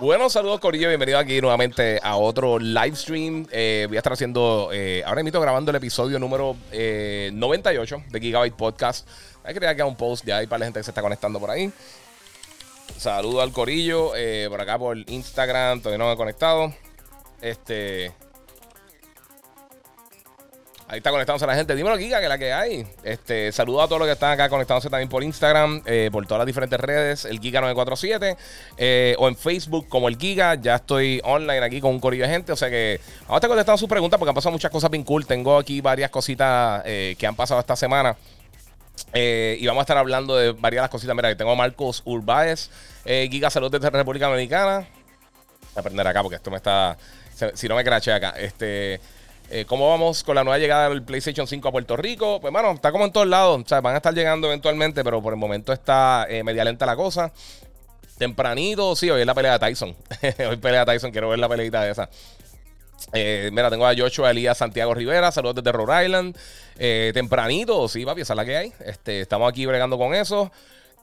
[0.00, 3.46] Bueno, saludos Corillo, bienvenido aquí nuevamente a otro live stream.
[3.52, 8.20] Eh, voy a estar haciendo, eh, ahora mismo grabando el episodio número 98 eh, de
[8.20, 9.06] Gigabyte Podcast.
[9.44, 11.50] Hay que crear un post ya hay para la gente que se está conectando por
[11.50, 11.70] ahí.
[12.96, 14.12] Saludo al Corillo,
[14.48, 16.72] por acá por Instagram, todavía no me he conectado.
[17.42, 18.10] Este,
[20.90, 21.76] Ahí está conectándose la gente.
[21.76, 22.84] Dímelo, Giga, que la que hay.
[23.04, 26.40] Este, saludo a todos los que están acá conectándose también por Instagram, eh, por todas
[26.40, 28.36] las diferentes redes, el Giga947,
[28.76, 30.56] eh, o en Facebook como el Giga.
[30.56, 32.50] Ya estoy online aquí con un corillo de gente.
[32.50, 35.04] O sea que vamos a estar contestando sus preguntas porque han pasado muchas cosas bien
[35.04, 35.24] cool.
[35.26, 38.16] Tengo aquí varias cositas eh, que han pasado esta semana.
[39.14, 41.14] y vamos a estar hablando de varias las cositas.
[41.14, 42.68] Mira, que tengo a Marcos Urbáez,
[43.04, 44.78] Giga Salud desde República Dominicana.
[44.80, 46.98] Voy a aprender acá porque esto me está.
[47.54, 48.30] Si no me crache acá.
[48.36, 49.00] Este.
[49.52, 52.40] Eh, ¿Cómo vamos con la nueva llegada del PlayStation 5 a Puerto Rico?
[52.40, 53.60] Pues, bueno, está como en todos lados.
[53.60, 56.86] O sea, van a estar llegando eventualmente, pero por el momento está eh, media lenta
[56.86, 57.32] la cosa.
[58.16, 59.96] Tempranito, sí, hoy es la pelea de Tyson.
[60.48, 62.08] hoy pelea Tyson, quiero ver la peleita de esa.
[63.12, 66.36] Eh, mira, tengo a Joshua Elías Santiago Rivera, saludos desde Rhode Island.
[67.12, 68.72] tempranito, sí, papi, esa es la que hay.
[68.86, 70.52] Este, estamos aquí bregando con eso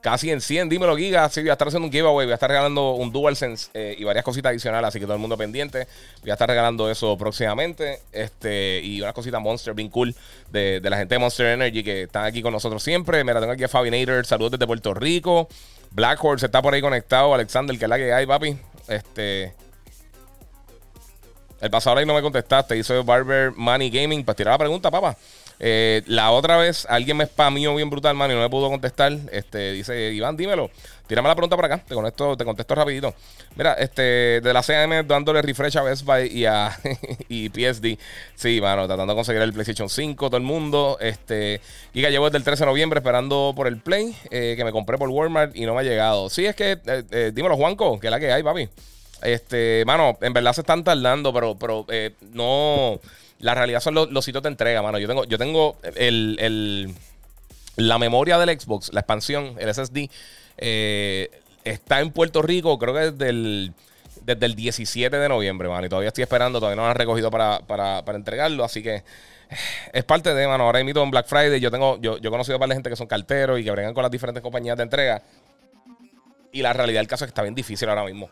[0.10, 0.70] casi en 100.
[0.70, 1.28] Dímelo, Giga.
[1.28, 2.26] Sí, voy a estar haciendo un giveaway.
[2.26, 4.88] Voy a estar regalando un DualSense eh, y varias cositas adicionales.
[4.88, 5.86] Así que todo el mundo pendiente.
[6.22, 8.00] Voy a estar regalando eso próximamente.
[8.14, 10.16] Este, y una cosita Monster bien cool
[10.50, 13.22] de, la gente de Monster Energy que están aquí con nosotros siempre.
[13.26, 14.26] Mira, tengo aquí a Fabinator.
[14.26, 15.50] Saludos desde Puerto Rico.
[15.92, 17.34] Black Horse está por ahí conectado.
[17.34, 18.58] Alexander, que es la que hay, papi.
[18.88, 19.54] Este.
[21.60, 22.78] El pasado ahí no me contestaste.
[22.78, 24.24] Hizo Barber Money Gaming.
[24.24, 25.18] Para tirar la pregunta, papá.
[25.60, 29.14] Eh, la otra vez alguien me spamió bien brutal, man, y no me pudo contestar.
[29.32, 30.70] Este, dice, Iván, dímelo.
[31.08, 31.82] Tírame la pregunta por acá.
[31.88, 33.14] Te contesto, te contesto rapidito.
[33.56, 36.78] Mira, este, de la CM dándole refresh a Best Buy y a
[37.30, 37.98] y PSD.
[38.36, 40.98] Sí, mano, tratando de conseguir el PlayStation 5, todo el mundo.
[41.00, 41.62] Este,
[41.94, 44.72] y que llevo desde el 13 de noviembre esperando por el Play, eh, que me
[44.72, 46.30] compré por Walmart y no me ha llegado.
[46.30, 48.68] Sí, es que, eh, dímelo, Juanco, que es la que hay, papi.
[49.22, 51.86] Este, mano, en verdad se están tardando, pero, pero
[52.34, 53.00] no
[53.40, 54.98] la realidad son los, sitios de entrega, mano.
[54.98, 56.94] Yo tengo, yo tengo el,
[57.76, 60.10] la memoria del Xbox, la expansión, el SSD,
[60.58, 61.30] eh,
[61.64, 63.74] está en Puerto Rico, creo que desde el,
[64.24, 65.86] desde el 17 de noviembre, mano.
[65.86, 68.64] Y todavía estoy esperando, todavía no lo han recogido para, entregarlo.
[68.64, 69.04] Así que
[69.94, 70.64] es parte de, mano.
[70.64, 71.60] Ahora invito en Black Friday.
[71.60, 73.94] Yo tengo, yo, yo he conocido a varias gente que son carteros y que bregan
[73.94, 75.22] con las diferentes compañías de entrega.
[76.52, 78.32] Y la realidad del caso es que está bien difícil ahora mismo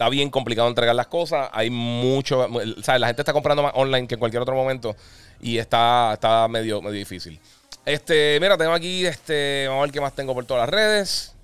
[0.00, 1.50] está bien complicado entregar las cosas.
[1.52, 2.48] Hay mucho,
[2.82, 3.00] ¿sabes?
[3.02, 4.96] La gente está comprando más online que en cualquier otro momento
[5.42, 7.38] y está, está medio, medio difícil.
[7.84, 11.34] Este, mira, tengo aquí, este, vamos a ver qué más tengo por todas las redes.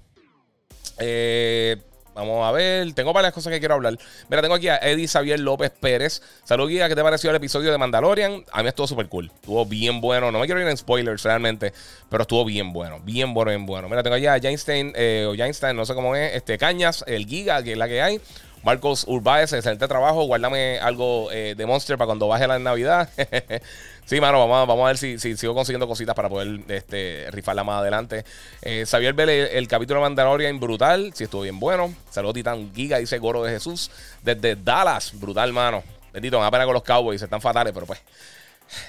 [0.99, 1.77] Eh,
[2.15, 3.99] vamos a ver, tengo varias cosas que quiero hablar.
[4.31, 6.23] Mira, tengo aquí a Eddie Xavier López Pérez.
[6.45, 8.43] Saludos, guía, ¿qué te pareció el episodio de Mandalorian?
[8.53, 9.31] A mí estuvo súper cool.
[9.35, 10.33] Estuvo bien bueno.
[10.33, 11.75] No me quiero ir en spoilers realmente,
[12.09, 13.01] pero estuvo bien bueno.
[13.01, 13.87] Bien bueno, bien bueno.
[13.91, 17.27] Mira, tengo aquí a Jainstein, eh, o Jainstein, no sé cómo es, este, Cañas, el
[17.27, 18.19] Giga, que es la que hay.
[18.63, 20.25] Marcos Urbáez, excelente trabajo.
[20.25, 23.09] Guárdame algo eh, de Monster para cuando baje la Navidad.
[24.07, 28.25] sí, mano, vamos, a ver si, sigo consiguiendo cositas para poder este, rifarla más adelante.
[28.63, 31.13] Eh, Xavier Vélez, el, capítulo de Mandalorian, brutal.
[31.15, 31.95] Sí, estuvo bien bueno.
[32.11, 33.91] Saludos, Titán Giga, dice Goro de Jesús.
[34.23, 35.85] Desde Dallas, brutal, mano.
[36.13, 38.01] Bendito, da pena con los Cowboys, están fatales, pero pues.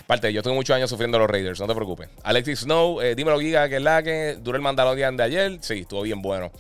[0.08, 2.10] Parte, yo tengo muchos años sufriendo los Raiders, no te preocupes.
[2.24, 5.58] Alexis Snow, eh, dímelo, Giga, que es la que duró el Mandalorian de ayer.
[5.62, 6.52] Sí, estuvo bien bueno.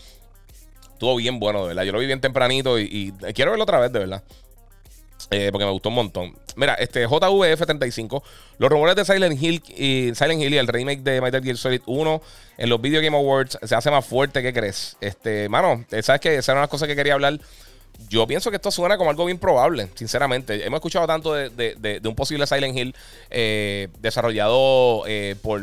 [0.97, 1.83] Estuvo bien bueno, de verdad.
[1.83, 4.23] Yo lo vi bien tempranito y, quiero verlo otra vez, de verdad.
[5.29, 6.35] Eh, porque me gustó un montón.
[6.55, 8.23] Mira, este JVF35.
[8.57, 11.81] Los rumores de Silent Hill y Silent Hill y el remake de Metal Gear Solid
[11.85, 12.21] 1
[12.57, 14.41] en los Video Game Awards se hace más fuerte.
[14.41, 14.97] ¿Qué crees?
[14.99, 17.39] Este, mano, eh, sabes que esas eran las cosas que quería hablar.
[18.09, 20.65] Yo pienso que esto suena como algo bien probable, sinceramente.
[20.65, 22.95] Hemos escuchado tanto de, un posible Silent Hill
[23.29, 25.03] eh, desarrollado
[25.43, 25.61] por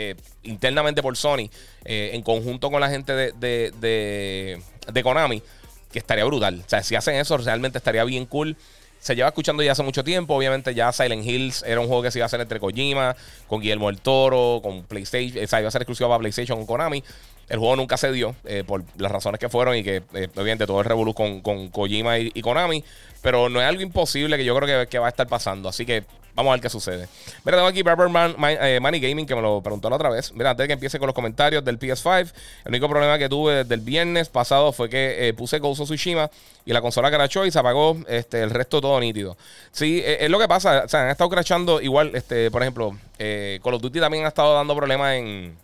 [0.00, 0.14] eh,
[0.44, 1.50] internamente por Sony,
[1.84, 5.42] eh, en conjunto con la gente de, de, Konami,
[5.90, 6.62] que estaría brutal.
[6.64, 8.56] O sea, si hacen eso, realmente estaría bien cool.
[9.00, 10.36] Se lleva escuchando ya hace mucho tiempo.
[10.36, 13.16] Obviamente, ya Silent Hills era un juego que se iba a hacer entre Kojima,
[13.48, 15.42] con Guillermo el Toro, con PlayStation.
[15.42, 17.02] O sea, iba a ser exclusivo para PlayStation con Konami.
[17.48, 20.04] El juego nunca se dio eh, por las razones que fueron y que,
[20.36, 22.84] obviamente, todo el revolú con, con Kojima y, Konami.
[23.20, 25.68] Pero no es algo imposible que yo creo que, que va a estar pasando.
[25.68, 26.04] Así que
[26.38, 27.08] Vamos a ver qué sucede.
[27.44, 30.32] Mira, tengo aquí Barber Man, eh, Gaming, que me lo preguntó la otra vez.
[30.34, 32.32] Mira, antes de que empiece con los comentarios del PS5,
[32.64, 35.88] el único problema que tuve desde el viernes pasado fue que eh, puse Ghost of
[35.88, 36.30] Tsushima
[36.64, 39.36] y la consola crashó y se apagó este, el resto todo nítido.
[39.72, 40.84] Sí, eh, es lo que pasa.
[40.84, 44.54] O sea, han estado crashando igual, este, por ejemplo, Call of Duty también ha estado
[44.54, 45.56] dando problemas en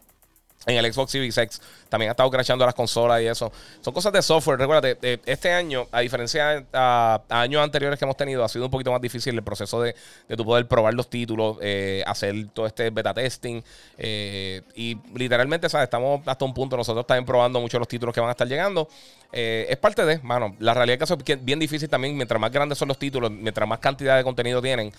[0.66, 1.60] en el Xbox Series X.
[1.88, 3.52] También ha estado crashando las consolas y eso.
[3.80, 4.58] Son cosas de software.
[4.58, 8.90] Recuérdate, este año, a diferencia a, años anteriores que hemos tenido, ha sido un poquito
[8.90, 9.94] más difícil el proceso de,
[10.28, 13.62] de tu poder probar los títulos, eh, hacer todo este beta testing.
[13.98, 15.84] Eh, y literalmente, ¿sabes?
[15.84, 18.88] Estamos hasta un punto, nosotros también probando muchos los títulos que van a estar llegando.
[19.32, 22.16] Eh, es parte de, mano, la realidad es que es bien difícil también.
[22.16, 24.92] Mientras más grandes son los títulos, mientras más cantidad de contenido tienen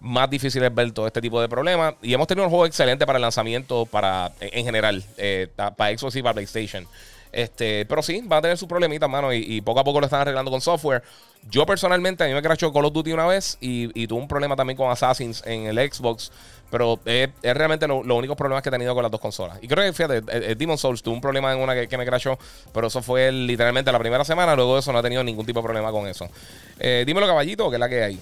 [0.00, 1.94] más difícil es ver todo este tipo de problemas.
[2.02, 6.16] Y hemos tenido un juego excelente para el lanzamiento, para en general, eh, para Xbox
[6.16, 6.86] y para PlayStation.
[7.32, 10.22] Este, pero sí, va a tener sus problemitas, mano, y, poco a poco lo están
[10.22, 11.02] arreglando con software.
[11.48, 14.56] Yo personalmente, a mí me crashó Call of Duty una vez y, tuve un problema
[14.56, 16.32] también con Assassins en el Xbox.
[16.70, 19.58] Pero es, realmente los únicos problemas que he tenido con las dos consolas.
[19.60, 22.38] Y creo que, fíjate, Demon Souls tuvo un problema en una que, me crashó,
[22.72, 24.54] pero eso fue literalmente la primera semana.
[24.54, 26.28] Luego de eso no he tenido ningún tipo de problema con eso.
[26.78, 28.20] Eh, dímelo, caballito, que es la que hay.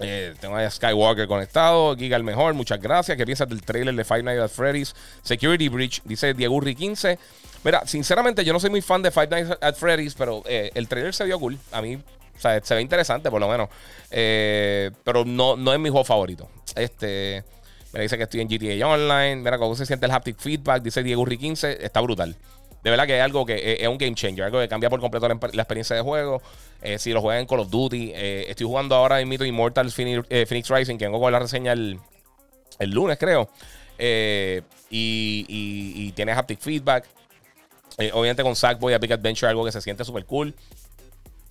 [0.00, 1.96] Eh, tengo a Skywalker conectado.
[1.96, 2.54] Giga el mejor.
[2.54, 3.16] Muchas gracias.
[3.16, 4.94] ¿Qué piensas del trailer de Five Nights at Freddy's?
[5.22, 6.02] Security Breach.
[6.04, 7.18] Dice Diego 15.
[7.64, 10.86] Mira, sinceramente, yo no soy muy fan de Five Nights at Freddy's, pero eh, el
[10.86, 11.58] trailer se vio cool.
[11.72, 13.68] A mí, o sea, se ve interesante, por lo menos.
[14.10, 16.48] Eh, pero no, no es mi juego favorito.
[16.74, 17.44] Este.
[17.92, 19.36] Me dice que estoy en GTA Online.
[19.36, 20.82] Mira cómo se siente el haptic feedback.
[20.82, 21.84] Dice Diego 15.
[21.84, 22.36] Está brutal.
[22.82, 25.26] De verdad que es algo que es, un game changer, algo que cambia por completo
[25.28, 26.40] la, experiencia de juego.
[26.80, 29.88] Eh, si lo juegan en Call of Duty, eh, estoy jugando ahora en Mito Immortal
[29.88, 31.98] eh, Phoenix, Rising, que vengo con la reseña el,
[32.80, 33.50] lunes, creo.
[34.90, 37.04] y, tiene haptic feedback.
[38.12, 40.54] obviamente con Sackboy a Big Adventure, algo que se siente súper cool.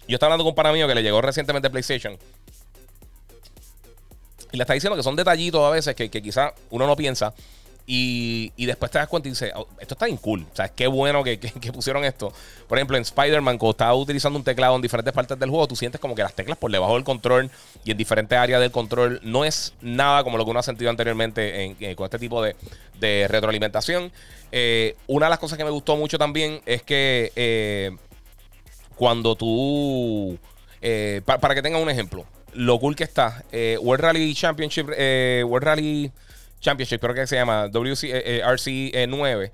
[0.08, 2.18] Yo estaba hablando con un pana mío que le llegó recientemente PlayStation.
[4.54, 7.34] Y le está diciendo que son detallitos a veces que, que quizá uno no piensa.
[7.90, 10.46] Y, después te das cuenta y dices, oh, esto está bien cool.
[10.52, 11.38] O sea, qué bueno que,
[11.74, 12.34] pusieron esto.
[12.68, 15.78] Por ejemplo, en Spider-Man, cuando estás utilizando un teclado en diferentes partes del juego, tú
[15.78, 17.50] sientes como que las teclas por debajo del control
[17.86, 20.90] y en diferentes áreas del control no es nada como lo que uno ha sentido
[20.90, 22.56] anteriormente en, eh, con este tipo de,
[23.00, 24.12] retroalimentación.
[24.52, 27.96] Eh, una de las cosas que me gustó mucho también es que eh,
[28.98, 30.38] cuando tú.
[31.26, 33.46] para que tengan un ejemplo, lo cool que está,
[33.80, 36.12] World Rally Championship, World Rally.
[36.60, 39.52] Championship, creo que se llama WC, RC 9.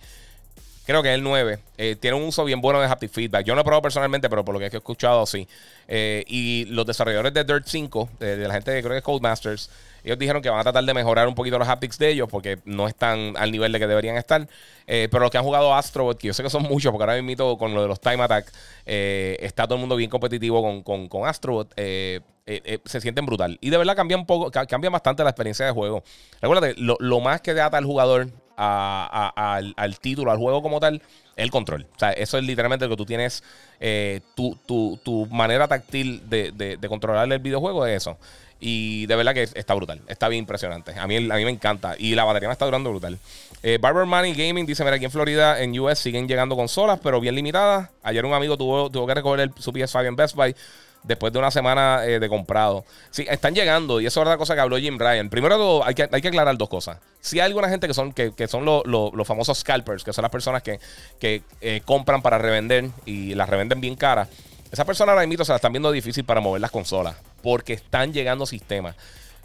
[0.85, 1.59] Creo que es el 9.
[1.77, 3.45] Eh, tiene un uso bien bueno de haptic feedback.
[3.45, 5.47] Yo no he probado personalmente, pero por lo que he escuchado, sí.
[5.87, 9.69] Eh, y los desarrolladores de Dirt 5, de, la gente de creo que es Codemasters,
[10.03, 12.59] ellos dijeron que van a tratar de mejorar un poquito los haptics de ellos porque
[12.65, 14.47] no están al nivel de que deberían estar.
[14.87, 17.21] Eh, pero los que han jugado Astrobot, que yo sé que son muchos, porque ahora
[17.21, 18.51] mismo con lo de los Time Attack,
[18.85, 21.73] está todo el mundo bien competitivo con, con, con Astrobot.
[21.75, 23.57] se sienten brutal.
[23.61, 26.03] Y de verdad cambia un poco, cambia bastante la experiencia de juego.
[26.41, 31.01] Recuerda, lo, lo más que ata al jugador al, título, al juego como tal,
[31.35, 31.87] el control.
[31.95, 33.43] O sea, eso es literalmente lo que tú tienes,
[33.79, 38.17] eh, tu, tu, manera táctil de, de, controlar el videojuego es eso.
[38.65, 39.99] Y de verdad que está brutal.
[40.07, 40.97] Está bien impresionante.
[40.97, 41.95] A mí, a mí me encanta.
[41.97, 43.19] Y la batería me está durando brutal.
[43.61, 47.19] Eh, Barber Money Gaming dice: Mira, aquí en Florida, en US, siguen llegando consolas, pero
[47.19, 47.89] bien limitadas.
[48.03, 50.55] Ayer un amigo tuvo, tuvo que recoger el, su PS5 en Best Buy
[51.03, 52.85] después de una semana eh, de comprado.
[53.11, 55.29] Sí, están llegando, y eso es otra cosa que habló Jim Ryan.
[55.29, 56.99] Primero todo, hay que, hay que aclarar dos cosas.
[57.19, 60.63] Si hay alguna gente que son, que, son los famosos scalpers, que son las personas
[60.63, 60.79] que,
[61.19, 64.29] eh, compran para revender y las revenden bien caras,
[64.73, 68.11] esas personas ahora mismo se las están viendo difícil para mover las consolas, porque están
[68.11, 68.95] llegando sistemas.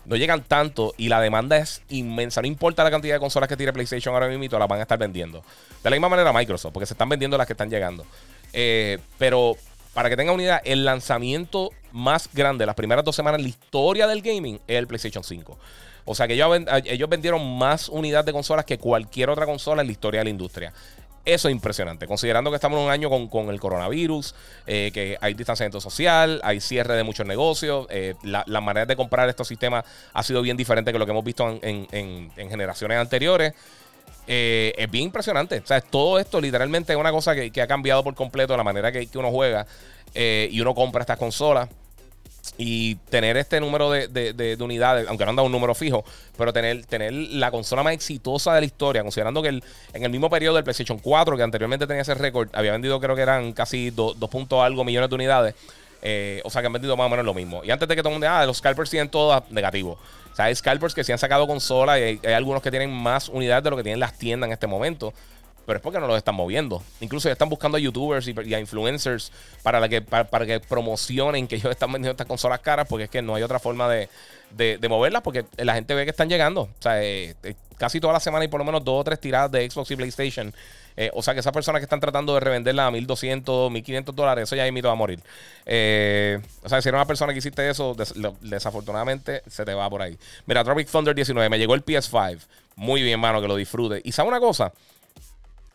[0.07, 2.41] No llegan tanto y la demanda es inmensa.
[2.41, 4.99] No importa la cantidad de consolas que tire PlayStation ahora mismo, las van a estar
[4.99, 5.45] vendiendo.
[5.85, 8.07] De la misma manera Microsoft, porque se están vendiendo las que están llegando.
[8.55, 9.55] Eh, pero
[9.93, 13.51] para que tengan una idea, el lanzamiento más grande, las primeras dos semanas en la
[13.51, 15.59] historia del gaming, es el PlayStation 5.
[16.07, 19.93] O sea que ellos, vendieron más unidades de consolas que cualquier otra consola en la
[19.93, 20.73] historia de la industria.
[21.29, 24.35] Eso es impresionante, considerando que estamos en un año con, el coronavirus,
[24.67, 29.29] eh, que hay distanciamiento social, hay cierre de muchos negocios, eh, la, manera de comprar
[29.29, 33.55] estos sistemas ha sido bien diferente que lo que hemos visto en generaciones anteriores.
[34.31, 35.59] Eh, es bien impresionante.
[35.59, 38.93] O sea, todo esto literalmente es una cosa que, ha cambiado por completo la manera
[38.93, 39.67] que, uno juega
[40.15, 41.69] eh, y uno compra estas consolas.
[42.57, 46.05] Y tener este número de, unidades, aunque no han dado un número fijo,
[46.37, 49.63] pero tener, tener la consola más exitosa de la historia, considerando que en
[49.93, 53.23] el mismo periodo del PlayStation 4, que anteriormente tenía ese récord, había vendido creo que
[53.23, 55.55] eran casi 2 puntos algo millones de unidades.
[56.01, 57.63] Eh, o sea que han vendido más o menos lo mismo.
[57.65, 59.99] Y antes de que todo el mundo ah, los scalpers tienen todo negativo.
[60.33, 63.29] O sea, hay scalpers que se han sacado consolas y hay, algunos que tienen más
[63.29, 65.13] unidades de lo que tienen las tiendas en este momento.
[65.69, 66.83] Pero es porque no los están moviendo.
[67.03, 69.31] Incluso ya están busando a youtubers y, a influencers
[69.63, 73.21] para, que, para, que promocionen que ellos están vendiendo estas consolas caras, porque es que
[73.21, 74.09] no hay otra forma de,
[74.89, 76.63] moverlas, porque la gente ve que están llegando.
[76.63, 79.21] O sea, eh, eh, casi toda la semana hay por lo menos dos o tres
[79.21, 80.55] tiradas de Xbox y PlayStation.
[80.97, 84.45] Eh, o sea, que esas personas que están tratando de revenderla a 1200, 1500 dólares,
[84.45, 85.21] eso ya invito a morir.
[85.21, 87.95] o sea, si eres una persona que hiciste eso,
[88.41, 90.17] desafortunadamente se te va por ahí.
[90.47, 92.39] Mira, Tropic Thunder 19, me llegó el PS5.
[92.77, 94.01] Muy bien, mano, que lo disfrute.
[94.03, 94.73] Y sabe una cosa,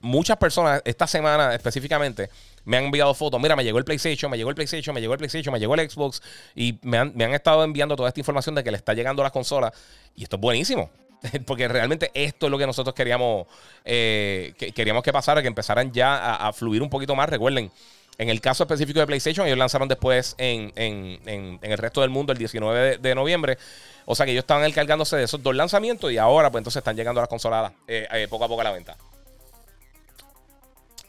[0.04, 2.30] muchas personas esta semana específicamente
[2.66, 3.42] me han enviado fotos.
[3.42, 5.76] Mira, me llegó el PlayStation, me llegó el PlayStation, me llegó el PlayStation, me llegó
[5.76, 6.22] el Xbox.
[6.56, 9.32] Y me han, estado enviando toda esta información de que le está llegando a las
[9.32, 9.72] consolas.
[10.16, 10.90] Y esto es buenísimo.
[11.46, 13.48] Porque realmente esto es lo que nosotros queríamos,
[13.86, 17.30] eh, que, queríamos que pasara, que empezaran ya a, fluir un poquito más.
[17.30, 17.72] Recuerden,
[18.18, 22.40] en el caso específico de PlayStation, ellos lanzaron después en, el resto del mundo el
[22.40, 23.58] 19 de, noviembre.
[24.06, 26.98] O sea que ellos estaban encargándose de esos dos lanzamientos y ahora pues entonces están
[26.98, 28.98] llegando a las consolas eh, eh, poco a poco a la venta.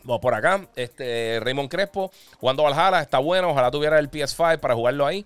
[0.05, 0.67] Vamos por acá.
[0.77, 3.01] Este, Raymond Crespo jugando Valhalla.
[3.01, 3.51] Está bueno.
[3.51, 5.25] Ojalá tuviera el PS5 para jugarlo ahí.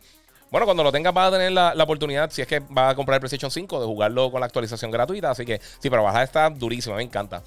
[0.50, 3.16] Bueno, cuando lo tengas vas a tener la, oportunidad, si es que vas a comprar
[3.16, 5.30] el PlayStation 5, de jugarlo con la actualización gratuita.
[5.30, 6.96] Así que sí, pero Valhalla está durísimo.
[6.96, 7.42] Me encanta.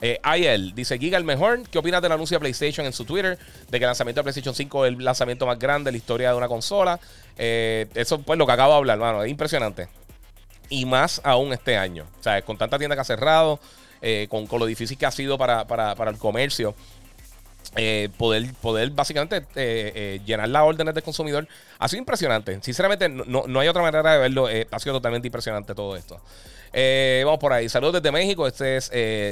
[0.00, 1.68] Eh, Ayel dice: Giga el mejor.
[1.68, 3.38] ¿Qué opinas del anuncio de PlayStation en su Twitter?
[3.68, 6.30] De que el lanzamiento de PlayStation 5 es el lanzamiento más grande de la historia
[6.30, 6.98] de una consola.
[7.36, 9.22] Eh, eso, pues, lo que acabo de hablar, hermano.
[9.24, 9.88] Es impresionante.
[10.68, 12.06] Y más aún este año.
[12.18, 13.60] O sea, con tanta tienda que ha cerrado.
[14.02, 15.64] Eh, con, lo difícil que ha sido para,
[16.10, 16.74] el comercio.
[17.78, 21.46] Eh, poder, poder básicamente eh, llenar las órdenes del consumidor
[21.78, 22.58] ha sido impresionante.
[22.62, 24.46] Sinceramente, no, hay otra manera de verlo.
[24.46, 26.20] ha sido totalmente impresionante todo esto.
[26.72, 27.68] Vamos por ahí.
[27.68, 28.46] Saludos desde México.
[28.46, 28.90] Este es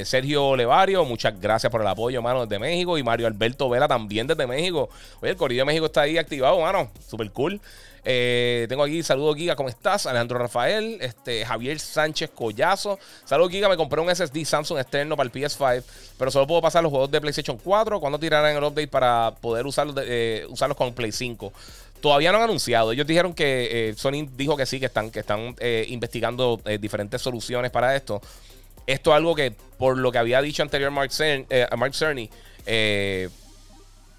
[0.08, 1.04] Sergio Levario.
[1.04, 2.98] Muchas gracias por el apoyo, mano, desde México.
[2.98, 4.88] Y Mario Alberto Vela también desde México.
[5.20, 6.90] Oye, el Corrido de México está ahí activado, mano.
[7.08, 7.60] Super cool.
[8.06, 10.04] Eh, tengo aquí, saludos Giga, ¿cómo estás?
[10.06, 12.98] Alejandro Rafael, este, Javier Sánchez Collazo.
[13.24, 15.82] Saludos Giga, me compré un SSD Samsung externo para el PS5,
[16.18, 18.00] pero solo puedo pasar los juegos de PlayStation 4.
[18.00, 21.52] ¿Cuándo tirarán el update para poder usarlos, eh, usarlos con Play 5?
[22.04, 22.92] Todavía no han anunciado.
[22.92, 25.56] Ellos dijeron que eh, Sony dijo que sí, que están, que están
[25.88, 28.20] investigando diferentes soluciones para esto.
[28.86, 31.10] Esto es algo que, por lo que había dicho anterior Mark,
[31.78, 32.28] Mark Cerny,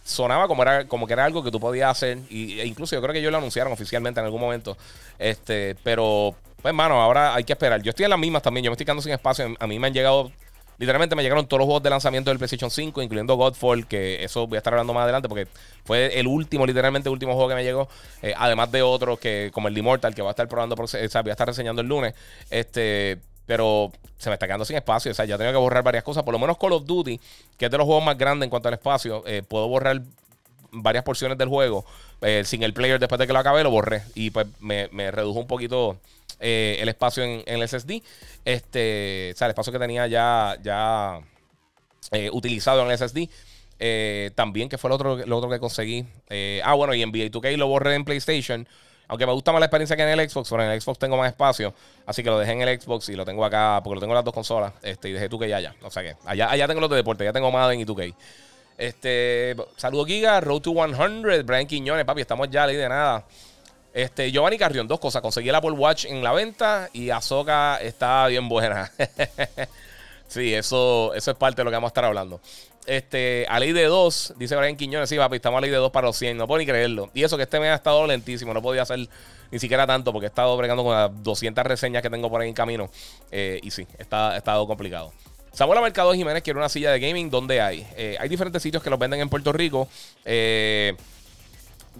[0.03, 3.01] sonaba como era como que era algo que tú podías hacer y, e incluso yo
[3.01, 4.77] creo que ellos lo anunciaron oficialmente en algún momento
[5.17, 8.69] este pero pues hermano ahora hay que esperar yo estoy en las mismas también yo
[8.69, 10.31] me estoy quedando sin espacio a mí me han llegado
[10.77, 14.47] literalmente me llegaron todos los juegos de lanzamiento del PlayStation 5 incluyendo Godfall que eso
[14.47, 15.47] voy a estar hablando más adelante porque
[15.83, 17.87] fue el último literalmente el último juego que me llegó
[18.21, 21.21] eh, además de otros que como el Immortal que va a estar probando o sea,
[21.21, 22.13] voy a estar reseñando el lunes
[22.49, 25.11] este pero se me está quedando sin espacio.
[25.11, 26.23] O sea, ya tengo que borrar varias cosas.
[26.23, 27.19] Por lo menos Call of Duty,
[27.57, 30.01] que es de los juegos más grandes en cuanto al espacio, eh, puedo borrar
[30.71, 31.85] varias porciones del juego.
[32.21, 34.03] Eh, sin el player, después de que lo acabé, lo borré.
[34.15, 35.97] Y pues me, redujo un poquito
[36.39, 38.01] eh, el espacio en, el SSD.
[38.43, 41.19] Este, o sea, el espacio que tenía ya, ya
[42.31, 44.33] utilizado en el SSD.
[44.35, 46.05] también, que fue lo otro, otro que conseguí.
[46.63, 48.67] ah, bueno, y en NBA 2K lo borré en PlayStation.
[49.07, 51.17] Aunque me gusta más la experiencia que en el Xbox, pero en el Xbox tengo
[51.17, 51.73] más espacio.
[52.05, 54.15] Así que lo dejé en el Xbox y lo tengo acá, porque lo tengo en
[54.15, 54.73] las dos consolas.
[54.81, 55.75] Este, y dejé 2K allá.
[55.83, 58.15] O sea que allá, allá tengo los de ya tengo Madden y 2K.
[58.77, 63.25] Este, saludo Giga, Road to 100, Brian Quiñones, papi, estamos ya ley de nada.
[63.95, 65.21] Este, Giovanni Carrión, dos cosas.
[65.21, 68.91] Conseguí el Apple Watch en la venta y Azoka está bien buena.
[70.27, 72.41] sí, eso, eso es parte de lo que vamos a estar hablando.
[72.85, 75.91] Este, a ley de 2, dice Brian Quiñones, sí, papi, estamos a ley de 2
[75.91, 77.09] para los 100, no puedo ni creerlo.
[77.13, 79.07] Y eso que este mes ha estado lentísimo, no podía hacer
[79.49, 82.49] ni siquiera tanto porque he estado bregando con las 200 reseñas que tengo por ahí
[82.49, 82.89] en camino.
[83.31, 85.13] Eh, y sí, está, ha complicado.
[85.53, 87.29] Samuel Mercado Jiménez quiere una silla de gaming.
[87.29, 87.87] ¿Dónde hay?
[87.95, 89.87] Eh, hay diferentes sitios que los venden en Puerto Rico.
[90.25, 90.97] Eh,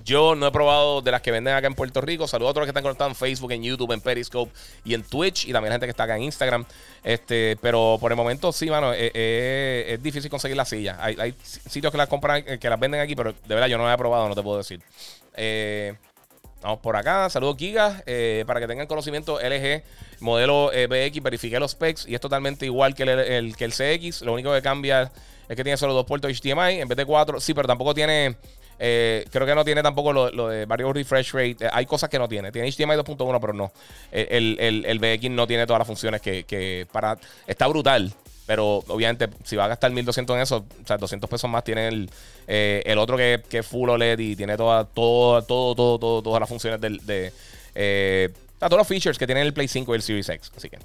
[0.03, 2.27] yo no he probado de las que venden acá en Puerto Rico.
[2.27, 4.51] Saludos a todos los que están conectados en Facebook, en YouTube, en Periscope
[4.83, 5.47] y en Twitch.
[5.47, 6.65] Y también la gente que está acá en Instagram.
[7.03, 10.97] Este, pero por el momento sí, mano, eh, eh, es difícil conseguir la silla.
[10.99, 13.85] Hay, sitios que las compran, eh, que las venden aquí, pero de verdad yo no
[13.85, 14.81] la he probado, no te puedo decir.
[16.61, 17.29] vamos por acá.
[17.29, 18.03] Saludos, Gigas.
[18.45, 19.83] para que tengan conocimiento, LG
[20.19, 24.21] modelo BX, verifiqué los specs y es totalmente igual que el, que el CX.
[24.21, 25.11] Lo único que cambia
[25.47, 27.39] es que tiene solo dos puertos HDMI en vez de cuatro.
[27.39, 28.35] Sí, pero tampoco tiene
[28.77, 31.65] eh, creo que no tiene tampoco lo, de varios refresh rate.
[31.65, 32.51] Eh, hay cosas que no tiene.
[32.51, 33.71] Tiene HDMI 2.1, pero no.
[34.11, 37.17] El, el, el, BX no tiene todas las funciones que, para.
[37.47, 38.13] Está brutal.
[38.47, 41.87] Pero obviamente, si va a gastar 1200 en eso, o sea, 200 pesos más, tiene
[41.87, 42.11] el,
[42.45, 46.21] eh, el otro que, que, es full OLED y tiene toda, todo, todo, todo, todo,
[46.21, 47.33] todas las funciones del, de.
[48.59, 50.51] todos los features que tiene el Play 5 y el Series X.
[50.55, 50.77] Así que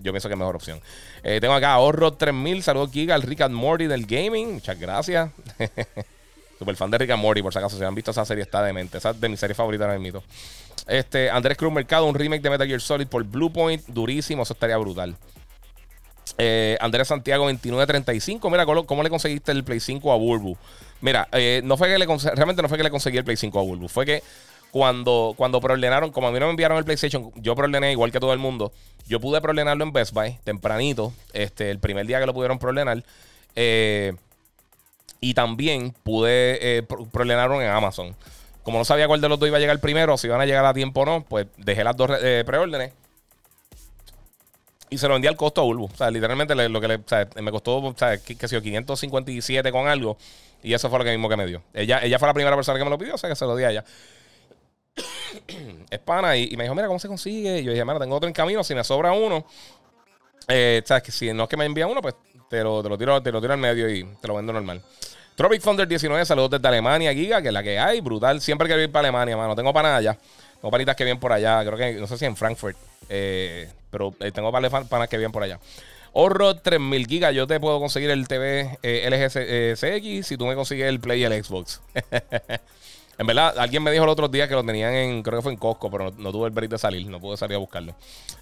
[0.00, 0.80] yo pienso que es mejor opción.
[1.22, 2.62] tengo acá ahorro 3000.
[2.62, 4.54] Saludos, Giga, al Rick and Morty del gaming.
[4.54, 5.30] Muchas gracias.
[6.58, 7.78] Super fan de Rick and Morty, por si acaso.
[7.78, 8.98] Si han visto esa serie, está demente.
[8.98, 10.22] Esa es de mi serie favorita el mito.
[10.86, 13.86] Este, Andrés Cruz Mercado, un remake de Metal Gear Solid por Bluepoint.
[13.86, 15.16] Durísimo, eso estaría brutal.
[16.36, 18.50] Eh, Andrés Santiago 2935.
[18.50, 20.56] Mira, ¿cómo, le conseguiste el Play 5 a Burbu?
[21.00, 23.58] Mira, eh, no fue que le realmente no fue que le conseguí el Play 5
[23.58, 23.88] a Burbu.
[23.88, 24.22] Fue que
[24.70, 28.20] cuando, cuando preordenaron, como a mí no me enviaron el PlayStation, yo preordené igual que
[28.20, 28.72] todo el mundo.
[29.06, 33.02] Yo pude preordenarlo en Best Buy tempranito, este, el primer día que lo pudieron preordenar.
[33.56, 34.14] Eh,
[35.20, 38.16] y también pude eh, en Amazon.
[38.62, 40.64] Como no sabía cuál de los dos iba a llegar primero, si iban a llegar
[40.64, 42.92] a tiempo o no, pues dejé las dos eh, preórdenes.
[44.90, 45.86] Y se lo vendí al costo a Bulbo.
[45.86, 47.00] O sea, literalmente lo que le,
[47.42, 50.16] me costó, o sea, que, que 557 con algo.
[50.62, 51.62] Y eso fue lo que mismo que me dio.
[51.72, 53.54] Ella, ella fue la primera persona que me lo pidió, o sea que se lo
[53.54, 53.84] di a ella.
[55.90, 57.60] es pana y, me dijo, mira, ¿cómo se consigue?
[57.60, 59.46] Y yo dije, mira, tengo otro en camino, si me sobra uno,
[60.48, 62.14] eh, sabes que si no es que me envía uno, pues
[62.48, 64.82] te lo, te lo, tiro, te lo tiro al medio y te lo vendo normal.
[65.34, 68.40] Tropic Thunder 19, saludos desde Alemania, Giga, que es la que hay, brutal.
[68.40, 69.54] Siempre quiero ir para Alemania, mano.
[69.54, 70.18] Tengo para allá.
[70.60, 71.64] Tengo panitas que vienen por allá.
[71.64, 72.76] Creo que, no sé si en Frankfurt.
[73.08, 75.60] Eh, pero eh, tengo panas que vienen por allá.
[76.12, 77.34] Horror 3000 gigas.
[77.34, 81.24] Yo te puedo conseguir el TV LG CX si tú me consigues el Play y
[81.24, 81.80] el Xbox.
[83.18, 85.52] En verdad, alguien me dijo el otro día que lo tenían en, creo que fue
[85.52, 87.96] en Costco, pero no, tuve el verito de salir, no pude salir a buscarlo.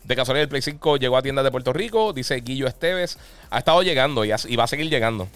[0.04, 3.18] De casualidad, el Play 5 llegó a tiendas de Puerto Rico, dice Guillo Esteves.
[3.48, 5.28] Ha estado llegando y, va a seguir llegando.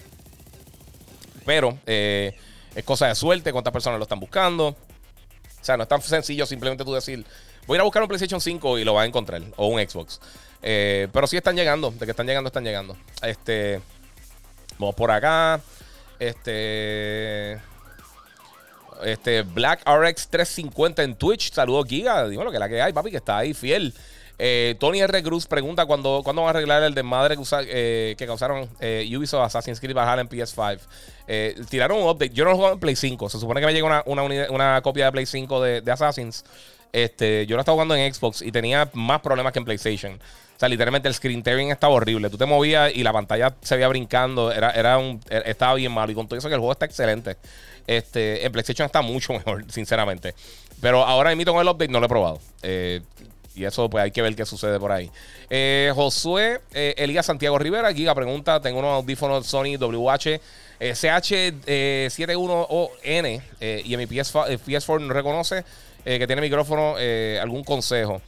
[1.43, 2.37] Pero eh,
[2.75, 4.67] es cosa de suerte, cuántas personas lo están buscando.
[4.67, 4.75] O
[5.63, 7.25] sea, no es tan sencillo simplemente tú decir,
[7.65, 9.79] voy a ir a buscar un PlayStation 5 y lo vas a encontrar, o un
[9.79, 10.21] Xbox.
[10.61, 12.95] Eh, pero sí están llegando, de que están llegando, están llegando.
[13.23, 13.81] Este,
[14.77, 15.59] vamos por acá.
[16.19, 17.70] Este.
[19.03, 21.51] Este, Black RX 350 en Twitch.
[21.51, 22.27] Saludos, Giga.
[22.27, 23.93] Dímelo que la que hay, papi, que está ahí fiel.
[24.43, 25.21] Eh, Tony R.
[25.21, 29.93] Cruz pregunta cuándo, van a arreglar el desmadre que, eh, causaron eh, Ubisoft Assassin's Creed
[29.93, 30.79] bajar en PS5.
[31.69, 32.31] tiraron un update.
[32.31, 33.29] Yo no lo juego en Play 5.
[33.29, 36.43] Se supone que me llega una, copia de Play 5 de, Assassin's.
[36.91, 40.13] Este, yo lo estaba jugando en Xbox y tenía más problemas que en PlayStation.
[40.13, 42.31] O sea, literalmente el screen tearing estaba horrible.
[42.31, 44.51] Tú te movías y la pantalla se veía brincando.
[44.51, 46.11] Era, era un, estaba bien malo.
[46.11, 47.37] Y con todo eso que el juego está excelente.
[47.87, 50.35] Este, en PlayStation está mucho mejor, sinceramente.
[50.81, 52.39] Pero ahora mismo con el update no lo he probado.
[52.63, 53.01] Eh,
[53.53, 55.09] y eso, pues hay que ver qué sucede por ahí.
[55.49, 60.39] Eh, Josué eh, Elías Santiago Rivera, Giga pregunta: Tengo unos audífonos Sony WH
[60.79, 63.41] CH71ON
[63.83, 65.65] y en mi PS4 no reconoce
[66.03, 66.95] que tiene micrófono.
[67.39, 68.19] ¿Algún consejo?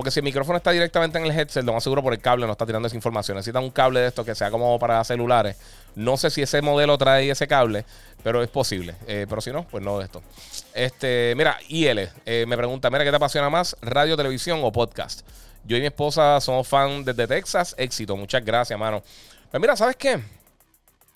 [0.00, 2.46] Porque si el micrófono está directamente en el headset, lo más seguro por el cable
[2.46, 3.36] no está tirando esa información.
[3.36, 5.58] Necesita un cable de esto que sea como para celulares.
[5.94, 7.84] No sé si ese modelo trae ese cable,
[8.22, 8.94] pero es posible.
[9.06, 10.22] Eh, pero si no, pues no de esto.
[10.74, 13.76] Este, mira, IL eh, me pregunta: Mira, ¿qué te apasiona más?
[13.82, 15.26] ¿Radio, televisión o podcast?
[15.64, 17.74] Yo y mi esposa somos fan desde Texas.
[17.78, 18.16] Éxito.
[18.16, 19.02] Muchas gracias, mano.
[19.50, 20.20] Pues mira, ¿sabes qué?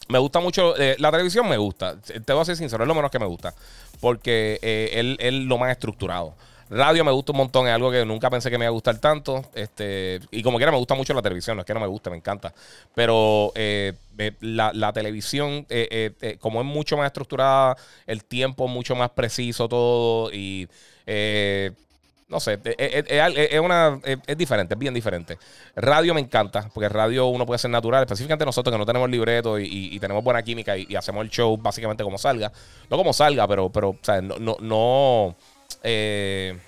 [0.09, 0.77] Me gusta mucho.
[0.77, 1.97] Eh, la televisión me gusta.
[2.01, 3.55] Te voy a ser sincero, es lo menos que me gusta.
[4.01, 4.59] Porque
[4.93, 6.35] él es lo más estructurado.
[6.71, 8.99] Radio me gusta un montón, es algo que nunca pensé que me iba a gustar
[8.99, 9.45] tanto.
[9.55, 12.11] Este, y como quiera, me gusta mucho la televisión, no es que no me guste,
[12.11, 12.53] me encanta.
[12.95, 13.93] Pero eh,
[14.41, 20.33] la, televisión, eh, eh, como es mucho más estructurada, el tiempo mucho más preciso, todo.
[20.33, 20.69] Y
[22.27, 25.39] no sé, es, una, es, diferente, es bien diferente.
[25.77, 29.59] Radio me encanta, porque radio uno puede ser natural, específicamente nosotros que no tenemos libreto
[29.59, 32.51] y, tenemos buena química y, hacemos el show básicamente como salga.
[32.89, 35.37] No como salga, pero, pero o sea, no, no, no
[35.83, 36.59] eh,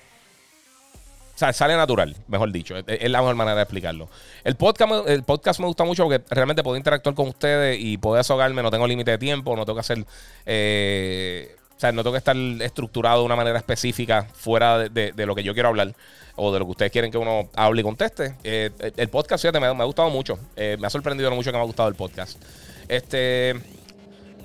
[1.37, 2.75] o sea, sale natural, mejor dicho.
[2.75, 4.09] Es, la mejor manera de explicarlo.
[4.43, 8.15] El podcast, el podcast me gusta mucho porque realmente puedo interactuar con ustedes y puedo
[8.15, 8.63] desahogarme.
[8.63, 10.03] No tengo límite de tiempo, no tengo que hacer.
[10.47, 15.35] Eh, o sea, no tengo que estar estructurado de una manera específica fuera de, lo
[15.35, 15.93] que yo quiero hablar
[16.35, 18.35] o de lo que ustedes quieren que uno hable y conteste.
[18.43, 20.39] Eh, el podcast, fíjate, me, ha gustado mucho.
[20.55, 22.41] me ha sorprendido mucho que me ha gustado el podcast.
[22.87, 23.76] Este.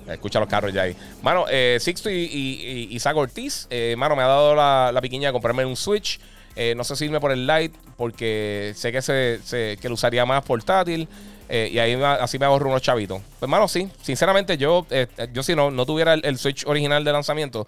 [0.07, 0.95] Escucha los carros ya ahí.
[1.21, 5.33] Mano, eh, Sixto y, Isaac Ortiz, eh, mano, me ha dado la, la piquiña de
[5.33, 6.19] comprarme un Switch.
[6.55, 9.39] Eh, no sé si irme por el Lite porque sé que, se,
[9.81, 11.07] que lo usaría más portátil.
[11.49, 13.21] Eh, y ahí así me ahorro unos chavitos.
[13.39, 13.89] Pues, mano, sí.
[14.01, 14.85] Sinceramente, yo,
[15.31, 17.67] yo si no, no tuviera el, Switch original de lanzamiento,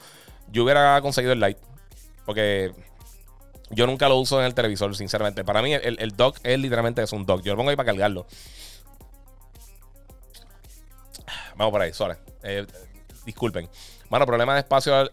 [0.52, 1.60] yo hubiera conseguido el Lite.
[2.26, 2.72] Porque
[3.70, 5.44] yo nunca lo uso en el televisor, sinceramente.
[5.44, 7.44] Para mí, el, el dock es literalmente es un dock.
[7.44, 8.26] Yo lo pongo ahí para cargarlo.
[11.56, 12.18] Vamos por ahí, suave.
[12.44, 12.66] Eh,
[13.26, 13.70] disculpen.
[14.10, 15.10] Mano, problema de espacio,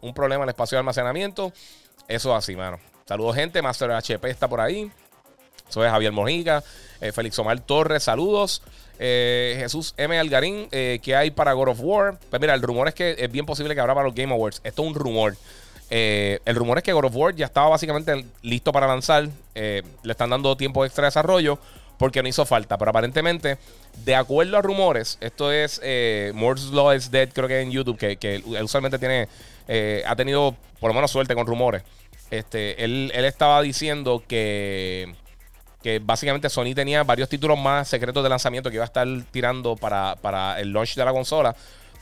[0.00, 1.52] un problema en el espacio de almacenamiento.
[2.08, 2.78] Eso es así, mano.
[3.06, 3.62] Saludos, gente.
[3.62, 4.90] Master HP está por ahí.
[5.68, 6.62] Soy Javier Mojica.
[7.00, 8.62] Eh, Félix Omar Torres, saludos.
[8.98, 10.18] Eh, Jesús M.
[10.18, 12.18] Algarín, ¿qué hay para God of War?
[12.30, 14.60] Pues mira, el rumor es que es bien posible que habrá para los Game Awards.
[14.62, 15.36] Esto es un rumor.
[15.90, 19.28] el rumor es que God of War ya estaba básicamente listo para lanzar.
[19.54, 21.58] le están dando tiempo extra de desarrollo
[21.98, 22.78] porque no hizo falta.
[22.78, 23.58] Pero aparentemente,
[24.04, 27.96] de acuerdo a rumores, esto es eh, Moore's Law is Dead, creo que en YouTube,
[27.96, 29.28] que, usualmente tiene,
[29.68, 31.82] eh, ha tenido por lo menos suerte con rumores.
[32.30, 35.14] Este, él, estaba diciendo que,
[35.82, 39.76] que básicamente Sony tenía varios títulos más secretos de lanzamiento que iba a estar tirando
[39.76, 41.54] para, para el launch de la consola.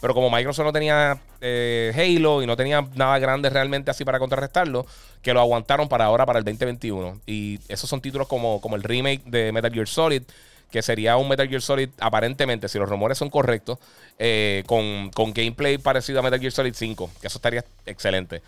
[0.03, 4.19] Pero como Microsoft no tenía eh, Halo y no tenía nada grande realmente así para
[4.19, 4.85] contrarrestarlo,
[5.23, 7.21] que lo aguantaron para ahora, para el 2021.
[7.25, 10.25] Y esos son títulos como, como el remake de Metal Gear Solid,
[10.73, 13.79] que sería un Metal Gear Solid, aparentemente, si los rumores son correctos,
[14.19, 18.43] eh, con, con, gameplay parecido a Metal Gear Solid 5, que eso estaría excelente.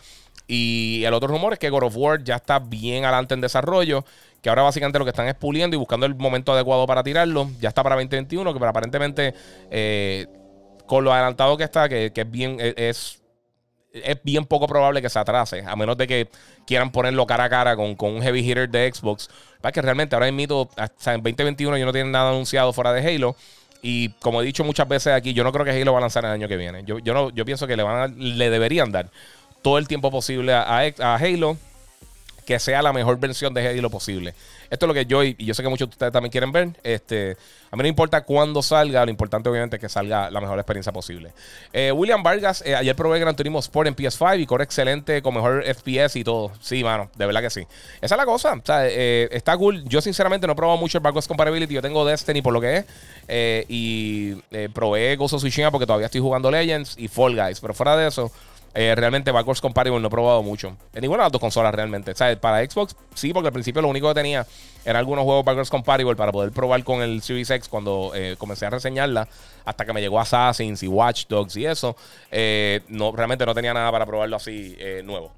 [0.49, 4.05] Y el otro rumor es que God of War ya está bien adelante en desarrollo,
[4.43, 7.49] que ahora básicamente lo que están es puliendo y buscando el momento adecuado para tirarlo.
[7.61, 9.35] Ya está para 2021, que aparentemente...
[9.71, 10.27] Eh,
[10.87, 13.23] con lo adelantado que está, que, es bien, e, es,
[13.92, 16.29] es bien poco probable que se atrase, a menos de que
[16.66, 19.29] quieran ponerlo cara a cara con, un heavy hitter de Xbox.
[19.61, 23.07] Para que realmente ahora mito, hasta en 2021 yo no tienen nada anunciado fuera de
[23.07, 23.37] Halo.
[23.83, 26.25] Y como he dicho muchas veces aquí, yo no creo que Halo va a lanzar
[26.25, 26.85] el año que viene.
[26.85, 29.11] Yo, yo, no, yo pienso que le, van le deberían dar
[29.62, 31.57] todo el tiempo posible a Halo
[32.44, 34.35] que sea la mejor versión de Halo posible.
[34.70, 36.70] Esto es lo que yo, y yo sé que muchos de ustedes también quieren ver.
[36.83, 37.37] Este,
[37.70, 40.92] a mí no importa cuándo salga, lo importante obviamente es que salga la mejor experiencia
[40.92, 41.33] posible.
[41.72, 45.35] Eh, William Vargas, eh, ayer probé Gran Turismo Sport en PS5 y corre excelente, con
[45.35, 46.52] mejor FPS y todo.
[46.61, 47.66] Sí, mano, de verdad que sí.
[48.00, 48.61] Esa es la cosa.
[48.68, 49.83] Eh, está cool.
[49.88, 51.74] Yo sinceramente no he probado mucho el Backwards Compatibility.
[51.74, 53.66] Yo tengo Destiny por lo que es.
[53.68, 54.35] y
[54.72, 57.61] probé Ghost of Tsushima porque todavía estoy jugando Legends y Fall Guys.
[57.61, 58.30] Pero fuera de eso...
[58.77, 60.77] Eh, realmente Backwards Compatible no he probado mucho.
[60.93, 62.11] En ninguna de las dos consolas realmente.
[62.11, 64.45] O para Xbox sí, porque al principio lo único que tenía
[64.85, 68.67] eran algunos juegos Backwards Compatible para poder probar con el Series X cuando eh, comencé
[68.67, 69.29] a reseñarla.
[69.65, 71.97] Hasta que me llegó Assassin's y Watch Dogs y eso.
[72.33, 75.33] Eh, no, realmente no tenía nada para probarlo así nuevo.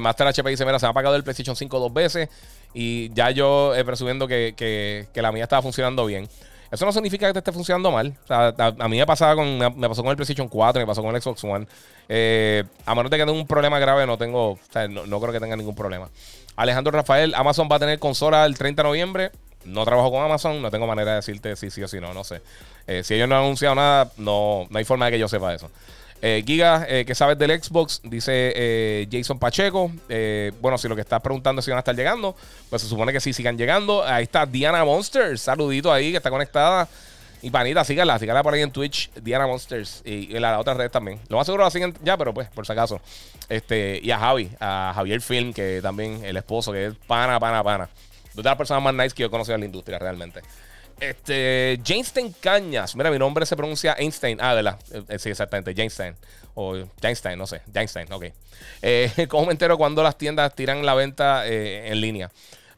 [0.00, 2.30] Master HP dice: Mira, se ha apagado el PlayStation 5 dos veces.
[2.72, 6.28] Y ya yo presumiendo que, que la mía estaba funcionando bien.
[6.70, 8.14] Eso no significa que te esté funcionando mal.
[8.24, 11.02] O sea, a, mí me, pasaba con, me pasó con el PlayStation 4, me pasó
[11.02, 11.66] con el Xbox One.
[12.08, 15.32] Eh, a menos de que tenga un problema grave, no tengo, o sea, no, creo
[15.32, 16.08] que tenga ningún problema.
[16.56, 19.30] Alejandro Rafael, Amazon va a tener consola el 30 de noviembre.
[19.64, 22.22] No trabajo con Amazon, no tengo manera de decirte si sí o si no, no
[22.22, 22.40] sé.
[22.86, 25.54] Eh, si ellos no han anunciado nada, no, no hay forma de que yo sepa
[25.54, 25.70] eso.
[26.22, 28.00] Eh, Giga, eh, ¿qué sabes del Xbox?
[28.02, 29.90] Dice eh, Jason Pacheco.
[30.60, 32.34] bueno, si lo que estás preguntando es si van a estar llegando,
[32.70, 34.04] pues se supone que sí sigan llegando.
[34.04, 35.42] Ahí está Diana Monsters.
[35.42, 36.88] Saludito ahí, que está conectada.
[37.42, 40.02] Y panita, síganla, síganla por ahí en Twitch, Diana Monsters.
[40.04, 41.20] Y, en las otras redes también.
[41.28, 43.00] Lo más seguro la siguen ya, pero pues, por si acaso.
[43.48, 47.62] Este, y a Javi, a Javier Film, que también el esposo, que es pana, pana,
[47.62, 47.88] pana.
[48.34, 50.40] De las personas más nice que yo he conocido en la industria, realmente.
[51.00, 52.96] Este, Jainstein Cañas.
[52.96, 54.38] Mira, mi nombre se pronuncia Einstein.
[54.40, 54.78] Ah, ¿verdad?
[55.08, 55.74] Eh, sí, exactamente.
[55.74, 56.14] Jainstein.
[56.54, 57.60] O Jainstein, no sé.
[57.72, 58.24] Jainstein, ok.
[58.82, 62.30] Eh, ¿Cómo me entero cuando las tiendas tiran la venta eh, en línea?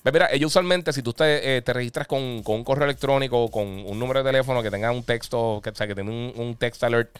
[0.02, 3.98] Pues mira, ellos usualmente, si tú te, te registras con, un correo electrónico con un
[3.98, 7.10] número de teléfono que tenga un texto, que, o sea, que tenga un, text alert,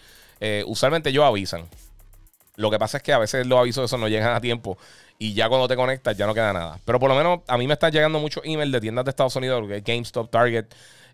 [0.64, 1.68] usualmente ellos avisan.
[2.56, 4.78] Lo que pasa es que a veces los avisos de eso no llegan a tiempo
[5.18, 6.78] y ya cuando te conectas ya no queda nada.
[6.84, 9.34] Pero por lo menos a mí me están llegando muchos emails de tiendas de Estados
[9.36, 10.66] Unidos, GameStop, Target,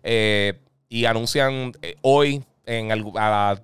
[0.03, 0.53] eh,
[0.87, 2.89] y anuncian eh, hoy en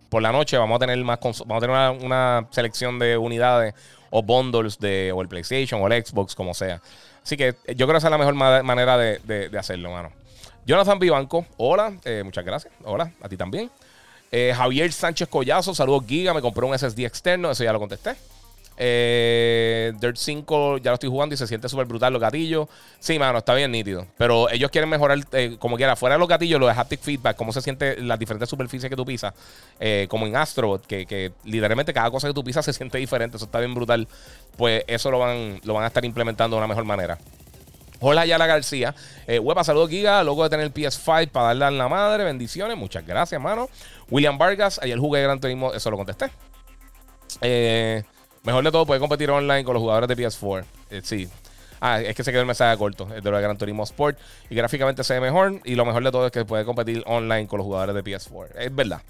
[0.10, 3.73] por la noche vamos a tener más vamos a tener una, selección de unidades
[4.12, 6.82] o bundles de o el PlayStation o el Xbox, como sea.
[7.23, 10.12] Así que eh, yo creo que esa es la mejor manera de, hacerlo, mano.
[10.65, 12.73] Jonathan Vivanco, hola, muchas gracias.
[12.84, 13.69] Hola, a ti también.
[14.32, 18.15] Javier Sánchez Collazo, saludos Giga, me compré un SSD externo, eso ya lo contesté.
[18.84, 22.67] Eh, Dirt 5 ya lo estoy jugando y se siente súper brutal los gatillos.
[23.00, 24.08] Sí, mano, está bien nítido.
[24.17, 27.38] Pero ellos quieren mejorar, eh, como quiera, fuera de los gatillos, lo de haptic feedback,
[27.38, 29.36] cómo se siente las diferentes superficies que tú pisas.
[29.80, 33.38] Eh, como en Astro, que, literalmente cada cosa que tú pisas se siente diferente.
[33.38, 34.08] Eso está bien brutal.
[34.58, 37.20] Pues eso lo van, lo van a estar implementando de una mejor manera.
[38.00, 38.96] Hola Yala García.
[39.28, 40.24] Eh, huepa, saludos Giga.
[40.24, 42.24] Loco de tener el PS5 para darle a la madre.
[42.24, 42.76] Bendiciones.
[42.76, 43.70] Muchas gracias, mano.
[44.10, 44.80] William Vargas.
[44.82, 45.72] Ayer jugué Gran Turismo.
[45.72, 46.32] Eso lo contesté.
[47.41, 48.04] Eh.
[48.43, 50.65] Mejor de todo, puede competir online con los jugadores de PS4.
[50.89, 51.30] Eh, sí.
[51.80, 54.17] Ah, es que se quedó el mensaje corto, el de lo de Gran Turismo Sport.
[54.49, 55.60] Y gráficamente se ve mejor.
[55.63, 58.56] Y lo mejor de todo es que puede competir online con los jugadores de PS4.
[58.58, 59.01] Es verdad.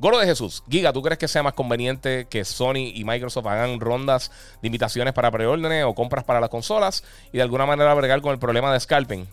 [0.00, 3.78] Goro de Jesús, Giga, ¿tú crees que sea más conveniente que Sony y Microsoft hagan
[3.78, 8.20] rondas de invitaciones para preórdenes o compras para las consolas y de alguna manera bregar
[8.20, 9.28] con el problema de scalping?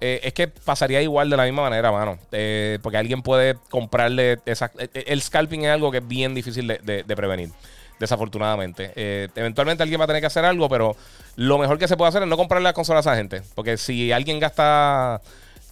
[0.00, 2.18] Eh, es que pasaría igual de la misma manera, mano.
[2.32, 7.16] Eh, porque alguien puede comprarle esa, el scalping es algo que es bien difícil de
[7.16, 7.50] prevenir
[7.98, 8.92] desafortunadamente.
[8.96, 10.96] Eh, eventualmente alguien va a tener que hacer algo, pero
[11.36, 13.42] lo mejor que se puede hacer es no comprarle las consolas a esa gente.
[13.54, 15.20] Porque si alguien gasta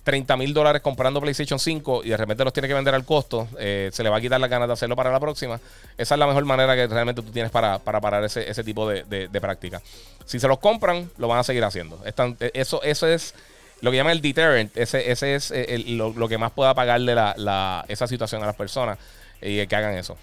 [0.06, 3.48] 30 mil dólares comprando PlayStation 5 y de repente los tiene que vender al costo,
[3.58, 5.60] eh, se le va a quitar la ganas de hacerlo para la próxima.
[5.98, 9.82] Esa es la mejor manera que realmente tú tienes para, parar ese, tipo de, práctica.
[10.24, 12.00] Si se los compran, lo van a seguir haciendo.
[12.04, 13.34] Eh, eso, eso es
[13.80, 14.76] lo que llama el deterrent.
[14.76, 15.52] Ese, ese es
[15.88, 18.98] lo, que más pueda pagarle la, esa situación a las personas
[19.42, 20.16] y que hagan eso.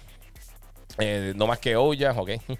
[0.98, 2.30] Eh, no más que ollas, ok.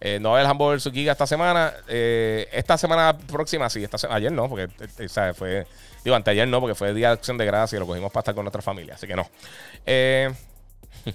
[0.00, 0.92] Eh, no va a haber vs.
[0.92, 1.74] Giga esta semana.
[1.88, 3.82] Eh, esta semana próxima, sí.
[3.82, 4.68] Esta ayer no, porque
[5.34, 5.66] fue.
[6.04, 8.34] Digo, anteayer no, porque fue Día de Acción de Gracia y lo cogimos para estar
[8.36, 8.94] con nuestra familia.
[8.94, 9.28] Así que no.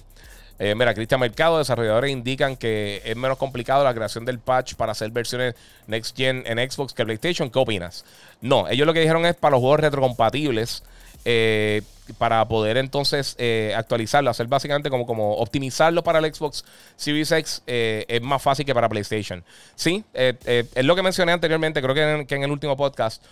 [0.58, 5.10] Mira, Cristian Mercado, desarrolladores indican que es menos complicado la creación del patch para hacer
[5.12, 5.54] versiones
[5.86, 7.48] Next Gen en Xbox que PlayStation.
[7.48, 8.04] ¿Qué opinas?
[8.42, 10.82] No, ellos lo que dijeron es para los juegos retrocompatibles.
[11.24, 11.80] eh,
[12.18, 16.64] para poder entonces eh, actualizarlo, hacer básicamente como, como optimizarlo para el Xbox
[16.96, 19.42] Series X eh, es más fácil que para PlayStation.
[19.74, 20.34] Sí, eh,
[20.74, 23.24] es lo que mencioné anteriormente, creo que en, el último podcast.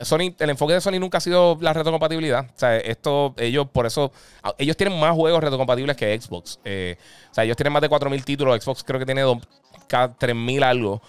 [0.00, 2.46] Sony, el enfoque de Sony nunca ha sido la retrocompatibilidad.
[2.46, 4.10] O sea, esto, ellos por eso,
[4.58, 6.56] ellos tienen más juegos retrocompatibles que Xbox.
[6.56, 8.60] O sea, ellos tienen más de 4.000 títulos.
[8.64, 9.38] Xbox creo que tiene dos-
[9.86, 11.00] ca- 3.000 algo.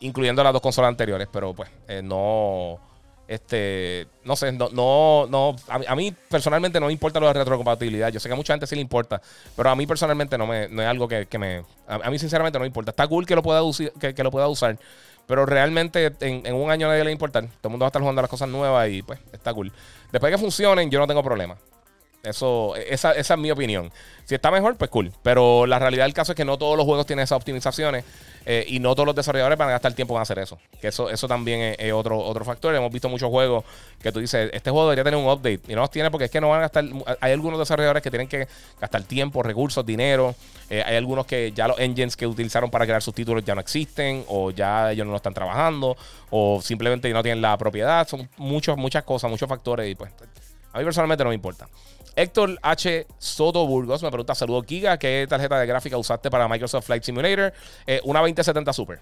[0.00, 1.28] Incluyendo las dos consolas anteriores.
[1.32, 1.70] Pero pues,
[2.02, 2.89] no.
[3.30, 7.28] Este, no sé, no, no, no a, mí- a mí personalmente no me importa lo
[7.28, 8.08] de retrocompatibilidad.
[8.08, 9.22] Yo sé que a mucha gente sí le importa,
[9.54, 11.62] pero a mí personalmente no, me, no es algo que, que me.
[11.86, 12.90] A, mí sinceramente no me importa.
[12.90, 13.60] Está cool que lo pueda,
[14.00, 14.76] que, que lo pueda usar,
[15.28, 17.46] pero realmente en, en un año a nadie le va a.
[17.46, 19.70] Todo el mundo va a estar jugando las cosas nuevas y pues está cool.
[20.10, 21.56] Después de que funcionen, yo no tengo problema.
[22.22, 23.90] Eso, esa, esa es mi opinión.
[24.26, 25.10] Si está mejor, pues cool.
[25.22, 28.04] Pero la realidad del caso es que no todos los juegos tienen esas optimizaciones
[28.44, 30.58] eh, y no todos los desarrolladores van a gastar tiempo en hacer eso.
[30.80, 32.74] Que eso, eso también es, es otro, otro factor.
[32.74, 33.64] Hemos visto muchos juegos
[34.02, 36.30] que tú dices, este juego debería tener un update y no los tiene porque es
[36.30, 36.84] que no van a gastar.
[37.20, 38.46] Hay algunos desarrolladores que tienen que
[38.78, 40.34] gastar tiempo, recursos, dinero.
[40.68, 43.62] Eh, hay algunos que ya los engines que utilizaron para crear sus títulos ya no
[43.62, 45.96] existen o ya ellos no lo están trabajando
[46.28, 48.06] o simplemente no tienen la propiedad.
[48.06, 50.12] Son muchos, muchas cosas, muchos factores y pues
[50.72, 51.66] a mí personalmente no me importa.
[52.20, 53.06] Héctor H.
[53.18, 54.98] Soto Burgos me pregunta: Saludos, Giga.
[54.98, 57.52] ¿Qué tarjeta de gráfica usaste para Microsoft Flight Simulator?
[57.86, 59.00] Eh, una 2070 Super.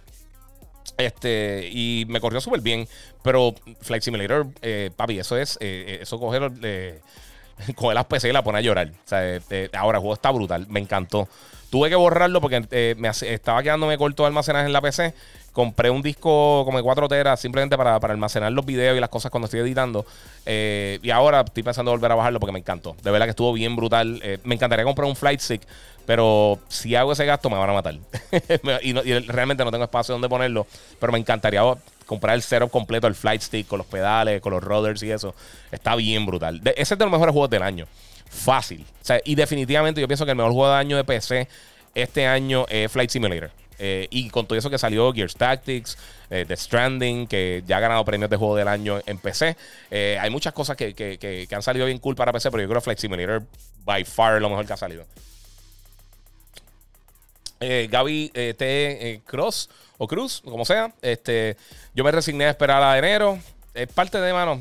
[0.96, 2.87] Este, y me corrió súper bien.
[3.24, 5.59] Pero Flight Simulator, eh, papi, eso es.
[5.61, 6.52] eh, eso coger,
[7.74, 8.88] coger las PC y la pone a llorar.
[8.88, 9.40] O sea,
[9.74, 10.66] ahora el juego está brutal.
[10.68, 11.28] Me encantó.
[11.70, 15.12] Tuve que borrarlo porque me estaba quedándome corto de almacenaje en la PC.
[15.59, 19.09] Compré un disco como de 4 teras simplemente para, para almacenar los videos y las
[19.09, 20.07] cosas cuando estoy editando.
[20.47, 22.94] Eh, y ahora estoy pensando volver a bajarlo porque me encantó.
[23.03, 24.21] De verdad que estuvo bien brutal.
[24.23, 25.62] Eh, me encantaría comprar un flight stick,
[26.07, 27.97] pero si hago ese gasto me van a matar.
[28.85, 30.64] Y, no- realmente no tengo espacio donde ponerlo.
[31.01, 31.61] Pero me encantaría
[32.07, 35.35] comprar el setup completo, el flight stick, con los pedales, con los rudders y eso.
[35.73, 36.62] Está bien brutal.
[36.77, 37.88] Ese es de los mejores juegos del año.
[38.31, 38.87] Fácil.
[39.25, 41.49] Y definitivamente yo pienso que el mejor juego del año de PC
[41.97, 43.51] este año es Flight Simulator.
[43.79, 45.97] Eh, y con todo eso que salió, Gears Tactics,
[46.31, 49.57] eh, The Stranding, que ya ha ganado premios de juego del año en PC.
[49.91, 52.69] Eh, hay muchas cosas que, que- que- han salido bien cool para PC, pero yo
[52.69, 53.43] creo que Flight Simulator,
[53.85, 55.05] by far, es lo mejor que ha salido.
[57.61, 59.21] Gaby T.
[59.27, 60.93] Cross o Cruz, como sea.
[61.03, 61.57] Este,
[61.95, 63.38] yo me resigné a esperar a enero.
[63.75, 64.61] Es parte de mano.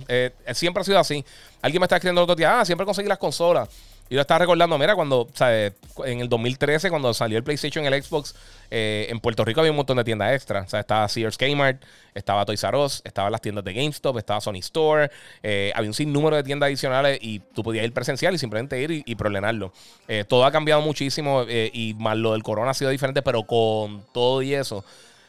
[0.54, 1.24] siempre ha sido así.
[1.62, 3.70] Alguien me está escribiendo otro día, ah, siempre conseguí las consolas.
[4.10, 5.74] Y yo estaba recordando, mira, cuando, ¿sabes?
[6.06, 8.36] En el 2013, cuando salió el PlayStation el Xbox,
[8.72, 10.62] eh, en Puerto Rico había un montón de tiendas extra.
[10.62, 14.40] O sea, estaba Sears Kmart, estaba Toys R Us, estaban las tiendas de GameStop, estaba
[14.40, 15.12] Sony Store,
[15.44, 18.92] eh, había un sinnúmero de tiendas adicionales y tú podías ir presencial y simplemente ir
[18.92, 19.74] y, y problemarlo.
[20.08, 24.04] Eh, todo ha cambiado muchísimo y más lo del corona ha sido diferente, pero con
[24.14, 24.86] todo y eso.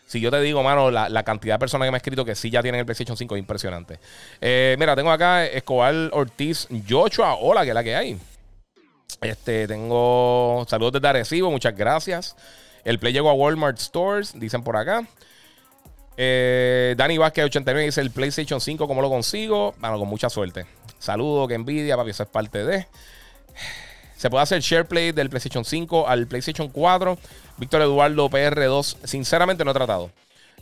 [0.06, 2.48] Si yo te digo, mano, la, cantidad de personas que me han escrito que sí
[2.48, 3.98] ya tienen el PlayStation 5 es impresionante.
[4.40, 7.34] Mira, tengo acá Escobar Ortiz Joshua.
[7.34, 8.18] Hola, que es la que hay.
[9.20, 12.36] Este, tengo saludos desde Arecibo, muchas gracias.
[12.84, 15.06] El Play llegó a Walmart Stores, dicen por acá.
[16.16, 19.74] Eh, Dani Vázquez 89 dice el PlayStation 5, ¿cómo lo consigo?
[19.78, 20.66] Bueno, con mucha suerte.
[20.98, 22.86] Saludos, que envidia, papi, eso es parte de.
[24.16, 27.16] Se puede hacer SharePlay del PlayStation 5 al PlayStation 4.
[27.56, 28.96] Víctor Eduardo PR2.
[29.04, 30.10] Sinceramente no he tratado.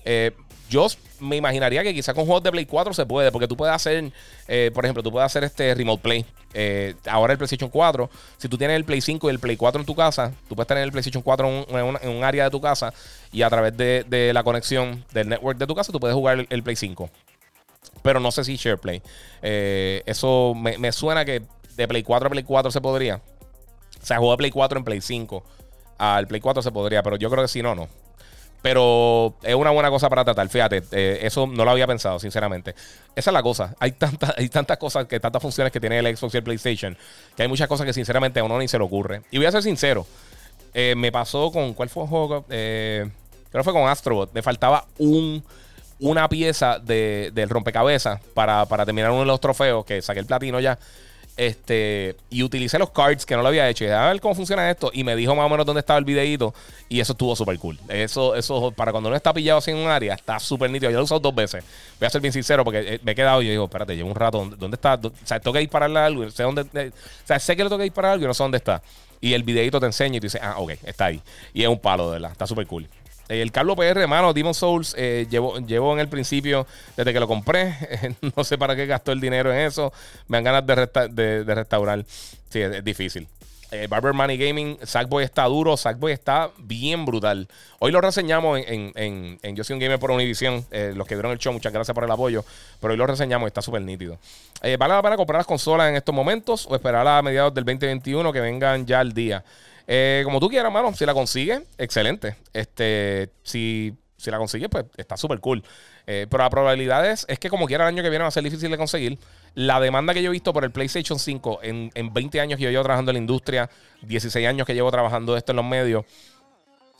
[0.04, 0.32] Eh,
[0.68, 0.86] yo
[1.20, 4.12] me imaginaría que quizá con juegos de Play 4 se puede, porque tú puedes hacer,
[4.48, 6.26] eh, por ejemplo, tú puedes hacer este Remote Play.
[6.54, 9.80] Eh, ahora el PlayStation 4, si tú tienes el Play 5 y el Play 4
[9.80, 12.50] en tu casa, tú puedes tener el PlayStation 4 en un, en un- área de
[12.50, 12.92] tu casa
[13.32, 16.62] y a través de, la conexión del network de tu casa, tú puedes jugar el,
[16.62, 17.10] Play 5.
[18.02, 19.02] Pero no sé si SharePlay.
[19.42, 21.42] Eh, eso me, suena que
[21.76, 23.16] de Play 4 a Play 4 se podría.
[24.02, 25.44] O sea, de Play 4 en Play 5
[25.98, 27.88] al Play 4 se podría, pero yo creo que si no, no.
[28.66, 30.48] Pero es una buena cosa para tratar.
[30.48, 32.74] Fíjate, eh, eso no lo había pensado, sinceramente.
[33.14, 33.76] Esa es la cosa.
[33.78, 36.98] Hay, tantas hay tantas cosas, que tantas funciones que tiene el Xbox y el PlayStation,
[37.36, 39.22] que hay muchas cosas que sinceramente a uno ni se le ocurre.
[39.30, 40.04] Y voy a ser sincero.
[40.74, 41.74] eh, me pasó con.
[41.74, 42.44] ¿Cuál fue el juego?
[42.50, 43.08] Eh,
[43.52, 44.32] creo que fue con Astrobot.
[44.34, 45.44] Me faltaba un,
[46.00, 50.26] una pieza de, del rompecabezas para, para terminar uno de los trofeos, que saqué el
[50.26, 50.76] platino ya.
[51.36, 53.84] Este, y utilicé los cards que no lo había hecho.
[53.84, 54.90] Y dije, a ver cómo funciona esto.
[54.94, 56.54] Y me dijo más o menos dónde estaba el videito.
[56.88, 57.78] Y eso estuvo súper cool.
[57.88, 60.90] Eso, eso, para cuando uno está pillado así en un área, está súper nítido.
[60.90, 61.62] Yo lo he usado dos veces.
[62.00, 64.08] Voy a ser bien sincero porque eh, me he quedado y yo digo, espérate, llevo
[64.08, 64.50] un rato.
[64.58, 64.96] ¿Dónde, está?
[64.96, 66.30] ¿Dó- O sea, tengo que dispararle algo.
[66.30, 68.42] Sé dónde, eh, o sea, sé que le tengo que disparar algo y no sé
[68.42, 68.82] dónde está.
[69.20, 71.20] Y el videito te enseña y tú dices, ah, ok, está ahí.
[71.52, 72.32] Y es un palo, de verdad.
[72.32, 72.86] Está súper cool.
[73.28, 77.74] El Carlos PR, hermano, Demon Souls, eh, llevo, en el principio, desde que lo compré.
[78.36, 79.92] no sé para qué gastó el dinero en eso.
[80.28, 80.66] Me dan ganas
[81.14, 82.04] de, restaurar.
[82.48, 83.26] Sí, es difícil.
[83.72, 87.48] Eh, Barber Money Gaming, Sackboy está duro, Sackboy está bien brutal.
[87.80, 90.64] Hoy lo reseñamos en, en, en, Yo soy un gamer por Univision.
[90.70, 92.44] Eh, los que vieron el show, muchas gracias por el apoyo.
[92.80, 94.18] Pero hoy lo reseñamos está súper nítido.
[94.62, 97.64] Eh, ¿Vale la pena comprar las consolas en estos momentos o esperar a mediados del
[97.64, 99.42] 2021 que vengan ya al día?
[100.24, 100.92] Como tú quieras, mano.
[100.94, 102.36] Si la consigues, excelente.
[102.52, 105.62] Este, si, si la consigues, pues está súper cool.
[106.04, 108.44] pero la probabilidad es, es que como quiera el año que viene va a ser
[108.44, 109.18] difícil de conseguir
[109.56, 112.70] la demanda que yo he visto por el PlayStation 5 en, 20 años que yo
[112.70, 113.70] llevo trabajando en la industria,
[114.02, 116.04] 16 años que llevo trabajando esto en los medios,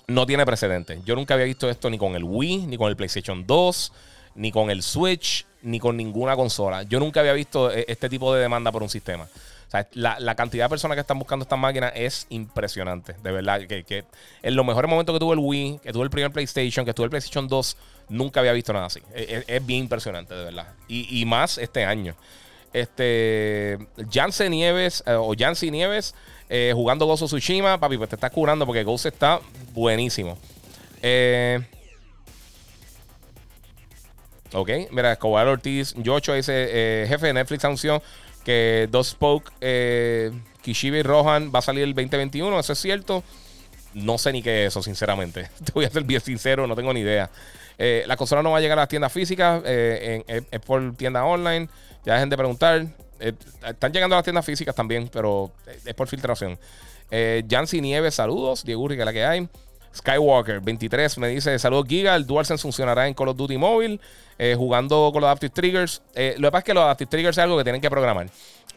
[0.07, 0.99] no tiene precedente.
[1.05, 3.93] Yo nunca había visto esto ni con el Wii, ni con el PlayStation 2,
[4.37, 6.83] ni con el Switch, ni con ninguna consola.
[6.85, 9.29] Yo nunca había visto eh, este tipo de demanda por un sistema.
[9.93, 13.15] La, cantidad de personas que están buscando estas máquinas es impresionante.
[13.23, 14.05] De verdad, que,
[14.43, 17.05] en los mejores momentos que tuvo el Wii, que tuvo el primer PlayStation, que tuvo
[17.05, 17.77] el PlayStation 2,
[18.09, 19.01] nunca había visto nada así.
[19.15, 20.69] Es, bien impresionante, de verdad.
[20.89, 22.15] Y, más este año.
[22.73, 23.79] Este.
[24.11, 26.15] Jansen Nieves eh, o Jancy Nieves
[26.49, 27.79] eh, jugando Gozo Tsushima.
[27.79, 29.41] Papi, pues te estás curando porque Ghost está
[29.73, 30.39] buenísimo.
[31.03, 31.61] Eh,
[34.53, 38.03] ok, mira, Escobar Ortiz, Yocho dice: jefe de Netflix anunció
[38.47, 39.53] que Dos Spoke,
[40.63, 42.59] Kishibe y Rohan va a salir el 2021.
[42.59, 43.25] Eso es cierto.
[43.93, 45.51] No sé ni qué es eso, sinceramente.
[45.65, 47.29] Te voy a ser bien sincero, no tengo ni idea.
[47.79, 51.69] la consola no va a llegar a las tiendas físicas, es por tienda online.
[52.07, 52.87] Ya dejen de preguntar.
[53.19, 53.33] Eh,
[53.67, 55.51] están llegando a las tiendas físicas también, pero
[55.85, 56.57] es por filtración.
[57.11, 58.65] Eh, Jancy Nieves, saludos.
[58.65, 59.49] Diego que la que hay.
[59.97, 62.15] Skywalker 23 me dice: Saludos, Giga.
[62.15, 64.01] El DualSense funcionará en Call of Duty móvil,
[64.39, 66.03] eh, jugando con los Adaptive Triggers.
[66.15, 68.29] lo que pasa es que los Adaptive Triggers es algo que tienen que programar.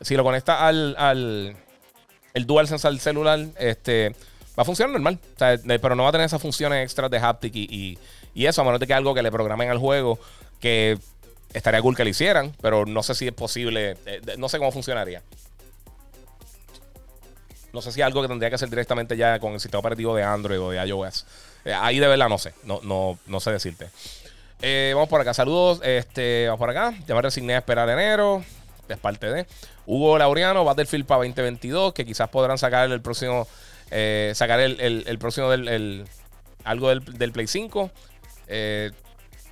[0.01, 1.55] Si lo conectas al, al
[2.33, 4.15] el DualSense al celular, este,
[4.57, 5.19] va a funcionar normal.
[5.81, 7.97] pero no va a tener esas funciones extras de haptic y,
[8.33, 10.19] y, eso, a menos de que algo que le programen al juego
[10.59, 10.97] que
[11.53, 13.97] Estaría cool que lo hicieran, pero no sé si es posible.
[14.05, 15.23] Eh, no sé cómo funcionaría.
[17.73, 20.15] No sé si es algo que tendría que hacer directamente ya con el sistema operativo
[20.15, 21.25] de Android o de iOS.
[21.65, 22.53] Eh, ahí de verdad no sé.
[22.63, 23.89] No, no, no sé decirte.
[24.61, 25.33] Eh, vamos por acá.
[25.33, 25.81] Saludos.
[25.83, 26.93] Este, vamos por acá.
[27.07, 28.43] Ya me resigné a esperar enero.
[28.87, 29.45] Es parte de
[29.85, 31.93] Hugo Laureano, Battlefield para 2022.
[31.93, 33.47] Que quizás podrán sacar el próximo.
[34.33, 36.05] sacar el, próximo del.
[36.63, 37.91] algo del, del Play 5.
[38.47, 38.91] Eh,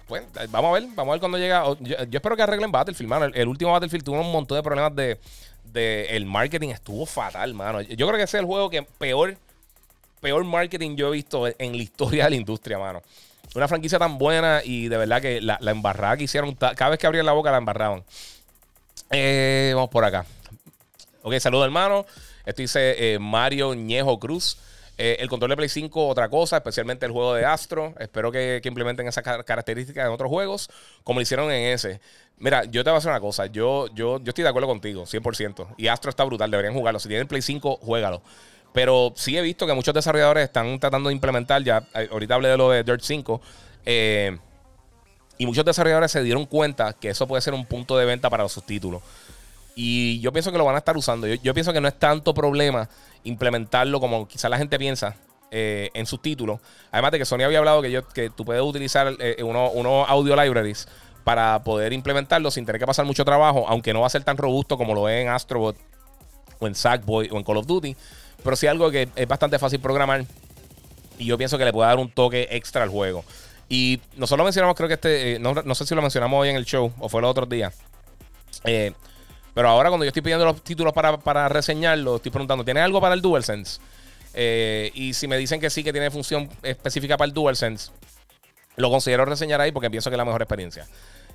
[0.07, 1.63] pues vamos a ver, vamos a ver cuando llega.
[1.81, 3.25] Yo, espero que arreglen Battlefield, mano.
[3.25, 5.19] El, último Battlefield tuvo un montón de problemas de,
[5.77, 7.81] el marketing, estuvo fatal, mano.
[7.81, 9.37] Yo creo que ese es el juego que peor,
[10.21, 13.01] peor marketing yo he visto en la historia de la industria, mano.
[13.55, 16.99] Una franquicia tan buena y de verdad que la, la embarrada que hicieron, cada vez
[16.99, 18.03] que abrían la boca la embarraban.
[19.09, 20.25] Eh, vamos por acá.
[21.21, 22.05] Ok, saludos hermano.
[22.45, 24.57] Esto dice eh, Mario Ñejo Cruz.
[24.97, 27.93] Eh, el control de Play 5, otra cosa, especialmente el juego de Astro.
[27.99, 30.69] Espero que, implementen esas características en otros juegos,
[31.03, 32.01] como lo hicieron en ese.
[32.39, 33.47] Mira, yo te voy a decir una cosa.
[33.47, 35.75] Yo, yo, yo estoy de acuerdo contigo, 100%.
[35.77, 36.99] Y Astro está brutal, deberían jugarlo.
[36.99, 38.21] Si tienen Play 5, juégalo.
[38.73, 42.49] Pero sí he visto que muchos desarrolladores están tratando de implementar, ya eh, ahorita hablé
[42.49, 43.41] de lo de Dirt 5,
[43.85, 44.37] eh,
[45.37, 48.47] y muchos desarrolladores se dieron cuenta que eso puede ser un punto de venta para
[48.49, 49.01] sus títulos.
[49.75, 51.27] Y yo pienso que lo van a estar usando.
[51.27, 52.89] Yo, pienso que no es tanto problema
[53.23, 55.15] implementarlo como quizás la gente piensa
[55.51, 56.59] eh, en sus títulos.
[56.91, 60.35] Además de que Sony había hablado que, yo, que tú puedes utilizar eh, unos audio
[60.35, 60.87] libraries
[61.27, 64.37] para poder implementarlo sin tener que pasar mucho trabajo, aunque no va a ser tan
[64.37, 65.75] robusto como lo es en Astrobot
[66.59, 67.97] o en Sackboy o en Call of Duty.
[68.41, 70.23] Pero sí algo que es bastante fácil programar.
[71.19, 73.25] Y yo pienso que le puede dar un toque extra al juego.
[73.67, 76.55] Y nosotros lo mencionamos, creo que este, eh, no, sé si lo mencionamos hoy en
[76.55, 77.75] el show o fue los otros días.
[78.63, 78.93] Eh,
[79.53, 83.01] pero ahora cuando yo estoy pidiendo los títulos para, para reseñarlo, estoy preguntando, ¿tiene algo
[83.01, 83.81] para el DualSense?
[84.33, 87.91] Eh, y si me dicen que sí, que tiene función específica para el DualSense,
[88.77, 90.87] lo considero reseñar ahí porque pienso que es la mejor experiencia.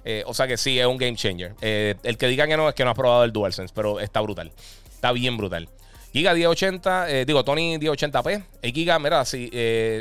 [0.05, 1.55] Eh, o sea que sí, es un game changer.
[1.61, 4.21] Eh, el que diga que no es que no ha probado el DualSense, pero está
[4.21, 4.53] brutal.
[4.91, 5.69] Está bien brutal.
[6.13, 8.45] Giga 1080, digo, Tony 1080p.
[8.61, 9.51] El Giga, mira, si,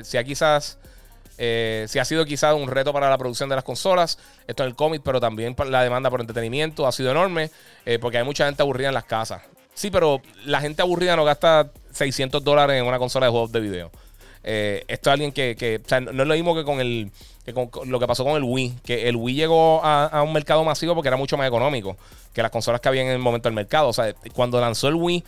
[0.04, 0.78] si quizás
[1.44, 4.70] eh, si ha sido quizás un reto para la producción de las consolas, esto en
[4.70, 7.50] el cómic, pero también la demanda por entretenimiento ha sido enorme,
[7.84, 9.42] eh, porque hay mucha gente aburrida en las casas.
[9.74, 13.60] Sí, pero la gente aburrida no gasta 600 dólares en una consola de juegos de
[13.60, 13.92] video.
[14.44, 17.12] Eh, esto es alguien que, o sea, no es lo mismo que con el
[17.86, 21.08] lo que pasó con el Wii, que el Wii llegó a, un mercado masivo porque
[21.08, 21.98] era mucho más económico
[22.34, 23.90] que las consolas que había en el momento del mercado.
[23.90, 25.24] O sea, cuando lanzó el Wii,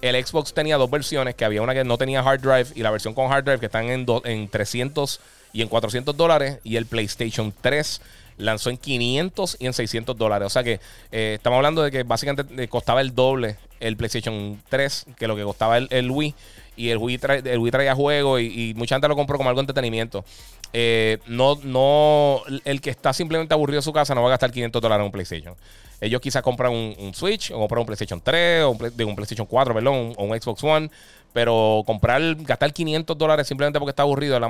[0.00, 2.90] el Xbox tenía dos versiones, que había una que no tenía hard drive y la
[2.90, 5.20] versión con hard drive que están en, en 300
[5.52, 6.58] y en 400 dólares.
[6.64, 8.00] Y el PlayStation 3
[8.38, 10.46] lanzó en 500 y en 600 dólares.
[10.46, 10.80] O sea que
[11.12, 15.44] eh, estamos hablando de que básicamente costaba el doble el PlayStation 3 que lo que
[15.44, 16.34] costaba el, Wii.
[16.76, 19.60] y el Wii, trae, el Wii traía juego y, mucha gente lo compró como algo
[19.60, 20.24] de entretenimiento.
[20.72, 24.50] Eh, no, no, el que está simplemente aburrido en su casa no va a gastar
[24.50, 25.54] 500 dólares en un PlayStation.
[26.00, 29.74] Ellos quizás compran un, Switch, o compran un PlayStation 3, o un, un PlayStation 4,
[29.74, 30.90] perdón, o un, Xbox One.
[31.32, 34.40] Pero comprar, gastar 500 dólares simplemente porque está aburrido,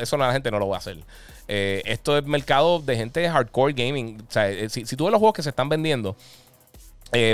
[0.00, 0.98] eso la gente no lo va a hacer.
[1.48, 4.20] Eh, esto es mercado de gente hardcore gaming.
[4.28, 6.16] O sea, eh, si, tú ves los juegos que se están vendiendo,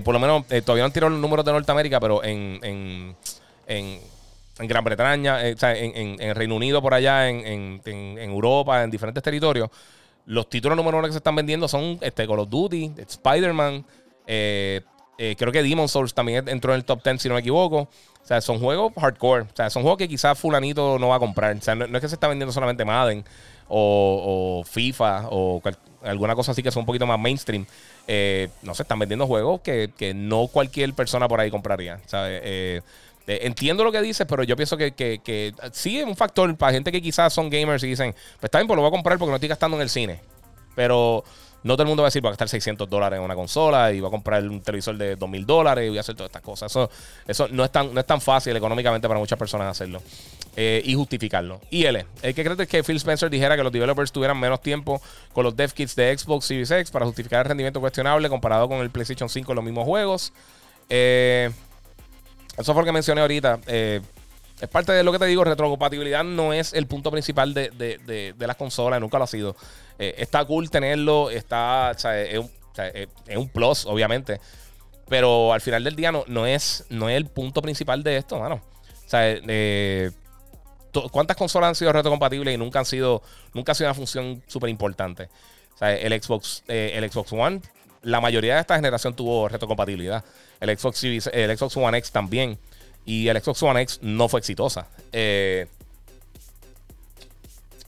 [0.04, 3.16] por lo menos todavía no han tirado los números de Norteamérica, pero en,
[3.66, 4.00] en
[4.62, 8.90] en Gran Bretaña, eh, o sea, en, en, Reino Unido, por allá, en, Europa, en
[8.90, 9.68] diferentes territorios.
[10.24, 13.84] Los títulos número uno que se están vendiendo son este, Call of Duty, Spider-Man.
[14.26, 14.80] Eh,
[15.18, 17.88] eh, creo que Demon Souls también entró en el top 10, si no me equivoco.
[18.22, 19.42] O sea, son juegos hardcore.
[19.42, 21.56] O sea, son juegos que quizás Fulanito no va a comprar.
[21.56, 23.24] O sea, no, es que se está vendiendo solamente Madden
[23.68, 25.60] o, FIFA o
[26.04, 27.66] alguna cosa así que son un poquito más mainstream.
[28.62, 32.00] no se están vendiendo juegos que, que, no cualquier persona por ahí compraría.
[32.12, 32.80] Eh,
[33.26, 36.90] entiendo lo que dices, pero yo pienso que, que, sí es un factor para gente
[36.90, 39.30] que quizás son gamers y dicen, pues está bien, pues lo voy a comprar porque
[39.30, 40.20] no estoy gastando en el cine.
[40.74, 41.24] Pero
[41.62, 43.92] no todo el mundo va a decir, voy a gastar 600 dólares en una consola
[43.92, 46.42] y voy a comprar un televisor de 2000 dólares y voy a hacer todas estas
[46.42, 46.72] cosas.
[46.72, 46.90] Eso,
[47.26, 50.02] eso no, es tan, no es tan fácil económicamente para muchas personas hacerlo
[50.56, 51.60] eh, y justificarlo.
[51.70, 55.00] Y L, ¿el que crees que Phil Spencer dijera que los developers tuvieran menos tiempo
[55.32, 58.78] con los dev kits de Xbox Series X para justificar el rendimiento cuestionable comparado con
[58.80, 60.32] el PlayStation 5 en los mismos juegos?
[60.88, 61.50] Eh.
[62.56, 63.60] Eso fue lo que mencioné ahorita.
[63.66, 64.00] Eh,
[64.60, 68.56] es parte de lo que te digo, retrocompatibilidad no es el punto principal de, las
[68.56, 69.56] consolas, nunca lo ha sido.
[69.98, 72.38] Eh, está cool tenerlo, está, es,
[73.36, 74.40] un, plus, obviamente.
[75.08, 78.38] Pero al final del día no, no, es, no es el punto principal de esto,
[78.38, 78.60] mano.
[79.12, 80.10] Eh,
[81.10, 83.22] ¿cuántas consolas han sido retrocompatibles y nunca han sido,
[83.52, 85.28] nunca ha sido una función súper importante?
[85.80, 87.60] O el Xbox, el Xbox One,
[88.02, 90.24] la mayoría de esta generación tuvo retrocompatibilidad.
[90.60, 92.58] El Xbox, el Xbox One X también.
[93.04, 94.86] Y el Xbox One X no fue exitosa.
[95.12, 95.66] Eh,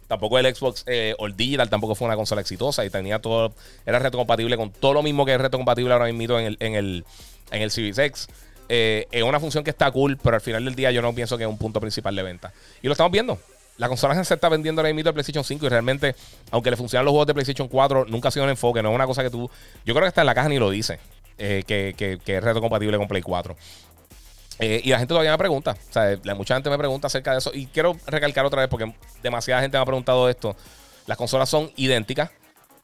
[0.09, 3.55] tampoco el Xbox eh, Digital tampoco fue una consola exitosa y tenía todo,
[3.87, 7.05] era retrocompatible con todo lo mismo que es retrocompatible ahora mismo en el, en el,
[7.51, 8.29] en el Series X.
[8.69, 11.37] Eh, es una función que está cool, pero al final del día yo no pienso
[11.37, 12.53] que es un punto principal de venta.
[12.83, 13.39] Y lo estamos viendo.
[13.77, 16.15] La consola se está vendiendo ahora mismo el PlayStation 5 y realmente,
[16.51, 18.95] aunque le funcionan los juegos de PlayStation 4, nunca ha sido un enfoque, no es
[18.95, 19.51] una cosa que tú...
[19.85, 21.01] Yo creo que está en la caja ni lo dice.
[21.37, 23.57] Eh, que, es reto compatible con Play 4.
[24.61, 27.39] Eh, y la gente todavía me pregunta, o sea, mucha gente me pregunta acerca de
[27.39, 27.51] eso.
[27.53, 30.55] Y quiero recalcar otra vez, porque demasiada gente me ha preguntado esto.
[31.07, 32.31] Las consolas son idénticas.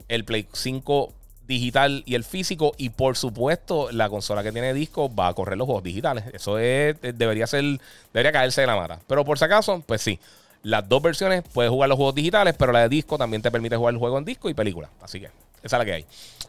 [0.08, 1.12] El Play 5
[1.46, 2.72] digital y el físico.
[2.76, 6.24] Y por supuesto, la consola que tiene disco va a correr los juegos digitales.
[6.32, 7.64] Eso es, debería ser,
[8.12, 8.98] debería caerse de la mata.
[9.06, 10.18] Pero por si acaso, pues sí.
[10.62, 13.76] Las dos versiones puedes jugar los juegos digitales, pero la de disco también te permite
[13.76, 14.90] jugar el juego en disco y película.
[15.00, 15.30] Así que
[15.62, 16.06] esa es la que hay.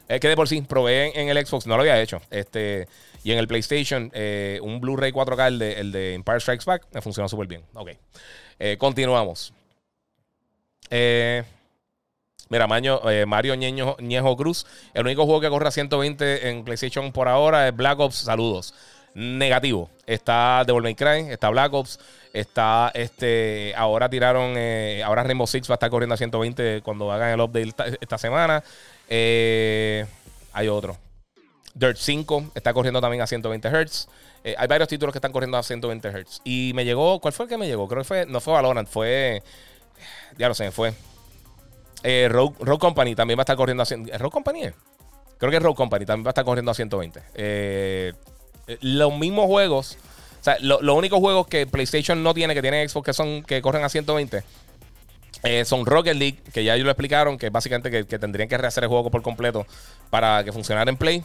[0.07, 2.21] Es que de por sí probé en, el Xbox, no lo había hecho.
[2.29, 2.87] Este,
[3.23, 6.87] y en el PlayStation, eh, un Blu-ray 4K, el de, el de Empire Strikes Back,
[6.91, 7.63] me funcionó súper bien.
[7.73, 7.91] Ok.
[8.59, 9.53] Eh, continuamos.
[10.89, 11.43] Eh,
[12.49, 14.65] mira, Mario Ñejo, Cruz.
[14.93, 18.15] El único juego que corre a 120 en PlayStation por ahora es Black Ops.
[18.15, 18.73] Saludos.
[19.13, 19.89] Negativo.
[20.05, 21.99] Está Devil May Cry, está Black Ops,
[22.33, 23.73] está este.
[23.75, 24.55] Ahora tiraron.
[25.03, 28.63] ahora Rainbow Six va a estar corriendo a 120 cuando hagan el update esta semana.
[29.09, 30.05] Eh,
[30.53, 30.97] hay otro.
[31.73, 34.07] Dirt 5 está corriendo también a 120 Hz.
[34.43, 36.41] Eh, hay varios títulos que están corriendo a 120 Hz.
[36.43, 37.87] Y me llegó, ¿cuál fue el que me llegó?
[37.87, 39.43] Creo que fue, no fue Valorant, fue.
[40.37, 40.93] Ya lo sé, fue.
[42.03, 44.17] Eh, Rogue, Company también va a estar corriendo a 120.
[44.17, 44.61] ¿Rogue Company?
[45.37, 47.21] Creo que Rogue Company también va a estar corriendo a 120.
[47.35, 48.13] Eh,
[48.81, 49.97] los mismos juegos.
[50.41, 53.61] O sea, los únicos juegos que PlayStation no tiene, que tiene Xbox, que son que
[53.61, 54.43] corren a 120,
[55.43, 58.83] eh, son Rocket League, que ya ellos lo explicaron, que básicamente que, tendrían que rehacer
[58.83, 59.65] el juego por completo
[60.09, 61.23] para que funcionara en Play.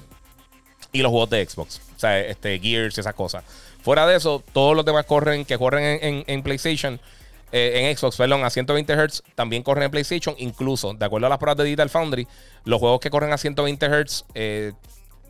[0.93, 3.45] Y los juegos de Xbox, o sea, este, Gears y esas cosas.
[3.82, 7.01] Fuera de eso, todos los demás corren, que corren en, PlayStation,
[7.53, 10.34] eh, en Xbox, perdón, a 120 Hz, también corren en PlayStation.
[10.39, 12.26] Incluso, de acuerdo a las pruebas de Digital Foundry,
[12.64, 14.72] los juegos que corren a 120 Hz, eh,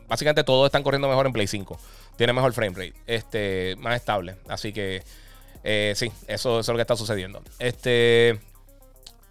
[0.07, 1.79] básicamente todos están corriendo mejor en Play 5.
[2.15, 4.35] Tiene mejor frame rate, este, más estable.
[4.47, 5.03] Así que,
[5.95, 7.41] sí, eso, es lo que está sucediendo.
[7.59, 8.39] Este.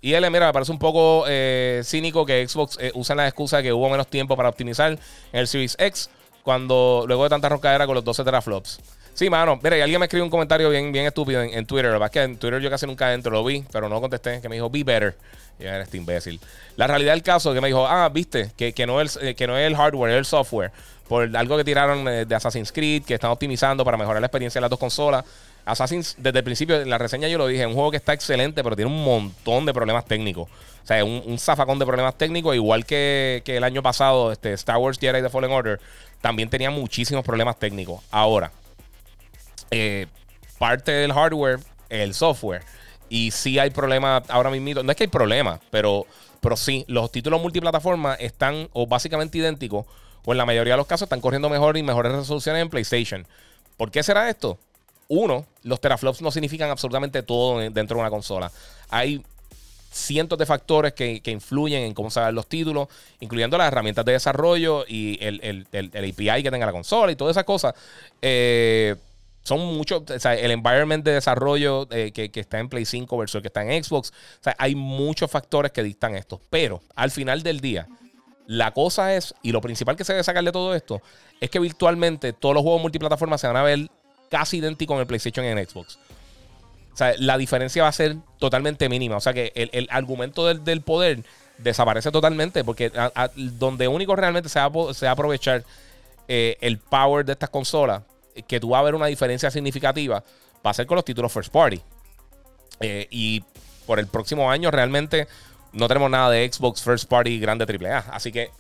[0.00, 3.56] Y él, mira, me parece un poco eh, cínico que Xbox eh, usa la excusa
[3.56, 4.98] de que hubo menos tiempo para optimizar en
[5.32, 6.10] el Series X
[6.44, 8.78] cuando luego de tanta roncadera con los 12 teraflops.
[9.16, 9.58] Sí, mano.
[9.62, 11.86] Mira, alguien me escribió un comentario bien, bien estúpido en, Twitter.
[11.86, 14.42] La verdad es que en Twitter yo casi nunca entro, lo vi, pero no contesté.
[14.42, 15.16] Que me dijo, be better.
[15.58, 16.38] Y era este imbécil.
[16.76, 19.34] La realidad del caso es que me dijo, ah, viste, que, que, no, es, eh,
[19.34, 20.70] que no es el hardware, es el software.
[21.08, 24.62] Por algo que tiraron de Assassin's Creed, que están optimizando para mejorar la experiencia de
[24.62, 25.24] las dos consolas.
[25.64, 28.12] Assassin's, desde el principio, en la reseña yo lo dije, es un juego que está
[28.12, 30.46] excelente, pero tiene un montón de problemas técnicos.
[30.84, 34.76] O sea, un, un zafacón de problemas técnicos, igual que, el año pasado, este, Star
[34.76, 35.80] Wars Jedi The Fallen Order,
[36.20, 38.02] también tenía muchísimos problemas técnicos.
[38.10, 38.52] Ahora,
[39.70, 40.06] eh,
[40.58, 42.62] parte del hardware el software.
[43.08, 44.82] Y sí hay problemas ahora mismo.
[44.82, 46.06] No es que hay problemas, pero,
[46.40, 49.86] pero sí, los títulos multiplataforma están o básicamente idénticos,
[50.24, 53.26] o en la mayoría de los casos están corriendo mejor y mejores resoluciones en PlayStation.
[53.76, 54.58] ¿Por qué será esto?
[55.08, 58.50] Uno, los teraflops no significan absolutamente todo dentro de una consola.
[58.88, 59.22] Hay
[59.96, 62.88] cientos de factores que, influyen en cómo se ven los títulos,
[63.20, 67.44] incluyendo las herramientas de desarrollo y el, API que tenga la consola y todas esas
[67.44, 67.74] cosas.
[68.20, 68.96] Eh,
[69.46, 73.36] son muchos, o sea, el environment de desarrollo eh, que, está en Play 5 versus
[73.36, 74.10] el que está en Xbox.
[74.10, 76.40] O sea, hay muchos factores que dictan esto.
[76.50, 77.86] Pero al final del día,
[78.48, 81.00] la cosa es, y lo principal que se debe sacar de todo esto,
[81.40, 83.88] es que virtualmente todos los juegos multiplataformas se van a ver
[84.30, 85.96] casi idénticos en el PlayStation y en Xbox.
[86.92, 89.16] O sea, la diferencia va a ser totalmente mínima.
[89.16, 91.22] O sea que el, argumento del, poder
[91.58, 92.90] desaparece totalmente porque
[93.36, 95.62] donde único realmente se va, a aprovechar
[96.26, 98.02] eh, el power de estas consolas,
[98.46, 100.22] que tú vas a ver una diferencia significativa,
[100.64, 101.80] va a ser con los títulos first party.
[102.80, 103.42] Eh, y
[103.86, 105.28] por el próximo año realmente
[105.72, 107.98] no tenemos nada de Xbox First Party grande AAA.
[108.10, 108.50] Así que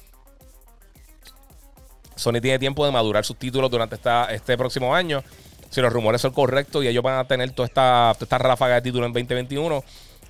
[2.14, 5.22] Sony tiene tiempo de madurar sus títulos durante esta, este próximo año.
[5.70, 8.82] Si los rumores son correctos y ellos van a tener toda esta, esta ráfaga de
[8.82, 9.84] títulos en 2021, va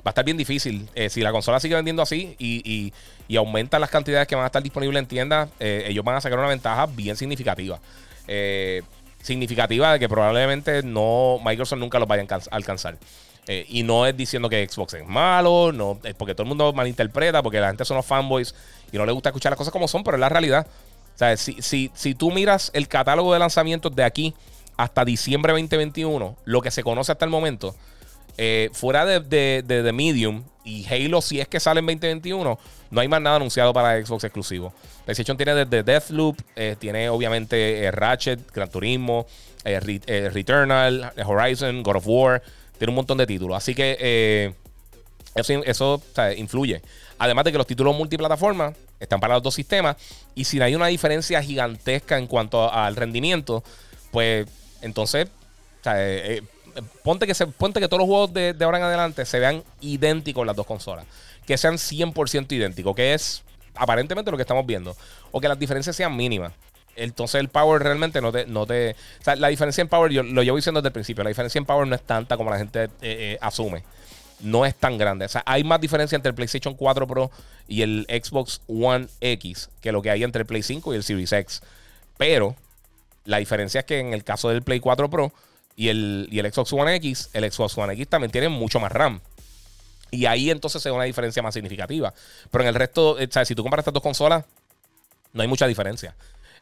[0.05, 0.89] a estar bien difícil.
[0.95, 2.93] Eh, si la consola sigue vendiendo así y,
[3.29, 6.21] y, aumentan las cantidades que van a estar disponibles en tiendas, eh, ellos van a
[6.21, 7.81] sacar una ventaja bien significativa.
[8.27, 8.83] Eh,
[9.27, 12.97] significativa de que probablemente no Microsoft nunca los vaya a alcanzar.
[13.49, 17.43] y no es diciendo que Xbox es malo, no, es porque todo el mundo malinterpreta,
[17.43, 18.55] porque la gente son los fanboys
[18.91, 20.67] y no le gusta escuchar las cosas como son, pero es la realidad.
[21.37, 24.35] Si, si, si tú miras el catálogo de lanzamientos de aquí
[24.77, 27.75] hasta diciembre 2021, lo que se conoce hasta el momento,
[28.37, 32.59] eh, fuera de, de, Medium y Halo, si es que sale en 2021,
[32.91, 34.73] no hay más nada anunciado para Xbox exclusivo.
[35.05, 39.27] PlayStation tiene desde Deathloop, eh, tiene obviamente eh, Ratchet, Gran Turismo,
[39.65, 42.43] Returnal, Horizon, God of War,
[42.79, 43.57] tiene un montón de títulos.
[43.57, 44.55] Así que
[45.35, 46.03] eso, eso
[46.37, 46.83] influye.
[47.19, 49.97] Además de que los títulos multiplataforma están para los dos sistemas
[50.35, 53.65] y si no hay una diferencia gigantesca en cuanto al rendimiento,
[54.11, 54.47] pues
[54.83, 55.27] entonces,
[55.85, 56.43] eh, eh,
[57.03, 60.47] ponte, que se, ponte que todos los juegos de, ahora en adelante se vean idénticos
[60.47, 61.07] las dos consolas.
[61.47, 63.43] Que sean 100% idénticos, que es
[63.75, 64.97] aparentemente lo que estamos viendo.
[65.33, 66.53] O que las diferencias sean mínimas.
[66.97, 68.47] Entonces el power realmente no te...
[68.47, 71.23] No te o sea, la diferencia en power, yo lo llevo diciendo desde el principio,
[71.23, 73.85] la diferencia en power no es tanta como la gente eh, asume.
[74.41, 75.25] No es tan grande.
[75.25, 77.31] O sea, hay más diferencia entre el PlayStation 4 Pro
[77.69, 81.03] y el Xbox One X que lo que hay entre el Play 5 y el
[81.03, 81.63] Series X.
[82.17, 82.55] Pero
[83.25, 85.33] la diferencia es que en el caso del Play 4 Pro
[85.77, 89.21] y el, el Xbox One X, el Xbox One X también tiene mucho más RAM.
[90.11, 92.13] Y ahí entonces se ve una diferencia más significativa.
[92.51, 93.49] Pero en el resto, eh, ¿sabes?
[93.49, 94.45] si tú comparas estas dos consolas,
[95.35, 96.17] no hay mucha diferencia.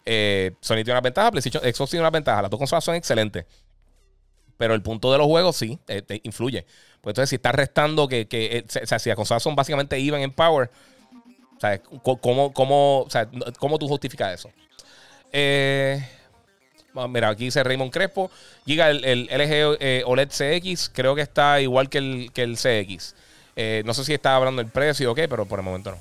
[0.04, 2.42] Eh, Sony tiene una ventaja, PlayStation, Xbox tiene una ventaja.
[2.42, 3.46] Las dos consolas son excelentes.
[4.56, 6.66] Pero el punto de los juegos sí eh, influye.
[7.00, 10.22] Pues entonces, si estás restando que, que o sea, si las consolas son básicamente even
[10.22, 10.70] en power,
[11.60, 11.82] ¿sabes?
[12.02, 13.06] ¿Cómo, cómo,
[13.58, 14.50] ¿cómo tú justificas eso?
[15.30, 16.02] Eh.
[17.08, 18.30] Mira, aquí dice Raymond Crespo.
[18.64, 23.14] Giga, el, LG eh, OLED CX creo que está igual que el, que el CX.
[23.56, 25.98] Eh, no sé si está hablando del precio o qué, pero por el momento no.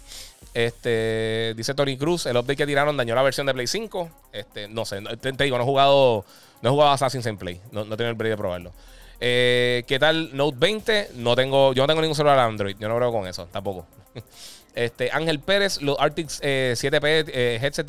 [0.54, 4.10] Este, dice Tony Cruz, el update que tiraron dañó la versión de Play 5.
[4.32, 6.26] Este, no sé, te, digo, no he jugado,
[6.62, 7.60] no he jugado Assassin's en Play.
[7.72, 8.72] No, no tengo el break de probarlo.
[9.20, 11.10] Eh, ¿Qué tal Note 20?
[11.16, 12.76] No tengo, yo no tengo ningún celular Android.
[12.80, 13.86] Yo no creo con eso, tampoco.
[14.76, 17.86] Este, Ángel Pérez, los Arctic 7P headset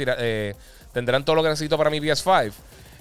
[0.93, 2.53] tendrán todo lo que necesito para mi PS5.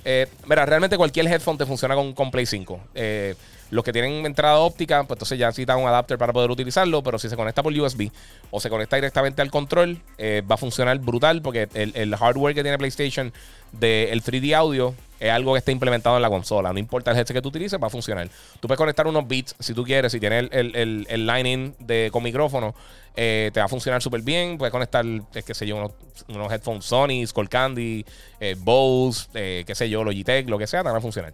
[0.06, 2.80] Eh, mira, realmente cualquier headphone te funciona con, con Play 5.
[2.95, 3.36] Eh,
[3.70, 7.18] los que tienen entrada óptica, pues entonces ya necesitan un adapter para poder utilizarlo, pero
[7.18, 8.12] si se conecta por USB
[8.51, 12.62] o se conecta directamente al control, eh, va a funcionar brutal porque el, hardware que
[12.62, 13.34] tiene PlayStation
[13.72, 14.93] del 3D audio
[15.24, 16.74] es algo que está implementado en la consola.
[16.74, 18.28] No importa el headset que tú utilices, va a funcionar.
[18.60, 20.76] Tú puedes conectar unos beats si tú quieres, si tienes el,
[21.08, 21.76] el, line-in
[22.12, 22.76] con micrófono,
[23.16, 24.58] te va a funcionar súper bien.
[24.58, 25.94] Puedes conectar, qué sé yo,
[26.28, 28.06] unos, headphones Sony, Skullcandy,
[28.40, 31.34] eh, Bose, qué sé yo, Logitech, lo que sea, te van a funcionar.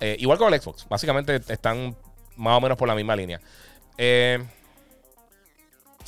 [0.00, 0.86] Eh, igual con el Xbox.
[0.88, 1.96] Básicamente están
[2.36, 3.40] más o menos por la misma línea.
[3.96, 4.42] Eh,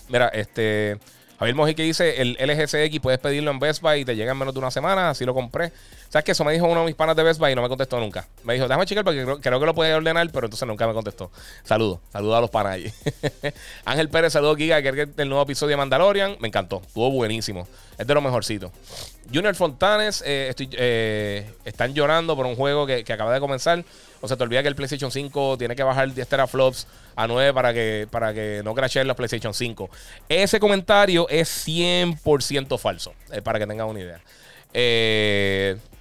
[0.09, 0.99] mira, este.
[1.39, 4.55] Javier Mojique dice: el LGCX puedes pedirlo en Best Buy y te llega en menos
[4.55, 5.11] de una semana.
[5.11, 5.73] Así lo compré.
[6.09, 7.69] ¿Sabes que Eso me dijo uno de mis panas de Best Buy y no me
[7.69, 8.27] contestó nunca.
[8.45, 11.31] Me dijo: déjame checar porque creo, que lo puede ordenar, pero entonces nunca me contestó.
[11.65, 12.93] Saludos, saludos a los panas allí.
[13.85, 16.37] Ángel Pérez, saludos, Giga, que es el nuevo episodio de Mandalorian.
[16.41, 17.67] Me encantó, estuvo buenísimo.
[17.99, 18.73] Es de lo mejorcito.
[19.33, 23.85] Junior Fontanes eh, eh, están llorando por un juego que, acaba de comenzar.
[24.21, 27.53] O sea, te olvida que el PlayStation 5 tiene que bajar 10 teraflops a 9
[27.53, 29.91] para que, para que no crasheen los PlayStation 5.
[30.29, 34.21] Ese comentario es 100% falso, eh, para que tengan una idea.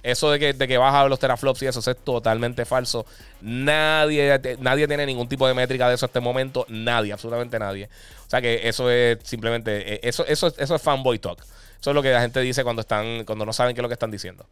[0.02, 3.06] Eso de que, de que baja los teraflops y eso, es totalmente falso.
[3.40, 6.64] Nadie, nadie tiene ningún tipo de métrica de eso hasta este momento.
[6.68, 7.88] Nadie, absolutamente nadie.
[8.26, 10.06] O sea que eso es simplemente.
[10.06, 11.42] Eso, eso, eso es fanboy talk.
[11.86, 13.24] Eso es lo que la gente dice cuando están.
[13.24, 14.44] Cuando no saben qué es lo que están diciendo.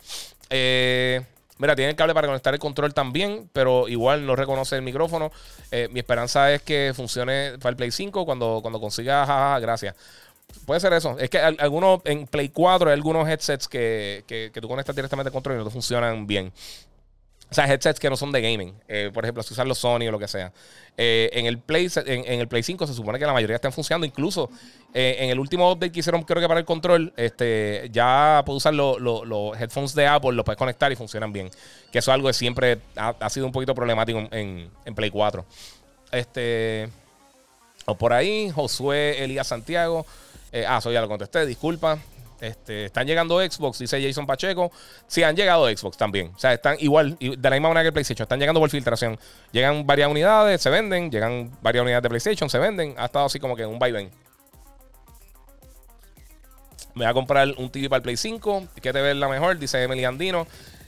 [0.50, 1.20] Eh,
[1.58, 5.32] mira, tiene el cable para conectar el control también, pero igual no reconoce el micrófono.
[5.72, 9.58] Eh, mi esperanza es que funcione para el Play 5 cuando, cuando consiga.
[9.58, 9.96] Gracias.
[10.64, 11.18] Puede ser eso.
[11.18, 15.32] Es que algunos en Play 4 hay algunos headsets que, que, tú conectas directamente al
[15.32, 16.52] control y no te funcionan bien.
[17.50, 18.74] O sea, headsets que no son de gaming.
[18.88, 20.52] Eh, por ejemplo, si usas los Sony o lo que sea.
[20.96, 24.06] Eh, en, el Play, en, el Play 5 se supone que la mayoría están funcionando.
[24.06, 24.50] Incluso
[24.92, 28.58] eh, en el último update que hicieron, creo que para el control, este, ya puedes
[28.58, 31.50] usar los headphones de Apple, los puedes conectar y funcionan bien.
[31.92, 35.44] Que eso es algo que siempre ha, sido un poquito problemático en, en Play 4.
[36.12, 36.88] Este.
[37.86, 40.06] O por ahí, Josué Elías Santiago.
[40.66, 41.98] Ah, eso ya lo contesté, disculpa.
[42.40, 44.70] Este, están llegando Xbox, dice Jason Pacheco.
[45.06, 46.32] Sí, han llegado Xbox también.
[46.34, 48.24] O sea, están igual, de la misma manera que el PlayStation.
[48.24, 49.18] Están llegando por filtración.
[49.52, 51.10] Llegan varias unidades, se venden.
[51.10, 52.94] Llegan varias unidades de PlayStation, se venden.
[52.98, 54.10] Ha estado así como que un vaivén.
[56.94, 58.68] Me voy a comprar un TV para el Play 5.
[58.80, 59.58] ¿Qué TV es la mejor?
[59.58, 60.46] Dice Emily Andino.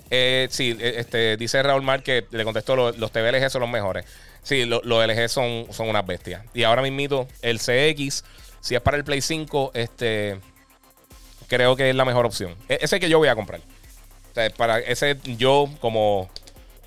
[0.08, 3.70] Eh, sí, eh, este, dice Raúl Mar que le contestó: los, TV LG son los
[3.70, 4.04] mejores.
[4.42, 6.44] Sí, los LG son, son unas bestias.
[6.54, 8.22] Y ahora mismo el CX
[8.66, 10.40] si es para el Play 5, este,
[11.48, 12.54] creo que es la mejor opción.
[12.68, 13.60] E, ese que yo voy a comprar.
[13.60, 16.28] O sea, para ese yo como,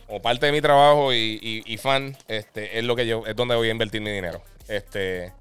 [0.08, 3.70] como parte de mi trabajo y, fan, este, es lo que yo, es donde voy
[3.70, 4.42] a invertir mi dinero.
[4.68, 5.34] Este,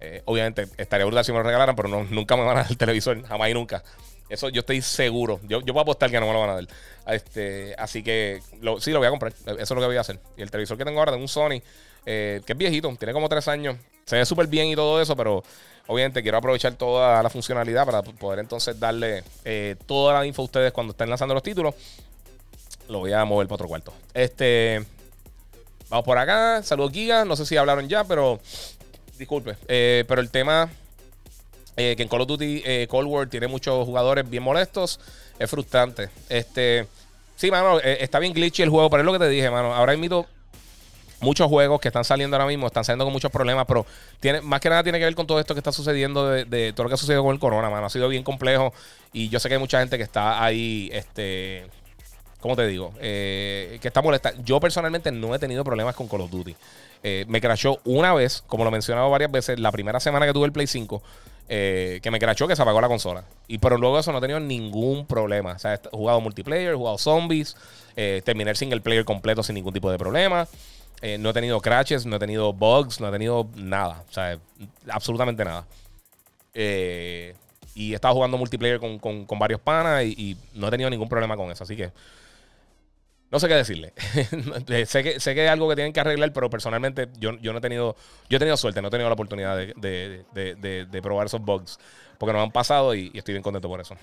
[0.00, 2.70] eh, obviamente estaría brutal si me lo regalaran, pero no, nunca me van a dar
[2.70, 3.82] el televisor, jamás y nunca.
[4.28, 5.40] Eso yo estoy seguro.
[5.42, 6.66] Yo, yo puedo apostar que no me lo van a dar.
[7.08, 8.40] Este, así que
[8.80, 9.32] sí, lo voy a comprar.
[9.32, 10.18] Eso es lo que voy a hacer.
[10.38, 11.60] Y el televisor que tengo ahora de un Sony,
[12.06, 13.76] eh, que es viejito, tiene como tres años.
[14.06, 15.44] Se ve súper bien y todo eso, pero
[15.86, 20.44] obviamente quiero aprovechar toda la funcionalidad para poder entonces darle eh, toda la info a
[20.44, 21.74] ustedes cuando estén lanzando los títulos.
[22.88, 23.92] Lo voy a mover para otro cuarto.
[24.12, 24.84] Este.
[25.88, 26.62] Vamos por acá.
[26.62, 27.24] Saludos, Giga.
[27.24, 28.40] No sé si hablaron ya, pero.
[29.18, 29.56] Disculpe.
[29.68, 30.68] Eh, pero el tema.
[31.76, 35.00] que en Call of Duty Cold War tiene muchos jugadores bien molestos.
[35.38, 36.10] Es frustrante.
[36.28, 36.86] Este.
[37.36, 39.74] Sí, mano, está bien glitchy el juego, pero es lo que te dije, mano.
[39.74, 40.26] Ahora mismo
[41.22, 43.86] muchos juegos que están saliendo ahora mismo están saliendo con muchos problemas, pero
[44.20, 46.84] tiene, más que nada tiene que ver con todo esto que está sucediendo de, todo
[46.84, 47.86] lo que ha sucedido con el corona, mano.
[47.86, 48.74] Ha sido bien complejo
[49.12, 51.66] y yo sé que hay mucha gente que está ahí, este,
[52.40, 52.92] ¿cómo te digo?
[53.00, 54.34] Eh, que está molesta.
[54.44, 56.54] Yo personalmente no he tenido problemas con Call of Duty.
[57.04, 60.32] Eh, me crashó una vez, como lo he mencionado varias veces, la primera semana que
[60.32, 61.02] tuve el Play 5.
[61.54, 63.24] Eh, que me crashó que se apagó la consola.
[63.46, 65.52] Y pero luego eso no he tenido ningún problema.
[65.52, 67.56] O sea, he jugado multiplayer, he jugado zombies,
[67.94, 70.48] terminé el single player completo sin ningún tipo de problema.
[71.02, 74.04] Eh, no he tenido crashes, no he tenido bugs, no he tenido nada.
[74.08, 74.38] O sea,
[74.88, 75.66] absolutamente nada.
[76.54, 77.34] Eh,
[77.74, 81.50] y he estado jugando multiplayer con, varios panas y, no he tenido ningún problema con
[81.50, 81.64] eso.
[81.64, 81.90] Así que
[83.32, 83.92] no sé qué decirle.
[84.86, 87.60] sé, que, sé que es algo que tienen que arreglar, pero personalmente yo, no he
[87.60, 87.96] tenido,
[88.28, 91.80] yo he tenido suerte, no he tenido la oportunidad de, probar esos bugs.
[92.16, 93.96] Porque nos han pasado y, estoy bien contento por eso.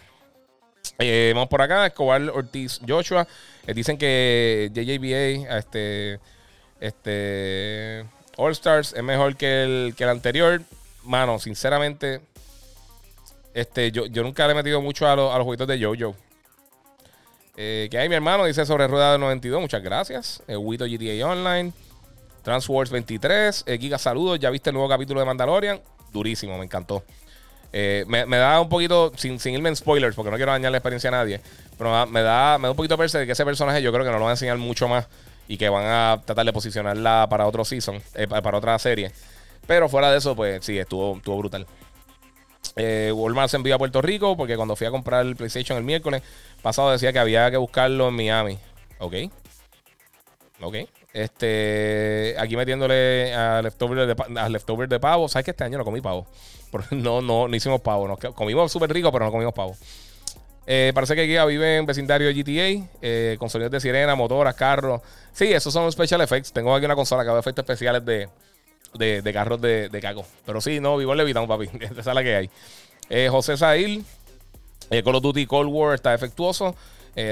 [0.97, 3.26] Eh, vamos por acá, Escobar Ortiz Joshua.
[3.74, 6.20] dicen que JJBA, este
[6.80, 8.05] este.
[8.38, 10.61] All Stars es mejor que el, que el anterior.
[11.03, 12.21] Mano, sinceramente.
[13.53, 16.15] Este, yo, yo nunca le he metido mucho a, los jueguitos de JoJo.
[17.57, 19.59] Eh, que hay mi hermano, dice sobre Rueda del 92.
[19.59, 20.41] Muchas gracias.
[20.47, 21.73] Eh, Wito GTA Online.
[22.43, 23.63] Transwars 23.
[23.65, 24.39] Eh, Giga, saludos.
[24.39, 25.82] ¿Ya viste el nuevo capítulo de Mandalorian?
[26.13, 27.03] Durísimo, me encantó.
[27.71, 30.77] Eh, me, da un poquito, sin, sin, irme en spoilers, porque no quiero dañar la
[30.77, 31.39] experiencia a nadie.
[31.77, 34.11] Pero me da, me da un poquito de de que ese personaje yo creo que
[34.11, 35.07] nos lo va a enseñar mucho más
[35.50, 39.12] y que van a tratar de posicionarla para otro season, eh, para otra serie.
[39.66, 41.66] Pero fuera de eso, pues sí, estuvo, estuvo brutal.
[42.76, 45.84] Eh, Walmart se envió a Puerto Rico porque cuando fui a comprar el PlayStation el
[45.84, 46.22] miércoles
[46.62, 48.60] pasado decía que había que buscarlo en Miami.
[49.00, 49.16] Ok.
[50.62, 50.76] Ok.
[51.14, 55.28] Este, aquí metiéndole a leftover de, leftover de pavo.
[55.28, 56.28] ¿Sabes que este año no comí pavo?
[56.91, 58.16] no, no, no hicimos pavo.
[58.36, 59.76] Comimos súper rico, pero no comimos pavo.
[60.72, 64.53] Eh, parece que Giga vive en vecindario de GTA, eh, con sonidos de sirena, motoras,
[64.53, 65.01] carros.
[65.34, 66.53] Sí, esos son special effects.
[66.53, 68.30] Tengo aquí una consola que hace efectos especiales de,
[68.93, 70.28] de, carros de, de, caco.
[70.45, 71.72] Pero sí, no, vivo en Levitown, papi.
[71.97, 72.49] Esa es la que hay.
[73.09, 74.05] Eh, José Sail,
[74.91, 76.76] Call of Duty Cold War está defectuoso.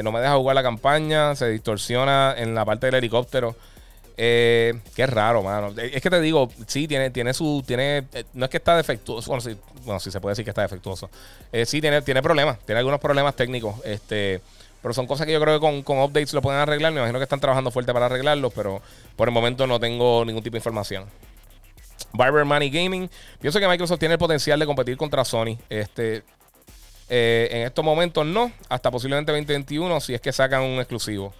[0.01, 3.55] no me deja jugar la campaña, se distorsiona en la parte del helicóptero.
[4.19, 5.73] Eh, qué raro, mano.
[5.77, 7.63] Eh, es que te digo, sí, tiene, tiene su.
[7.65, 9.29] Tiene, eh, no es que está defectuoso.
[9.29, 9.55] Bueno, sí,
[9.85, 11.09] bueno, sí se puede decir que está defectuoso.
[11.51, 12.57] Eh, sí, tiene, tiene problemas.
[12.65, 13.75] Tiene algunos problemas técnicos.
[13.85, 14.41] Este.
[14.81, 16.91] Pero son cosas que yo creo que con, con updates lo pueden arreglar.
[16.93, 18.81] Me imagino que están trabajando fuerte para arreglarlos, pero
[19.15, 21.05] por el momento no tengo ningún tipo de información.
[22.13, 23.09] Barber Money Gaming.
[23.39, 25.57] Pienso que Microsoft tiene el potencial de competir contra Sony.
[25.69, 26.23] Este,
[27.09, 31.33] en estos momentos no, hasta posiblemente 2021 si es que sacan un exclusivo.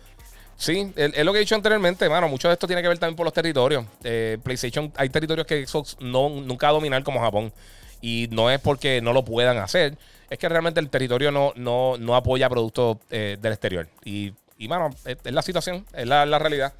[0.57, 2.27] Sí, es lo que he dicho anteriormente, mano.
[2.27, 3.85] Mucho de esto tiene que ver también por los territorios.
[4.03, 7.53] Eh, PlayStation, hay territorios que Xbox no, nunca va a dominar como Japón.
[8.01, 9.97] Y no es porque no lo puedan hacer,
[10.29, 13.87] es que realmente el territorio no, no, apoya productos eh, del exterior.
[14.03, 16.73] Y, y mano, es, la situación, es la, realidad.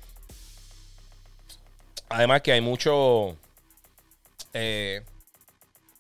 [2.10, 3.38] Además que hay mucho...
[4.54, 5.02] Eh,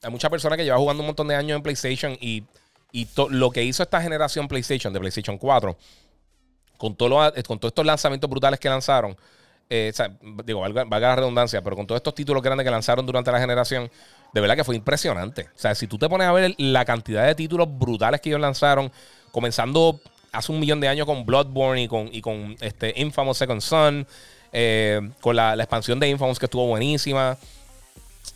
[0.02, 2.44] hay muchas personas que llevan jugando un montón de años en PlayStation y,
[2.92, 5.78] y lo que hizo esta generación PlayStation, de PlayStation 4,
[6.78, 9.18] con, todo con todos estos lanzamientos brutales que lanzaron,
[9.70, 9.92] eh,
[10.46, 13.90] digo, valga, la redundancia, pero con todos estos títulos grandes que lanzaron durante la generación,
[14.34, 15.44] de verdad que fue impresionante.
[15.44, 18.40] O sea, si tú te pones a ver la cantidad de títulos brutales que ellos
[18.40, 18.92] lanzaron,
[19.32, 20.00] comenzando
[20.32, 24.08] hace un millón de años con Bloodborne y con, y con este Infamous Second Son,
[24.54, 27.38] eh, con la, expansión de Infamous que estuvo buenísima,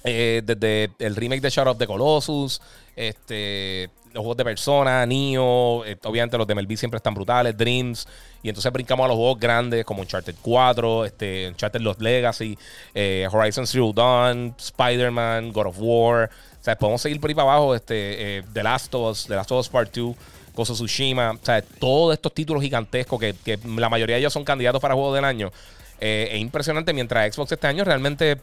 [0.04, 2.62] eh, desde el remake de Shadow of the Colossus,
[2.96, 8.08] este, los juegos de Persona, Nio, eh, obviamente los de Melví siempre están brutales, Dreams,
[8.44, 12.58] y entonces brincamos a los juegos grandes como Uncharted 4, este, Uncharted Los Legacy,
[12.94, 16.30] eh, Horizon Zero Dawn, Spider-Man, God of War,
[16.66, 19.52] o podemos seguir por ahí para abajo, este, eh, The Last of Us, The Last
[19.52, 20.16] of Us Part 2,
[20.54, 24.82] Koso Tsushima, o todos estos títulos gigantescos que, que, la mayoría de ellos son candidatos
[24.82, 25.52] para juegos del año,
[26.00, 28.40] es impresionante, mientras Xbox este año realmente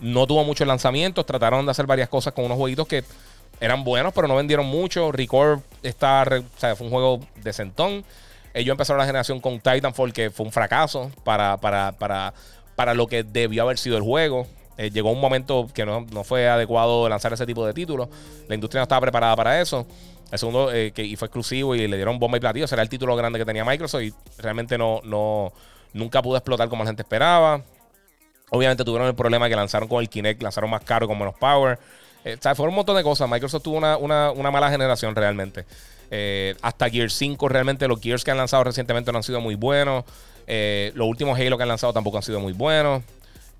[0.00, 3.04] no tuvo muchos lanzamientos, trataron de hacer varias cosas con unos jueguitos que
[3.60, 5.12] eran buenos, pero no vendieron mucho.
[5.12, 8.04] Record está, o fue un juego de centón.
[8.54, 12.32] Ellos empezaron la generación con Titanfall, que fue un fracaso para, para, para,
[12.74, 14.46] para lo que debió haber sido el juego.
[14.78, 18.08] Eh, llegó un momento que no, fue adecuado lanzar ese tipo de títulos.
[18.48, 19.86] La industria no estaba preparada para eso.
[20.30, 22.88] El segundo, eh, que y fue exclusivo y le dieron bomba y platillo, será el
[22.88, 25.52] título grande que tenía Microsoft y realmente no, no,
[25.92, 27.62] nunca pudo explotar como la gente esperaba.
[28.50, 31.78] Obviamente tuvieron el problema que lanzaron con el Kinect, lanzaron más caro con menos power.
[32.26, 33.30] Eh, o sea, fue un montón de cosas.
[33.30, 35.64] Microsoft tuvo una, mala generación realmente.
[36.10, 39.54] Eh, hasta Gear 5, realmente los Gears que han lanzado recientemente no han sido muy
[39.54, 40.04] buenos.
[40.48, 43.04] Eh, los últimos Halo que han lanzado tampoco han sido muy buenos.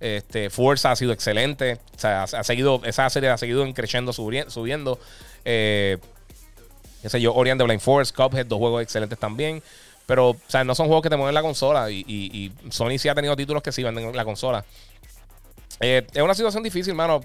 [0.00, 1.78] Este, Forza ha sido excelente.
[1.94, 4.98] O sea, ha, seguido, esa serie ha seguido creciendo, subiendo.
[5.44, 6.00] qué
[7.04, 9.62] sé yo, Orient the Blind Force, Cuphead, dos juegos excelentes también.
[10.06, 11.88] Pero, o sea, no son juegos que te mueven la consola.
[11.88, 14.64] Y, y, Sony sí ha tenido títulos que sí venden la consola.
[15.78, 17.20] es una situación difícil, mano.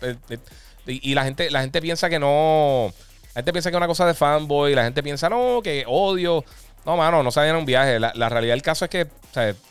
[0.86, 2.94] Y, la gente, la gente piensa que no.
[3.34, 4.76] La gente piensa que es una cosa de fanboy.
[4.76, 6.44] La gente piensa, no, que odio.
[6.86, 8.00] No, mano, no se un viaje.
[8.00, 9.08] La, realidad del caso es que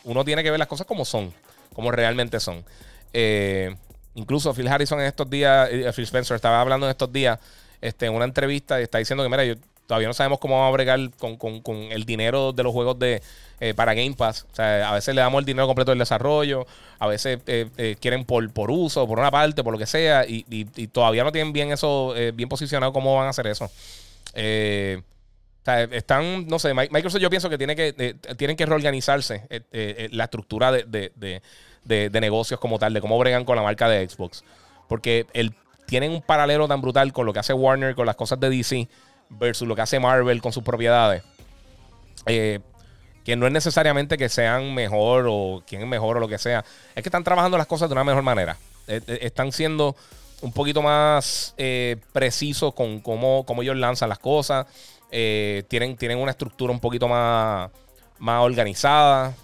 [0.05, 1.33] uno tiene que ver las cosas como son,
[1.73, 2.63] como realmente son.
[3.13, 3.75] Eh,
[4.15, 7.37] incluso Phil Harrison en estos días, eh, Phil Spencer estaba hablando en estos días
[7.81, 9.55] este, en una entrevista y está diciendo que, mira, yo
[9.91, 13.21] todavía no sabemos cómo vamos a bregar con, con el dinero de los juegos de,
[13.59, 14.45] eh, para Game Pass.
[14.49, 16.65] O sea, a veces le damos el dinero completo del desarrollo,
[16.97, 20.23] a veces eh, eh, quieren por, por uso, por una parte, por lo que sea,
[20.25, 20.45] y,
[20.93, 23.65] todavía no tienen bien eso, bien posicionado cómo van a hacer eso.
[23.65, 23.69] o
[25.65, 29.43] sea, están, no sé, Microsoft yo pienso que tiene que, tienen que reorganizarse
[30.09, 31.11] la estructura de,
[31.83, 34.45] de, negocios como tal, de cómo bregan con la marca de Xbox.
[34.87, 35.53] Porque el,
[35.85, 38.87] tienen un paralelo tan brutal con lo que hace Warner, con las cosas de DC,
[39.31, 41.23] versus lo que hace Marvel con sus propiedades.
[42.25, 42.59] Eh,
[43.23, 46.65] que no es necesariamente que sean mejor o quién es mejor o lo que sea.
[46.95, 48.57] Es que están trabajando las cosas de una mejor manera.
[48.87, 49.95] Eh, eh, están siendo
[50.41, 51.53] un poquito más
[52.11, 54.65] precisos con cómo, cómo, ellos lanzan las cosas.
[55.11, 57.69] tienen, tienen una estructura un poquito más,
[58.17, 59.35] más organizada.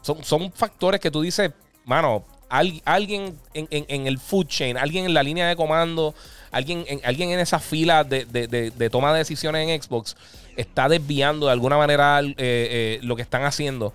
[0.00, 1.52] son, son factores que tú dices,
[1.84, 6.14] mano, alguien en, el food chain, alguien en la línea de comando,
[6.56, 10.16] alguien en, alguien en esa fila de, de toma de decisiones en Xbox
[10.56, 13.92] está desviando de alguna manera eh, eh, lo que están haciendo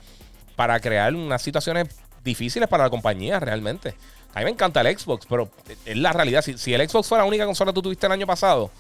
[0.56, 1.88] para crear unas situaciones
[2.24, 3.96] difíciles para la compañía realmente.
[4.34, 5.50] A mí me encanta el Xbox, pero
[5.86, 6.42] es la realidad.
[6.42, 8.72] Si, el Xbox fue la única consola que tú tuviste el año pasado,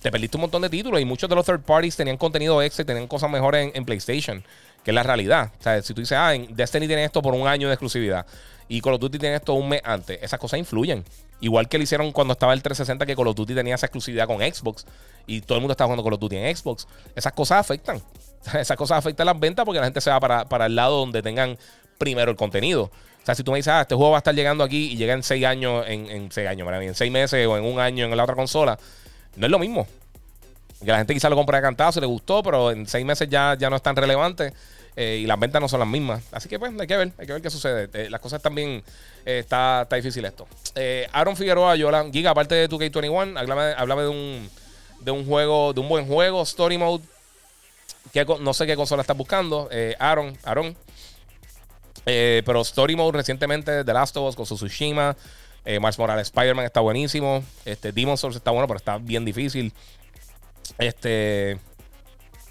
[0.00, 2.82] te perdiste un montón de títulos y muchos de los third parties tenían contenido extra
[2.82, 4.42] y tenían cosas mejores en, PlayStation,
[4.82, 5.52] que es la realidad.
[5.60, 8.26] O sea, si tú dices, ah, en Destiny tiene esto por un año de exclusividad
[8.68, 11.04] y Call of Duty tiene esto un mes antes, esas cosas influyen.
[11.40, 14.26] Igual que lo hicieron cuando estaba el 360, que Call of Duty tenía esa exclusividad
[14.26, 14.86] con Xbox
[15.26, 16.88] y todo el mundo estaba jugando Call of Duty en Xbox.
[17.14, 18.02] Esas cosas afectan.
[18.54, 21.56] Esas cosas afectan las ventas porque la gente se va para, el lado donde tengan
[21.98, 22.84] primero el contenido.
[22.84, 24.96] O sea, si tú me dices, ah, este juego va a estar llegando aquí y
[24.96, 28.06] llega en seis años, en, en seis años, en seis meses o en un año
[28.06, 28.78] en la otra consola,
[29.36, 29.86] no es lo mismo.
[30.80, 33.28] Que la gente quizá lo compra de cantado, se le gustó, pero en seis meses
[33.28, 34.52] ya, ya no es tan relevante.
[35.00, 36.24] Eh, y las ventas no son las mismas.
[36.32, 37.88] Así que pues hay que ver, hay que ver qué sucede.
[37.92, 38.82] Eh, las cosas también
[39.24, 40.48] eh, está, está difícil esto.
[41.12, 43.38] Aaron Figueroa, Yolan, Giga, aparte de 2K21,
[43.76, 44.50] háblame, de un
[44.98, 47.04] de un juego, de un buen juego, Story Mode.
[48.12, 49.70] Que, no sé qué consola estás buscando.
[50.00, 50.76] Aaron, Aaron.
[52.04, 55.16] pero Story Mode recientemente, The Last of Us con Tsushima.
[55.80, 57.44] Mars Morales Spider-Man está buenísimo.
[57.64, 59.72] Este, Demon Souls está bueno, pero está bien difícil.
[60.76, 61.56] Este.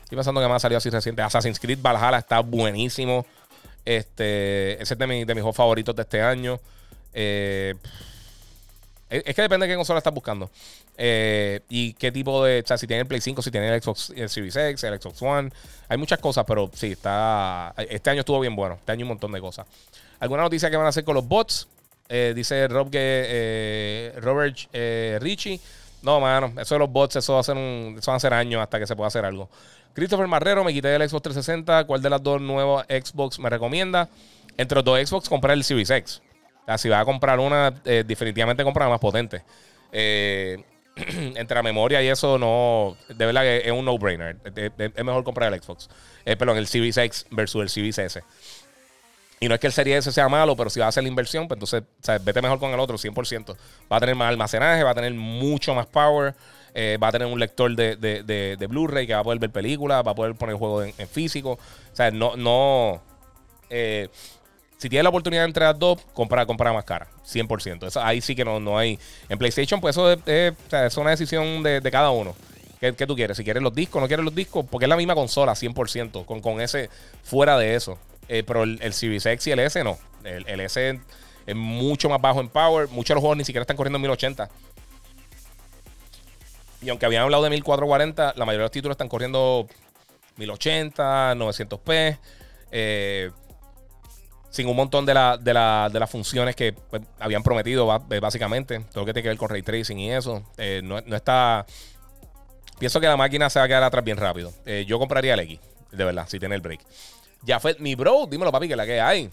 [0.08, 1.22] Estoy pensando que me ha salido así reciente.
[1.22, 3.26] Assassin's Creed Valhalla está buenísimo.
[3.84, 4.82] Este.
[4.82, 6.62] Ese es de, mi, de mis juegos favoritos de este año.
[7.12, 7.76] Eh,
[9.10, 10.50] es que depende de qué consola estás buscando.
[10.98, 12.62] Eh, y qué tipo de.
[12.64, 14.98] O sea, si tiene el Play 5, si tiene el Xbox el Series X, el
[14.98, 15.52] Xbox One.
[15.90, 17.74] Hay muchas cosas, pero sí, está.
[17.78, 18.76] Este año estuvo bien bueno.
[18.76, 19.68] Este año un montón de cosas.
[20.22, 21.68] ¿Alguna noticia que van a hacer con los bots?
[22.08, 24.56] Eh, dice Rob que Robert
[25.20, 25.60] Richie.
[26.02, 28.34] No, mano, eso de los bots, eso va, a ser un, eso va a ser
[28.34, 29.50] años hasta que se pueda hacer algo.
[29.94, 31.86] Christopher Marrero, me quité el Xbox 360.
[31.86, 34.08] ¿Cuál de las dos nuevas Xbox me recomienda?
[34.58, 36.22] Entre los dos Xbox, comprar el Series X
[36.78, 39.44] si vas a comprar una, eh, definitivamente compra la más potente.
[39.92, 40.62] Eh,
[41.36, 42.98] entre la memoria y eso, no.
[43.08, 44.36] De verdad que es un no-brainer.
[44.44, 45.90] Es, mejor comprar el Xbox.
[46.26, 48.24] Eh, perdón, el Series X versus el Series S.
[49.40, 51.10] Y no es que el Series S sea malo, pero si vas a hacer la
[51.10, 51.84] inversión, pues entonces
[52.24, 53.56] vete mejor con el otro, 100%.
[53.92, 56.34] Va a tener más almacenaje, va a tener mucho más power.
[56.76, 60.16] va a tener un lector de, Blu-ray que va a poder ver películas, va a
[60.16, 61.52] poder poner juegos en, en, físico.
[61.52, 62.36] O sea, no.
[62.36, 63.02] no
[64.78, 67.08] si tienes la oportunidad entre las dos, compra, compra más cara.
[67.26, 67.88] 100%.
[67.88, 69.00] Eso, ahí sí que no, no hay.
[69.28, 72.36] En PlayStation, pues eso es, una decisión de, cada uno.
[72.80, 73.38] ¿Qué, tú quieres?
[73.38, 76.42] Si quieres los discos, no quieres los discos, porque es la misma consola, 100%, con,
[76.42, 76.92] con ese
[77.24, 77.98] fuera de eso.
[78.28, 79.98] Eh, pero el, el y el S no.
[80.24, 81.00] El, el, S
[81.46, 82.88] es mucho más bajo en power.
[82.90, 84.50] Muchos de los juegos ni siquiera están corriendo en 1080.
[86.82, 89.68] Y aunque habían hablado de 1440, la mayoría de los títulos están corriendo
[90.38, 92.18] 1080, 900p.
[92.72, 93.32] Eh,
[94.50, 98.80] sin un montón de, de, las funciones que pues, habían prometido, eh, básicamente.
[98.92, 100.44] Todo lo que tiene que ver con ray tracing y eso.
[100.58, 101.66] Eh, no, está.
[102.80, 104.54] Pienso que la máquina se va a quedar atrás bien rápido.
[104.86, 105.60] Yo compraría el X,
[105.92, 106.82] de verdad, si tiene el break.
[107.60, 109.30] Fue mi bro, dímelo, papi, que la que hay.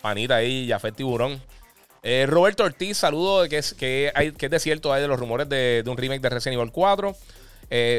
[0.00, 1.42] Panita ahí, fue tiburón.
[2.26, 5.48] Roberto Ortiz, saludo, que es, que, hay, que es de cierto, hay de los rumores
[5.48, 7.14] de, un remake de Resident Evil 4.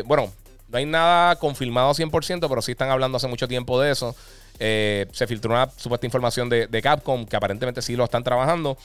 [0.06, 0.34] bueno,
[0.72, 4.16] no hay nada confirmado 100%, pero sí están hablando hace mucho tiempo de eso.
[4.58, 8.78] Eh, se filtró una supuesta información de, Capcom que aparentemente sí lo están trabajando.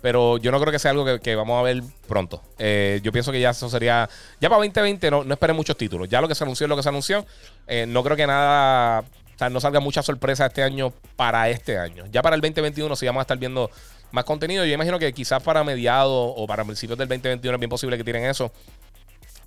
[0.00, 2.42] Pero yo no creo que sea algo que, vamos a ver pronto.
[2.58, 4.08] Eh, yo pienso que ya eso sería.
[4.40, 6.08] Ya para 2020 no, no esperen muchos títulos.
[6.08, 7.26] Ya lo que se anunció es lo que se anunció.
[7.66, 9.04] Eh, no creo que nada.
[9.38, 12.04] Sea, no salga mucha sorpresa este año para este año.
[12.10, 13.70] Ya para el 2021 sí vamos a estar viendo
[14.10, 14.64] más contenido.
[14.64, 18.04] Yo imagino que quizás para mediados o para principios del 2021 es bien posible que
[18.04, 18.50] tiren eso.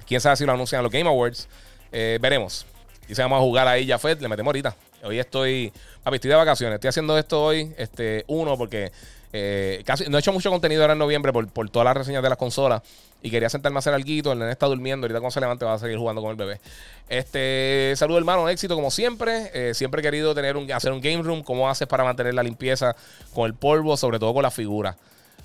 [0.08, 1.48] Quién sabe si lo anuncian en los Game Awards.
[1.92, 2.66] veremos.
[3.10, 4.16] Y se vamos a jugar ahí ya fue.
[4.16, 4.76] Le metemos ahorita.
[5.04, 5.74] Hoy estoy,
[6.04, 6.76] papi, estoy de vacaciones.
[6.76, 8.92] Estoy haciendo esto hoy, este, uno, porque
[9.34, 12.24] eh, casi no he hecho mucho contenido ahora en noviembre por, por todas las reseñas
[12.24, 12.82] de las consolas.
[13.24, 14.32] Y quería sentarme a hacer algo.
[14.32, 15.06] El nene está durmiendo.
[15.06, 16.60] Ahorita cuando se levante va a seguir jugando con el bebé.
[17.08, 19.52] Este, saludo hermano, éxito como siempre.
[19.54, 21.44] Eh, siempre he querido tener un, hacer un game room.
[21.44, 22.96] ¿Cómo haces para mantener la limpieza
[23.34, 24.98] con el polvo, sobre todo con la figura?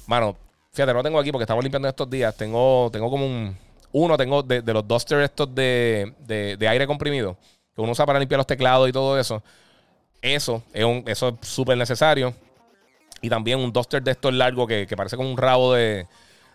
[0.07, 0.37] Mano,
[0.73, 2.35] fíjate, no tengo aquí porque estamos limpiando estos días.
[2.37, 3.57] Tengo, tengo como un.
[3.93, 7.37] Uno, tengo de, los dusters estos de, de aire comprimido
[7.77, 9.43] que uno usa para limpiar los teclados y todo eso.
[10.23, 12.35] Eso es un, eso es súper necesario.
[13.21, 16.07] Y también un duster de estos largo que, parece como un rabo de,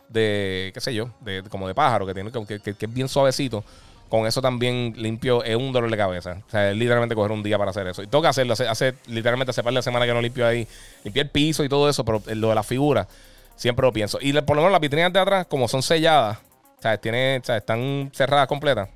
[0.09, 3.63] de qué sé yo, de, como de pájaro, que, tiene, que, que, es bien suavecito.
[4.09, 6.37] Con eso también limpio es un dolor de cabeza.
[6.45, 8.03] O sea, literalmente coger un día para hacer eso.
[8.03, 8.53] Y tengo que hacerlo.
[8.53, 10.67] Hace, literalmente hace par de semana que no limpio ahí.
[11.05, 13.07] Limpié el piso y todo eso, pero lo de la figura
[13.55, 14.17] siempre lo pienso.
[14.19, 16.39] Y por lo menos las vitrinas de atrás, como son selladas,
[16.79, 18.89] o sea, tiene, sea, están cerradas completas.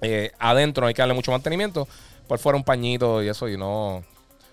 [0.00, 1.88] Eh, adentro hay que darle mucho mantenimiento.
[2.28, 4.04] Por fuera un pañito y eso, y no.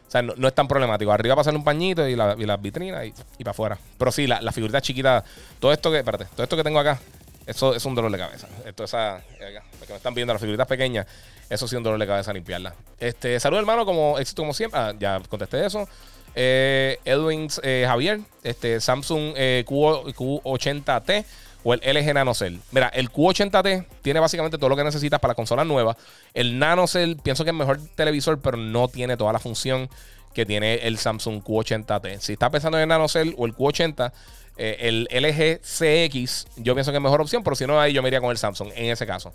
[0.07, 1.11] O sea, no, es tan problemático.
[1.11, 3.77] Arriba pasarle un pañito y, la, y las vitrinas y, y para afuera.
[3.97, 5.23] Pero sí, la, la figurita chiquita,
[5.59, 6.99] todo esto que, espérate, todo esto que tengo acá,
[7.45, 8.47] eso es un dolor de cabeza.
[8.65, 11.07] Esto esa, que me están viendo, las figuritas pequeñas,
[11.49, 12.73] eso sí es un dolor de cabeza limpiarla.
[12.99, 14.79] Este, salud hermano, como éxito como siempre.
[14.79, 15.87] Ah, ya contesté eso.
[16.35, 19.33] Eh, Edwin eh, Javier, este, Samsung
[19.65, 21.25] Q, Q80T
[21.67, 22.61] o el LG NanoCell.
[22.71, 25.97] Mira, el Q80T tiene básicamente todo lo que necesitas para la consola nueva.
[26.33, 29.89] El NanoCell pienso que es mejor televisor, pero no tiene toda la función
[30.33, 32.19] que tiene el Samsung Q80T.
[32.21, 34.13] Si estás pensando en el NanoCell o el Q80,
[34.55, 38.01] eh, el LG CX yo pienso que es mejor opción, pero si no, ahí yo
[38.01, 39.33] me iría con el Samsung en ese caso.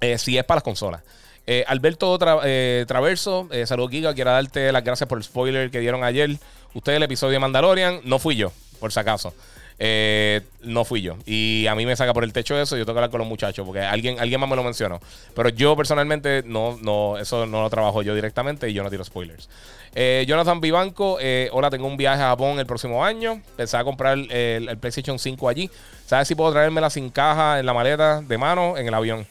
[0.00, 1.00] Eh, si es para las consolas.
[1.46, 6.38] Eh, Alberto Traverso, saludos Giga, quiero darte las gracias por el spoiler que dieron ayer.
[6.74, 8.50] Ustedes el episodio de Mandalorian, no fui yo,
[8.80, 9.32] por si acaso.
[9.78, 11.16] Eh, no fui yo.
[11.26, 12.76] Y a mí me saca por el techo eso.
[12.76, 15.00] Yo tengo que hablar con los muchachos porque alguien, alguien más me lo mencionó.
[15.34, 19.04] Pero yo personalmente no, no, eso no lo trabajo yo directamente y yo no tiro
[19.04, 19.48] spoilers.
[19.94, 23.42] Eh, Jonathan Vivanco, eh, hola, tengo un viaje a Japón el próximo año.
[23.56, 25.70] Pensaba comprar el, PlayStation 5 allí.
[26.06, 29.26] ¿Sabes si puedo traérmela sin caja en la maleta de mano en el avión?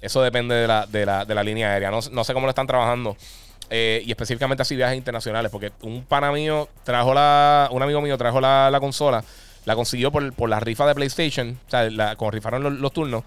[0.00, 1.90] Eso depende de la, de la, de la línea aérea.
[1.90, 3.16] No, no, sé cómo lo están trabajando.
[3.70, 5.50] y específicamente así viajes internacionales.
[5.50, 7.68] Porque un pana mío trajo la.
[7.70, 9.24] Un amigo mío trajo la, la consola
[9.64, 11.58] la consiguió por, por la rifa de PlayStation.
[11.66, 13.24] O sea, la, cuando rifaron los, turnos.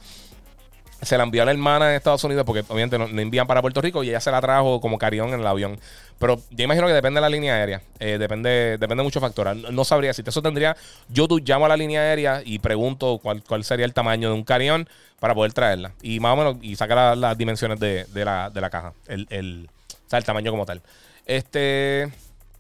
[1.02, 3.82] se la envió a la hermana en Estados Unidos porque obviamente no, envían para Puerto
[3.82, 5.80] Rico y ella se la trajo como carión en el avión.
[6.20, 7.82] Pero yo imagino que depende de la línea aérea.
[8.00, 9.56] Eh, depende, depende de muchos factores.
[9.72, 10.76] No, sabría si eso tendría.
[11.10, 14.44] Yo llamo a la línea aérea y pregunto cuál, cuál sería el tamaño de un
[14.44, 14.88] carión
[15.20, 15.92] para poder traerla.
[16.02, 18.94] Y más o menos, y sacar las dimensiones de, la, caja.
[19.08, 20.82] El, el, o sea, el tamaño como tal.
[21.26, 22.12] Este.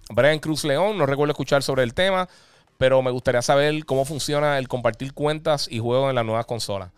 [0.09, 2.29] Brian Cruz León, no recuerdo escuchar sobre el tema,
[2.77, 6.91] pero me gustaría saber cómo funciona el compartir cuentas y juegos en las nuevas consolas.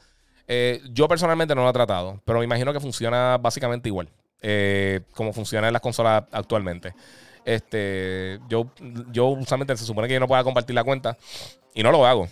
[0.47, 4.09] Eh, yo personalmente no lo he tratado, pero me imagino que funciona básicamente igual.
[4.41, 6.93] Eh, como funciona en las consolas actualmente.
[7.45, 8.67] Este, yo,
[9.11, 11.17] yo usualmente se supone que yo no pueda compartir la cuenta
[11.73, 12.27] y no lo hago.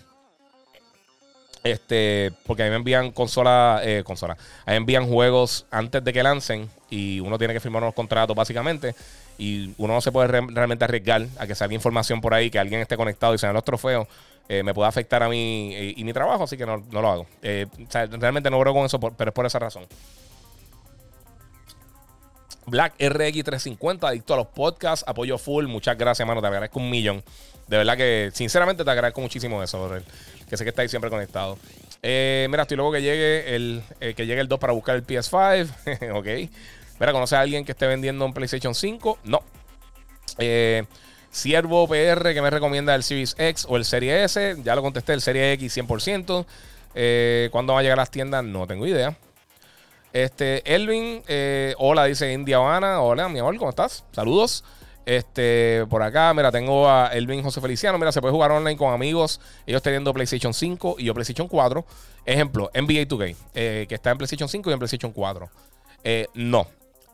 [1.63, 6.03] Este, porque a mí me envían consolas, eh, consola, a mí me envían juegos antes
[6.03, 8.95] de que lancen y uno tiene que firmar unos contratos básicamente
[9.37, 12.81] y uno no se puede realmente arriesgar a que salga información por ahí, que alguien
[12.81, 14.07] esté conectado y sean los trofeos
[14.49, 17.27] eh, me puede afectar a mí y, mi trabajo, así que no, lo hago.
[17.41, 17.67] Eh,
[18.11, 19.85] realmente no creo con eso, pero es por esa razón.
[22.65, 25.67] Black RX350, adicto a los podcasts, apoyo full.
[25.67, 26.39] Muchas gracias, mano.
[26.39, 27.23] Te agradezco un millón.
[27.67, 29.89] De verdad que, sinceramente, te agradezco muchísimo eso,
[30.49, 31.57] que sé que estáis siempre conectado.
[32.01, 36.11] Eh, mira, estoy luego que llegue el que llegue el 2 para buscar el PS5.
[36.13, 36.51] ok.
[36.99, 39.19] Mira, ¿conoce a alguien que esté vendiendo un PlayStation 5?
[39.23, 39.41] No.
[40.39, 40.83] Eh,
[41.29, 44.55] Siervo PR que me recomienda el Series X o el Serie S.
[44.63, 46.45] Ya lo contesté, el Serie X 100%.
[46.95, 48.43] Eh, ¿Cuándo va a llegar a las tiendas?
[48.43, 49.15] No tengo idea.
[50.13, 53.01] Este, Elvin, eh, hola, dice India Habana.
[53.01, 54.03] Hola, mi amor, ¿cómo estás?
[54.11, 54.63] Saludos.
[55.05, 57.99] Este, por acá, mira, tengo a Elvin José Feliciano.
[57.99, 59.39] Mira, se puede jugar online con amigos.
[59.67, 61.85] Ellos teniendo PlayStation 5 y yo PlayStation 4.
[62.25, 65.49] Ejemplo, NBA 2K, eh, que está en PlayStation 5 y en PlayStation 4.
[66.33, 66.67] no,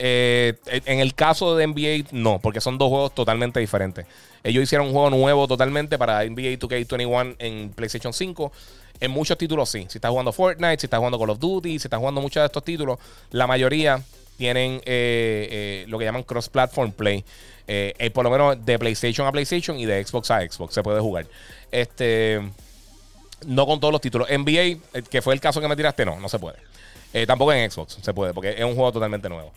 [0.05, 4.05] eh, en el caso de NBA, no, porque son dos juegos totalmente diferentes.
[4.43, 8.51] Ellos hicieron un juego nuevo totalmente para NBA 2K21 en PlayStation 5.
[8.99, 9.85] En muchos títulos sí.
[9.87, 12.47] Si estás jugando Fortnite, si estás jugando Call of Duty, si estás jugando muchos de
[12.47, 12.99] estos títulos,
[13.31, 14.03] la mayoría
[14.37, 17.23] tienen eh, eh, lo que llaman cross-platform play.
[18.13, 21.27] por lo menos de PlayStation a PlayStation y de Xbox a Xbox se puede jugar.
[21.71, 22.41] Este,
[23.45, 24.27] no con todos los títulos.
[24.29, 26.57] NBA, que fue el caso que me tiraste, no, no se puede.
[27.25, 29.53] tampoco en Xbox se puede, porque es un juego totalmente nuevo.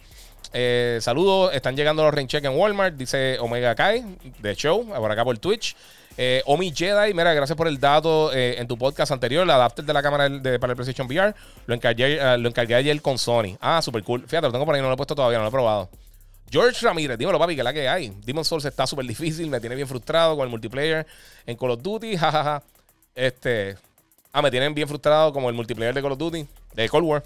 [0.52, 4.04] Eh, saludos, están llegando los rain check en Walmart, dice Omega Kai
[4.38, 5.76] de Show, por acá por Twitch.
[6.18, 9.84] Eh, Omi Jedi, mira, gracias por el dato eh, en tu podcast anterior, el adapter
[9.84, 11.34] de la cámara para el PlayStation VR.
[11.66, 13.56] Lo encargué, lo encargué ayer con Sony.
[13.60, 14.22] Ah, super cool.
[14.22, 15.90] Fíjate, lo tengo por ahí, no lo he puesto todavía, no lo he probado.
[16.50, 18.12] George Ramírez, dímelo, papi, que la que hay.
[18.24, 21.06] Demon Souls está súper difícil, me tiene bien frustrado con el multiplayer
[21.44, 22.62] en Call of Duty, jajaja.
[23.14, 23.76] Este.
[24.32, 27.22] Ah, me tienen bien frustrado como el multiplayer de Call of Duty, de Cold War.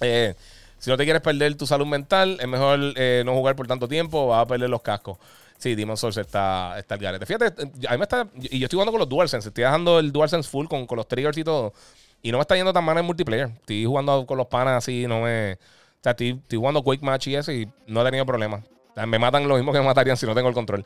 [0.00, 0.34] Eh.
[0.82, 3.86] Si no te quieres perder tu salud mental, es mejor eh, no jugar por tanto
[3.86, 5.16] tiempo, vas a perder los cascos.
[5.56, 7.24] Sí, Demon Souls está, está el garete.
[7.24, 8.26] Fíjate, a mí me está.
[8.34, 9.50] Y yo estoy jugando con los DualSense.
[9.50, 11.72] Estoy dejando el DualSense full con, con los triggers y todo.
[12.20, 13.50] Y no me está yendo tan mal en multiplayer.
[13.60, 15.52] Estoy jugando con los panas así, no me.
[15.52, 18.64] O sea, estoy, jugando Quick Match y eso y no he tenido problemas.
[19.06, 20.84] me matan lo mismo que me matarían si no tengo el control.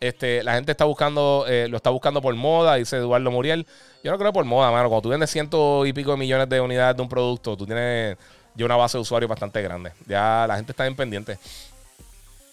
[0.00, 3.64] Este, la gente está buscando, eh, lo está buscando por moda, dice Eduardo Muriel.
[4.02, 4.88] Yo no creo por moda, mano.
[4.88, 8.16] Cuando tú vendes ciento y pico de millones de unidades de un producto, tú tienes
[8.56, 9.92] ya una base de usuarios bastante grande.
[10.06, 11.38] Ya la gente está en pendiente.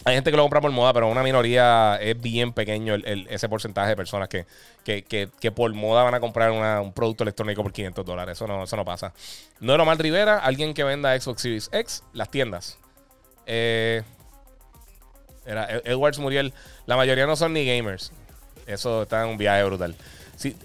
[0.06, 3.90] Hay gente que lo compra por moda, pero una minoría es bien pequeño ese porcentaje
[3.90, 4.46] de personas que,
[4.84, 8.38] que, por moda van a comprar un producto electrónico por 500 dólares.
[8.38, 9.14] Eso no, eso no pasa.
[9.62, 12.78] No lo mal Rivera, alguien que venda Xbox Series X, las tiendas.
[13.46, 14.04] Eh,
[15.46, 16.54] era Edwards Muriel,
[16.86, 18.12] la mayoría no son ni gamers.
[18.66, 19.96] Eso está en un viaje brutal.
[20.36, 20.56] Si,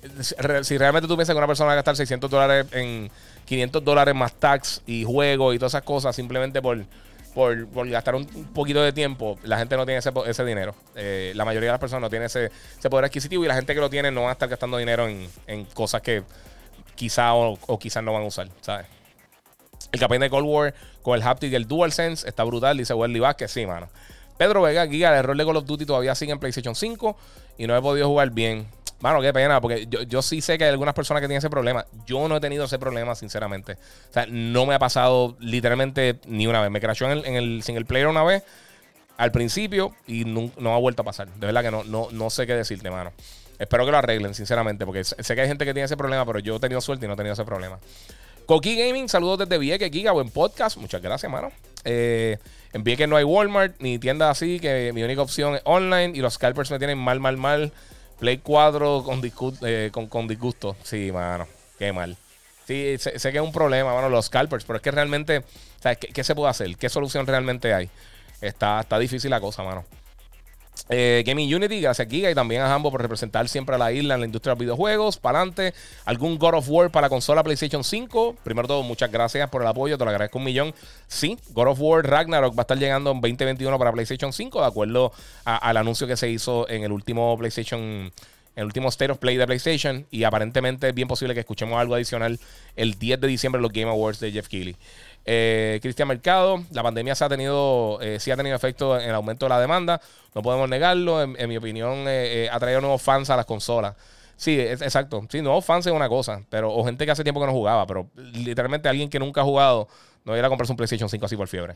[0.62, 3.08] si realmente tú piensas que una persona va a gastar 600 dólares en
[3.48, 6.84] 500 dólares más tax y juego y todas esas cosas simplemente por,
[7.34, 10.74] por, gastar un, poquito de tiempo, la gente no tiene ese, ese dinero.
[10.94, 12.50] Eh, la mayoría de las personas no tiene ese,
[12.90, 15.64] poder adquisitivo y la gente que lo tiene no va a estar gastando dinero en,
[15.72, 16.24] cosas que
[16.94, 18.86] quizá o, quizás no van a usar, ¿sabes?
[19.92, 23.20] El campeón de Cold War con el haptic y el DualSense está brutal, dice Welly
[23.20, 23.50] Vázquez.
[23.50, 23.88] Sí, mano.
[24.36, 27.16] Pedro Vega, Giga, el error de Call of Duty todavía sigue en PlayStation 5
[27.56, 28.68] y no he podido jugar bien.
[29.00, 31.86] Mano, qué pena, porque yo, sí sé que hay algunas personas que tienen ese problema.
[32.04, 33.74] Yo no he tenido ese problema, sinceramente.
[33.74, 36.70] O sea, no me ha pasado literalmente ni una vez.
[36.70, 38.42] Me crashó en el, single player una vez
[39.16, 41.28] al principio y no, ha vuelto a pasar.
[41.28, 43.12] De verdad que no, no, no sé qué decirte, mano.
[43.58, 46.38] Espero que lo arreglen, sinceramente, porque sé que hay gente que tiene ese problema, pero
[46.38, 47.78] yo he tenido suerte y no he tenido ese problema.
[48.46, 50.76] Coqui Gaming, saludos desde Vieques, Giga, buen podcast.
[50.78, 51.52] Muchas gracias, mano.
[51.84, 52.38] Eh,
[52.72, 56.20] en Vieques no hay Walmart ni tienda así, que mi única opción es online y
[56.20, 57.72] los scalpers me tienen mal, mal, mal.
[58.18, 59.20] Play 4 con,
[59.62, 60.76] eh, con, con, disgusto.
[60.82, 61.46] Sí, mano.
[61.78, 62.16] Qué mal.
[62.66, 65.42] Sí, sé, que es un problema, mano, los scalpers, pero es que realmente,
[65.80, 65.98] ¿sabes?
[65.98, 66.76] ¿Qué, se puede hacer?
[66.76, 67.88] ¿Qué solución realmente hay?
[68.42, 69.84] Está, está difícil la cosa, mano.
[70.90, 74.14] Eh, Gaming Unity, gracias Giga y también a Hambo por representar siempre a la isla
[74.14, 75.18] en la industria de los videojuegos.
[75.18, 75.74] Para adelante,
[76.04, 78.36] algún God of War para la consola PlayStation 5.
[78.42, 80.74] Primero todo, muchas gracias por el apoyo, te lo agradezco un millón.
[81.06, 84.66] Sí, God of War Ragnarok va a estar llegando en 2021 para PlayStation 5, de
[84.66, 85.12] acuerdo
[85.44, 88.10] al anuncio que se hizo en el último PlayStation
[88.58, 90.04] el último State of Play de PlayStation.
[90.10, 92.40] Y aparentemente es bien posible que escuchemos algo adicional
[92.74, 94.74] el 10 de diciembre en los Game Awards de Jeff Keighley.
[95.30, 99.14] Eh, Cristian Mercado, la pandemia se ha tenido, eh, sí ha tenido efecto en el
[99.14, 100.00] aumento de la demanda.
[100.34, 101.22] No podemos negarlo.
[101.22, 103.94] En, mi opinión, eh, ha traído nuevos fans a las consolas.
[104.36, 105.26] Sí, exacto.
[105.28, 107.86] Sí, nuevos fans es una cosa, pero o gente que hace tiempo que no jugaba,
[107.86, 109.86] pero literalmente alguien que nunca ha jugado
[110.24, 111.74] no ir a comprarse un PlayStation 5 así por fiebre.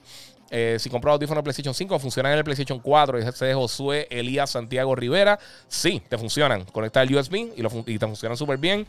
[0.50, 3.18] Eh, si compras audífonos PlayStation 5, funcionan en el PlayStation 4.
[3.18, 5.38] Y ese de Josué Elías Santiago Rivera.
[5.68, 6.64] Sí, te funcionan.
[6.64, 8.86] Conecta el USB y, y te funcionan súper bien.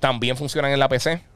[0.00, 1.31] También funcionan en la PC.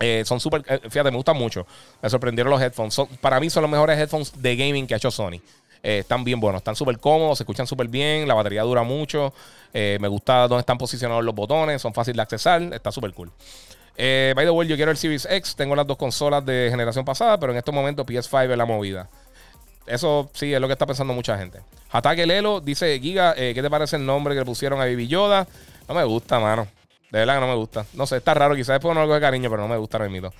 [0.00, 1.66] Eh, son súper, eh, fíjate, me gustan mucho.
[2.02, 3.00] Me sorprendieron los headphones.
[3.20, 5.40] para mí son los mejores headphones de gaming que ha hecho Sony.
[5.82, 9.32] están bien buenos, están súper cómodos, se escuchan súper bien, la batería dura mucho.
[9.72, 13.30] me gusta dónde están posicionados los botones, son fáciles de accesar, está súper cool.
[13.98, 15.56] Eh, by the way, yo quiero el Series X.
[15.56, 19.08] Tengo las dos consolas de generación pasada, pero en estos momentos PS5 es la movida.
[19.86, 21.60] Eso sí es lo que está pensando mucha gente.
[21.90, 25.06] Hatake Lelo dice: Giga, eh, ¿qué te parece el nombre que le pusieron a Baby
[25.08, 25.46] Yoda?
[25.88, 26.66] No me gusta, mano.
[27.10, 27.86] De verdad que no me gusta.
[27.94, 28.54] No sé, está raro.
[28.54, 30.32] Quizás después no algo de cariño, pero no me gusta, remito.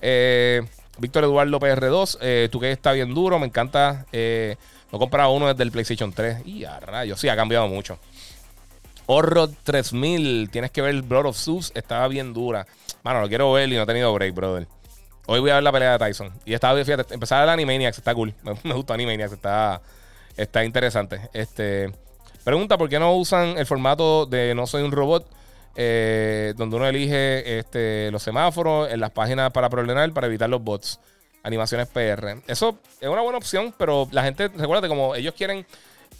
[0.00, 0.62] Eh,
[0.98, 4.06] Víctor Eduardo PR2, eh, que está bien duro, me encanta.
[4.12, 4.56] Eh,
[4.90, 6.46] no he comprado uno desde el PlayStation 3.
[6.46, 7.98] Y a rayos, sí, ha cambiado mucho.
[9.06, 12.66] Horror 3000, tienes que ver Blood of Zeus, estaba bien dura.
[13.02, 14.66] Mano, lo quiero ver y no he tenido break, brother.
[15.26, 16.32] Hoy voy a ver la pelea de Tyson.
[16.44, 18.34] Y estaba, fíjate, empezar el Animaniacs, está cool.
[18.42, 19.80] Me, me gusta Animaniacs, está,
[20.36, 21.30] está interesante.
[21.32, 21.90] Este,
[22.44, 25.26] pregunta, ¿por qué no usan el formato de No Soy un Robot?
[25.76, 30.62] Eh, donde uno elige este, los semáforos en las páginas para problemar, para evitar los
[30.62, 30.98] bots.
[31.44, 32.42] Animaciones PR.
[32.48, 35.64] Eso es una buena opción, pero la gente, recuérdate, como ellos quieren,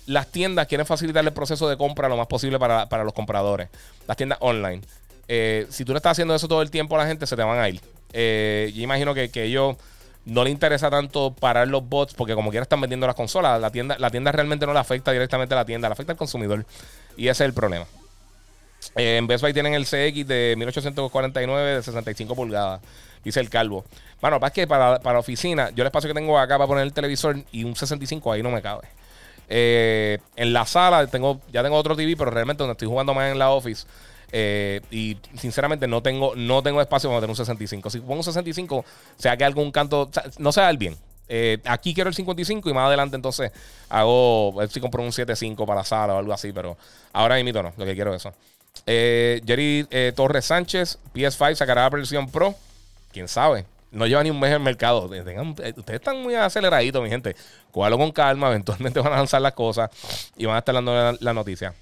[0.07, 3.69] las tiendas quieren facilitar el proceso de compra lo más posible para, para los compradores.
[4.07, 4.83] Las tiendas online.
[5.27, 7.59] Eh, si tú no estás haciendo eso todo el tiempo, la gente se te van
[7.59, 7.81] a ir.
[8.13, 9.77] Eh, yo imagino que, que ellos
[10.25, 13.61] no le interesa tanto parar los bots porque como quiera están vendiendo las consolas.
[13.61, 16.19] La tienda, la tienda realmente no le afecta directamente a la tienda, le afecta al
[16.19, 16.65] consumidor.
[17.17, 17.87] Y ese es el problema.
[18.97, 22.81] Eh, en Best Buy tienen el CX de 1849 de 65 pulgadas.
[23.25, 23.85] Dice el calvo.
[24.21, 26.93] Bueno, es que para, para oficina, yo el espacio que tengo acá para poner el
[26.93, 28.89] televisor y un 65 ahí no me cabe.
[29.49, 33.39] en la sala tengo, ya tengo otro TV, pero realmente donde estoy jugando más en
[33.39, 33.87] la office
[34.31, 37.91] eh, y sinceramente no tengo, no tengo espacio para tener un 65.
[37.91, 38.85] Si pongo un 65,
[39.17, 40.97] sea que algún canto, no sea el bien.
[41.31, 43.53] Eh, aquí quiero el 55 y más adelante entonces
[43.91, 46.77] hago, a ver si compro un 75 para la sala o algo así, pero
[47.13, 48.35] ahora mismo no, lo que quiero es eso.
[48.87, 52.55] Eh, Jerry Torres Sánchez, PS5 sacará la versión Pro.
[53.13, 53.67] Quién sabe.
[53.91, 55.05] No lleva ni un mes en el mercado.
[55.07, 57.35] ustedes están muy aceleraditos, mi gente.
[57.71, 58.49] Cuálo con calma.
[58.51, 59.91] Eventualmente van a lanzar las cosas
[60.37, 61.75] y van a estar dando la noticia.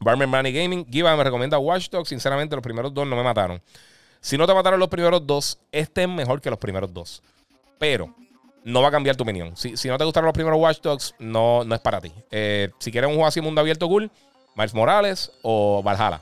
[0.00, 2.08] Barman Money Gaming, Giva me recomienda Watch Dogs.
[2.08, 3.60] Sinceramente, los primeros dos no me mataron.
[4.20, 7.22] Si no te mataron los primeros dos, este es mejor que los primeros dos.
[7.78, 8.14] Pero
[8.64, 9.56] no va a cambiar tu opinión.
[9.56, 12.12] Si, no te gustaron los primeros Watch Dogs, no, no es para ti.
[12.30, 14.10] Eh, si quieres un juego así mundo abierto cool,
[14.58, 16.20] Miles Morales o Valhalla.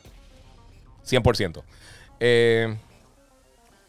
[1.06, 1.62] 100%.
[2.20, 2.76] Eh,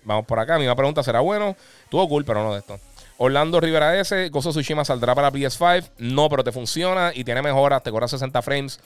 [0.05, 0.57] vamos por acá.
[0.57, 1.57] Mi pregunta será bueno.
[1.89, 2.79] Tuvo cool, pero no de esto.
[3.17, 4.29] Orlando Rivera S.
[4.29, 5.89] Gozo Tsushima saldrá para PS5.
[5.97, 7.83] No, pero te funciona y tiene mejoras.
[7.83, 8.79] Te corre 60 frames.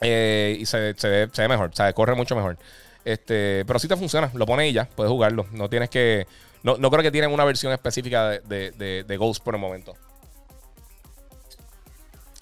[0.00, 2.56] Eh, y se, ve, mejor, o sea, corre mucho mejor.
[3.04, 5.46] Este, pero si te funciona, lo pones y ya, puedes jugarlo.
[5.50, 6.26] No tienes que.
[6.62, 9.94] No, creo que tienen una versión específica de, Ghost por el momento.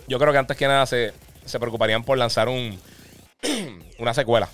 [0.07, 1.13] Yo creo que antes que nada se,
[1.59, 2.79] preocuparían por lanzar un,
[3.99, 4.49] una secuela.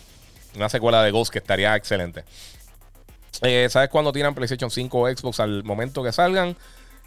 [0.57, 2.25] Una secuela de Ghost que estaría excelente.
[3.43, 6.57] Eh, ¿Sabes cuándo tiran PlayStation 5 o Xbox al momento que salgan?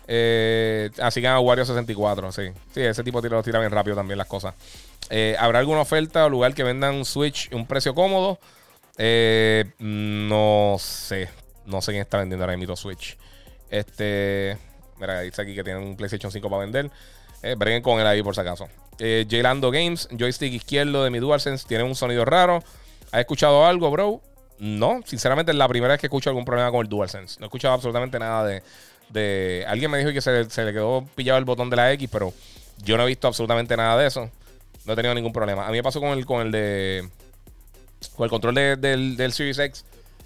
[0.07, 2.43] Eh, así que a Wario 64, sí.
[2.73, 4.53] Sí, ese tipo de tiros tira bien rápido también las cosas.
[5.09, 8.39] Eh, ¿Habrá alguna oferta o lugar que vendan Switch un precio cómodo?
[9.79, 11.29] No sé.
[11.65, 13.17] No sé quién está vendiendo ahora mismo Switch.
[13.69, 14.57] Este.
[14.99, 16.91] Mira, dice aquí que tienen un PlayStation 5 para vender.
[17.41, 18.67] Eh, breguen con él ahí por si acaso.
[19.03, 22.63] Eh, Games, joystick izquierdo de mi DualSense, tiene un sonido raro.
[23.11, 24.21] ¿Has escuchado algo, bro?
[24.59, 27.39] No, sinceramente es la primera vez que escucho algún problema con el DualSense.
[27.39, 28.61] No he escuchado absolutamente nada de.
[29.09, 29.65] de...
[29.67, 32.31] Alguien me dijo que se, le quedó pillado el botón de la X, pero
[32.83, 34.29] yo no he visto absolutamente nada de eso.
[34.85, 35.65] No he tenido ningún problema.
[35.65, 37.09] A mí me pasó con el, con el de.
[38.15, 39.83] Con el control del, del, Series X.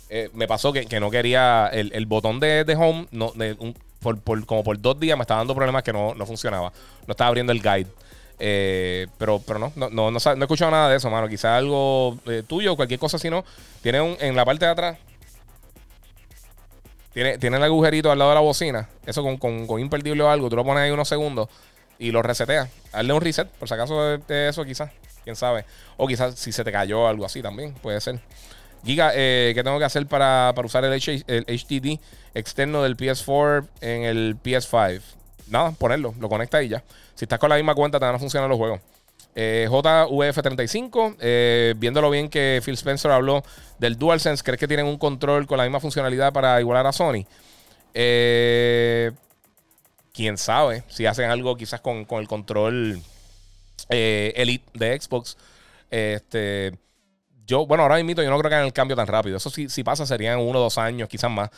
[0.09, 1.67] Eh, me pasó que, no quería.
[1.71, 3.07] El, botón de, home.
[3.11, 3.31] No,
[4.01, 6.73] por, como por dos días me estaba dando problemas que no, funcionaba.
[7.07, 7.87] No estaba abriendo el guide.
[8.39, 11.27] Eh, pero, pero no, no, no, no, he escuchado nada de eso, mano.
[11.27, 13.43] Quizás algo eh, tuyo o cualquier cosa, si no.
[13.81, 14.97] Tiene un, en la parte de atrás.
[17.13, 18.89] Tiene, tiene el agujerito al lado de la bocina.
[19.05, 20.49] Eso con, con, con imperdible o algo.
[20.49, 21.47] Tú lo pones ahí unos segundos
[21.97, 22.69] y lo resetea.
[22.91, 24.91] Hazle un reset, por si acaso de eso quizás.
[25.23, 25.65] Quién sabe.
[25.97, 28.19] O quizás si se te cayó algo así también, puede ser.
[28.85, 31.99] Giga, eh, ¿qué tengo que hacer para, usar el, el, HDD
[32.35, 35.01] externo del PS4 en el PS5?
[35.47, 36.83] Nada, ponerlo, lo conecta y ya.
[37.15, 38.81] Si estás con la misma cuenta, te van a funcionar los juegos.
[39.33, 43.43] Eh, JVF35, eh, viéndolo bien que Phil Spencer habló
[43.79, 47.25] del DualSense, ¿crees que tienen un control con la misma funcionalidad para igualar a Sony?
[47.93, 49.11] Eh,
[50.13, 53.01] quién sabe si hacen algo quizás con, el control
[53.89, 55.37] eh, Elite de Xbox.
[55.89, 56.77] Este,
[57.45, 59.37] yo, bueno, ahora mismo yo no creo que hagan el cambio tan rápido.
[59.37, 61.49] Eso sí, si pasa serían uno o dos años, quizás más.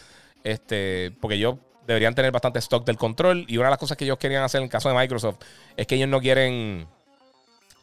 [0.44, 1.56] Este, porque ellos
[1.88, 3.46] deberían tener bastante stock del control.
[3.48, 5.38] Y una de las cosas que ellos querían hacer en el caso de Microsoft
[5.76, 6.86] es que ellos no quieren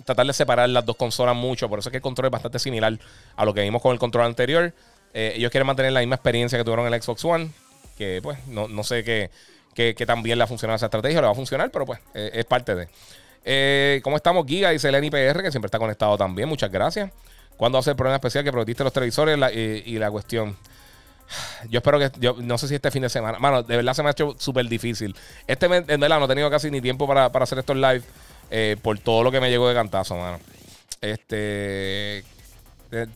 [0.05, 1.69] tratar de separar las dos consolas mucho.
[1.69, 2.99] Por eso es que el control es bastante similar
[3.35, 4.73] a lo que vimos con el control anterior.
[5.13, 7.51] Eh, ellos quieren mantener la misma experiencia que tuvieron en el Xbox One.
[7.99, 9.31] Que pues no, no sé qué
[9.75, 12.31] que, que también le ha funcionado esa estrategia, le va a funcionar, pero pues eh,
[12.33, 12.89] es parte de.
[13.45, 14.71] Eh, ¿Cómo estamos, Giga?
[14.71, 16.49] Dice el NIPR, que siempre está conectado también.
[16.49, 17.11] Muchas gracias.
[17.57, 20.57] ¿Cuándo hace el programa especial que prometiste los televisores y, la cuestión?
[21.69, 22.11] Yo espero que.
[22.19, 23.39] Yo no sé si este fin de semana.
[23.39, 25.15] Mano, de verdad se me ha hecho súper difícil.
[25.47, 28.03] Este mes, en verdad, no he tenido casi ni tiempo para, hacer estos live
[28.51, 30.39] eh, por todo lo que me llegó de cantazo, mano.
[31.01, 32.25] Este.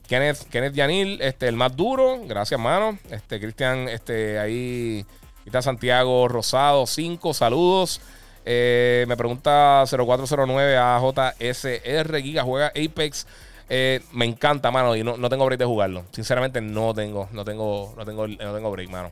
[0.08, 2.20] Kenneth, Kenneth Yanil, este, el más duro.
[2.26, 2.98] Gracias, mano.
[3.10, 5.06] Este, Cristian, este, ahí
[5.46, 8.00] está Santiago Rosado, 5 saludos.
[8.44, 13.26] Eh, me pregunta 0409 AJSR Giga, juega Apex.
[13.68, 16.04] Eh, me encanta, mano, y no, tengo break de jugarlo.
[16.12, 19.10] Sinceramente, no tengo, no tengo, no tengo, no tengo break, mano.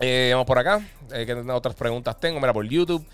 [0.00, 0.84] Eh, vamos por acá.
[1.08, 2.40] ¿Qué otras preguntas tengo?
[2.40, 3.04] Mira, por YouTube.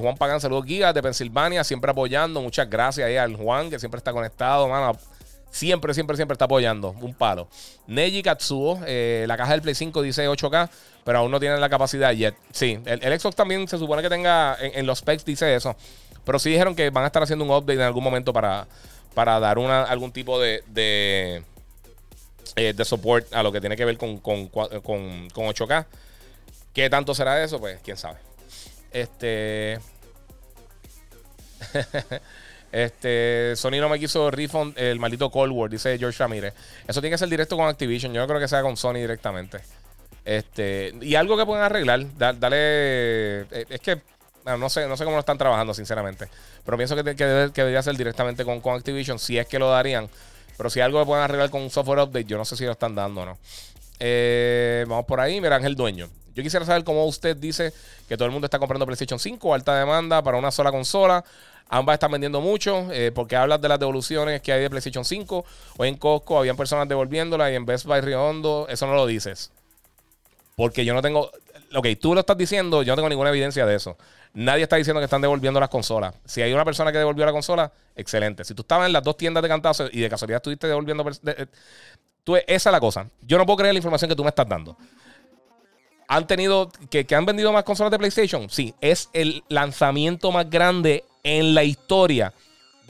[0.00, 2.40] Juan Pagán, saludos Giga de Pensilvania, siempre apoyando.
[2.40, 4.98] Muchas gracias ahí al Juan, que siempre está conectado, mano.
[5.50, 6.90] Siempre, siempre, siempre está apoyando.
[7.00, 7.48] Un palo.
[7.86, 10.68] Neji Katsuo, la caja del Play 5 dice 8K
[11.06, 12.34] pero aún no tienen la capacidad yet.
[12.50, 15.76] Sí, el, Xbox también se supone que tenga, en, los specs dice eso,
[16.24, 18.66] pero sí dijeron que van a estar haciendo un update en algún momento para,
[19.16, 21.42] para dar una, algún tipo de, de,
[22.54, 25.86] eh, de support a lo que tiene que ver con, con, con, 8K.
[26.74, 27.58] ¿Qué tanto será eso?
[27.58, 28.18] Pues quién sabe.
[28.92, 29.80] Este.
[32.72, 36.52] Este, Sony no me quiso refund el maldito Cold War, dice George Ramírez.
[36.86, 38.12] Eso tiene que ser directo con Activision.
[38.12, 39.60] Yo no creo que sea con Sony directamente.
[40.26, 42.48] Este, y algo que pueden arreglar, dale.
[42.52, 44.02] Eh, es que
[44.46, 46.28] no sé, no sé cómo lo están trabajando, sinceramente.
[46.64, 50.08] Pero pienso que, debería ser directamente con, con, Activision, si es que lo darían.
[50.56, 52.72] Pero si algo que pueden arreglar con un software update, yo no sé si lo
[52.72, 53.38] están dando o no.
[53.98, 56.08] Eh, vamos por ahí, mira, Ángel Dueño.
[56.34, 57.72] Yo quisiera saber cómo usted dice
[58.08, 61.24] que todo el mundo está comprando PlayStation 5, alta demanda para una sola consola.
[61.68, 65.44] Ambas están vendiendo mucho, eh, porque hablas de las devoluciones que hay de PlayStation 5.
[65.78, 69.06] Hoy en Costco habían personas devolviéndola y en Best Buy Rio Hondo, eso no lo
[69.06, 69.50] dices.
[70.54, 71.30] Porque yo no tengo.
[71.74, 73.96] Ok, tú lo estás diciendo, yo no tengo ninguna evidencia de eso.
[74.36, 76.14] Nadie está diciendo que están devolviendo las consolas.
[76.26, 78.44] Si hay una persona que devolvió la consola, excelente.
[78.44, 81.08] Si tú estabas en las dos tiendas de cantazo y de casualidad estuviste devolviendo.
[81.08, 81.46] Eh,
[82.46, 83.08] esa es la cosa.
[83.22, 84.76] Yo no puedo creer la información que tú me estás dando.
[86.06, 86.70] ¿Han tenido.
[86.90, 88.50] Que, que han vendido más consolas de PlayStation?
[88.50, 88.74] Sí.
[88.82, 92.34] Es el lanzamiento más grande en la historia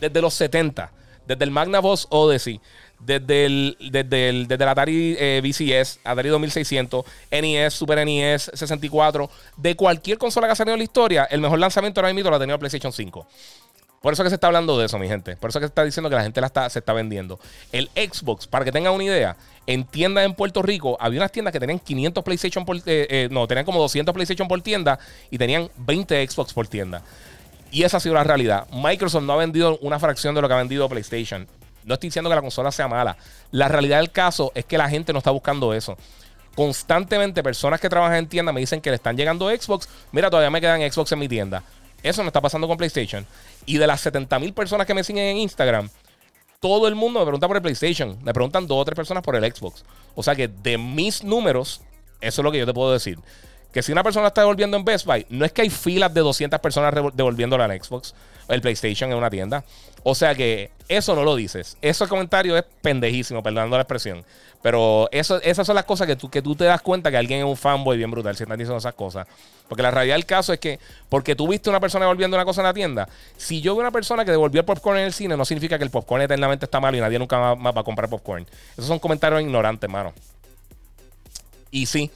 [0.00, 0.90] desde los 70.
[1.28, 2.60] Desde el Magnavox Odyssey
[3.00, 9.76] desde el, desde el, desde Atari eh, VCS, Atari 2600, NES, Super NES 64, de
[9.76, 12.40] cualquier consola que ha salido en la historia, el mejor lanzamiento ahora mismo lo ha
[12.40, 13.26] tenido PlayStation 5.
[14.06, 15.36] Por eso que se está hablando de eso, mi gente.
[15.36, 17.40] Por eso que se está diciendo que la gente la está, se está vendiendo.
[17.72, 19.36] El Xbox, para que tengan una idea,
[19.66, 22.76] en tiendas en Puerto Rico, había unas tiendas que tenían 500 PlayStation por...
[22.76, 24.98] Eh, eh, no, tenían como 200 PlayStation por tienda
[25.28, 27.02] y tenían 20 Xbox por tienda.
[27.72, 28.68] Y esa ha sido la realidad.
[28.70, 31.48] Microsoft no ha vendido una fracción de lo que ha vendido PlayStation.
[31.86, 33.16] No estoy diciendo que la consola sea mala.
[33.52, 35.96] La realidad del caso es que la gente no está buscando eso.
[36.56, 39.88] Constantemente personas que trabajan en tienda me dicen que le están llegando Xbox.
[40.10, 41.62] Mira, todavía me quedan Xbox en mi tienda.
[42.02, 43.24] Eso no está pasando con PlayStation.
[43.66, 45.88] Y de las 70 mil personas que me siguen en Instagram,
[46.58, 48.18] todo el mundo me pregunta por el PlayStation.
[48.24, 49.84] Me preguntan dos o tres personas por el Xbox.
[50.16, 51.82] O sea que de mis números,
[52.20, 53.18] eso es lo que yo te puedo decir.
[53.76, 56.22] Que si una persona está devolviendo en Best Buy, no es que hay filas de
[56.22, 58.14] 200 personas devolviéndola al Xbox,
[58.48, 59.64] el PlayStation en una tienda.
[60.02, 61.76] O sea que eso no lo dices.
[61.82, 64.24] Ese comentario es pendejísimo, perdonando la expresión.
[64.62, 67.40] Pero eso, esas son las cosas que tú, que tú te das cuenta que alguien
[67.40, 69.26] es un fanboy bien brutal si están diciendo esas cosas.
[69.68, 70.80] Porque la realidad del caso es que,
[71.10, 73.90] porque tú viste una persona devolviendo una cosa en la tienda, si yo veo una
[73.90, 76.80] persona que devolvió el popcorn en el cine, no significa que el popcorn eternamente está
[76.80, 78.46] malo y nadie nunca más va a comprar popcorn.
[78.72, 80.14] Esos son comentarios ignorantes, mano.
[81.70, 82.10] Y sí,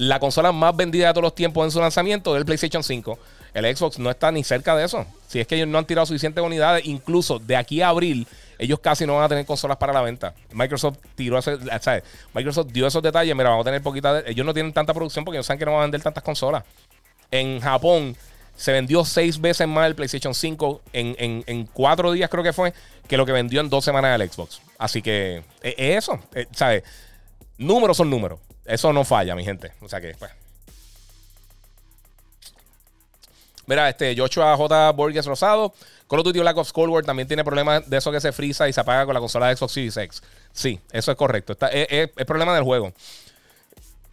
[0.00, 3.18] la consola más vendida de todos los tiempos en su lanzamiento es el PlayStation 5.
[3.52, 5.04] El Xbox no está ni cerca de eso.
[5.28, 8.26] Si es que ellos no han tirado suficientes unidades, incluso de aquí a abril,
[8.58, 10.32] ellos casi no van a tener consolas para la venta.
[10.52, 12.02] Microsoft tiró ese, ¿sabes?
[12.32, 13.36] Microsoft dio esos detalles.
[13.36, 14.20] Mira, vamos a tener poquita.
[14.20, 16.64] ellos no tienen tanta producción porque ellos saben que no van a vender tantas consolas.
[17.30, 18.16] En Japón
[18.56, 22.72] se vendió seis veces más el PlayStation 5 en, en, cuatro días, creo que fue,
[23.06, 24.62] que lo que vendió en dos semanas el Xbox.
[24.78, 26.18] Así que es eso,
[26.52, 26.84] ¿sabes?
[27.58, 28.38] Números son números.
[28.64, 29.72] Eso no falla, mi gente.
[29.80, 30.30] O sea que, pues.
[33.66, 34.92] Mira, este Joshua J.
[34.92, 35.72] Borges Rosado.
[36.08, 38.68] Call of Duty Black Ops Cold War también tiene problemas de eso que se frisa
[38.68, 40.22] y se apaga con la consola de Xbox Series X.
[40.52, 41.52] Sí, eso es correcto.
[41.52, 42.92] Está, es, problema del juego.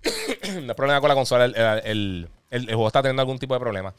[0.61, 1.45] no es problema con la consola.
[1.84, 3.95] El, juego está teniendo algún tipo de problema.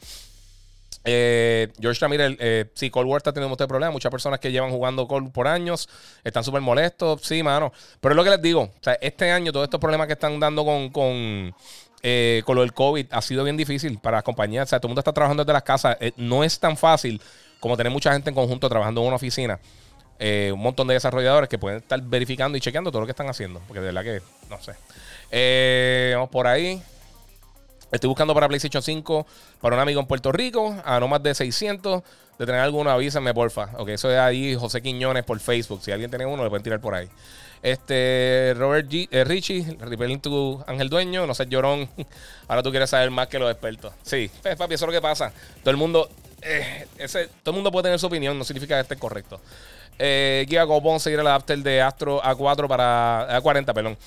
[1.05, 3.93] Eh, George Ramírez, eh, sí, Cold War está teniendo muchos problemas.
[3.93, 5.89] Muchas personas que llevan jugando Cold por años
[6.23, 7.21] están súper molestos.
[7.21, 7.71] Sí, mano.
[7.99, 8.71] Pero es lo que les digo.
[9.01, 11.53] Este año, todos estos problemas que están dando con, con,
[12.01, 14.67] eh, con lo del COVID ha sido bien difícil para las compañías.
[14.67, 15.97] O sea, todo el mundo está trabajando desde las casas.
[15.99, 17.21] Eh, no es tan fácil
[17.59, 19.59] como tener mucha gente en conjunto trabajando en una oficina.
[20.21, 23.29] Eh, un montón de desarrolladores que pueden estar verificando y chequeando todo lo que están
[23.29, 23.61] haciendo.
[23.67, 26.13] Porque de verdad que, no sé.
[26.13, 26.81] vamos por ahí.
[27.91, 29.25] Estoy buscando para PlayStation 5
[29.61, 32.03] para un amigo en Puerto Rico a no más de 600.
[32.37, 33.71] De tener alguno, avísenme, porfa.
[33.77, 35.81] Ok, eso es ahí José Quiñones por Facebook.
[35.83, 37.09] Si alguien tiene uno, le pueden tirar por ahí.
[37.61, 41.89] Este, Robert G, eh, Richie, repelling tu Ángel Dueño, no sé, llorón.
[42.47, 43.93] Ahora tú quieres saber más que los expertos.
[44.03, 45.33] Sí, pues, papi, eso es lo que pasa.
[45.61, 46.09] Todo el mundo,
[46.41, 46.87] eh,
[47.43, 49.41] todo el mundo puede tener su opinión, no significa que esté correcto.
[49.97, 50.65] Eh, Giga
[50.99, 53.97] seguir el adapter de Astro A4 para A40, perdón.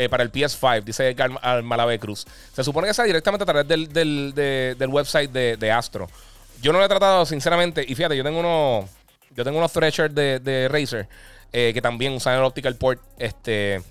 [0.00, 2.24] Eh, para el PS5, dice al Malave Cruz.
[2.54, 6.08] Se supone que sea directamente a través del, del, website de, Astro.
[6.62, 7.84] Yo no lo he tratado, sinceramente.
[7.86, 8.88] Y fíjate, yo tengo unos.
[9.36, 11.06] Yo tengo unos Threshers de, de Razer
[11.52, 13.02] eh, que también usan el Optical Port.
[13.18, 13.82] Este,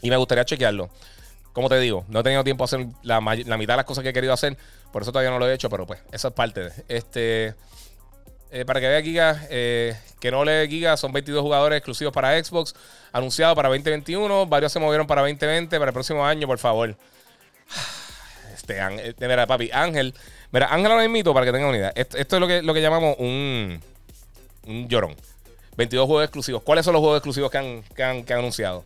[0.00, 0.88] y me gustaría chequearlo.
[1.52, 4.08] Como te digo, no he tenido tiempo a hacer la, mitad de las cosas que
[4.08, 4.56] he querido hacer.
[4.90, 6.72] Por eso todavía no lo he hecho, pero pues, eso es parte de.
[6.88, 7.54] Este.
[8.50, 12.42] Eh, para que vea Giga, eh, que no lee Giga, son 22 jugadores exclusivos para
[12.42, 12.74] Xbox,
[13.12, 16.96] anunciado para 2021, varios se movieron para 2020, para el próximo año, por favor.
[18.68, 20.12] Este, mira, papi, Ángel,
[20.52, 21.92] mira, Ángel ahora mito para que tengan una idea.
[21.94, 23.80] Esto, es lo que, lo que llamamos un,
[24.66, 25.16] un llorón.
[25.78, 26.62] 22 juegos exclusivos.
[26.62, 28.84] ¿Cuáles son los juegos exclusivos que han, que han, anunciado?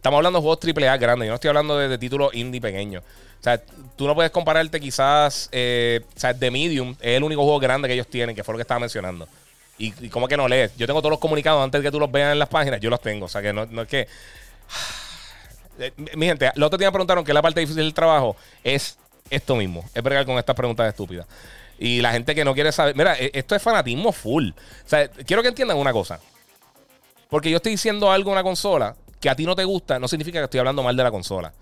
[0.00, 1.26] Estamos hablando de juegos AAA grandes.
[1.26, 3.04] Yo no estoy hablando de, títulos indie pequeños.
[3.38, 3.60] O sea,
[3.96, 5.50] tú no puedes compararte quizás.
[5.52, 8.54] Eh, o sea, The Medium es el único juego grande que ellos tienen, que fue
[8.54, 9.28] lo que estaba mencionando.
[9.76, 10.74] Y, y como que no lees.
[10.78, 12.80] Yo tengo todos los comunicados antes de que tú los veas en las páginas.
[12.80, 13.26] Yo los tengo.
[13.26, 14.08] O sea, que no, es que.
[15.78, 18.98] Eh, mi gente, el otro día me preguntaron que la parte difícil del trabajo es
[19.30, 19.82] esto mismo.
[19.94, 21.26] Es bregar con estas preguntas estúpidas.
[21.78, 22.94] Y la gente que no quiere saber.
[22.94, 24.50] Mira, e, esto es fanatismo full.
[24.50, 26.20] O sea, quiero que entiendan una cosa.
[27.30, 30.08] Porque yo estoy diciendo algo en una consola que a ti no te gusta, no
[30.08, 31.52] significa que estoy hablando mal de la consola.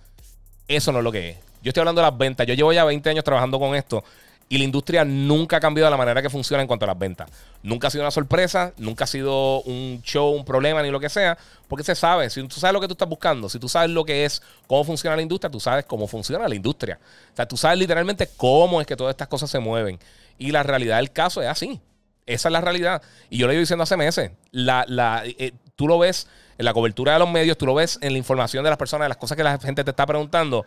[0.66, 1.36] Eso no es lo que es.
[1.62, 2.46] Yo estoy hablando de las ventas.
[2.46, 4.04] Yo llevo ya 20 años trabajando con esto
[4.48, 7.30] y la industria nunca ha cambiado la manera que funciona en cuanto a las ventas.
[7.62, 11.10] Nunca ha sido una sorpresa, nunca ha sido un show, un problema ni lo que
[11.10, 11.36] sea,
[11.68, 12.30] porque se sabe.
[12.30, 14.84] Si tú sabes lo que tú estás buscando, si tú sabes lo que es, cómo
[14.84, 16.98] funciona la industria, tú sabes cómo funciona la industria.
[17.32, 19.98] O sea, tú sabes literalmente cómo es que todas estas cosas se mueven.
[20.38, 21.80] Y la realidad del caso es así.
[22.24, 23.02] Esa es la realidad.
[23.28, 24.30] Y yo lo he ido diciendo hace meses.
[24.50, 26.26] La, la, eh, tú lo ves
[26.58, 29.04] en la cobertura de los medios, tú lo ves en la información de las personas,
[29.04, 30.66] de las cosas que la gente te está preguntando.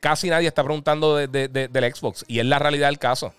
[0.00, 2.24] Casi nadie está preguntando de, del Xbox.
[2.26, 3.34] Y es la realidad del caso.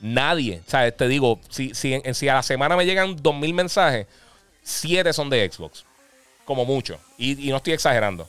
[0.00, 0.62] Nadie.
[0.66, 4.08] O sea, te digo, si, si, si a la semana me llegan 2.000 mensajes,
[4.62, 5.84] 7 son de Xbox.
[6.44, 6.98] Como mucho.
[7.18, 8.26] Y, no estoy exagerando.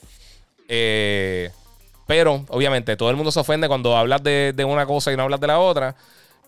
[0.68, 1.50] Eh,
[2.06, 5.24] pero, obviamente, todo el mundo se ofende cuando hablas de, de una cosa y no
[5.24, 5.96] hablas de la otra.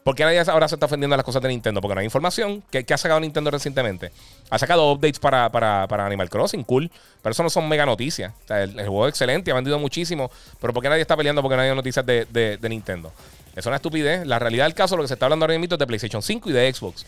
[0.06, 1.80] ¿Por qué nadie ahora se está ofendiendo a las cosas de Nintendo?
[1.80, 2.62] Porque no hay información.
[2.70, 4.12] ¿Qué, ha sacado Nintendo recientemente?
[4.50, 6.88] Ha sacado updates para, Animal Crossing, cool.
[7.20, 8.32] Pero eso no son mega noticias.
[8.48, 10.30] El, juego es excelente, ha vendido muchísimo.
[10.60, 13.12] Pero ¿por qué nadie está peleando porque no hay noticias de, Nintendo?
[13.56, 14.24] Es una estupidez.
[14.24, 16.50] La realidad del caso, lo que se está hablando ahora mismo es de PlayStation 5
[16.50, 17.04] y de Xbox.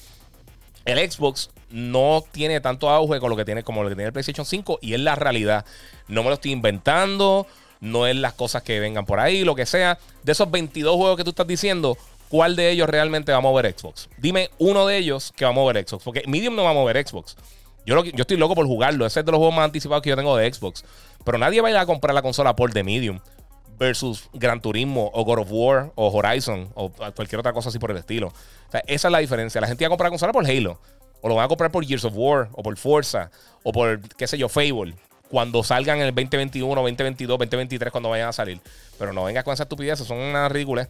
[0.85, 4.13] El Xbox no tiene tanto auge con lo que tiene, como lo que tiene el
[4.13, 5.65] PlayStation 5 y es la realidad.
[6.09, 7.47] No me lo estoy inventando,
[7.81, 10.01] no es las cosas que vengan por ahí, lo que sea.
[10.25, 11.97] De esos 22 juegos que tú estás diciendo,
[12.29, 14.09] cuál de ellos realmente va a mover Xbox.
[14.19, 16.05] Dime uno de ellos que va a mover Xbox.
[16.05, 17.37] Porque Medium no va a mover Xbox.
[17.85, 19.07] Yo, yo estoy loco por jugarlo.
[19.07, 20.85] Ese es de los juegos más anticipados que yo tengo de Xbox.
[21.25, 23.19] Pero nadie va a ir a comprar la consola por The Medium
[23.79, 27.91] versus Gran Turismo o God of War o Horizon o cualquier otra cosa así por
[27.91, 28.29] el estilo.
[28.29, 29.61] O sea, esa es la diferencia.
[29.61, 30.79] La gente va a comprar la consola por Halo.
[31.21, 33.31] O lo van a comprar por Gears of War o por Forza
[33.63, 34.95] o por, qué sé yo, Fable.
[35.29, 38.61] Cuando salgan en el 2021, 2022, 2023, cuando vayan a salir.
[38.99, 40.89] Pero no vengas con esa estupidez, son unas ridículas.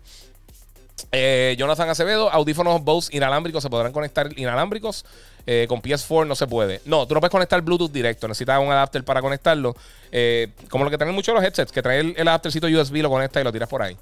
[1.12, 5.05] Eh, Jonathan Acevedo, audífonos Bose inalámbricos se podrán conectar inalámbricos.
[5.47, 6.83] Eh, con PS4 no se puede.
[6.85, 8.29] No, tú no puedes conectar Bluetooth directo.
[8.29, 9.75] Necesitas un adapter para conectarlo.
[10.12, 13.41] Eh, como lo que traen muchos los headsets, que trae el, adaptercito USB, lo conectas
[13.41, 13.97] y lo tiras por ahí.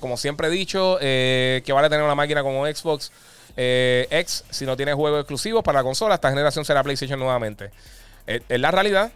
[0.00, 3.12] como siempre he dicho, que vale tener una máquina como Xbox
[3.56, 6.16] X si no tiene juegos exclusivos para la consola.
[6.16, 7.70] Esta generación será PlayStation nuevamente.
[8.26, 9.12] es la realidad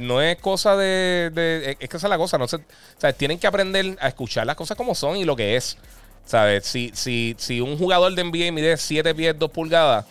[0.00, 2.38] no es cosa de, Es que esa es la cosa.
[2.38, 5.56] No o sea, tienen que aprender a escuchar las cosas como son y lo que
[5.56, 5.76] es.
[6.24, 6.66] ¿Sabes?
[6.66, 10.04] Si, si, si un jugador de NBA mide 7 pies 2 pulgadas,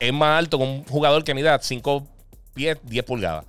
[0.00, 2.06] es más alto que un jugador que mida 5
[2.54, 3.44] pies 10 pulgadas.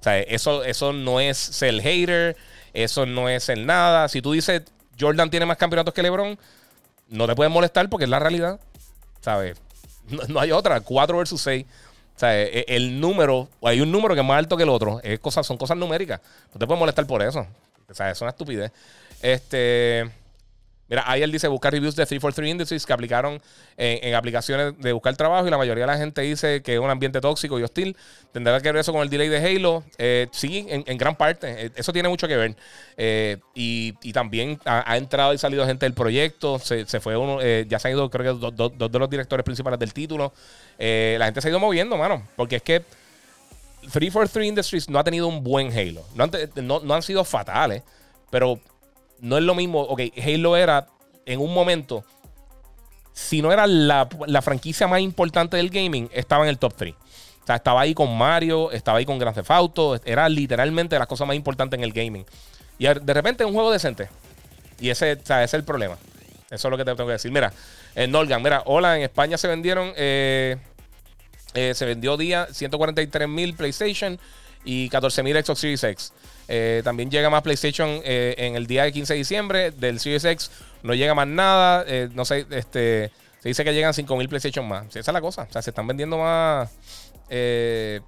[0.00, 2.36] O sea, eso, eso no es ser hater,
[2.72, 4.08] eso no es ser nada.
[4.08, 4.62] Si tú dices
[4.98, 6.38] Jordan tiene más campeonatos que LeBron,
[7.08, 8.60] no te puedes molestar porque es la realidad.
[9.20, 9.58] ¿Sabes?
[10.28, 10.80] No, hay otra.
[10.80, 11.64] 4 versus 6.
[12.16, 14.68] O sea, e, e, el número, hay un número que es más alto que el
[14.68, 15.00] otro.
[15.02, 16.20] Es cosas, son cosas numéricas.
[16.52, 17.46] No te puedes molestar por eso.
[17.88, 18.72] O sea, es una estupidez.
[19.20, 20.10] Este.
[20.88, 23.40] Mira, ahí él dice buscar reviews de 343 Industries que aplicaron
[23.76, 26.90] en, aplicaciones de buscar trabajo y la mayoría de la gente dice que es un
[26.90, 27.96] ambiente tóxico y hostil.
[28.32, 29.82] ¿Tendrá que ver eso con el delay de Halo?
[29.96, 31.66] Eh, sí, en, gran parte.
[31.66, 32.56] Eh, eso tiene mucho que ver.
[32.96, 36.58] Eh, y, también ha, entrado y salido gente del proyecto.
[36.58, 39.94] Se, fue uno, ya se han ido creo que dos, de los directores principales del
[39.94, 40.32] título.
[40.78, 42.26] la gente se ha ido moviendo, mano.
[42.36, 42.80] Porque es que
[43.80, 46.04] 343 Industries no ha tenido un buen Halo.
[46.14, 46.28] No
[46.60, 47.82] no han sido fatales,
[48.30, 48.60] pero
[49.24, 49.80] no es lo mismo.
[49.80, 50.86] Ok, Halo era
[51.24, 52.04] en un momento,
[53.14, 54.06] si no era la,
[54.42, 56.94] franquicia más importante del gaming, estaba en el top 3.
[56.94, 61.06] O sea, estaba ahí con Mario, estaba ahí con Grand Theft Auto, era literalmente la
[61.06, 62.24] cosa más importante en el gaming.
[62.78, 64.08] Y de repente un juego decente.
[64.78, 65.96] Y ese, ese es el problema.
[66.50, 67.32] Eso es lo que te tengo que decir.
[67.32, 67.50] Mira,
[67.94, 70.58] en Norgan, mira, hola, en España se vendieron, eh,
[71.54, 74.18] eh, se vendió día 143 mil PlayStation
[74.64, 76.12] y 14 mil Xbox Series X.
[76.48, 79.70] Eh, también llega más PlayStation eh, en el día de 15 de diciembre.
[79.70, 80.50] Del Series X
[80.82, 81.84] no llega más nada.
[81.86, 83.10] Eh, no sé, este,
[83.40, 84.86] se dice que llegan 5.000 PlayStation más.
[84.88, 85.46] esa es la cosa.
[85.48, 86.70] O sea, se están vendiendo más.
[87.28, 88.00] se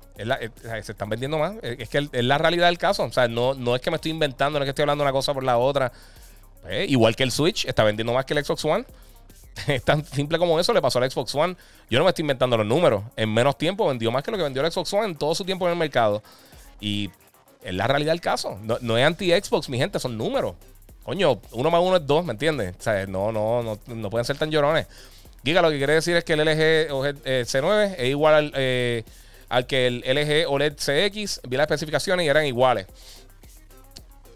[0.86, 1.54] están vendiendo más.
[1.62, 3.04] Es que es la realidad del caso.
[3.04, 5.12] O sea, no, no es que me estoy inventando, no es que estoy hablando una
[5.12, 5.92] cosa por la otra.
[6.88, 8.84] igual que el Switch, está vendiendo más que el Xbox One.
[9.66, 11.56] Es tan simple como eso le pasó al Xbox One.
[11.88, 13.02] Yo no me estoy inventando los números.
[13.16, 15.44] En menos tiempo vendió más que lo que vendió el Xbox One en todo su
[15.44, 16.22] tiempo en el mercado.
[16.80, 17.10] Y
[17.66, 18.58] es la realidad del caso.
[18.62, 20.54] No, es anti-Xbox, mi gente, son números.
[21.02, 22.74] Coño, uno más uno es dos, ¿me entiendes?
[22.78, 24.86] O sea, no, no, no, no pueden ser tan llorones.
[25.44, 26.58] Giga, lo que quiere decir es que el LG
[27.24, 29.04] eh, C9 es igual al, eh,
[29.48, 31.40] al, que el LG OLED CX.
[31.48, 32.86] Vi las especificaciones y eran iguales.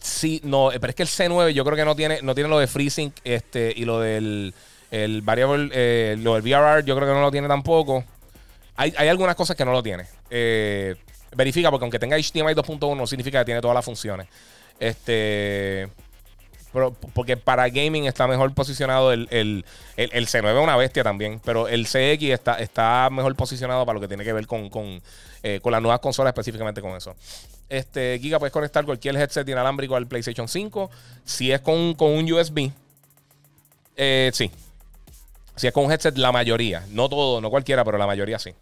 [0.01, 2.59] Sí, no, pero es que el C9 yo creo que no tiene, no tiene lo
[2.59, 4.55] de FreeSync este, y lo del
[4.91, 8.05] el variable, eh, lo del VRR, yo creo que no lo tiene tampoco.
[8.77, 10.07] Hay, hay algunas cosas que no lo tiene.
[10.31, 10.97] Eh,
[11.33, 14.27] verifica, porque aunque tenga HDMI 2.1, no significa que tiene todas las funciones.
[14.79, 15.89] Este.
[17.13, 19.65] porque para gaming está mejor posicionado el, el,
[19.97, 24.01] el, C9 es una bestia también, pero el CX está, está mejor posicionado para lo
[24.01, 25.03] que tiene que ver con, con,
[25.43, 27.15] eh, con las nuevas consolas, específicamente con eso.
[27.71, 30.91] Este, Giga, puedes conectar cualquier headset inalámbrico al PlayStation 5.
[31.25, 32.73] Si es con, un USB,
[33.97, 34.51] eh, sí.
[35.55, 36.85] Si es con un headset, la mayoría.
[36.91, 38.53] No todo, no cualquiera, pero la mayoría sí.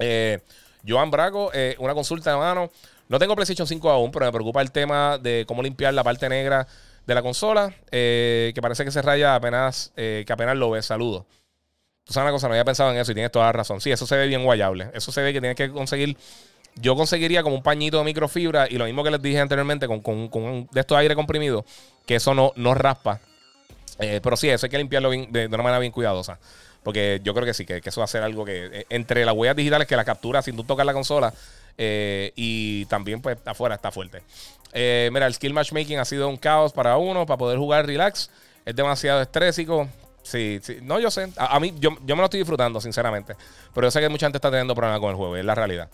[0.00, 0.40] Eh,
[0.86, 2.70] Joan Braco, eh, una consulta de mano.
[3.08, 6.28] No tengo PlayStation 5 aún, pero me preocupa el tema de cómo limpiar la parte
[6.28, 6.66] negra
[7.06, 10.86] de la consola, eh, que parece que se raya apenas, eh, que apenas lo ves.
[10.86, 11.24] Saludos.
[12.04, 13.80] Tú sabes una cosa, no había pensado en eso y tienes toda la razón.
[13.80, 14.90] Sí, eso se ve bien guayable.
[14.94, 16.16] Eso se ve que tienes que conseguir.
[16.76, 20.00] Yo conseguiría como un pañito de microfibra y lo mismo que les dije anteriormente con,
[20.00, 21.64] con, de estos aire comprimido,
[22.06, 23.20] que eso no, no raspa.
[23.98, 26.38] pero sí, eso hay que limpiarlo de una manera bien cuidadosa.
[26.82, 29.34] Porque yo creo que sí, que, eso va a ser algo que eh, entre las
[29.34, 31.32] huellas digitales que la captura sin tú tocar la consola
[31.76, 34.22] eh, y también pues afuera está fuerte.
[34.72, 38.30] Eh, mira, el skill matchmaking ha sido un caos para uno, para poder jugar relax.
[38.64, 39.88] Es demasiado estrésico.
[40.22, 40.78] Sí, sí.
[40.82, 41.28] No, yo sé.
[41.36, 43.34] A, mí, yo, me lo estoy disfrutando, sinceramente.
[43.74, 45.88] Pero yo sé que mucha gente está teniendo problemas con el juego, es la realidad.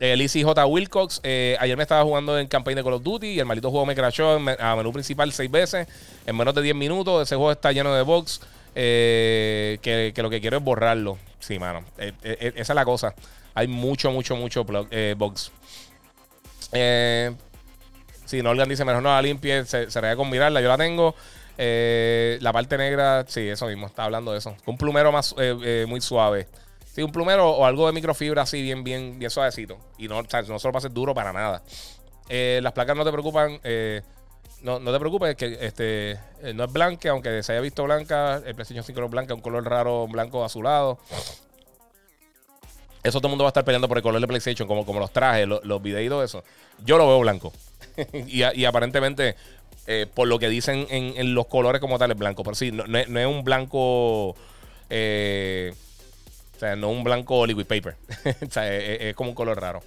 [0.00, 0.66] El J.
[0.66, 3.84] Wilcox, ayer me estaba jugando en campaña de Call of Duty y el maldito juego
[3.84, 5.88] me crashó a menú principal seis veces
[6.24, 7.22] en menos de 10 minutos.
[7.22, 8.40] Ese juego está lleno de bugs.
[8.80, 11.18] Eh, que, lo que quiero es borrarlo.
[11.40, 11.84] Sí, mano.
[11.98, 13.12] Eh, eh, esa es la cosa.
[13.54, 15.50] Hay mucho, mucho, mucho bugs.
[18.24, 20.60] si no, alguien dice, mejor no la limpie, se, se con mirarla.
[20.60, 21.16] Yo la tengo.
[21.56, 24.54] la parte negra, sí, eso mismo, está hablando de eso.
[24.64, 25.34] Un plumero más
[25.88, 26.46] muy suave.
[26.84, 29.76] Sí, un plumero o algo de microfibra así, bien, bien, bien suavecito.
[29.98, 31.64] Y no, no se lo duro para nada.
[32.28, 33.60] las placas no te preocupan.
[34.62, 36.12] No, no te preocupes, que este
[36.42, 38.42] eh, no es blanca, aunque se haya visto blanca.
[38.44, 40.98] El PlayStation 5 no es blanca, un color raro, blanco azulado.
[43.02, 44.98] Eso todo el mundo va a estar peleando por el color de PlayStation, como, como
[44.98, 46.44] los trajes, los, los videitos, eso.
[46.84, 47.52] Yo lo veo blanco.
[48.26, 49.36] y, aparentemente,
[49.86, 52.42] eh, por lo que dicen en, los colores como tal, es blanco.
[52.42, 54.36] Pero sí, no, es, un blanco.
[54.90, 55.72] Eh,
[56.56, 57.96] o sea, no un blanco liquid paper.
[58.46, 59.82] o sea, es, como un color raro.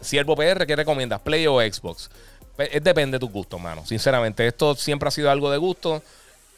[0.00, 1.20] Siervo PR, ¿qué recomiendas?
[1.20, 2.10] ¿Play o Xbox?
[2.56, 3.84] Pues, depende de tu gusto, mano.
[3.86, 6.02] Sinceramente, esto siempre ha sido algo de gusto.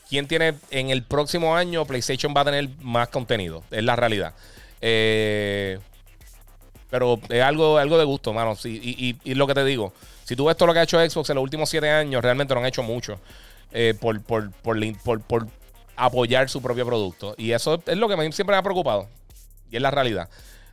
[0.09, 3.65] ¿Quién tiene en el próximo año PlayStation va a tener más contenido?
[3.71, 4.35] Es la realidad.
[4.81, 5.79] Eh,
[6.91, 8.57] pero es algo, algo de gusto, mano.
[8.65, 9.93] y, lo que te digo,
[10.25, 12.53] si tú ves todo lo que ha hecho Xbox en los últimos siete años, realmente
[12.55, 13.21] no han hecho mucho.
[13.73, 15.47] eh, por, por, por,
[15.97, 17.35] apoyar su propio producto.
[17.39, 19.09] Y eso es lo que siempre me ha preocupado.
[19.71, 20.29] Y es la realidad.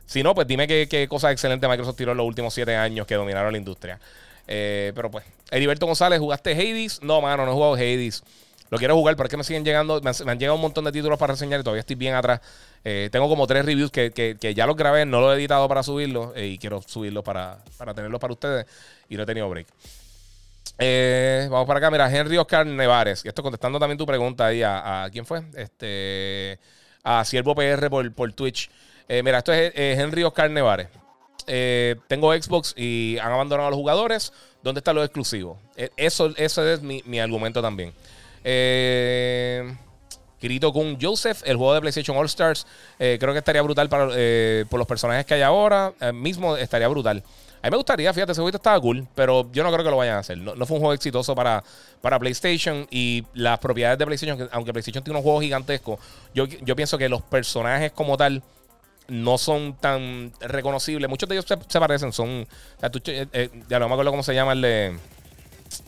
[0.06, 3.06] Si no, pues dime qué, qué cosas excelentes Microsoft tiró en los últimos siete años
[3.06, 4.00] que dominaron la industria.
[4.46, 7.02] Eh, pero pues, Heriberto González, ¿jugaste Hades?
[7.02, 8.22] No, mano, no he jugado Hades.
[8.70, 10.92] Lo quiero jugar, pero es que me siguen llegando, me han, llegado un montón de
[10.92, 12.40] títulos para reseñar y todavía estoy bien atrás.
[12.84, 16.32] Eh, tengo como tres reviews que, ya los grabé, no los he editado para subirlos
[16.34, 18.66] eh, y quiero subirlos para, para tenerlos para ustedes
[19.08, 19.66] y no he tenido break.
[21.50, 23.24] vamos para acá, mira, Henry Oscar Nevares.
[23.24, 26.58] Esto contestando también tu pregunta ahí a, quién fue, este,
[27.04, 28.70] a Siervo PR por, por Twitch.
[29.08, 30.88] mira, esto es Henry Oscar Nevares.
[31.46, 34.32] Eh, tengo Xbox y han abandonado a los jugadores.
[34.62, 35.58] ¿Dónde está lo exclusivo?
[35.76, 37.92] Eh, eso, es mi, argumento también.
[38.42, 39.76] Eh,
[40.40, 42.66] Kirito con Joseph, el juego de PlayStation All Stars.
[42.98, 44.06] Eh, creo que estaría brutal para,
[44.68, 45.92] por los personajes que hay ahora.
[46.14, 47.22] mismo estaría brutal.
[47.64, 49.96] A mí me gustaría, fíjate, ese juego estaba cool, pero yo no creo que lo
[49.96, 50.36] vayan a hacer.
[50.36, 51.64] No, fue un juego exitoso para,
[52.02, 55.98] para PlayStation y las propiedades de PlayStation, aunque PlayStation tiene unos juegos gigantescos,
[56.34, 58.42] yo, yo pienso que los personajes como tal
[59.08, 61.08] no son tan reconocibles.
[61.08, 62.46] Muchos de ellos se, parecen, son.
[62.82, 64.98] Eh, eh, ya no me acuerdo cómo se llama el de.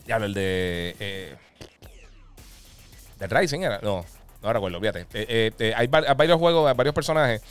[0.05, 0.95] Ya, el de.
[0.99, 1.35] Eh,
[3.19, 3.79] ¿De Rising era?
[3.81, 4.05] No,
[4.41, 5.07] no recuerdo, fíjate.
[5.13, 7.41] Eh, hay, varios juegos, varios personajes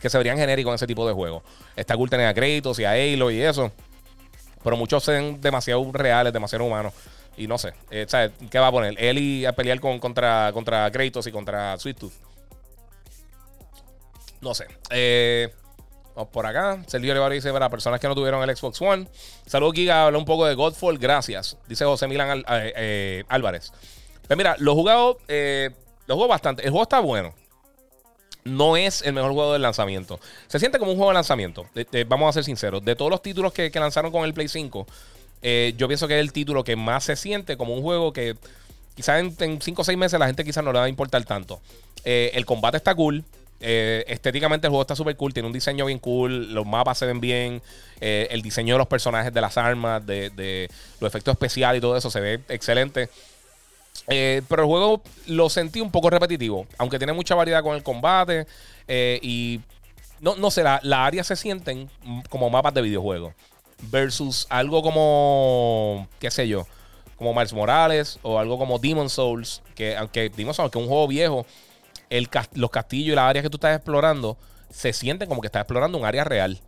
[0.00, 1.42] que se verían genéricos en ese tipo de juegos.
[1.74, 3.72] Está cool tener a Kratos y a Halo y eso.
[4.62, 6.92] Pero muchos se ven demasiado reales, demasiado humanos.
[7.38, 7.72] Y no sé.
[7.88, 8.94] ¿qué va a poner?
[9.02, 12.35] Eli a pelear con, contra, contra Kratos y contra Sweet Tooth.
[14.40, 14.66] No sé.
[14.90, 15.52] Eh,
[16.14, 16.82] vamos por acá.
[16.86, 19.08] Sergio Olivares dice: Para personas que no tuvieron el Xbox One.
[19.46, 20.06] Saludos, Giga.
[20.06, 20.98] Habla un poco de Godfall.
[20.98, 21.56] Gracias.
[21.68, 23.72] Dice José Milán eh, eh, Álvarez.
[24.26, 25.18] Pues mira, lo he jugado.
[26.06, 26.62] lo juego bastante.
[26.62, 27.34] El juego está bueno.
[28.44, 30.20] No es el mejor juego del lanzamiento.
[30.46, 31.66] Se siente como un juego de lanzamiento.
[32.06, 32.84] vamos a ser sinceros.
[32.84, 34.86] De todos los títulos que, lanzaron con el Play 5,
[35.76, 38.36] yo pienso que es el título que más se siente como un juego que
[38.94, 41.60] quizás en 5 o 6 meses la gente quizás no le va a importar tanto.
[42.04, 43.24] el combate está cool.
[43.60, 47.06] Eh, estéticamente el juego está súper cool, tiene un diseño bien cool, los mapas se
[47.06, 47.62] ven bien,
[48.00, 50.68] eh, el diseño de los personajes, de las armas, de,
[51.00, 53.08] los efectos especiales y todo eso se ve excelente.
[54.08, 57.82] Eh, pero el juego lo sentí un poco repetitivo, aunque tiene mucha variedad con el
[57.82, 58.46] combate
[59.22, 59.60] y
[60.20, 61.90] no, no sé, las la áreas se sienten
[62.28, 63.34] como mapas de videojuegos
[63.90, 66.66] versus algo como, qué sé yo,
[67.16, 70.88] como Miles Morales o algo como Demon Souls, que aunque Demon Souls, que es un
[70.88, 71.46] juego viejo,
[72.10, 74.36] los castillos y las áreas que tú estás explorando
[74.70, 76.60] se sienten como que estás explorando un área real.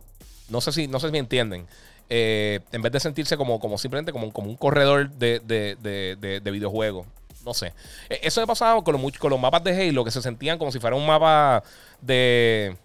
[0.49, 1.67] No sé si, no sé si me entienden.
[2.09, 7.05] Eh, en vez de sentirse como, como simplemente como, como un corredor de, de, videojuegos.
[7.45, 7.73] No sé.
[8.09, 10.71] E, eso me pasaba con los, con los mapas de Halo, que se sentían como
[10.71, 11.63] si fuera un mapa
[12.01, 12.75] de.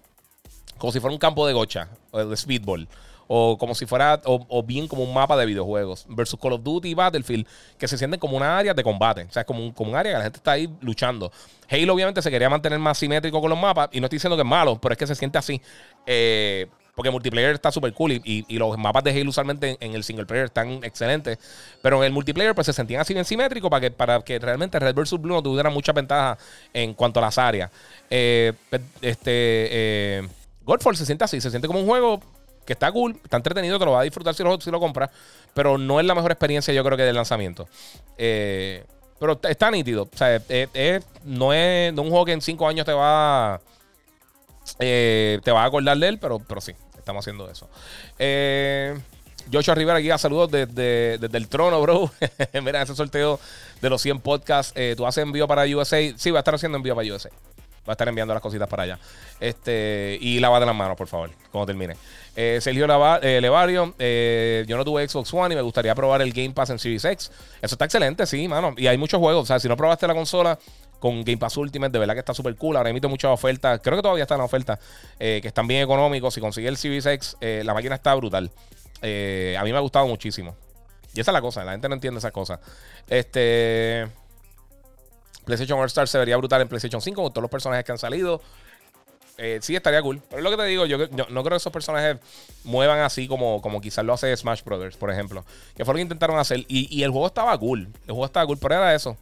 [0.79, 2.87] como si fuera un campo de gocha, de speedball
[3.27, 6.91] o como si fuera, o, bien como un mapa de videojuegos, versus Call of Duty
[6.91, 7.47] y Battlefield,
[7.79, 9.97] que se sienten como una área de combate, o sea, es como un, como un
[9.97, 11.31] área que la gente está ahí luchando.
[11.69, 14.43] Halo obviamente se quería mantener más simétrico con los mapas, y no estoy diciendo que
[14.43, 15.61] es malo, pero es que se siente así.
[16.07, 20.27] Eh, porque multiplayer está súper cool y, los mapas de Halo usualmente en, el single
[20.27, 21.39] player están excelentes.
[21.83, 24.79] Pero en el multiplayer pues se sentían así bien simétricos para que, para que realmente
[24.79, 25.21] Red vs.
[25.21, 26.39] Blue no tuviera mucha ventaja
[26.73, 27.71] en cuanto a las áreas.
[28.11, 28.53] Eh,
[29.03, 30.29] este, eh,
[30.65, 32.21] Godfall se siente así, se siente como un juego
[32.65, 35.11] que está cool, está entretenido, te lo vas a disfrutar si lo, si lo compras,
[35.53, 37.69] pero no es la mejor experiencia yo creo que del lanzamiento.
[38.19, 38.85] Eh,
[39.19, 40.09] pero está nítido.
[40.13, 40.43] O sea,
[41.25, 43.61] no es un juego que en cinco años te va,
[44.79, 47.69] eh, te va a acordar de él, pero, pero sí, estamos haciendo eso.
[48.19, 48.99] Eh,
[49.53, 52.11] Joshua Rivera aquí, saludos desde, desde, el trono, bro.
[52.63, 53.39] Mira, ese sorteo
[53.81, 54.73] de los 100 podcasts.
[54.75, 55.99] Eh, ¿Tú haces envío para USA?
[56.17, 57.31] Sí, va a estar haciendo envío para USA.
[57.87, 58.99] Va a estar enviando las cositas para allá.
[59.41, 61.97] Este, y de las manos, por favor, cuando termine.
[62.37, 62.87] Eh, Sergio
[63.23, 66.71] eh, Levario, eh, yo no tuve Xbox One y me gustaría probar el Game Pass
[66.71, 67.31] en Series X.
[67.63, 68.75] Eso está excelente, sí, mano.
[68.77, 69.45] Y hay muchos juegos.
[69.45, 70.59] O sea, si no probaste la consola
[70.99, 72.77] con Game Pass Ultimate, de verdad que está súper cool.
[72.77, 73.81] Ahora emite muchas ofertas.
[73.83, 74.79] Creo que todavía está en la oferta.
[75.19, 76.35] que están bien económicos.
[76.35, 78.51] Si consigues el Series X, la máquina está brutal.
[79.01, 80.57] a mí me ha gustado muchísimo.
[81.15, 81.63] Y esa es la cosa.
[81.65, 82.59] La gente no entiende esas cosas.
[83.07, 84.09] Este.
[85.45, 87.99] PlayStation All Star se vería brutal en PlayStation 5 con todos los personajes que han
[87.99, 88.41] salido.
[89.39, 90.21] Eh, sí, estaría cool.
[90.29, 92.19] Pero es lo que te digo, yo, no creo que esos personajes
[92.63, 95.45] muevan así como, como quizás lo hace Smash Brothers, por ejemplo.
[95.77, 96.65] Que fue lo que intentaron hacer.
[96.69, 97.89] Y, el juego estaba cool.
[98.07, 99.17] El juego estaba cool, pero era eso.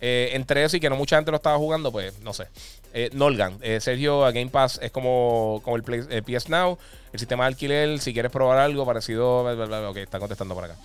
[0.00, 2.46] Eh, entre eso y que no mucha gente lo estaba jugando, pues no sé.
[2.94, 6.78] Eh, Nolgan, eh, Sergio, a Game Pass es como, como el, PS Now,
[7.12, 7.98] el sistema de alquiler.
[8.00, 9.44] Si quieres probar algo parecido,
[9.90, 10.76] ok, está contestando por acá.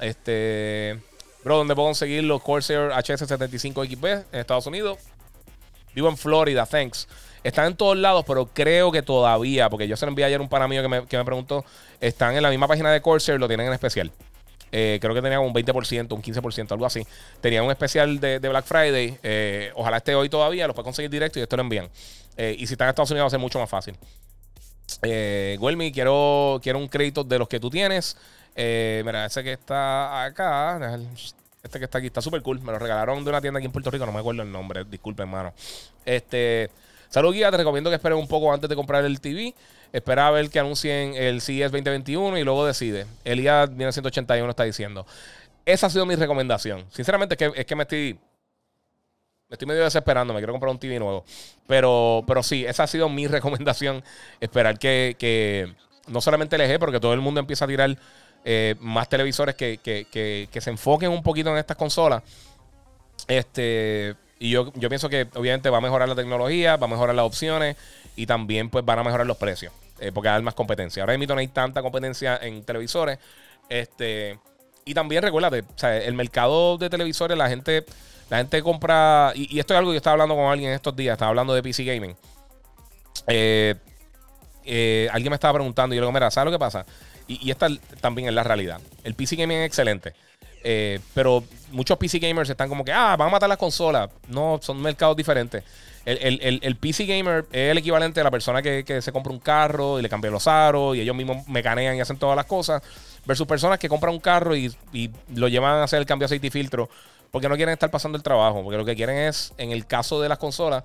[0.00, 0.98] Este.
[1.44, 4.98] Bro, ¿dónde puedo conseguir los Corsair HS75XB en Estados Unidos?
[5.94, 7.08] Vivo en Florida, thanks.
[7.44, 10.42] Están en todos lados, pero creo que todavía, porque yo se lo envié ayer a
[10.42, 11.64] un pana mío que me, preguntó,
[12.00, 14.12] están en la misma página de Corsair, lo tienen en especial.
[14.70, 17.04] Eh, creo que tenía un 20%, un 15%, algo así.
[17.40, 19.18] Tenía un especial de, Black Friday.
[19.22, 21.90] Eh, ojalá esté hoy todavía, lo puedes conseguir directo y esto lo envían.
[22.36, 23.96] Eh, y si están en Estados Unidos va a ser mucho más fácil.
[25.02, 25.58] Eh,
[25.92, 28.16] quiero, quiero un crédito de los que tú tienes.
[28.56, 30.98] mira, ese que está acá.
[31.62, 32.60] Este que está aquí está súper cool.
[32.60, 34.06] Me lo regalaron de una tienda aquí en Puerto Rico.
[34.06, 34.84] No me acuerdo el nombre.
[34.84, 35.52] Disculpen, hermano.
[36.06, 36.70] Este.
[37.12, 37.50] Salud, guía.
[37.50, 39.54] Te recomiendo que esperes un poco antes de comprar el TV.
[39.92, 43.04] Espera a ver que anuncien el CES 2021 y luego decide.
[43.22, 45.06] Elías 1981 está diciendo.
[45.66, 46.86] Esa ha sido mi recomendación.
[46.90, 48.18] Sinceramente, es que, es que me estoy.
[49.50, 50.32] Me estoy medio desesperando.
[50.32, 51.26] Me quiero comprar un TV nuevo.
[51.66, 54.02] Pero, pero sí, esa ha sido mi recomendación.
[54.40, 55.70] Esperar que, que
[56.06, 57.94] no solamente el eje, porque todo el mundo empieza a tirar
[58.42, 60.06] eh, más televisores que, que,
[60.50, 62.22] que, se enfoquen un poquito en estas consolas.
[63.28, 64.16] Este.
[64.42, 67.24] Y yo, yo pienso que obviamente va a mejorar la tecnología, va a mejorar las
[67.24, 67.76] opciones
[68.16, 69.72] y también pues van a mejorar los precios.
[70.00, 71.04] Eh, porque hay más competencia.
[71.04, 73.20] Ahora mismo no hay tanta competencia en televisores.
[73.68, 74.40] Este,
[74.84, 75.62] y también recuérdate,
[76.04, 77.86] el mercado de televisores, la gente,
[78.30, 79.30] la gente compra.
[79.36, 81.62] Y, esto es algo que yo estaba hablando con alguien estos días, estaba hablando de
[81.62, 82.16] PC Gaming.
[83.28, 83.76] Eh,
[84.64, 86.84] eh, alguien me estaba preguntando y yo le digo, mira, ¿sabes lo que pasa?
[87.28, 87.68] Y, esta
[88.00, 88.80] también es la realidad.
[89.04, 90.14] El PC Gaming es excelente.
[91.14, 94.10] Pero muchos PC gamers están como que, ah, van a matar las consolas.
[94.28, 95.64] No, son mercados diferentes.
[96.04, 100.02] El, PC gamer es el equivalente a la persona que, se compra un carro y
[100.02, 102.82] le cambia los aros y ellos mismos mecanean y hacen todas las cosas.
[103.24, 104.74] Versus personas que compran un carro y,
[105.34, 106.88] lo llevan a hacer el cambio de aceite y filtro
[107.30, 108.62] porque no quieren estar pasando el trabajo.
[108.62, 110.84] Porque lo que quieren es, en el caso de las consolas,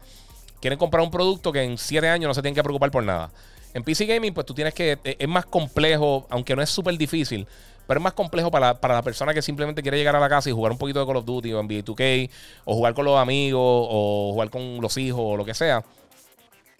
[0.61, 3.31] quieren comprar un producto que en 7 años no se tienen que preocupar por nada.
[3.73, 4.97] En PC Gaming, pues tú tienes que.
[5.03, 7.45] Es más complejo, aunque no es súper difícil.
[7.87, 10.49] Pero es más complejo para para la persona que simplemente quiere llegar a la casa
[10.49, 12.29] y jugar un poquito de Call of Duty o NBA 2K,
[12.65, 15.83] o jugar con los amigos, o jugar con los hijos, o lo que sea.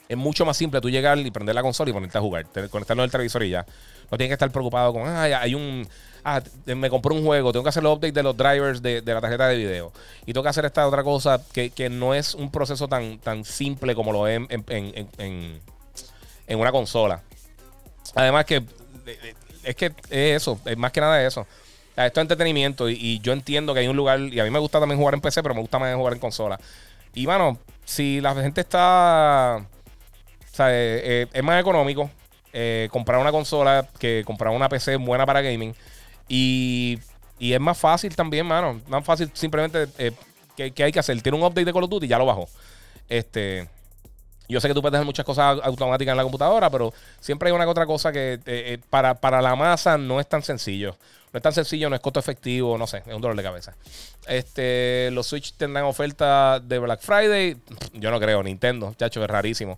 [0.09, 3.03] Es mucho más simple tú llegar y prender la consola y ponerte a jugar, conectarlo
[3.03, 3.65] al televisor y ya.
[4.09, 5.88] No tienes que estar preocupado con, ah, hay un.
[6.23, 9.21] Ah, me compré un juego, tengo que hacer los updates de los drivers de, la
[9.21, 9.93] tarjeta de video.
[10.25, 13.95] Y tengo que hacer esta otra cosa que, no es un proceso tan, tan simple
[13.95, 15.61] como lo es en, en,
[16.47, 17.21] en una consola.
[18.15, 18.63] Además que
[19.68, 21.45] es que es eso, es más que nada eso.
[21.95, 24.80] Esto es entretenimiento y, yo entiendo que hay un lugar, y a mí me gusta
[24.80, 26.60] también jugar en PC, pero me gusta más jugar en consola.
[27.14, 32.10] Y bueno, si la gente está, o sea, eh, eh, es más económico
[32.53, 35.76] eh, comprar una consola que comprar una PC buena para gaming.
[36.27, 36.99] Y,
[37.39, 38.80] es más fácil también, mano.
[38.88, 39.88] Más fácil simplemente,
[40.56, 41.19] que, hay que hacer?
[41.22, 42.48] Tiene un update de Call of Duty y ya lo bajó.
[43.10, 43.68] Este...
[44.48, 47.56] Yo sé que tú puedes hacer muchas cosas automáticas en la computadora, pero siempre hay
[47.56, 50.95] una que otra cosa que eh, eh, para, para, la masa no es tan sencillo.
[51.34, 53.76] No es tan sencillo, no es costo efectivo, no sé, es un dolor de cabeza.
[54.28, 57.57] Este, los Switch tendrán oferta de Black Friday.
[57.94, 59.78] Yo no creo, Nintendo, chacho, es rarísimo.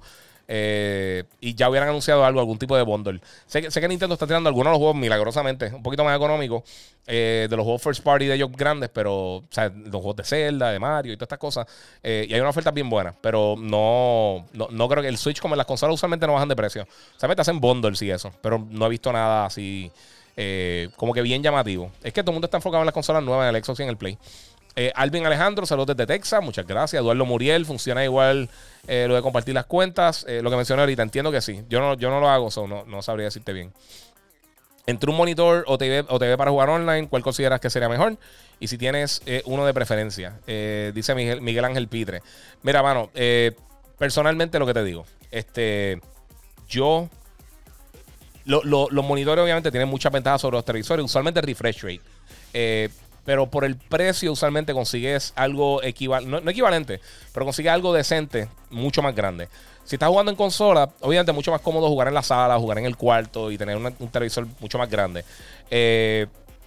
[0.52, 3.22] Eh, y ya hubieran anunciado algo, algún tipo de bundle.
[3.46, 6.64] Sé, que Nintendo está tirando algunos de los juegos milagrosamente, un poquito más económicos,
[7.06, 10.80] eh, de los juegos first party de ellos grandes, pero, los juegos de Zelda, de
[10.80, 11.68] Mario y todas estas cosas.
[12.02, 15.54] Eh, y hay una oferta bien buena, pero no, no, creo que el Switch, como
[15.54, 16.82] en las consolas, usualmente no bajan de precio.
[16.82, 19.92] O sea, te hacen bundles y eso, pero no he visto nada así.
[20.96, 21.92] como que bien llamativo.
[22.02, 23.84] Es que todo el mundo está enfocado en las consolas nuevas, en el Xbox y
[23.84, 24.18] en el Play.
[24.76, 27.02] Eh, Alvin Alejandro, saludos desde Texas, muchas gracias.
[27.02, 28.50] Eduardo Muriel, funciona igual
[28.88, 30.26] eh, lo de compartir las cuentas.
[30.28, 31.64] Eh, lo que mencioné ahorita, entiendo que sí.
[31.70, 33.74] Yo no, yo no lo hago, no, no sabría decirte bien.
[34.86, 38.18] Entre un monitor o TV, o TV para jugar online, ¿cuál consideras que sería mejor?
[38.60, 42.24] Y si tienes uno de preferencia, dice Miguel, Ángel Pitre.
[42.64, 43.12] Mira, mano,
[44.00, 46.02] personalmente lo que te digo, este,
[46.68, 47.08] yo
[48.46, 52.02] los monitores obviamente tienen muchas ventajas sobre los televisores, usualmente refresh rate.
[52.54, 52.90] Eh,
[53.30, 57.00] pero por el precio usualmente consigues algo equivalente, no, equivalente,
[57.32, 59.50] pero consigues algo decente, mucho más grande.
[59.84, 62.80] Si estás jugando en consola, obviamente es mucho más cómodo jugar en la sala, jugar
[62.80, 65.24] en el cuarto y tener un televisor mucho más grande.
[65.70, 66.26] Eh,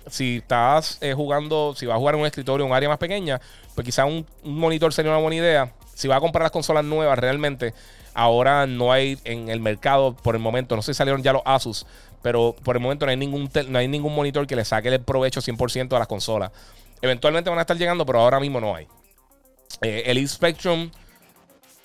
[0.08, 3.40] si estás eh, jugando, si vas a jugar en un escritorio, un área más pequeña,
[3.74, 5.72] pues quizá un, un, monitor sería una buena idea.
[5.94, 7.74] Si vas a comprar las consolas nuevas, realmente
[8.14, 11.42] ahora no hay en el mercado por el momento, no sé si salieron ya los
[11.44, 11.86] Asus,
[12.22, 15.00] pero por el momento no hay ningún, no hay ningún monitor que le saque el
[15.00, 16.52] provecho 100% a las consolas.
[17.00, 18.86] Eventualmente van a estar llegando, pero ahora mismo no hay.
[19.80, 20.90] Eh, el E-Spectrum,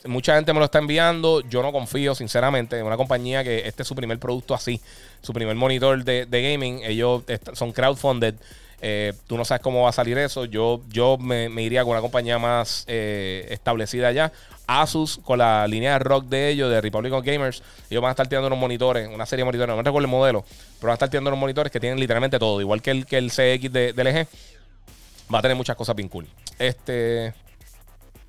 [0.05, 1.41] mucha gente me lo está enviando.
[1.41, 4.80] Yo no confío, sinceramente, en una compañía que este es su primer producto así,
[5.22, 6.81] su primer monitor de, gaming.
[6.84, 7.23] Ellos
[7.53, 8.35] son crowdfunded.
[8.81, 10.45] Eh, tú no sabes cómo va a salir eso.
[10.45, 14.31] Yo, yo me, iría con una compañía más eh, establecida ya.
[14.67, 18.11] Asus, con la línea de rock de ellos, de Republic of Gamers, ellos van a
[18.11, 20.43] estar tirando unos monitores, una serie de monitores, no me recuerdo el modelo,
[20.77, 23.17] pero van a estar tirando unos monitores que tienen literalmente todo, igual que el, que
[23.17, 25.33] el CX de, LG.
[25.33, 26.27] Va a tener muchas cosas bien cool.
[26.59, 27.33] Este.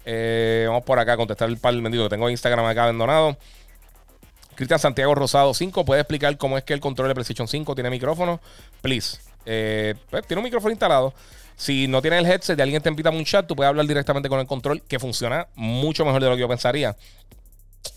[0.05, 3.37] Eh, vamos por acá a contestar el par del que tengo Instagram acá abandonado.
[4.55, 7.91] Cristian Santiago Rosado 5, ¿puede explicar cómo es que el control de PlayStation 5 tiene
[7.91, 8.41] micrófono?
[8.81, 9.28] Please.
[9.51, 11.15] Eh, pues, tiene un micrófono instalado.
[11.57, 13.87] Si no tiene el headset de alguien te invita a un chat, tú puedes hablar
[13.87, 16.95] directamente con el control, que funciona mucho mejor de lo que yo pensaría.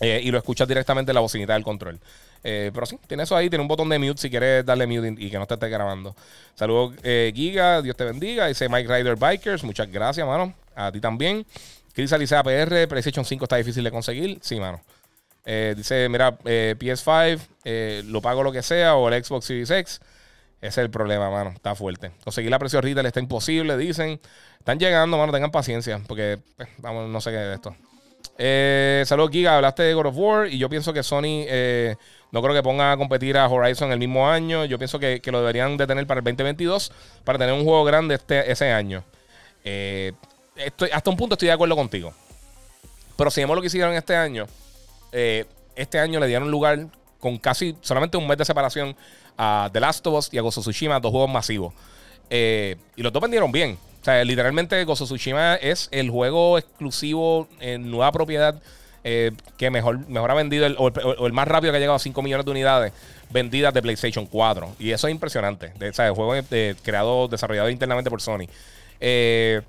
[0.00, 2.00] Eh, y lo escuchas directamente en la bocinita del control.
[2.42, 5.14] Eh, pero sí, tiene eso ahí, tiene un botón de mute si quieres darle mute
[5.18, 6.16] y, que no te esté grabando.
[6.54, 8.46] Saludos, Giga, Dios te bendiga.
[8.46, 10.54] Dice Mike Rider Bikers, muchas gracias, mano.
[10.74, 11.44] A ti también.
[11.92, 14.38] Chris Alicia PR, PlayStation 5 está difícil de conseguir.
[14.40, 14.80] Sí, mano.
[15.44, 20.00] dice, mira, PS5, lo pago lo que sea, o el Xbox Series X.
[20.62, 21.50] Ese es el problema, mano.
[21.50, 22.12] Está fuerte.
[22.22, 24.20] Conseguir la precio retail está imposible, dicen.
[24.60, 25.32] Están llegando, mano.
[25.32, 26.00] Tengan paciencia.
[26.06, 27.76] Porque, pues, vamos, no sé qué es de esto.
[28.38, 29.56] Eh, saludos, Giga.
[29.56, 30.46] Hablaste de God of War.
[30.46, 31.96] Y yo pienso que Sony eh,
[32.30, 34.64] no creo que ponga a competir a Horizon el mismo año.
[34.64, 36.92] Yo pienso que, lo deberían de tener para el 2022.
[37.24, 39.02] Para tener un juego grande este, ese año.
[39.64, 40.12] Eh,
[40.54, 42.14] estoy, hasta un punto estoy de acuerdo contigo.
[43.16, 44.46] Pero si vemos lo que hicieron este año.
[45.10, 46.86] este año le dieron lugar
[47.18, 48.96] con casi solamente un mes de separación
[49.36, 51.74] a The Last of Us y a Gozo Tsushima, dos juegos masivos.
[52.30, 53.78] Eh, y los dos vendieron bien.
[54.00, 58.60] O sea, literalmente Gozo Tsushima es el juego exclusivo en nueva propiedad
[59.04, 62.22] eh, que mejor, mejor ha vendido o, el, más rápido que ha llegado a 5
[62.22, 62.92] millones de unidades
[63.30, 64.76] vendidas de PlayStation 4.
[64.78, 65.72] Y eso es impresionante.
[65.88, 66.46] O sea, el juego es
[66.82, 68.46] creado, desarrollado internamente por Sony.
[69.00, 69.60] Eh,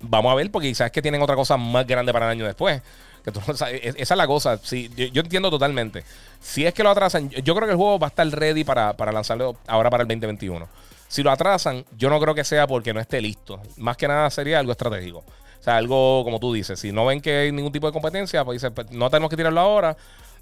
[0.00, 2.82] vamos a ver, porque quizás que tienen otra cosa más grande para el año después.
[3.26, 4.60] E-, esa es la cosa.
[4.62, 6.04] yo, entiendo totalmente.
[6.40, 8.94] Si es que lo atrasan, yo creo que el juego va a estar ready para,
[9.12, 10.68] lanzarlo ahora para el 2021.
[11.08, 13.60] Si lo atrasan, yo no creo que sea porque no esté listo.
[13.76, 15.18] Más que nada sería algo estratégico.
[15.18, 16.78] O sea, algo como tú dices.
[16.78, 19.36] Si no ven que hay ningún tipo de competencia, pues dicen, pues, no tenemos que
[19.36, 19.96] tirarlo ahora.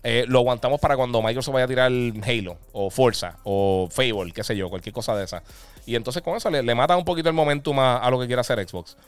[0.07, 4.45] Eh, lo aguantamos para cuando Microsoft vaya a tirar Halo o Forza o Fable, qué
[4.45, 5.43] sé yo, cualquier cosa de esa.
[5.87, 8.43] Y entonces con eso le, le mata un poquito el momentum a, lo que quiera
[8.43, 8.99] hacer Xbox.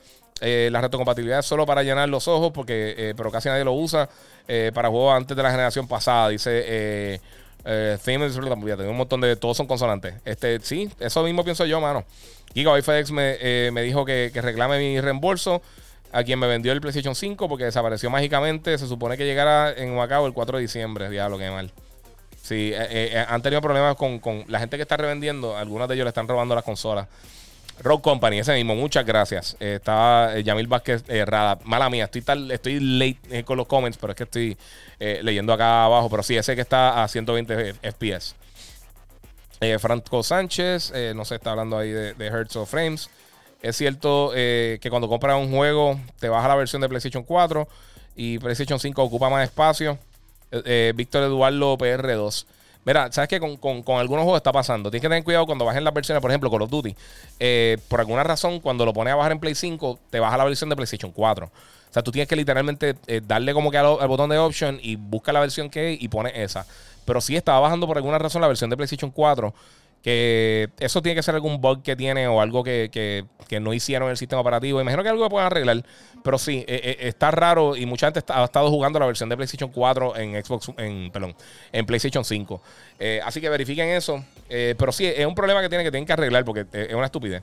[0.41, 3.73] Eh, la retrocompatibilidad es solo para llenar los ojos, porque eh, pero casi nadie lo
[3.73, 4.09] usa
[4.49, 6.29] eh, para juegos antes de la generación pasada.
[6.29, 7.21] Dice eh,
[7.65, 9.37] eh, un montón de.
[9.37, 10.15] Todos son consonantes.
[10.25, 12.05] Este, sí, eso mismo pienso yo, mano.
[12.55, 15.61] Gigabyte FedEx me, me dijo que, reclame mi reembolso
[16.13, 18.79] a quien me vendió el PlayStation 5 porque desapareció mágicamente.
[18.79, 21.11] Se supone que llegara en Macao el 4 de diciembre.
[21.11, 21.73] Diablo, qué mal.
[22.41, 22.73] Sí,
[23.29, 25.57] han tenido problemas con, con, la gente que está revendiendo.
[25.57, 27.09] Algunos de ellos le están robando las consolas.
[27.83, 29.57] Rock Company, ese mismo, muchas gracias.
[29.61, 31.59] Eh, estaba eh, Yamil Vázquez errada.
[31.65, 34.57] Mala mía, estoy, tal, estoy late eh, con los comments, pero es que estoy
[34.99, 36.09] leyendo acá abajo.
[36.09, 38.35] Pero sí, ese que está a 120 FPS.
[39.79, 43.11] Franco Sánchez, no sé, está hablando ahí de, de Hertz of Frames.
[43.63, 47.67] Es cierto que cuando compras un juego, te baja la versión de PlayStation 4
[48.17, 49.99] y PlayStation 5 ocupa más espacio.
[50.95, 52.47] Víctor Eduardo PR2.
[52.87, 53.41] Mira, ¿sabes qué?
[53.41, 54.93] Con, algunos juegos está pasando.
[54.93, 56.95] Tienes que tener cuidado cuando bajen las versiones, por ejemplo, Call of Duty.
[57.41, 60.45] Eh, por alguna razón, cuando lo pones a bajar en Play 5, te baja la
[60.45, 61.47] versión de PlayStation 4.
[61.47, 61.51] O
[61.93, 65.33] sea, tú tienes que literalmente eh, darle como que al, botón de option y busca
[65.33, 66.65] la versión que hay y pone esa.
[67.05, 69.53] Pero sí estaba bajando por alguna razón la versión de PlayStation 4
[70.07, 73.25] que eso tiene que ser algún bug que tiene o algo que,
[73.61, 74.81] no hicieron en el sistema operativo.
[74.81, 75.85] Imagino que algo que puedan arreglar.
[76.23, 79.37] Pero sí, eh, eh, está raro y mucha gente ha estado jugando la versión de
[79.37, 81.35] PlayStation 4 en Xbox, en, perdón,
[81.73, 82.63] en PlayStation 5.
[83.01, 84.25] Eh, así que verifiquen eso.
[84.49, 87.43] pero sí, es un problema que tienen que tienen que arreglar porque es una estupidez.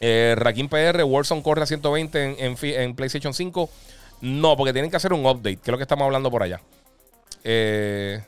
[0.00, 3.68] Rakim PR, Warzone corre a 120 en, en, PlayStation 5.
[4.22, 6.62] No, porque tienen que hacer un update, que es lo que estamos hablando por allá.
[7.44, 8.22] Eh.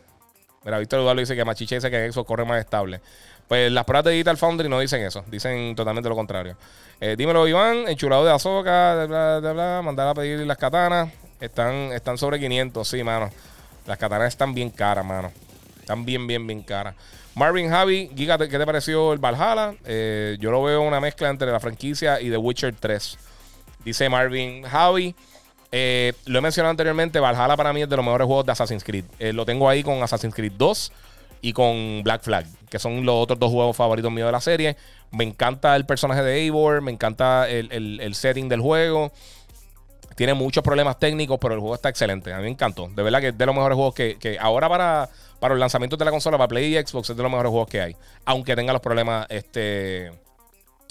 [0.69, 3.01] Mira, Víctor Eduardo dice que Machiche dice que eso corre más estable.
[3.49, 6.57] Pues las pruebas de Digital Foundry no dicen eso, dicen totalmente lo contrario.
[7.01, 11.11] Eh, dímelo, Iván, enchulado de azúcar, bla, bla, bla, mandar a pedir las katanas.
[11.40, 13.31] Están, están sobre 500, sí, mano.
[13.86, 15.32] Las katanas están bien caras, mano.
[15.81, 16.95] Están bien, bien, bien caras.
[17.35, 19.74] Marvin Javi, ¿qué te pareció el Valhalla?
[19.86, 23.16] Eh, yo lo veo una mezcla entre la franquicia y The Witcher 3.
[23.86, 25.15] Dice Marvin Javi.
[25.70, 28.85] Eh, lo he mencionado anteriormente, Valhalla para mí es de los mejores juegos de Assassin's
[28.85, 29.05] Creed.
[29.19, 30.93] Eh, lo tengo ahí con Assassin's Creed 2
[31.43, 34.77] y con Black Flag, que son los otros dos juegos favoritos míos de la serie.
[35.11, 39.12] Me encanta el personaje de Eivor, me encanta el, setting del juego.
[40.16, 42.32] Tiene muchos problemas técnicos, pero el juego está excelente.
[42.32, 42.89] A mí me encantó.
[42.89, 45.09] De verdad que es de los mejores juegos que, ahora para,
[45.39, 47.69] para los lanzamientos de la consola, para Play y Xbox, es de los mejores juegos
[47.69, 47.97] que hay.
[48.24, 50.09] Aunque tenga los problemas este,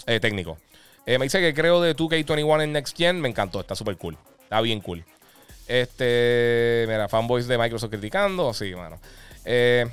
[0.06, 0.58] eh, técnicos.
[1.06, 3.20] me dice que creo de 2K21 en Next Gen.
[3.20, 4.18] Me encantó, está súper cool.
[4.48, 5.04] Está bien cool.
[5.68, 8.54] Este, mira, fanboys de Microsoft criticando.
[8.54, 8.98] Sí, mano.
[9.44, 9.86] Eh,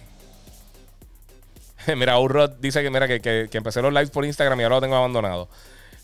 [1.97, 4.95] mira, Urrod dice que, mira, que, empecé los lives por Instagram y ahora lo tengo
[4.95, 5.49] abandonado.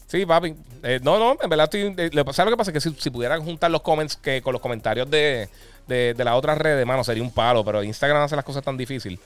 [0.08, 0.56] Sí, papi.
[0.82, 1.94] Eh, no, no, en verdad estoy.
[1.96, 2.72] Eh, ¿Sabes lo que pasa?
[2.72, 5.48] Que si, si, pudieran juntar los comments que con los comentarios de,
[5.86, 7.64] de, de las otras redes, mano, sería un palo.
[7.64, 9.20] Pero Instagram hace las cosas tan difíciil.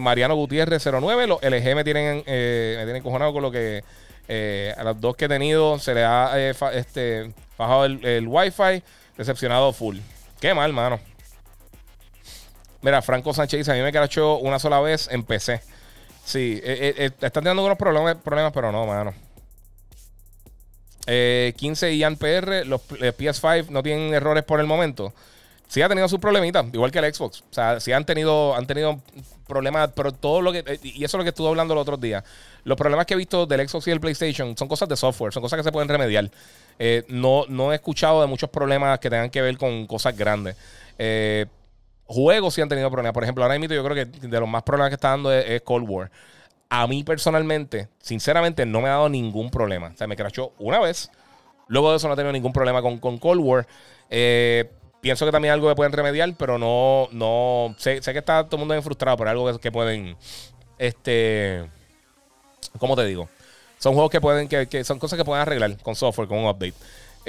[0.00, 1.26] Mariano Gutiérrez 09.
[1.26, 3.82] Los LG me tienen, me tienen cojonado con lo que.
[4.76, 6.38] a los dos que he tenido se le ha
[6.72, 8.82] este, bajado el, el Wi-Fi,
[9.16, 9.98] decepcionado full.
[10.40, 11.00] Qué mal, mano.
[12.80, 15.60] Mira, Franco Sánchez dice: A mí me crachó una sola vez en PC.
[16.24, 19.14] Sí, eh, eh, están teniendo algunos problemas, problemas, pero no, mano.
[21.06, 25.14] 15 y PR, los PS5 no tienen errores por el momento.
[25.66, 27.40] Sí ha tenido sus problemitas, igual que el Xbox.
[27.50, 29.00] O sea, sí han tenido, han tenido
[29.46, 30.78] problemas, pero todo lo que.
[30.82, 32.22] Y eso es lo que estuve hablando el otro día.
[32.64, 35.42] Los problemas que he visto del Xbox y el PlayStation son cosas de software, son
[35.42, 36.30] cosas que se pueden remediar.
[37.08, 40.56] No, no he escuchado de muchos problemas que tengan que ver con cosas grandes.
[40.98, 41.46] Eh,
[42.08, 43.12] Juegos sí han tenido problemas.
[43.12, 45.60] Por ejemplo, ahora mismo yo creo que de los más problemas que está dando es,
[45.62, 46.10] Cold War.
[46.70, 49.88] A mí personalmente, sinceramente, no me ha dado ningún problema.
[49.94, 51.10] O sea, me crashó una vez.
[51.66, 53.66] Luego de eso no he tenido ningún problema con, Cold War.
[54.08, 54.70] Eh,
[55.02, 58.60] pienso que también algo que pueden remediar, pero no, no, sé, que está todo el
[58.60, 60.16] mundo bien frustrado por algo que, pueden,
[60.78, 61.68] este,
[62.78, 63.28] ¿cómo te digo?
[63.78, 66.46] Son juegos que pueden, que, que, son cosas que pueden arreglar con software, con un
[66.46, 66.74] update.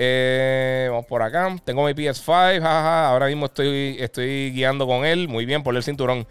[0.01, 1.53] Eh, vamos por acá.
[1.65, 2.63] Tengo mi PS5.
[2.63, 5.27] Ahora mismo estoy, estoy guiando con él.
[5.27, 6.26] Muy bien, por el cinturón.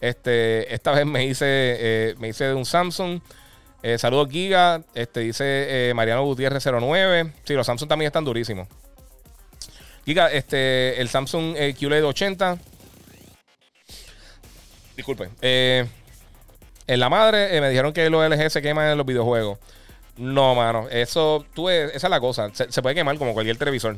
[0.00, 3.20] Este, esta vez me hice, eh, me hice de un Samsung.
[3.84, 4.82] Eh, saludos Giga.
[4.92, 7.32] Este, dice Mariano Gutiérrez 09.
[7.44, 8.66] Sí, los Samsung también están durísimos.
[10.04, 12.58] Giga, este, el Samsung QLED 80.
[14.96, 15.28] Disculpe.
[16.86, 19.58] En la madre me dijeron que los LG se queman en los videojuegos.
[20.16, 20.88] No, mano.
[20.90, 22.50] Eso, tú, esa es la cosa.
[22.52, 23.96] Se, puede quemar como cualquier televisor.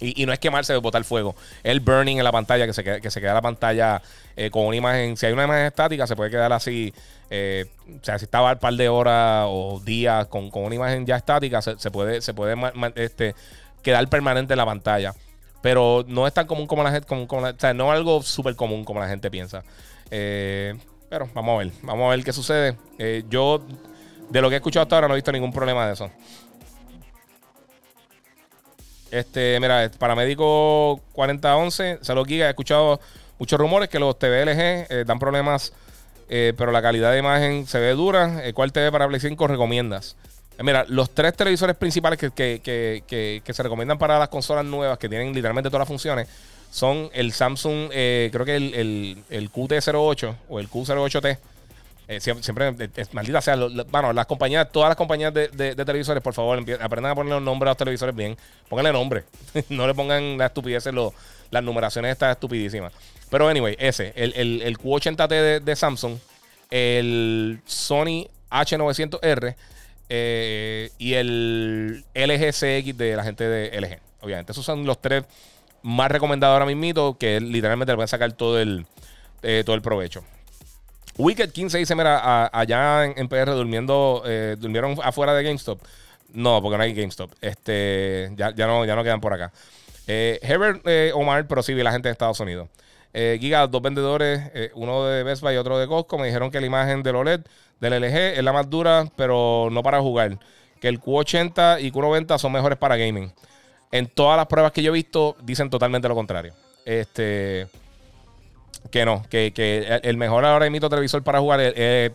[0.00, 1.36] Y, no es quemarse de botar fuego.
[1.62, 4.00] El burning en la pantalla, que se, queda, que se queda la pantalla
[4.34, 5.16] eh, con una imagen.
[5.16, 6.94] Si hay una imagen estática, se puede quedar así.
[7.28, 7.66] Eh,
[8.00, 11.60] o sea, si estaba un par de horas o días con, una imagen ya estática,
[11.60, 12.56] se, puede, se puede
[12.94, 13.34] este,
[13.82, 15.14] quedar permanente en la pantalla.
[15.60, 17.06] Pero no es tan común como la gente.
[17.06, 19.62] Como, o sea, no es algo súper común como la gente piensa.
[20.10, 20.74] Eh,
[21.10, 21.72] pero vamos a ver.
[21.82, 22.76] Vamos a ver qué sucede.
[23.28, 23.60] yo
[24.30, 26.10] de lo que he escuchado hasta ahora no he visto ningún problema de eso.
[29.10, 33.00] Este, mira, paramédico 4011, Salud Giga, he escuchado
[33.40, 35.72] muchos rumores que los TVLG eh, dan problemas,
[36.28, 38.46] eh, pero la calidad de imagen se ve dura.
[38.46, 40.16] Eh, ¿Cuál TV para Play 5 recomiendas?
[40.62, 45.70] mira, los tres televisores principales que, se recomiendan para las consolas nuevas, que tienen literalmente
[45.70, 46.28] todas las funciones,
[46.70, 51.38] son el Samsung, creo que el, el, el QT08 o el Q08T
[52.10, 53.54] eh, siempre, es, maldita sea,
[53.88, 57.68] bueno, las compañías, todas las compañías de, televisores, por favor, aprendan a ponerle los nombres
[57.68, 58.36] a los televisores bien.
[58.68, 59.22] Pónganle nombre.
[59.68, 60.88] no le pongan la estupidez
[61.52, 62.92] las numeraciones estas estupidísimas.
[63.30, 66.18] Pero anyway, ese, el, el, Q80T de, Samsung,
[66.72, 69.54] el Sony H900R
[70.08, 74.00] eh, y el LG CX de la gente de LG.
[74.22, 75.22] Obviamente, esos son los tres
[75.82, 78.86] más recomendados ahora mismo, que literalmente le a sacar todo el,
[79.42, 80.24] eh, todo el provecho.
[81.16, 85.80] Wicked 15 dice, mira, allá en, PR durmiendo, eh, durmieron afuera de GameStop.
[86.32, 87.32] No, porque no hay GameStop.
[87.40, 89.52] Este, ya, ya, no, ya no quedan por acá.
[90.06, 92.68] Eh, Herbert eh, Omar, pero sí vi la gente de Estados Unidos.
[93.12, 94.40] Eh, Giga, dos vendedores,
[94.74, 97.40] uno de Best Buy y otro de Costco, me dijeron que la imagen del OLED
[97.80, 100.38] del LG es la más dura, pero no para jugar.
[100.80, 103.32] Que el Q80 y Q90 son mejores para gaming.
[103.92, 106.54] En todas las pruebas que yo he visto, dicen totalmente lo contrario.
[106.84, 107.66] Este.
[108.90, 109.52] Que no, que,
[110.02, 111.60] el mejor ahora mismo televisor para jugar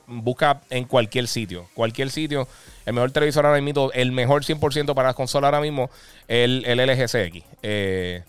[0.07, 1.67] busca en cualquier sitio.
[1.75, 2.47] Cualquier sitio.
[2.85, 5.89] El mejor televisor ahora mismo, el mejor 100% para las consolas ahora mismo,
[6.27, 7.43] el, el LG CX.
[7.61, 8.23] Eh,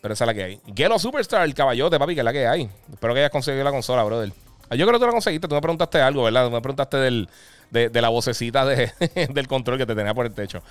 [0.00, 0.60] pero esa es la que hay.
[0.74, 2.68] Gelo Superstar, el caballote, papi, que es la que hay.
[2.92, 4.32] Espero que hayas conseguido la consola, brother.
[4.68, 5.48] Ah, yo creo que tú la conseguiste.
[5.48, 6.46] Tú me preguntaste algo, ¿verdad?
[6.46, 7.28] Tú me preguntaste del,
[7.70, 8.92] de, la vocecita de,
[9.32, 10.62] del control que te tenía por el techo.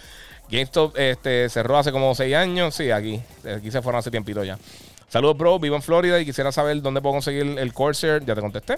[0.49, 2.75] GameStop este, cerró hace como 6 años.
[2.75, 3.21] Sí, aquí.
[3.57, 4.57] Aquí se fueron hace tiempito ya.
[5.07, 5.59] Saludos, bro.
[5.59, 8.23] Vivo en Florida y quisiera saber dónde puedo conseguir el Corsair.
[8.25, 8.75] Ya te contesté.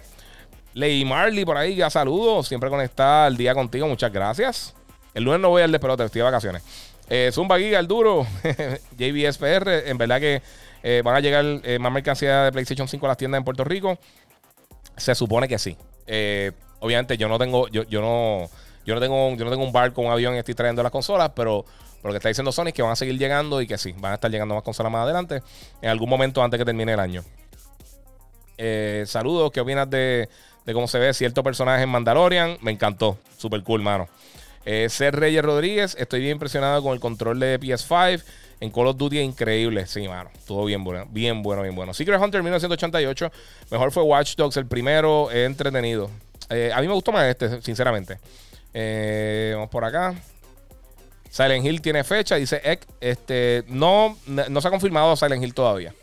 [0.74, 2.48] Ley Marley por ahí, ya saludos.
[2.48, 3.88] Siempre conectada al día contigo.
[3.88, 4.76] Muchas gracias.
[5.14, 6.64] El lunes no voy al despelote, estoy de vacaciones.
[7.10, 8.28] Eh, Zumba Giga, el duro.
[8.98, 9.88] JBSPR.
[9.88, 10.42] En verdad que
[10.84, 13.64] eh, van a llegar eh, más mercancía de PlayStation 5 a las tiendas en Puerto
[13.64, 13.98] Rico.
[14.96, 15.76] Se supone que sí.
[16.06, 18.50] Eh, obviamente yo no tengo, yo, yo no,
[18.88, 20.94] yo no tengo, yo no tengo un bar con un avión y estoy trayendo las
[20.94, 21.66] consolas, pero
[22.04, 24.14] lo que está diciendo Sony es que van a seguir llegando y que sí, van
[24.14, 25.44] a estar llegando más consolas más adelante,
[25.82, 27.22] en algún momento antes que termine el año.
[28.58, 30.30] Eh, saludos, ¿qué opinas de,
[30.72, 32.58] cómo se ve cierto personaje en Mandalorian?
[32.62, 34.08] Me encantó, super cool, mano.
[34.64, 38.24] Eh, Ser Reyes Rodríguez, estoy bien impresionado con el control de PS5.
[38.60, 39.86] En Call of Duty increíble.
[39.86, 40.32] Sí, mano.
[40.34, 41.06] Estuvo bien bueno.
[41.12, 41.94] Bien bueno, bien bueno.
[41.94, 43.32] Secret Hunter 1988.
[43.70, 45.30] Mejor fue Watch Dogs, el primero.
[45.32, 46.10] entretenido.
[46.50, 48.18] Eh, a mí me gustó más este, sinceramente.
[48.80, 50.14] Eh, vamos por acá.
[51.32, 52.86] Silent Hill tiene fecha, dice Ek.
[53.02, 55.96] Este, no, no se ha confirmado Silent Hill todavía.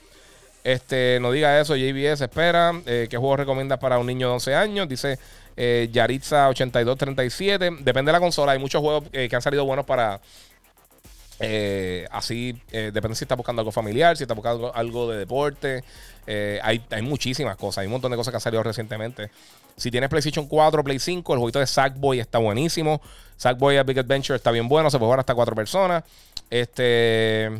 [0.64, 2.72] Este, no diga eso, JBS espera.
[2.84, 4.88] Eh, ¿Qué juego recomiendas para un niño de 11 años?
[4.88, 5.20] Dice
[5.56, 7.70] eh, Yaritza 8237.
[7.80, 8.52] Depende de la consola.
[8.52, 10.20] Hay muchos juegos eh, que han salido buenos para,
[11.38, 15.84] Eh, así, depende si estás buscando algo familiar, si estás buscando algo de deporte.
[16.62, 19.30] Hay, hay, muchísimas cosas, hay un montón de cosas que han salido recientemente.
[19.76, 23.00] Si tienes PlayStation 4, Play 5, el jueguito de Sackboy está buenísimo.
[23.36, 26.04] Sackboy a Big Adventure está bien bueno, se puede jugar hasta cuatro personas.
[26.50, 27.50] Este.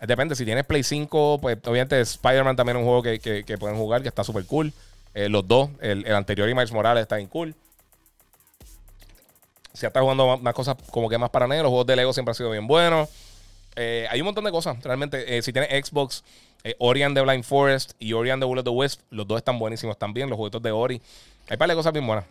[0.00, 3.76] Depende, si tienes Play 5, pues obviamente Spider-Man también es un juego que, que, pueden
[3.76, 4.72] jugar, que está súper cool.
[5.14, 7.54] los dos, el, el anterior y Miles Morales está bien cool
[9.72, 12.30] si estás jugando más, cosas como que más para negros, los juegos de Lego siempre
[12.30, 13.08] han sido bien buenos.
[13.74, 15.36] Eh, hay un montón de cosas, realmente.
[15.36, 16.24] Eh, si tienes Xbox,
[16.64, 19.26] eh, Ori and the Blind Forest y Ori and the Will of the Wisp, los
[19.26, 21.00] dos están buenísimos también, los juegos de Ori.
[21.48, 22.24] Hay par de cosas bien buenas.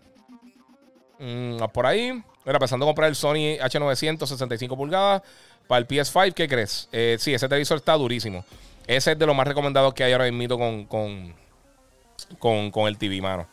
[1.19, 5.21] Mm, por ahí, era pensando comprar el Sony H900 65 pulgadas
[5.67, 6.89] para el PS5, ¿qué crees?
[7.19, 8.43] sí, ese televisor está durísimo.
[8.87, 11.33] Ese es de los más recomendados que hay ahora mismo con, con,
[12.39, 13.47] con, con el TV, mano.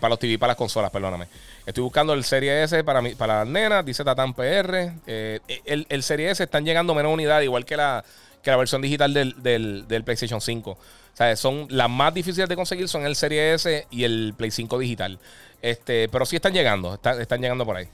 [0.00, 1.28] para los TV, para las consolas, perdóname.
[1.66, 4.92] Estoy buscando el Serie S para, mi, para las nenas, dice Tatan PR.
[5.04, 8.04] Eh, el, el, Serie S están llegando menos unidades, igual que la,
[8.46, 10.70] que la versión digital del, PlayStation 5.
[10.70, 10.78] O
[11.12, 14.78] sea, son las más difíciles de conseguir son el Serie S y el Play 5
[14.78, 15.18] digital.
[15.60, 17.88] Este, pero sí están llegando, están, llegando por ahí.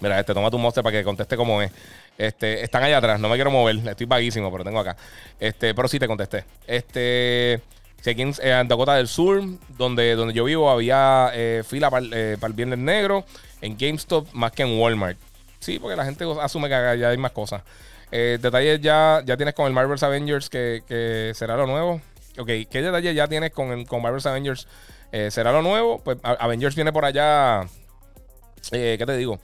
[0.00, 1.70] Mira, este, toma tu monster para que conteste cómo es.
[2.16, 4.96] Este, están allá atrás, no me quiero mover, estoy vaguísimo, pero tengo acá.
[5.38, 6.44] Este, pero sí te contesté.
[6.66, 7.60] Este.
[8.00, 9.42] Si aquí en, Dakota del Sur,
[9.76, 13.24] donde, donde yo vivo, había eh, fila para eh, el Viernes Negro
[13.60, 15.18] en GameStop más que en Walmart.
[15.62, 17.62] Sí, porque la gente asume que ya hay más cosas.
[18.10, 22.02] Eh, detalles ya, ya tienes con el Marvel's Avengers, que, será lo nuevo.
[22.38, 24.68] Ok, ¿qué detalles ya tienes con, con Marvel's Avengers?
[25.30, 25.98] ¿Será lo nuevo?
[26.02, 27.66] Pues Avengers viene por allá.
[28.70, 29.38] ¿Qué te digo?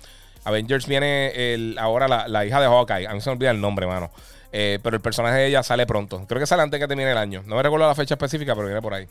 [0.45, 3.07] Avengers viene el, ahora la, la, hija de Hawkeye.
[3.07, 4.11] A mí se me olvida el nombre, mano.
[4.53, 6.25] Eh, pero el personaje de ella sale pronto.
[6.27, 7.43] Creo que sale antes que termine el año.
[7.47, 9.07] No me recuerdo la fecha específica, pero viene por ahí.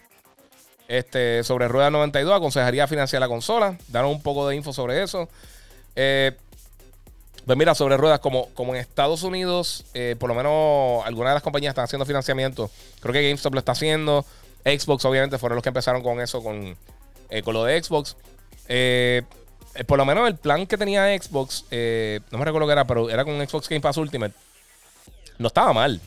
[0.87, 3.77] Este, sobre Rueda 92, aconsejaría financiar la consola.
[3.87, 5.29] Danos un poco de info sobre eso.
[5.95, 6.35] Eh,
[7.47, 11.35] pues mira, sobre ruedas, como, como en Estados Unidos, eh, por lo menos algunas de
[11.35, 12.69] las compañías están haciendo financiamiento.
[12.99, 14.23] Creo que GameStop lo está haciendo.
[14.63, 16.77] Xbox, obviamente, fueron los que empezaron con eso, con,
[17.43, 18.15] con lo de Xbox.
[19.87, 23.25] por lo menos el plan que tenía Xbox, no me recuerdo qué era, pero era
[23.25, 24.33] con Xbox Game Pass Ultimate
[25.37, 25.99] no estaba mal.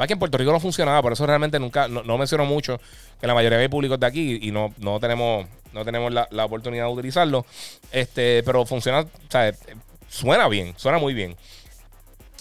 [0.00, 2.78] Va que en Puerto Rico no funcionaba, por eso realmente nunca, no, menciono mucho
[3.18, 6.84] que la mayoría de públicos de aquí y no, no tenemos, no tenemos la, oportunidad
[6.86, 7.46] de utilizarlo.
[7.92, 9.54] Este, pero funciona, o sea,
[10.08, 11.36] suena bien, suena muy bien.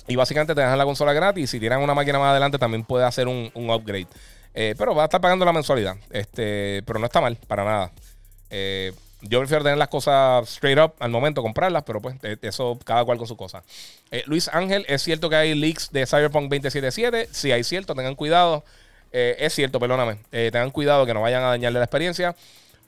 [0.08, 1.50] Y básicamente te dejan la consola gratis.
[1.50, 4.08] Si tienen una máquina más adelante, también puede hacer un, upgrade.
[4.54, 5.96] Eh, pero va a estar pagando la mensualidad.
[6.12, 7.92] Este, pero no está mal, para nada.
[8.50, 12.78] Eh, yo prefiero tener las cosas straight up al momento, comprarlas, pero pues eh, eso
[12.84, 13.64] cada cual con su cosa.
[14.28, 17.30] Luis Ángel, ¿es cierto que hay leaks de Cyberpunk 2077?
[17.32, 18.64] Sí, hay cierto, tengan cuidado.
[19.12, 20.18] Es cierto, perdóname.
[20.30, 22.36] tengan cuidado que no vayan a dañarle la experiencia.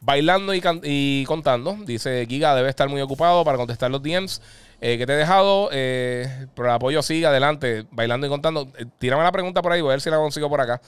[0.01, 4.41] Bailando y, contando, dice Giga, debe estar muy ocupado para contestar los DMs
[4.79, 5.69] que te he dejado.
[5.69, 8.71] pero el apoyo sigue adelante, bailando y contando.
[8.99, 10.81] tírame la pregunta por ahí, voy a ver si la consigo por acá.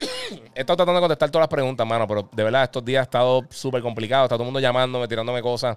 [0.54, 3.04] He estado tratando de contestar todas las preguntas, mano, pero de verdad estos días ha
[3.04, 4.24] estado súper complicado.
[4.24, 5.76] Está todo el mundo llamándome, tirándome cosas.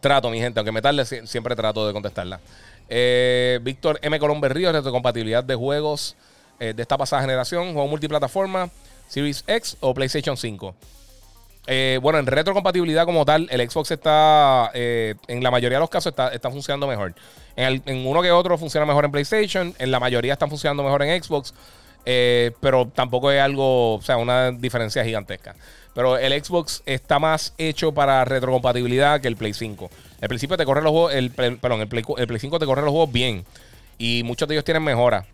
[0.00, 2.40] Trato, mi gente, aunque me tarde, siempre trato de contestarla.
[2.88, 4.18] Eh, Víctor M.
[4.18, 6.16] Colón Berrío, compatibilidad de juegos
[6.58, 8.70] eh, de esta pasada generación, juego multiplataforma,
[9.08, 10.74] Series X o PlayStation 5.
[11.66, 16.12] Eh, bueno, en retrocompatibilidad como tal, el Xbox está, en la mayoría de los casos,
[16.32, 17.14] está, funcionando mejor.
[17.56, 21.22] En, uno que otro funciona mejor en PlayStation, en la mayoría están funcionando mejor en
[21.22, 21.54] Xbox.
[22.04, 25.54] Eh, pero tampoco es algo, o sea, una diferencia gigantesca.
[25.94, 29.90] Pero el Xbox está más hecho para retrocompatibilidad que el Play 5.
[30.20, 32.04] El principio te corre los juegos, el, perdón, el Play,
[32.38, 33.44] 5 te corre los juegos bien.
[33.98, 35.26] Y muchos de ellos tienen mejora.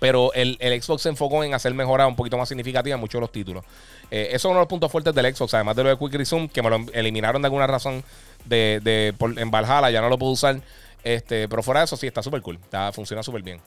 [0.00, 3.20] Pero el, Xbox se enfocó en hacer mejoras un poquito más significativas en muchos de
[3.20, 3.64] los títulos.
[4.10, 6.14] Eh, eso es uno de los puntos fuertes del Xbox, además de lo de Quick
[6.14, 8.02] Resume, que me lo eliminaron de alguna razón
[8.44, 10.60] de, de en Valhalla, ya no lo puedo usar.
[11.04, 12.58] Este, pero fuera de eso, sí, está súper cool.
[12.92, 13.60] funciona súper bien.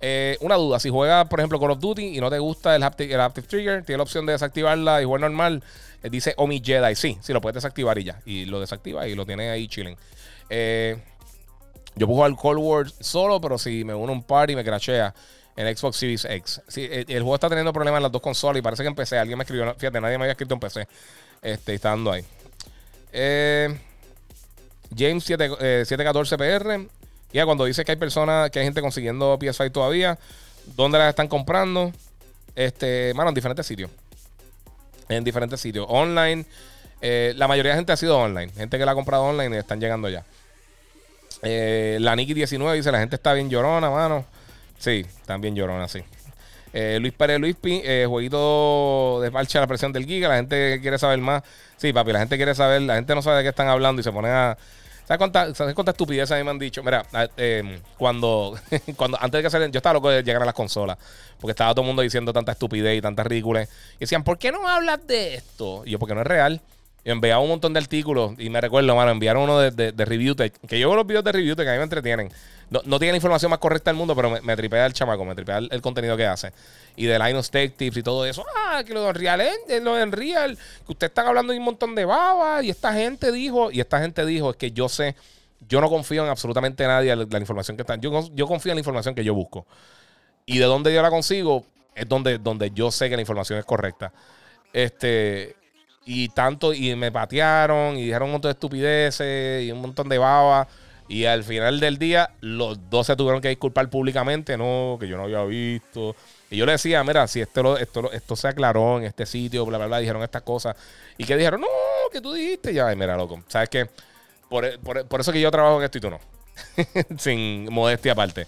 [0.00, 2.82] Eh, una duda: si juegas, por ejemplo, Call of Duty y no te gusta el
[2.82, 5.62] Haptic, Trigger, tiene la opción de desactivarla y jugar normal.
[6.02, 6.94] Eh, dice Omi Jedi.
[6.94, 8.20] Sí, sí, lo puedes desactivar y ya.
[8.24, 9.96] Y lo desactiva y lo tiene ahí chilling.
[11.94, 15.14] Yo puedo jugar Cold War solo, pero si me uno a un party me crashea
[15.58, 16.62] en Xbox Series X.
[16.76, 19.18] el, juego está teniendo problemas en las dos consolas y parece que en PC.
[19.18, 20.86] Alguien me escribió, fíjate, nadie me había escrito en PC.
[21.42, 22.24] Este, está dando ahí.
[23.12, 23.76] Eh.
[24.96, 26.88] James 714PR.
[27.32, 30.16] Ya cuando dice que hay personas, que hay gente consiguiendo PS5 todavía,
[30.76, 31.92] ¿dónde las están comprando?
[32.54, 33.90] Este, mano, en diferentes sitios.
[35.08, 35.86] En diferentes sitios.
[35.88, 36.46] Online.
[37.00, 38.52] Eh, la mayoría de gente ha sido online.
[38.52, 40.24] Gente que la ha comprado online y están llegando ya.
[41.42, 44.37] Eh, la Nikki 19 dice: La gente está bien llorona, mano.
[44.78, 45.04] Sí,
[45.40, 46.00] bien llorona, sí.
[46.72, 50.28] Eh, Luis Pérez Luis Pi, eh, jueguito de marcha la presión del Giga.
[50.28, 51.42] La gente quiere saber más.
[51.76, 52.82] Sí, papi, la gente quiere saber.
[52.82, 54.56] La gente no sabe de qué están hablando y se pone a.
[55.06, 56.82] ¿Sabes cuánta, ¿sabes cuánta estupidez a mí me han dicho?
[56.82, 57.06] Mira,
[57.38, 58.58] eh, cuando,
[58.96, 60.98] cuando antes de que hacer, yo estaba loco de llegar a las consolas,
[61.40, 63.70] porque estaba todo el mundo diciendo tanta estupidez y tanta ridículas.
[63.96, 65.82] Y decían, ¿por qué no hablas de esto?
[65.86, 66.60] Y yo, porque no es real.
[67.04, 70.04] Y enviaba un montón de artículos y me recuerdo, mano, enviaron uno de, de, de
[70.04, 72.30] ReviewTech, que yo veo los videos de ReviewTech, que a mí me entretienen.
[72.70, 75.24] No, no tiene la información más correcta del mundo, pero me, me tripea el chamaco,
[75.24, 76.52] me tripea el, contenido que hace.
[76.96, 78.44] Y de Linus Tech Tips y todo eso.
[78.56, 81.94] Ah, que lo de Engine, lo de Unreal, que usted está hablando de un montón
[81.94, 85.16] de babas y esta gente dijo, y esta gente dijo, es que yo sé,
[85.68, 88.00] yo no confío en absolutamente nadie la, la información que están.
[88.00, 89.66] Yo, yo confío en la información que yo busco.
[90.44, 91.64] Y de dónde yo la consigo
[91.94, 94.12] es donde, donde yo sé que la información es correcta.
[94.72, 95.56] Este,
[96.04, 100.18] y tanto, y me patearon y dijeron un montón de estupideces y un montón de
[100.18, 100.66] babas.
[101.08, 105.16] Y al final del día, los dos se tuvieron que disculpar públicamente, no, que yo
[105.16, 106.14] no había visto.
[106.50, 109.78] Y yo le decía, mira, si esto, esto, esto se aclaró en este sitio, bla,
[109.78, 110.76] bla, bla, dijeron estas cosas.
[111.16, 111.66] Y que dijeron, no,
[112.12, 113.42] que tú dijiste, ya, mira, loco.
[113.48, 113.88] ¿Sabes qué?
[114.50, 116.20] Por, por, por eso que yo trabajo en esto y tú no.
[117.18, 118.46] Sin modestia aparte.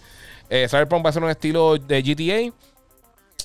[0.51, 2.55] Eh, Cyberpunk va a ser un estilo de GTA.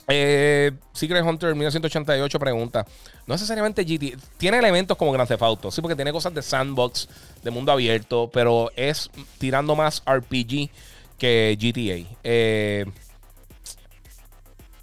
[0.07, 2.86] Eh, Secret Hunter 1988 pregunta:
[3.26, 4.18] No necesariamente GT.
[4.38, 7.10] Tiene elementos como Grand Theft Auto, sí, porque tiene cosas de sandbox,
[7.44, 9.10] de mundo abierto, pero es
[9.40, 10.69] tirando más RPG
[11.18, 12.18] que GTA.
[12.23, 12.86] Eh,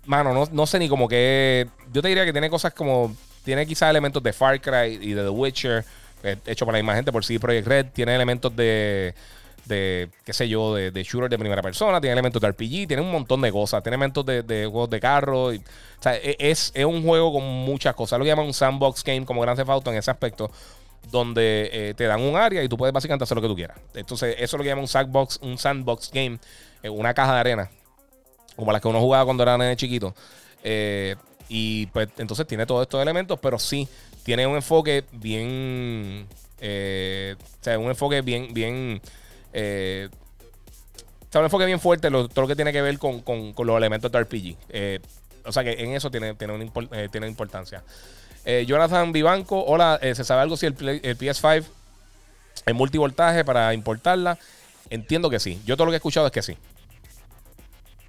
[0.06, 1.68] mano, no, no, sé ni como que.
[1.92, 3.14] Yo te diría que tiene cosas como.
[3.44, 5.84] Tiene quizás elementos de Far Cry y de The Witcher,
[6.22, 7.86] eh, hecho por la misma gente, por CD Projekt Red.
[7.92, 9.14] Tiene elementos de
[9.64, 13.00] de, qué sé yo, de, de, shooter de primera persona, tiene elementos de RPG, tiene
[13.00, 15.46] un montón de cosas, tiene elementos de, de juegos de carro.
[15.46, 15.52] O
[16.00, 18.18] sea, e, es, es, un juego con muchas cosas.
[18.18, 20.50] Lo que llaman un sandbox game como Grand Theft Auto en ese aspecto,
[21.10, 23.78] donde eh, te dan un área y tú puedes básicamente hacer lo que tú quieras.
[23.94, 26.38] Entonces, eso es lo que llaman un sandbox, un sandbox game,
[26.82, 27.70] eh, una caja de arena,
[28.56, 30.14] como las que uno jugaba cuando era nene chiquito.
[30.64, 31.16] Eh,
[31.48, 33.88] y pues entonces tiene todos estos elementos, pero sí
[34.24, 36.26] tiene un enfoque bien.
[36.58, 39.02] o sea, un enfoque bien, bien
[39.52, 40.08] eh,
[41.38, 44.10] un enfoque bien fuerte lo, todo lo que tiene que ver con, con, los elementos
[44.10, 44.56] de RPG.
[44.68, 45.00] Eh,
[45.44, 47.82] o sea que en eso tiene, tiene, eh, tiene importancia.
[48.44, 51.64] Eh, Jonathan Vivanco, hola, ¿se sabe algo si el, el PS5
[52.66, 54.38] es multivoltaje para importarla?
[54.90, 55.60] Entiendo que sí.
[55.64, 56.56] Yo todo lo que he escuchado es que sí.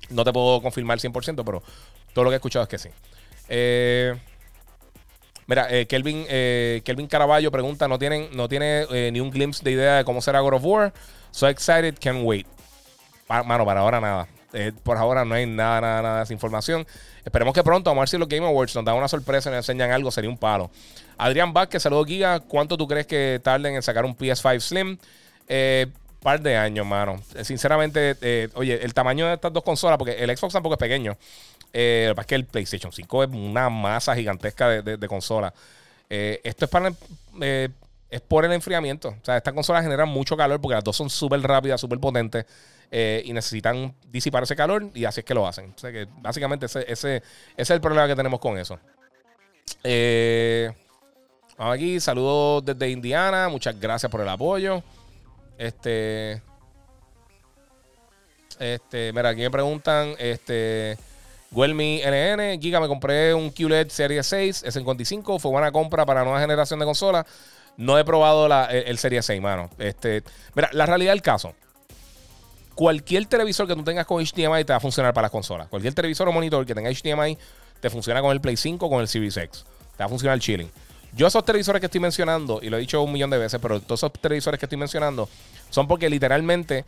[0.09, 1.63] No te puedo confirmar 100%, pero
[2.13, 2.89] todo lo que he escuchado es que sí.
[3.47, 4.15] Eh,
[5.45, 9.97] Mira, Kelvin, eh, Kelvin Caraballo pregunta: ¿No, tienen, no tiene ni un glimpse de idea
[9.97, 10.93] de cómo será God of War?
[11.33, 12.45] So excited, can't wait.
[13.27, 14.27] Mano, para ahora nada.
[14.53, 16.85] Eh, por ahora no hay nada, nada, nada de esa información.
[17.25, 19.67] Esperemos que pronto, a ver si los Game Awards nos dan una sorpresa y nos
[19.67, 20.69] enseñan algo, sería un palo.
[21.17, 22.39] Adrián Vázquez, saludos Giga.
[22.39, 24.97] ¿Cuánto tú crees que tarden en sacar un PS5 Slim?
[25.47, 25.87] Eh,
[26.21, 27.19] par de años, mano.
[27.41, 31.17] Sinceramente, eh, oye, el tamaño de estas dos consolas, porque el Xbox tampoco es pequeño.
[31.73, 35.51] Eh, es que el PlayStation 5 es una masa gigantesca de, de, de consola.
[36.15, 36.93] Eh, esto es para
[37.41, 37.69] eh,
[38.13, 39.09] es por el enfriamiento.
[39.09, 42.45] O sea, estas consolas generan mucho calor porque las dos son súper rápidas, súper potentes
[42.91, 45.73] eh, y necesitan disipar ese calor y así es que lo hacen.
[45.75, 47.23] O sea, que básicamente ese,
[47.57, 48.79] es el problema que tenemos con eso.
[49.83, 50.71] Eh,
[51.57, 53.49] vamos aquí, saludos desde Indiana.
[53.49, 54.83] Muchas gracias por el apoyo.
[55.57, 56.39] Este.
[58.59, 60.99] Este, mira, aquí me preguntan, este.
[61.49, 66.39] Guelmi NN, Giga, me compré un QLED Serie 6, S55, fue buena compra para nueva
[66.39, 67.25] generación de consolas.
[67.77, 69.69] No he probado la, el, Serie 6, mano.
[69.77, 70.23] Este,
[70.55, 71.53] mira, la realidad del caso.
[72.75, 75.67] Cualquier televisor que tú tengas con HDMI te va a funcionar para las consolas.
[75.67, 77.37] Cualquier televisor o monitor que tenga HDMI
[77.79, 79.65] te funciona con el Play 5 o con el Series X.
[79.95, 80.69] Te va a funcionar chilling.
[81.15, 83.79] Yo esos televisores que estoy mencionando, y lo he dicho un millón de veces, pero
[83.79, 85.29] todos esos televisores que estoy mencionando
[85.69, 86.85] son porque literalmente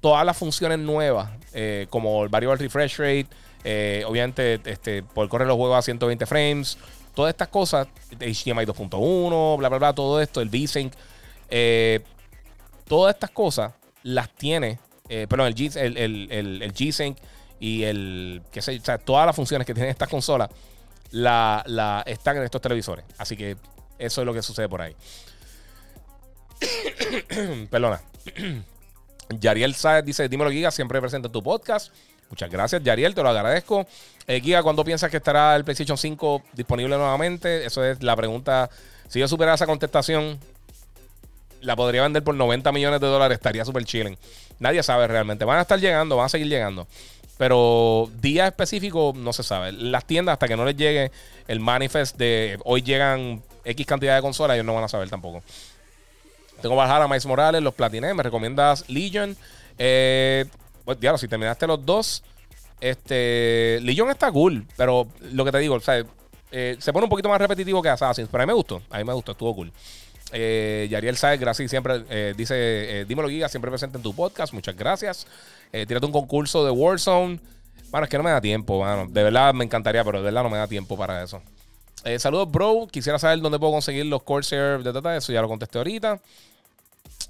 [0.00, 3.26] todas las funciones nuevas, eh, como el variable refresh rate,
[3.64, 6.78] eh, obviamente, este, poder correr los juegos a 120 frames.
[7.14, 10.92] Todas estas cosas, HDMI 2.1, bla, bla, bla, todo esto, el V-Sync.
[11.48, 12.00] Eh,
[12.86, 13.72] todas estas cosas
[14.02, 14.78] las tiene,
[15.08, 17.16] eh, perdón, el, G, el, G-Sync
[17.60, 20.50] y el, qué sé, o sea, todas las funciones que tienen estas consolas
[21.10, 23.04] la, están en estos televisores.
[23.18, 23.56] Así que
[23.98, 24.94] eso es lo que sucede por ahí.
[27.70, 28.02] Perdona.
[29.40, 31.92] Yariel Saez dice: Dímelo, Giga, siempre presenta tu podcast.
[32.34, 33.86] Muchas gracias, Yariel, te lo agradezco.
[34.26, 37.64] Eh, ¿cuándo piensas que estará el PlayStation 5 disponible nuevamente?
[37.64, 38.68] Eso es la pregunta.
[39.06, 40.40] Si yo superara esa contestación,
[41.60, 44.18] la podría vender por 90 millones de dólares, estaría súper chilling.
[44.58, 45.44] Nadie sabe realmente.
[45.44, 46.88] Van a estar llegando, van a seguir llegando.
[47.38, 49.70] Pero día específico no se sabe.
[49.70, 51.12] Las tiendas, hasta que no les llegue
[51.46, 55.40] el manifest de hoy llegan X cantidad de consolas, ellos no van a saber tampoco.
[56.60, 58.12] Tengo Valhalla, Mais Morales, los platiné.
[58.12, 59.36] Me recomiendas Legion.
[59.78, 60.46] Eh,
[60.84, 62.22] pues, diablo, si terminaste los dos,
[62.80, 63.78] Este.
[63.82, 66.04] Legion está cool, pero lo que te digo, o sea,
[66.50, 68.82] eh, se pone un poquito más repetitivo que Assassin's, pero a mí me gustó.
[68.90, 69.72] A mí me gustó, estuvo cool.
[70.32, 72.04] Eh, Yariel Saez, gracias siempre.
[72.10, 74.52] Eh, dice: eh, Dímelo, Giga, siempre presente en tu podcast.
[74.52, 75.26] Muchas gracias.
[75.72, 77.38] Eh, tírate un concurso de Warzone.
[77.90, 79.06] Bueno, es que no me da tiempo, mano.
[79.08, 81.40] De verdad me encantaría, pero de verdad no me da tiempo para eso.
[82.18, 82.86] Saludos, bro.
[82.90, 85.16] Quisiera saber dónde puedo conseguir los Corsair de Tata.
[85.16, 86.20] Eso ya lo contesté ahorita.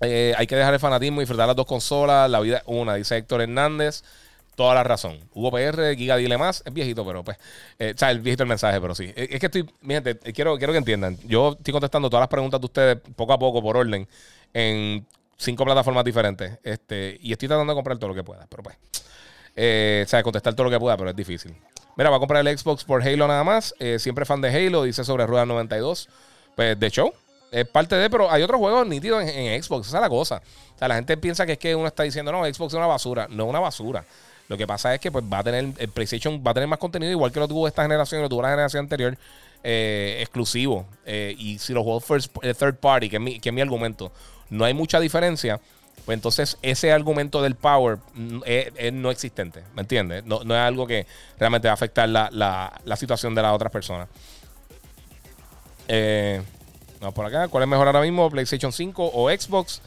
[0.00, 2.30] Eh, hay que dejar el fanatismo y disfrutar las dos consolas.
[2.30, 4.02] La vida es una, dice Héctor Hernández.
[4.54, 5.18] Toda la razón.
[5.34, 6.62] Hugo PR, Giga Dile más.
[6.64, 7.38] Es viejito, pero pues.
[7.78, 9.12] Eh, o sea, es viejito el mensaje, pero sí.
[9.16, 9.68] Es, es que estoy.
[9.80, 11.18] Mi gente, eh, quiero, quiero que entiendan.
[11.24, 14.06] Yo estoy contestando todas las preguntas de ustedes poco a poco, por orden,
[14.52, 15.06] en
[15.36, 16.58] cinco plataformas diferentes.
[16.62, 18.76] Este, y estoy tratando de comprar todo lo que pueda, pero pues.
[19.56, 21.54] Eh, o sea, contestar todo lo que pueda, pero es difícil.
[21.96, 23.74] Mira, va a comprar el Xbox por Halo nada más.
[23.78, 26.08] Eh, siempre fan de Halo, dice sobre Rueda 92.
[26.56, 27.12] Pues de show.
[27.54, 29.86] Es parte de, pero hay otros juegos nítidos en, Xbox.
[29.86, 30.42] Esa es la cosa.
[30.74, 32.86] O sea, la gente piensa que es que uno está diciendo, no, Xbox es una
[32.88, 33.28] basura.
[33.30, 34.04] No es una basura.
[34.48, 36.78] Lo que pasa es que pues va a tener, el PlayStation va a tener más
[36.80, 39.16] contenido, igual que lo tuvo esta generación, lo tuvo la generación anterior,
[39.62, 40.84] eh, exclusivo.
[41.06, 44.10] Eh, y si los juegos first, eh, third party, que es, mi, que mi argumento,
[44.50, 45.60] no hay mucha diferencia,
[46.04, 50.24] pues entonces ese argumento del power mm, es, es no existente, ¿me entiendes?
[50.26, 51.06] No, no es algo que
[51.38, 54.08] realmente va a afectar la, la- la situación de las otras personas.
[55.88, 56.42] Eh,
[57.12, 57.48] por acá.
[57.48, 58.30] ¿Cuál es mejor ahora mismo?
[58.30, 59.80] ¿PlayStation 5 o Xbox?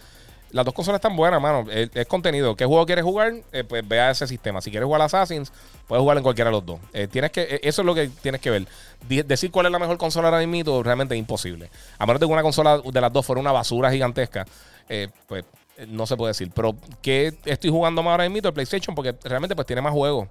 [0.52, 1.70] Las dos consolas están buenas, mano.
[1.70, 2.56] Es, contenido.
[2.56, 3.34] ¿Qué juego quieres jugar?
[3.52, 4.62] Eh, pues vea ese sistema.
[4.62, 5.52] Si quieres jugar Assassin's,
[5.88, 6.80] puedes jugar en cualquiera de los dos.
[6.94, 8.68] Eh, tienes que, eh, eso es lo que tienes que ver.
[9.26, 11.70] Decir cuál es la mejor consola ahora mismo realmente es imposible.
[11.98, 14.46] A menos de que una consola de las dos fuera una basura gigantesca,
[15.28, 15.44] pues
[15.88, 16.50] no se puede decir.
[16.54, 18.48] Pero ¿qué estoy jugando más ahora mismo?
[18.48, 20.30] El PlayStation, porque realmente pues tiene más juegos.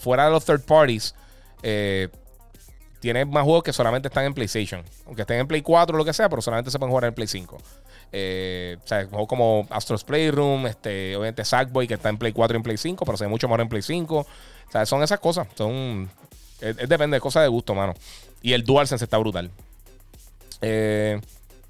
[0.00, 1.14] Fuera de los third parties,
[1.62, 2.08] eh,
[3.02, 4.82] tiene más juegos que solamente están en PlayStation.
[5.06, 7.14] Aunque estén en Play 4 o lo que sea, pero solamente se pueden jugar en
[7.14, 7.58] Play 5.
[8.12, 12.54] Eh, o sea, juegos como Astro's Playroom, este, obviamente Sackboy, que está en Play 4
[12.54, 14.18] y en Play 5, pero se ve mucho mejor en Play 5.
[14.18, 14.26] O
[14.70, 15.48] sea, son esas cosas.
[15.56, 16.08] Son.
[16.60, 17.92] Es, depende de cosas de gusto, mano.
[18.40, 19.50] Y el DualSense está brutal.
[20.60, 21.20] Eh,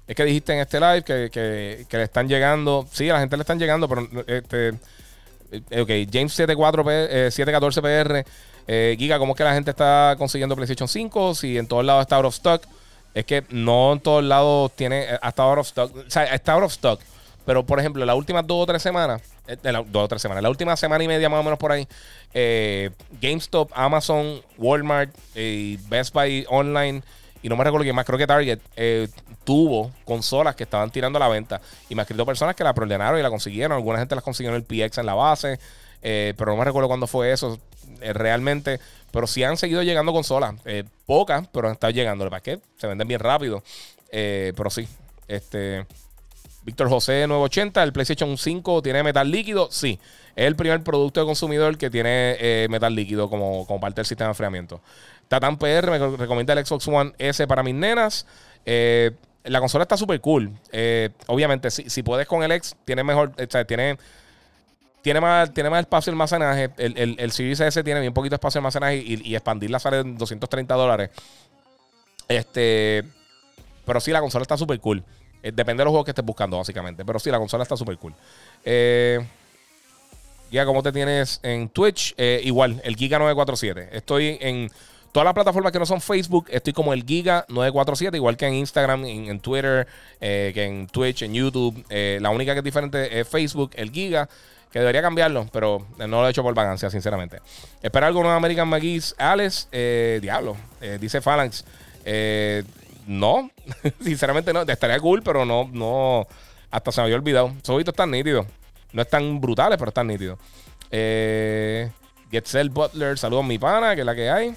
[0.07, 2.85] es que dijiste en este live que, le están llegando.
[2.91, 4.69] Sí, a la gente le están llegando, pero este.
[4.69, 8.25] eh, Ok, James 74 P- eh, 714 PR.
[8.67, 11.35] Eh, Giga, ¿cómo es que la gente está consiguiendo PlayStation 5?
[11.35, 12.63] Si en todos lados está out of stock.
[13.13, 15.03] Es que no en todos lados tiene.
[15.03, 15.95] eh, Hasta out of stock.
[15.95, 16.99] O sea, está out of stock.
[17.45, 19.21] Pero, por ejemplo, las últimas dos o tres semanas.
[19.45, 20.41] eh, de la- dos o tres semanas.
[20.41, 21.85] La última semana y media más o menos por ahí.
[22.33, 22.89] eh,
[23.21, 27.03] GameStop, Amazon, Walmart y Best Buy Online.
[27.41, 28.05] Y no me recuerdo quién más.
[28.05, 29.09] Creo que Target eh,
[29.43, 31.59] tuvo consolas que estaban tirando a la venta.
[31.89, 33.73] Y me ha escrito personas que la preordenaron y la consiguieron.
[33.75, 35.59] Alguna gente las consiguió en el PX en la base.
[36.01, 37.59] eh, pero no me recuerdo cuándo fue eso eh,
[38.11, 38.79] realmente.
[39.11, 40.55] Pero sí han seguido llegando consolas.
[40.65, 42.29] eh, pocas, pero han estado llegando.
[42.29, 42.59] ¿Para qué?
[42.77, 43.63] Se venden bien rápido.
[44.11, 44.87] Eh, pero sí.
[45.27, 45.85] Este.
[46.65, 49.67] Víctor José 980, el PlayStation 5 tiene metal líquido.
[49.69, 49.99] Sí,
[50.35, 54.05] es el primer producto de consumidor que tiene eh, metal líquido como, como parte del
[54.05, 54.81] sistema de enfriamiento.
[55.27, 58.25] Tatán PR me recomienda el Xbox One S para mis nenas.
[58.65, 59.11] Eh,
[59.43, 60.51] la consola está súper cool.
[60.71, 63.97] Eh, obviamente, si, si puedes con el X, tiene mejor, o sea, tiene,
[65.03, 66.69] tiene, más, tiene más espacio de almacenaje.
[66.77, 69.99] El, el, el Series S tiene bien poquito espacio de almacenaje y, y expandirla sale
[69.99, 71.11] en 230 dólares.
[72.27, 73.03] Este,
[73.85, 75.03] pero sí, la consola está súper cool.
[75.43, 77.03] Eh, depende de los juegos que estés buscando, básicamente.
[77.03, 78.15] Pero sí, la consola está súper cool.
[78.63, 79.19] Eh,
[80.49, 82.15] Giga, ¿cómo te tienes en Twitch?
[82.17, 83.89] Eh, igual, el Giga947.
[83.91, 84.71] Estoy en
[85.11, 86.45] todas las plataformas que no son Facebook.
[86.49, 89.85] Estoy como el Giga947, igual que en Instagram, en, en Twitter,
[90.21, 91.83] eh, que en Twitch, en YouTube.
[91.89, 94.29] La única que es diferente es Facebook, el Giga.
[94.73, 97.39] Que debería cambiarlo, pero no lo he hecho por vagancia, sinceramente.
[97.83, 99.13] Espera algo nuevo American McGee's.
[99.19, 101.63] Alex, eh, diablo, eh, dice Phalanx.
[102.03, 102.63] Eh,
[103.05, 103.51] no,
[104.03, 104.63] sinceramente no.
[104.63, 106.25] Estaría cool, pero no, no.
[106.71, 107.53] Hasta se me había olvidado.
[107.61, 108.47] Esos están nítidos.
[108.93, 110.39] No están brutales, pero están nítidos.
[110.89, 111.91] Eh,
[112.31, 114.55] Getzel Butler, saludos mi pana, que es la que hay.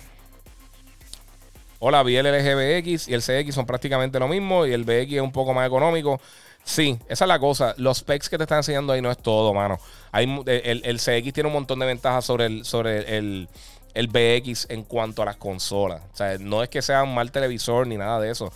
[1.78, 5.20] Hola, vi el LGBX y el CX son prácticamente lo mismo y el BX es
[5.20, 6.18] un poco más económico.
[6.66, 7.74] Sí, esa es la cosa.
[7.76, 9.78] Los specs que te están enseñando ahí no es todo, mano.
[10.16, 13.48] Hay, mu- el, el CX tiene un montón de ventajas sobre el, sobre el,
[13.94, 16.00] el BX en cuanto a las consolas.
[16.12, 18.50] O sea, no es que sea un mal televisor ni nada de eso.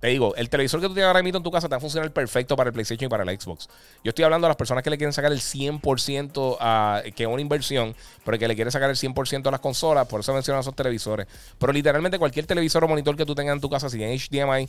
[0.00, 1.80] Te digo, el televisor que tú tienes ahora mismo en tu casa te va a
[1.80, 3.68] funcionar perfecto para el PlayStation y para el Xbox.
[4.02, 7.28] Yo estoy hablando a las personas que le quieren sacar el 100% a que es
[7.28, 7.94] una inversión,
[8.24, 11.26] pero que le quieren sacar el 100% a las consolas, por eso menciono esos televisores.
[11.58, 14.68] Pero literalmente cualquier televisor o monitor que tú tengas en tu casa, si tiene HDMI,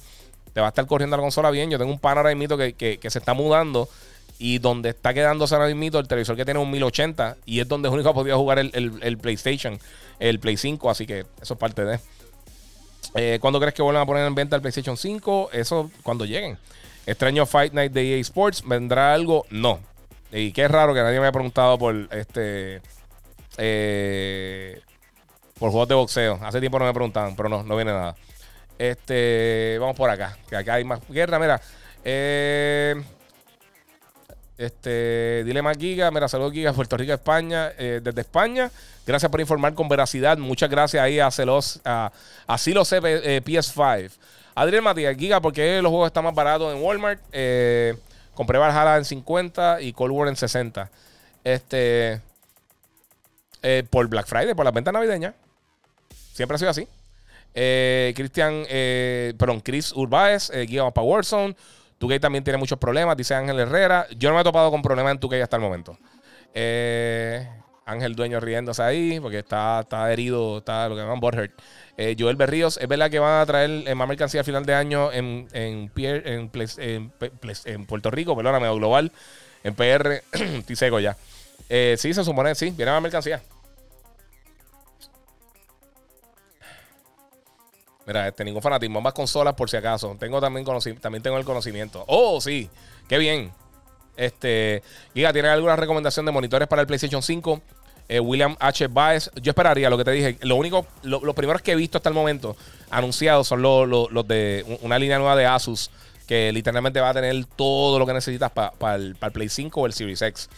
[0.54, 1.70] te va a estar corriendo la consola bien.
[1.70, 3.90] Yo tengo un pan ahora mismo que, que, que se está mudando
[4.38, 7.90] y donde está quedándose ahora mismo el televisor que tiene un 1080 y es donde
[7.90, 9.80] único ha podido jugar el, el- el PlayStation,
[10.20, 12.00] el Play 5, así que eso es parte de...
[13.16, 15.50] Eh, ¿Cuándo crees que vuelvan a poner en venta el PlayStation 5?
[15.54, 16.58] Eso cuando lleguen.
[17.06, 18.64] Extraño Fight Night de EA Sports.
[18.66, 19.46] ¿Vendrá algo?
[19.52, 19.80] No.
[20.34, 22.82] Y qué raro que nadie me haya preguntado por este
[23.58, 24.82] Eh,
[25.60, 26.40] por juegos de boxeo.
[26.44, 28.16] Hace tiempo no me preguntaban, pero no, no viene nada.
[28.78, 31.40] Este, vamos por acá, que acá hay más guerra.
[31.40, 31.62] Mira,
[32.04, 32.96] eh,
[34.58, 36.10] este, dile más Giga.
[36.12, 38.72] Mira, saludos Giga, Puerto Rico, España, eh, desde España.
[39.06, 40.38] Gracias por informar con veracidad.
[40.38, 42.12] Muchas gracias ahí a Celos, a,
[42.58, 42.72] sé,
[43.04, 44.12] eh, PS5.
[44.56, 47.22] Adriel Matías, Giga, porque los juegos están más baratos en Walmart.
[47.32, 47.96] Eh,
[48.34, 50.90] compré Valhalla en 50 y Cold War en 60.
[51.44, 52.22] Este,
[53.62, 55.36] eh, por Black Friday, por la venta navideña.
[56.34, 56.88] Siempre ha sido así.
[57.54, 58.66] Cristian,
[59.38, 61.56] perdón, Chris Urbáez, Giga para Warzone.
[62.08, 64.08] 2K también tiene muchos problemas, dice Ángel Herrera.
[64.18, 65.98] Yo no me he topado con problemas en 2K hasta el momento.
[66.54, 67.48] Eh,
[67.86, 71.52] Ángel Dueño riéndose ahí porque está, está herido, está lo que llaman butthurt.
[71.98, 74.74] Eh, Joel Berríos, es verdad que van a traer eh, más mercancía a final de
[74.74, 77.12] año en, en, Pier- en,
[77.66, 79.12] en Puerto Rico, perdóname, o global,
[79.64, 81.16] en PR, estoy seco ya.
[81.70, 83.42] Eh, sí, se supone, sí, viene más mercancía.
[88.06, 90.16] Mira, este, ningún fanatismo, ambas consolas por si acaso.
[90.20, 90.66] Tengo también,
[91.02, 92.04] también tengo el conocimiento.
[92.08, 92.70] Oh, sí,
[93.08, 93.52] qué bien.
[94.16, 94.82] Este,
[95.14, 97.62] Giga, ¿tiene alguna recomendación de monitores para el PlayStation 5?
[98.08, 98.88] Eh, William H.
[98.88, 100.38] Baez, yo esperaría lo que te dije.
[100.42, 102.56] Lo único, lo- los primeros que he visto hasta el momento
[102.92, 103.90] anunciados son los,
[104.28, 105.90] de un- una línea nueva de Asus
[106.28, 109.82] que literalmente va a tener todo lo que necesitas para el, pa el Play 5
[109.82, 110.50] o el Series X.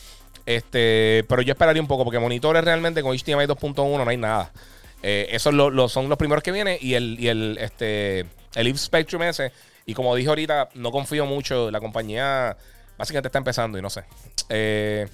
[0.45, 4.51] Este, pero yo esperaría un poco porque monitores realmente con HDMI 2.1 no hay nada.
[5.03, 8.21] Eh, esos lo- son los primeros que vienen y el, y el, este,
[8.55, 9.51] el Eve Spectrum ese.
[9.85, 11.71] Y como dije ahorita, no confío mucho.
[11.71, 12.57] La compañía
[12.97, 14.03] básicamente está empezando y no sé.
[14.49, 15.07] Eh,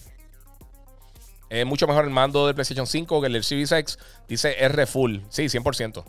[1.50, 4.00] es mucho mejor el mando del PlayStation 5 que el del Series X.
[4.28, 5.18] Dice R Full.
[5.30, 6.04] Sí, 100%.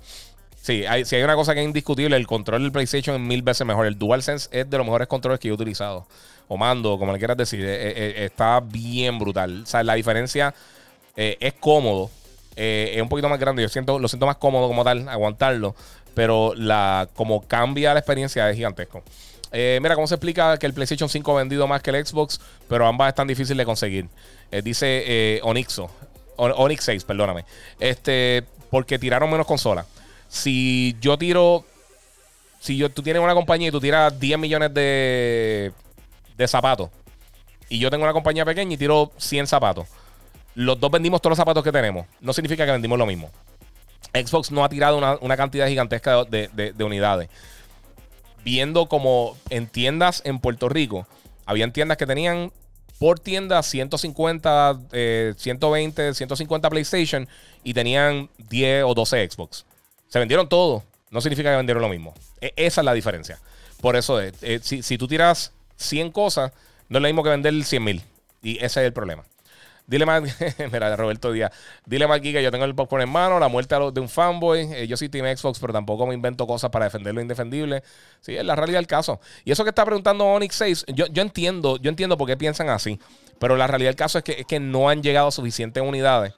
[0.63, 3.43] Sí, hay, si hay una cosa que es indiscutible, el control del PlayStation es mil
[3.43, 3.85] veces mejor.
[3.87, 6.07] El DualSense es de los mejores controles que yo he utilizado.
[6.49, 7.61] O mando, como le quieras decir.
[7.63, 9.65] eh, está bien brutal.
[9.65, 10.55] O sea, la diferencia
[11.17, 12.11] es cómodo.
[12.57, 13.63] Eh, es un poquito más grande.
[13.63, 15.75] Yo siento, lo siento más cómodo como tal, aguantarlo.
[16.15, 19.03] Pero la, como cambia la experiencia es gigantesco.
[19.53, 22.41] Eh, mira, ¿cómo se explica que el PlayStation 5 ha vendido más que el Xbox?
[22.69, 24.09] Pero ambas están difíciles de conseguir.
[24.51, 25.91] Eh, dice eh, Onyxo.
[26.37, 27.45] O- Onyx 6, perdóname.
[27.81, 29.87] Este, porque tiraron menos consolas.
[30.29, 31.65] Si yo tiro.
[32.61, 35.73] Si yo, tú tienes una compañía y tú tiras 10 millones de,
[36.37, 36.91] de zapatos.
[37.69, 39.87] Y yo tengo una compañía pequeña y tiro 100 zapatos.
[40.55, 42.07] Los dos vendimos todos los zapatos que tenemos.
[42.21, 43.31] No significa que vendimos lo mismo.
[44.13, 47.29] Xbox no ha tirado una, cantidad gigantesca de, de- de unidades.
[48.45, 51.07] Viendo como en tiendas en Puerto Rico,
[51.47, 52.53] habían tiendas que tenían
[52.99, 57.29] por tienda 150, eh, 120, 150 PlayStation
[57.65, 59.65] y tenían 10 o 12 Xbox.
[60.09, 60.83] Se vendieron todos.
[61.11, 62.15] No significa que vendieron lo mismo.
[62.41, 63.41] E- esa es la diferencia.
[63.81, 66.53] Por eso, es, eh, si, si tú tiras 100 cosas,
[66.89, 68.03] no es lo mismo que vender 100 mil.
[68.43, 69.25] Y ese es el problema.
[69.87, 70.23] Dile más,
[70.73, 71.53] mira, Roberto Díaz.
[71.85, 74.61] Dile más aquí que yo tengo el popcorn en mano, la muerte de un fanboy.
[74.73, 77.83] Eh, yo sí Team Xbox, pero tampoco me invento cosas para defender lo indefendible.
[78.21, 79.21] Sí, es la realidad del caso.
[79.45, 82.71] Y eso que está preguntando Onyx 6, yo, yo entiendo, yo entiendo por qué piensan
[82.71, 82.99] así.
[83.39, 86.33] Pero la realidad del caso es que, es que no han llegado suficientes unidades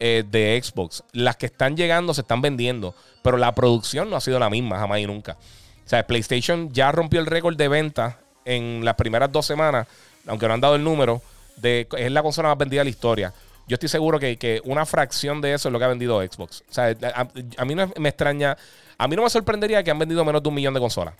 [0.00, 1.04] eh, de Xbox.
[1.12, 4.78] Las que están llegando se están vendiendo, pero la producción no ha sido la misma
[4.78, 5.36] jamás y nunca.
[5.84, 9.86] O sea, PlayStation ya rompió el récord de venta en las primeras dos semanas,
[10.26, 11.22] aunque no han dado el número,
[11.56, 13.32] de, es la consola más vendida de la historia.
[13.68, 16.64] Yo estoy seguro que, que una fracción de eso es lo que ha vendido Xbox.
[16.68, 18.56] O sea, a, mí no me extraña,
[18.98, 21.14] a mí no me sorprendería que han vendido menos de un millón de consolas.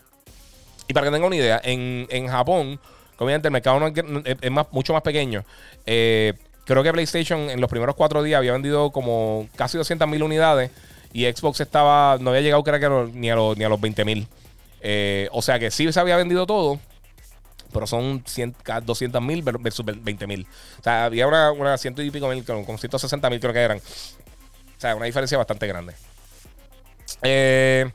[0.87, 2.79] Y para que tengan una idea, en, en Japón,
[3.17, 5.43] obviamente el mercado no es, más, mucho más pequeño.
[5.85, 6.33] Eh,
[6.65, 10.71] creo que PlayStation en los primeros cuatro días había vendido como casi 200 mil unidades
[11.13, 14.05] y Xbox estaba, no había llegado creo que ni, a los, ni a los 20
[14.05, 14.27] mil.
[14.81, 16.79] Eh, o sea que sí se había vendido todo,
[17.73, 18.55] pero son 100,
[18.85, 20.47] 200 mil versus 20 mil.
[20.79, 23.59] O sea, había una, una ciento y pico mil, con con 160 mil creo que
[23.59, 23.79] eran.
[23.79, 25.93] O sea, una diferencia bastante grande.
[27.21, 27.91] Eh,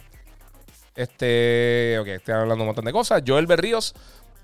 [0.96, 3.22] este, ok, estoy hablando un montón de cosas.
[3.26, 3.94] Joel Berríos,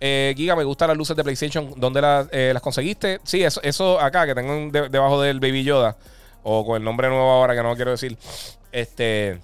[0.00, 1.72] eh, Giga, me gustan las luces de PlayStation.
[1.76, 3.20] ¿Dónde las, eh, las conseguiste?
[3.24, 5.96] Sí, eso, eso acá, que tengo de- debajo del Baby Yoda,
[6.42, 8.16] o con el nombre nuevo ahora que no quiero decir.
[8.72, 9.40] Este,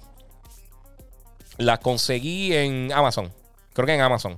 [1.57, 3.31] las conseguí en Amazon.
[3.73, 4.37] Creo que en Amazon.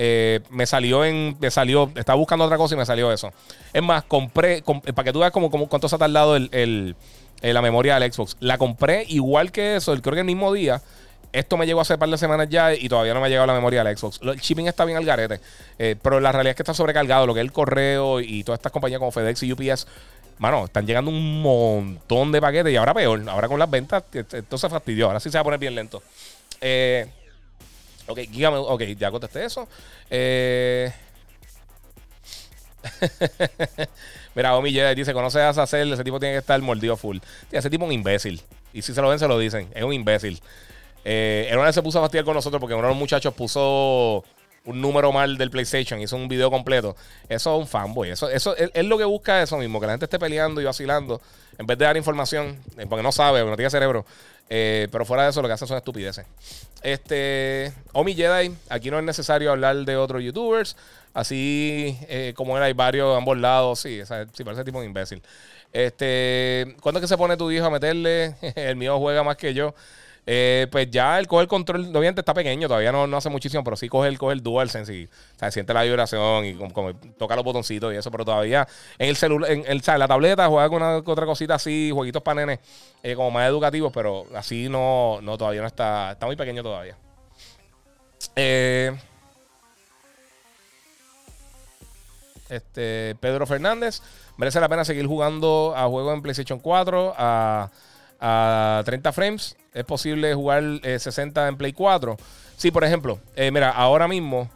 [0.00, 1.36] Eh, me salió en.
[1.40, 1.90] Me salió.
[1.96, 3.32] Estaba buscando otra cosa y me salió eso.
[3.72, 4.62] Es más, compré.
[4.62, 6.48] com- para que tú veas como, cuánto se ha tardado el,
[7.42, 8.36] eh, la memoria del Xbox.
[8.38, 10.80] La compré igual que eso, creo que el mismo día.
[11.32, 13.52] Esto me llegó hace par de semanas ya y todavía no me ha llegado la
[13.52, 14.18] memoria del Xbox.
[14.22, 15.40] El shipping está bien al garete.
[15.78, 17.26] eh, pero la realidad es que está sobrecargado.
[17.26, 19.86] Lo que es el correo y todas estas compañías como FedEx y UPS.
[20.38, 23.20] Mano, están llegando un montón de paquetes y ahora peor.
[23.28, 25.06] Ahora con las ventas, esto se fastidió.
[25.08, 26.02] Ahora sí se va a poner bien lento.
[26.60, 27.06] Eh,
[28.08, 29.68] ok, dígame, ok, ya contesté eso.
[30.10, 30.92] Eh,
[34.34, 35.86] Mira, Omi Jedi dice: ¿Conoces a Sacer?
[35.86, 37.18] Ese tipo tiene que estar mordido full.
[37.50, 38.42] ese tipo es un imbécil.
[38.72, 39.68] Y si se lo ven, se lo dicen.
[39.74, 40.40] Es un imbécil.
[41.04, 44.24] Eh, vez se puso a fastidiar con nosotros porque uno de los muchachos puso
[44.68, 46.94] un número mal del PlayStation, hizo un video completo.
[47.28, 48.10] Eso es un fanboy.
[48.10, 51.22] Eso, eso es, lo que busca eso mismo, que la gente esté peleando y vacilando
[51.56, 54.04] en vez de dar información, eh, porque no sabe, porque no tiene cerebro.
[54.50, 56.26] Eh, pero fuera de eso, lo que hacen son estupideces.
[56.82, 60.76] Este, Omi Jedi, aquí no es necesario hablar de otros YouTubers.
[61.14, 63.80] Así eh, como él, hay varios a ambos lados.
[63.80, 64.02] Sí,
[64.34, 65.22] sí, parece tipo un imbécil.
[65.72, 68.36] Este, ¿cuándo es que se pone tu hijo a meterle?
[68.54, 69.74] el mío juega más que yo.
[70.30, 73.64] Eh, pues ya él coge el control, obviamente está pequeño, todavía no, no hace muchísimo,
[73.64, 75.08] pero sí coge el, coge el DualSense y
[75.50, 78.68] siente la vibración y como, toca los botoncitos y eso, pero todavía
[78.98, 79.64] en el celular, en,
[79.98, 82.58] la tableta juega con una otra cosita así, jueguitos para nenes,
[83.02, 86.98] eh, como más educativos, pero así no, no, todavía no está, está muy pequeño todavía.
[88.36, 88.94] Eh,
[92.50, 94.02] este, Pedro Fernández,
[94.36, 97.70] merece la pena seguir jugando a juegos en PlayStation 4 a,
[98.20, 102.16] a 30 frames es posible jugar 60 eh, en Play 4.
[102.56, 104.50] Sí, por ejemplo, eh, mira, ahora mismo,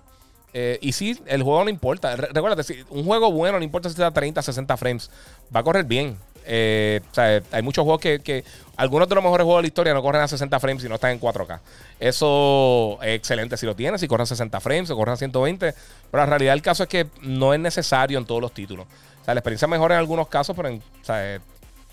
[0.52, 2.16] eh, y sí, el juego no importa.
[2.16, 5.10] recuérdate, si un juego bueno, no importa si está a 30, 60 frames,
[5.54, 6.16] va a correr bien.
[6.44, 8.44] hay muchos juegos que,
[8.76, 10.96] algunos de los mejores juegos de la historia no corren a 60 frames y no
[10.96, 11.60] están en 4K.
[12.00, 15.72] Eso es excelente si lo tienes, si corren a 60 frames o corren a 120.
[16.10, 18.86] Pero la realidad del caso es que no es necesario en todos los títulos.
[19.20, 20.82] O sea, la experiencia mejora en algunos casos, pero en,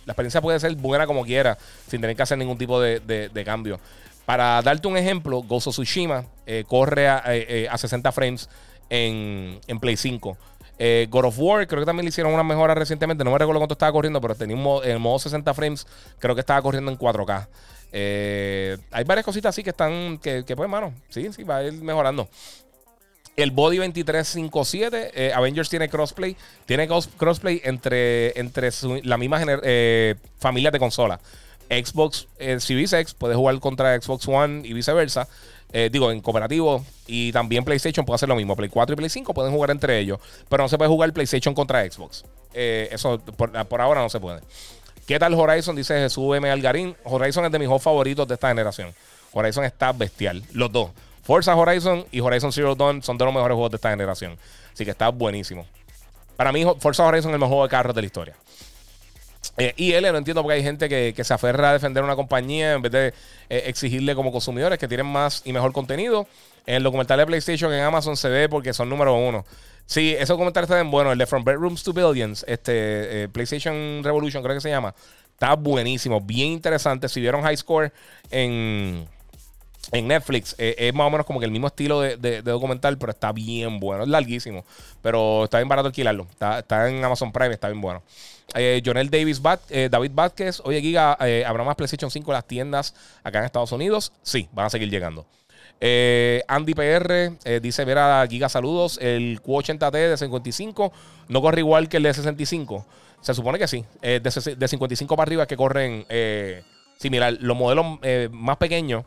[0.06, 1.58] la experiencia puede ser buena como quiera,
[1.88, 3.80] sin tener que hacer ningún tipo de, cambio.
[4.26, 8.50] Para darte un ejemplo, Gozo Tsushima eh, corre a, 60 eh, frames
[8.90, 10.38] en, Play 5.
[10.82, 13.24] Eh, God of War, creo que también le hicieron una mejora recientemente.
[13.24, 15.86] No me recuerdo cuánto estaba corriendo, pero tenía en el modo 60 frames,
[16.20, 17.48] creo que estaba corriendo en 4K.
[18.92, 22.30] hay varias cositas así que están, que, pues, hermano, sí, sí, va a ir mejorando.
[23.42, 26.36] El Body 2357, eh, Avengers tiene crossplay.
[26.66, 28.70] Tiene crossplay entre, entre
[29.04, 31.22] la misma eh, familia de consolas.
[31.70, 35.30] Xbox eh, Series X puede jugar contra Xbox One y viceversa.
[35.72, 36.84] Eh, digo, en cooperativo.
[37.08, 38.58] Y también PlayStation puede hacer lo mismo.
[38.58, 40.20] Play 4 y Play 5 pueden jugar entre ellos.
[40.50, 42.26] Pero no se puede jugar PlayStation contra Xbox.
[42.54, 44.42] eso por, ahora no se puede.
[45.08, 45.78] ¿Qué tal Horizon?
[45.78, 46.50] Dice Jesús M.
[46.52, 46.94] Algarín.
[47.06, 48.94] Horizon es de mis juegos favoritos de esta generación.
[49.32, 50.44] Horizon está bestial.
[50.52, 50.90] Los dos.
[51.30, 54.36] Forza Horizon y Horizon Zero Dawn son de los mejores juegos de esta generación.
[54.74, 55.64] Así que está buenísimo.
[56.36, 58.36] Para mí, Forza Horizon es el mejor juego de carros de la historia.
[59.56, 62.74] Eh, y él no entiendo porque hay gente que, se aferra a defender una compañía
[62.74, 63.08] en vez de
[63.48, 66.26] eh, exigirle como consumidores que tienen más y mejor contenido.
[66.66, 69.46] En el documental de PlayStation en Amazon se ve porque son número uno.
[69.86, 71.12] Sí, ese documental está bien bueno.
[71.12, 74.96] El de From Bedrooms to Billions, este, eh, PlayStation Revolution creo que se llama.
[75.32, 77.08] Está buenísimo, bien interesante.
[77.08, 77.94] Si vieron High Score
[78.32, 79.08] en
[79.92, 83.12] en Netflix eh, es más o menos como que el mismo estilo de, documental, pero
[83.12, 84.04] está bien bueno.
[84.04, 84.64] Es larguísimo,
[85.02, 86.28] pero está bien barato alquilarlo.
[86.30, 88.04] Está, en Amazon Prime, está bien bueno.
[88.56, 91.14] Eh, Jonel Davis eh, David Vázquez, oye Giga,
[91.46, 94.12] ¿habrá más PlayStation 5 en las tiendas acá en Estados Unidos?
[94.24, 95.26] Sí, van a seguir llegando.
[96.48, 99.00] Andy PR dice: Vera Giga, saludos.
[99.02, 100.92] El Q80T de 55
[101.30, 102.86] no corre igual que el de 65.
[103.22, 103.86] Se supone que sí.
[104.02, 106.06] de, de, 55 para arriba es que corren
[106.98, 107.38] similar.
[107.40, 108.00] Los modelos
[108.32, 109.06] más pequeños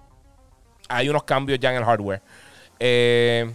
[0.93, 2.20] hay unos cambios ya en el hardware.
[2.78, 3.51] Eh,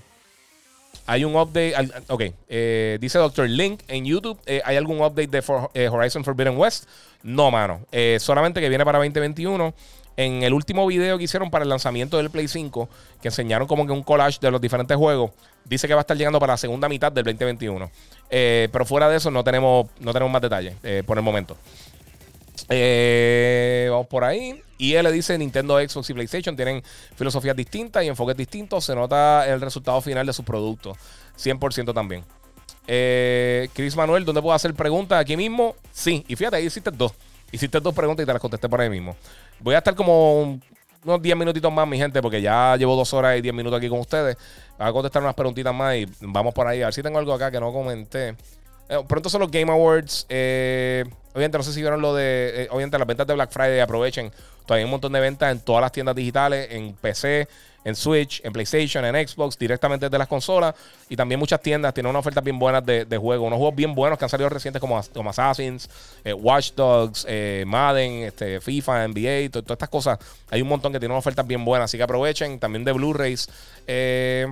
[1.06, 1.74] hay un update.
[2.08, 3.50] Ok, eh, dice Dr.
[3.50, 4.40] Link en YouTube.
[4.46, 6.86] Eh, ¿Hay algún update de Horizon Forbidden West?
[7.24, 7.82] No, mano.
[8.20, 9.74] solamente que viene para 2021.
[10.18, 12.90] En el último video que hicieron para el lanzamiento del Play 5,
[13.22, 15.30] que enseñaron como que un collage de los diferentes juegos,
[15.64, 17.92] dice que va a estar llegando para la segunda mitad del 2021.
[18.28, 20.74] pero fuera de eso, no tenemos, no tenemos más detalles
[21.06, 21.56] por el momento.
[22.70, 24.62] Eh, vamos por ahí.
[24.78, 26.84] Y él le dice Nintendo, Xbox y PlayStation tienen
[27.16, 28.86] filosofías distintas y enfoques distintos.
[28.86, 30.98] Se nota el resultado final de sus productos.
[31.38, 32.24] 100% también.
[32.88, 35.20] Eh, Chris Manuel, ¿dónde puedo hacer preguntas?
[35.20, 35.76] Aquí mismo.
[35.92, 36.24] Sí.
[36.28, 37.14] Y fíjate, ahí hiciste dos.
[37.52, 39.16] Hiciste dos preguntas y te las contesté por ahí mismo.
[39.60, 40.60] Voy a estar como
[41.04, 43.90] unos 10 minutitos más, mi gente, porque ya llevo dos horas y 10 minutos aquí
[43.90, 44.38] con ustedes.
[44.78, 46.82] Voy a contestar unas preguntitas más y vamos por ahí.
[46.82, 48.36] A ver si tengo algo acá que no comenté.
[48.90, 50.26] Eh, pronto son los Game Awards.
[50.30, 51.04] Eh,
[51.34, 52.64] obviamente, no sé si vieron lo de.
[52.64, 53.80] Eh, obviamente, las ventas de Black Friday.
[53.80, 54.32] Aprovechen.
[54.66, 57.48] Todavía hay un montón de ventas en todas las tiendas digitales: en PC,
[57.84, 60.76] en Switch, en PlayStation, en Xbox, directamente desde las consolas.
[61.10, 63.48] Y también muchas tiendas tienen unas ofertas bien buenas de, de juegos.
[63.48, 65.90] Unos juegos bien buenos que han salido recientes, como, como Assassins,
[66.38, 67.26] Watch Dogs,
[67.66, 70.20] Madden, este, FIFA, NBA, todas estas cosas.
[70.50, 71.90] Hay un montón que tienen ofertas bien buenas.
[71.90, 72.60] Así que aprovechen.
[72.60, 73.50] También de Blu-rays.
[73.86, 74.48] Eh.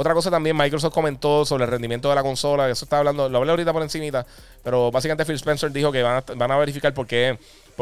[0.00, 2.70] Otra cosa también, Microsoft comentó sobre el rendimiento de la consola.
[2.70, 4.24] Eso está hablando, lo hablé ahorita por encimita.
[4.62, 7.36] Pero básicamente Phil Spencer dijo que van a, verificar por qué,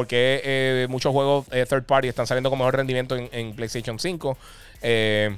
[0.09, 4.38] eh, muchos juegos eh, third party están saliendo con mejor rendimiento en, PlayStation 5.
[4.80, 5.36] Eh,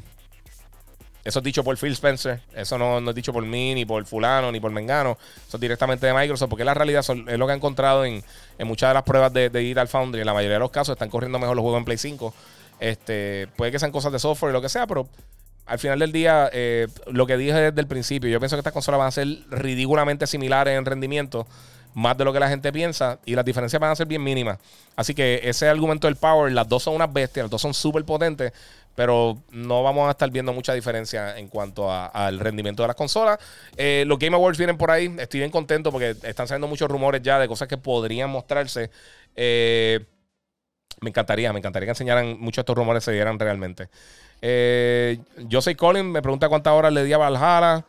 [1.25, 2.43] Eso es dicho por Phil Spencer.
[2.55, 5.19] Eso no, no, es dicho por mí, ni por fulano, ni por Mengano.
[5.49, 8.23] Eso es directamente de Microsoft, porque la realidad es lo que ha encontrado en,
[8.61, 10.21] muchas de las pruebas de, de Digital Foundry.
[10.21, 12.33] En la mayoría de los casos están corriendo mejor los juegos en Play 5.
[12.79, 15.09] Este, puede que sean cosas de software y lo que sea, pero
[15.69, 18.73] al final del día, eh, lo que dije desde el principio, yo pienso que estas
[18.73, 21.47] consolas van a ser ridículamente similares en rendimiento,
[21.95, 24.59] más de lo que la gente piensa, y las diferencias van a ser bien mínimas.
[24.97, 28.05] Así que ese argumento del power, las dos son unas bestias, las dos son súper
[28.05, 28.53] potentes,
[28.95, 33.39] pero no vamos a estar viendo mucha diferencia en cuanto al rendimiento de las consolas.
[33.77, 37.23] Eh, los Game Awards vienen por ahí, estoy bien contento porque están saliendo muchos rumores
[37.23, 38.91] ya de cosas que podrían mostrarse.
[39.37, 40.05] Eh,
[41.01, 43.89] me encantaría, me encantaría que enseñaran muchos de estos rumores se dieran realmente.
[44.41, 47.85] Eh, yo soy Colin, me pregunta cuántas horas le di a Valhalla.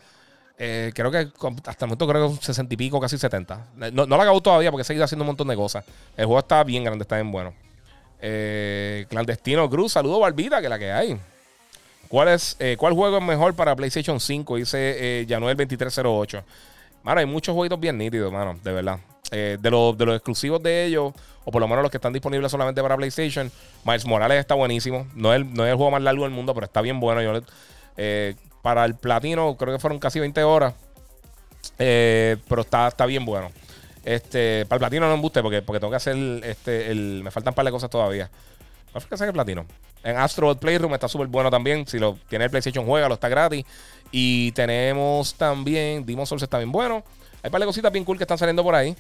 [0.62, 1.30] Eh, creo que
[1.66, 3.68] hasta el momento creo que 60 y pico, casi 70.
[3.94, 5.86] No, no la acabo todavía porque he seguido haciendo un montón de cosas.
[6.18, 7.54] El juego está bien grande, está bien bueno.
[8.22, 11.18] Eh, clandestino Cruz, saludo Barbita, que la que hay.
[12.10, 14.58] ¿Cuál, es, eh, ¿Cuál juego es mejor para PlayStation 5?
[14.58, 16.44] Dice Januel 2308.
[17.04, 19.00] Mano, hay muchos jueguitos bien nítidos, mano, de verdad.
[19.32, 21.14] de, de los exclusivos de ellos,
[21.46, 23.52] o por lo menos los que están disponibles solamente para PlayStation,
[23.84, 25.08] Miles Morales está buenísimo.
[25.16, 27.22] No es, no es el juego más largo del mundo, pero está bien bueno.
[27.22, 27.42] Yo,
[28.62, 30.74] para el platino, creo que fueron casi 20 horas.
[31.78, 33.52] pero está, está bien bueno.
[34.04, 37.56] Este, para el platino no embuste porque, porque tengo que hacer este, me faltan un
[37.56, 38.30] par de cosas todavía.
[38.92, 39.66] ¿Cuál fue que el platino?
[40.04, 41.86] En Astro Playroom está súper bueno también.
[41.86, 43.66] Si lo tiene el PlayStation, juega, lo está gratis.
[44.12, 47.04] Y tenemos también Demon Souls está bien bueno.
[47.42, 48.96] Hay un par de cositas bien cool que están saliendo por ahí.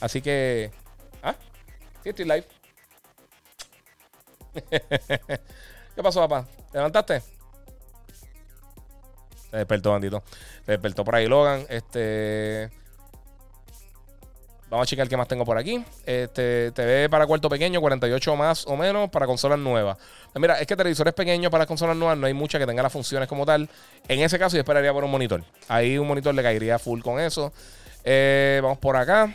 [0.00, 0.70] Así que.
[1.22, 1.34] Ah,
[2.02, 2.44] sí, estoy.
[5.94, 6.46] ¿Qué pasó, papá?
[6.70, 7.22] ¿Te levantaste?
[9.50, 10.22] Se despertó, bandito.
[10.64, 11.66] Se despertó por ahí Logan.
[11.68, 12.70] Este.
[14.72, 15.84] Vamos a checar qué más tengo por aquí.
[16.06, 19.98] Este, TV para cuarto pequeño, 48 más o menos para consolas nuevas.
[20.32, 22.90] Pues mira, es que televisores pequeños para consolas nuevas no hay mucha que tenga las
[22.90, 23.68] funciones como tal.
[24.08, 25.44] En ese caso, yo esperaría por un monitor.
[25.68, 27.52] Ahí un monitor le caería full con eso.
[28.02, 29.34] Eh, vamos por acá.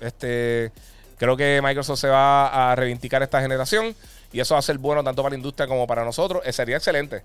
[0.00, 0.70] Este,
[1.18, 3.96] creo que Microsoft se va a reivindicar esta generación.
[4.32, 6.42] Y eso va a ser bueno tanto para la industria como para nosotros.
[6.46, 7.24] Eh, sería excelente.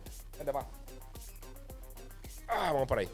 [2.47, 3.07] Ah, vamos por ahí.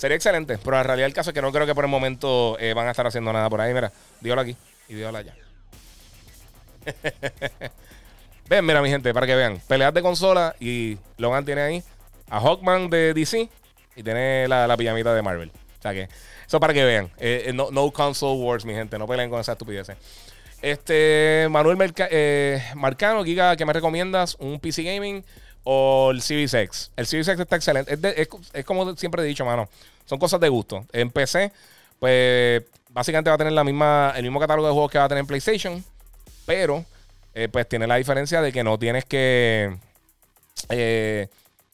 [0.00, 2.56] Sería excelente, pero la realidad del caso es que no creo que por el momento
[2.58, 3.74] eh, van a estar haciendo nada por ahí.
[3.74, 4.56] Mira, dígalo aquí
[4.88, 5.34] y dígalo allá.
[8.48, 9.60] Ven, mira, mi gente, para que vean.
[9.68, 11.84] Peleas de consola y Logan tiene ahí
[12.30, 13.50] a Hawkman de DC
[13.94, 15.52] y tiene la, pijamita de Marvel.
[15.78, 16.08] O sea que,
[16.46, 17.10] eso para que vean.
[17.18, 18.98] Eh, eh, no, no, console wars, mi gente.
[18.98, 19.88] No peleen con esa estupidez.
[20.62, 21.76] Este, Manuel
[22.74, 24.34] Marcano, Giga, ¿qué me recomiendas?
[24.38, 25.22] ¿Un PC Gaming
[25.64, 26.90] o el Series X?
[26.96, 27.98] El Series X está excelente.
[28.52, 29.68] Es, como siempre he dicho, mano.
[30.06, 30.84] Son cosas de gusto.
[30.92, 31.52] En PC,
[31.98, 35.08] pues básicamente va a tener la misma, el mismo catálogo de juegos que va a
[35.08, 35.84] tener en PlayStation.
[36.46, 36.84] Pero,
[37.34, 39.76] eh, pues tiene la diferencia de que no tienes que.
[40.68, 41.28] Eh,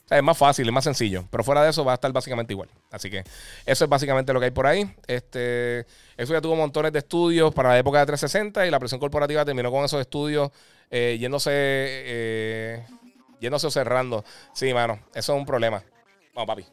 [0.09, 1.25] es más fácil, es más sencillo.
[1.31, 2.69] Pero fuera de eso va a estar básicamente igual.
[2.91, 3.25] Así que
[3.65, 4.89] eso es básicamente lo que hay por ahí.
[5.07, 5.81] Este,
[6.17, 9.45] eso ya tuvo montones de estudios para la época de 360 y la presión corporativa
[9.45, 10.51] terminó con esos estudios
[10.91, 12.85] eh, yéndose,
[13.41, 14.25] yéndose o cerrando.
[14.53, 15.83] Sí, mano, eso es un problema.
[16.35, 16.67] Vamos, papi.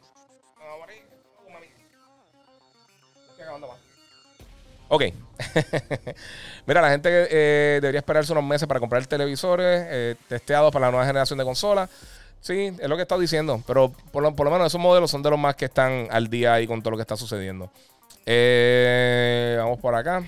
[4.88, 5.02] Ok.
[6.66, 10.92] Mira, la gente eh, debería esperarse unos meses para comprar televisores eh, testeados para la
[10.92, 11.90] nueva generación de consolas.
[12.40, 13.62] Sí, es lo que he estado diciendo.
[13.66, 16.66] Pero por lo, menos esos modelos son de los más que están al día ahí
[16.66, 17.70] con todo lo que está sucediendo.
[18.26, 20.22] Eh, vamos por acá.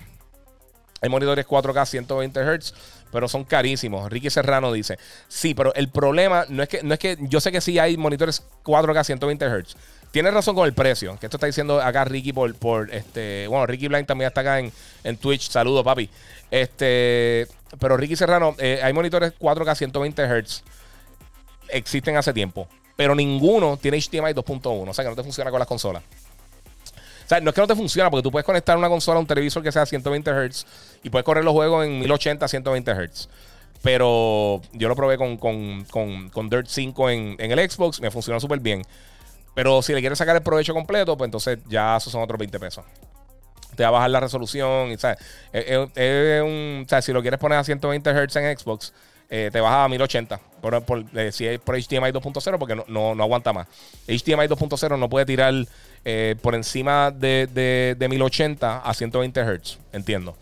[1.01, 2.75] Hay monitores 4K 120 Hz,
[3.13, 4.11] pero son carísimos.
[4.11, 7.53] Ricky Serrano dice: Sí, pero el problema no es que, no es que yo sé
[7.53, 9.77] que sí hay monitores 4K 120 Hz.
[10.11, 13.47] Tienes razón con el precio, que esto está diciendo acá Ricky por, por este.
[13.49, 14.73] Bueno, Ricky Blind también está acá en,
[15.05, 15.51] en Twitch.
[15.51, 16.09] Saludos, papi.
[16.51, 17.47] Este.
[17.79, 20.63] Pero Ricky Serrano, eh, hay monitores 4K 120 Hz.
[21.69, 22.69] Existen hace tiempo.
[22.97, 24.89] Pero ninguno tiene HDMI 2.1.
[24.89, 26.03] O sea que no te funciona con las consolas.
[27.27, 29.21] O sea, no es que no te funciona, porque tú puedes conectar una consola a
[29.21, 30.65] un televisor que sea 120 Hz
[31.03, 33.29] y puedes correr los juegos en 1080 120 Hz.
[33.83, 38.39] Pero yo lo probé con, con, con, Dirt 5 en, en el Xbox, me funcionó
[38.41, 38.83] súper bien.
[39.57, 42.61] Pero si le quieres sacar el provecho completo, pues entonces ya esos son otros 20
[42.61, 42.85] pesos.
[43.75, 44.93] Te va a bajar la resolución.
[44.93, 45.19] Y, ¿sabes?
[45.53, 48.93] Es, un, o sea, si lo quieres poner a 120 Hz en Xbox,
[49.31, 50.41] eh, te baja a 1080.
[50.61, 53.67] Por, por, eh, si es por HDMI 2.0, porque no, no, aguanta más.
[54.07, 55.55] HDMI 2.0 no puede tirar
[56.09, 59.79] eh, por encima de, de, de, 1080 a 120 Hz.
[59.93, 60.37] Entiendo.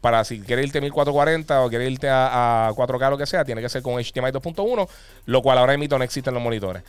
[0.00, 3.26] para si quieres irte a 1440 o quieres irte a, a 4K o lo que
[3.26, 4.88] sea, tiene que ser con HDMI 2.1,
[5.26, 6.82] lo cual ahora mismo no existe en los monitores.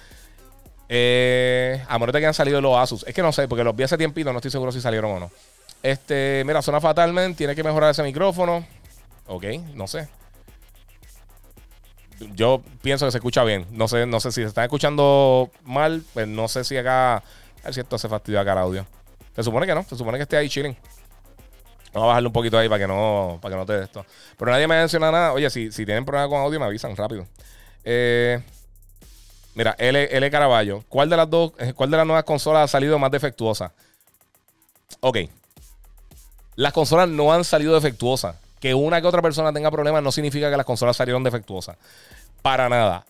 [0.93, 3.05] Eh, a menos de que han salido los Asus.
[3.07, 5.19] Es que no sé, porque los vi hace tiempito, no estoy seguro si salieron o
[5.21, 5.31] no.
[5.81, 7.37] Este, mira, suena fatalmente.
[7.37, 8.65] Tiene que mejorar ese micrófono.
[9.27, 10.09] Ok, no sé.
[12.35, 13.67] yo pienso que se escucha bien.
[13.71, 17.23] No sé, no sé si se está escuchando mal, pues no sé si acá.
[17.61, 18.87] A ver si esto se fastidia acá el audio.
[19.35, 20.75] Se supone que no, se supone que esté ahí chilling.
[21.93, 24.05] Vamos a bajarle un poquito ahí para que no, para que no te dé esto.
[24.37, 25.33] Pero nadie me menciona nada.
[25.33, 27.27] Oye, si, si tienen problemas con audio, me avisan rápido.
[27.83, 28.41] Eh,
[29.55, 30.83] mira, L, L Caraballo.
[30.87, 33.73] ¿Cuál de las dos, eh, cuál de las nuevas consolas ha salido más defectuosa?
[35.01, 35.17] Ok.
[36.55, 38.37] Las consolas no han salido defectuosas.
[38.59, 41.77] Que una que otra persona tenga problemas no significa que las consolas salieron defectuosas.
[42.41, 43.05] Para nada.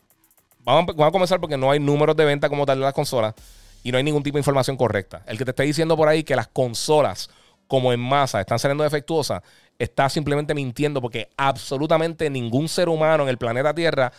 [0.63, 3.35] Vamos, vamos a comenzar porque no hay números de venta como tal de las consolas
[3.83, 5.23] y no hay ningún tipo de información correcta.
[5.25, 7.29] El que te esté diciendo por ahí que las consolas
[7.67, 9.41] como en masa están saliendo defectuosas,
[9.79, 14.11] está simplemente mintiendo porque absolutamente ningún ser humano en el planeta Tierra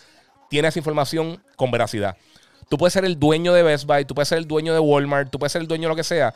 [0.49, 2.17] tiene esa información con veracidad.
[2.71, 5.31] Tú puedes ser el dueño de Best Buy, tú puedes ser el dueño de Walmart,
[5.31, 6.33] tú puedes ser el dueño de lo que sea.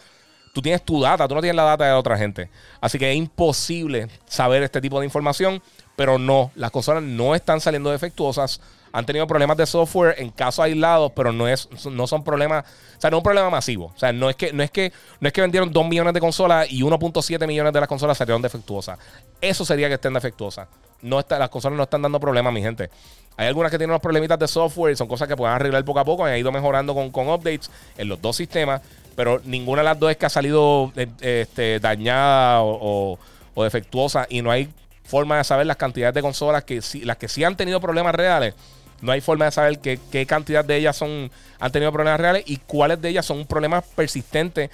[0.53, 2.51] Tú tienes tu data, tú no tienes la data de otra gente.
[2.83, 5.63] Así que es imposible saber este tipo de información,
[5.97, 8.61] pero no, las consolas no están saliendo defectuosas
[8.93, 12.65] han tenido problemas de software en casos aislados, pero no, es, no son problemas,
[12.97, 13.93] o sea, no es un problema masivo.
[13.95, 16.21] O sea, no es que, no es que, no es que vendieron 2 millones de
[16.21, 18.99] consolas y 1.7 millones de las consolas salieron defectuosas.
[19.41, 20.69] Eso sería que estén defectuosas.
[21.03, 22.91] No está, las consolas no están dando problemas, mi gente.
[23.37, 26.01] Hay algunas que tienen unos problemitas de software y son cosas que pueden arreglar poco
[26.01, 26.25] a poco.
[26.25, 28.81] Han ido mejorando con, con updates en los dos sistemas,
[29.15, 33.19] pero ninguna de las dos es que ha salido eh, este, dañada o,
[33.57, 34.69] defectuosa y no hay
[35.05, 38.55] forma de saber las cantidades de consolas que las que sí han tenido problemas reales
[39.01, 42.57] no hay forma de saber qué, cantidad de ellas son, han tenido problemas reales y
[42.59, 44.71] cuáles de ellas son problemas persistentes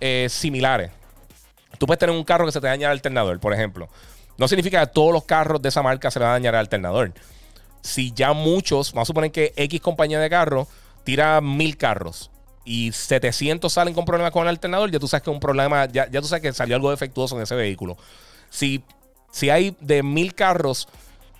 [0.00, 0.90] eh, similares.
[1.78, 3.88] Tú puedes tener un carro que se te daña el alternador, por ejemplo.
[4.38, 6.60] No significa que todos los carros de esa marca se le va a dañar el
[6.60, 7.12] alternador.
[7.82, 10.68] Si ya muchos, vamos a suponer que X compañía de carros
[11.04, 12.30] tira mil carros
[12.64, 16.10] y 700 salen con problemas con el alternador, ya tú sabes que un problema, ya,
[16.10, 17.96] ya tú sabes que salió algo defectuoso en ese vehículo.
[18.50, 18.82] Si,
[19.30, 20.88] si hay de mil carros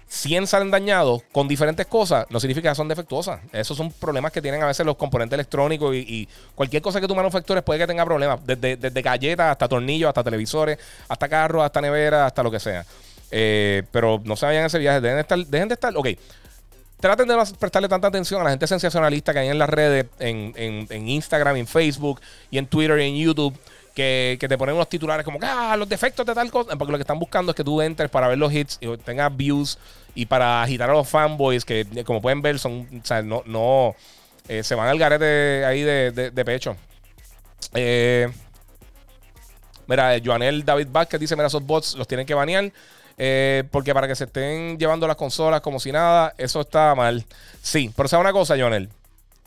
[0.08, 3.40] 100 salen dañados con diferentes cosas, no significa que son defectuosas.
[3.52, 7.14] Esos son problemas que tienen a veces los componentes electrónicos y, cualquier cosa que tú
[7.14, 8.40] manufactures puede que tenga problemas.
[8.46, 10.78] Desde, desde galletas hasta tornillos, hasta televisores,
[11.08, 12.84] hasta carros, hasta neveras, hasta lo que sea.
[13.30, 15.00] Eh, pero no se vayan a ese viaje.
[15.00, 15.38] Dejen de estar.
[15.46, 16.08] Dejen de estar ok.
[17.00, 20.06] Traten de no prestarle tanta atención a la gente sensacionalista que hay en las redes,
[20.18, 22.20] en, en, en Instagram, en Facebook
[22.50, 23.58] y en Twitter y en YouTube
[23.96, 26.76] que, te ponen unos titulares como que ah, los defectos de tal cosa.
[26.76, 29.34] Porque lo que están buscando es que tú entres para ver los hits y tengas
[29.34, 29.78] views
[30.14, 33.96] y para agitar a los fanboys, que como pueden ver, son, o sea, no, no
[34.48, 36.76] eh, se van al garete ahí de, pecho.
[37.74, 38.28] Eh,
[39.86, 42.70] mira, Joanel David Vázquez dice: Mira, esos bots los tienen que banear.
[43.18, 47.24] Eh, porque para que se estén llevando las consolas como si nada, eso está mal.
[47.62, 48.90] Sí, pero sabe una cosa, Joanel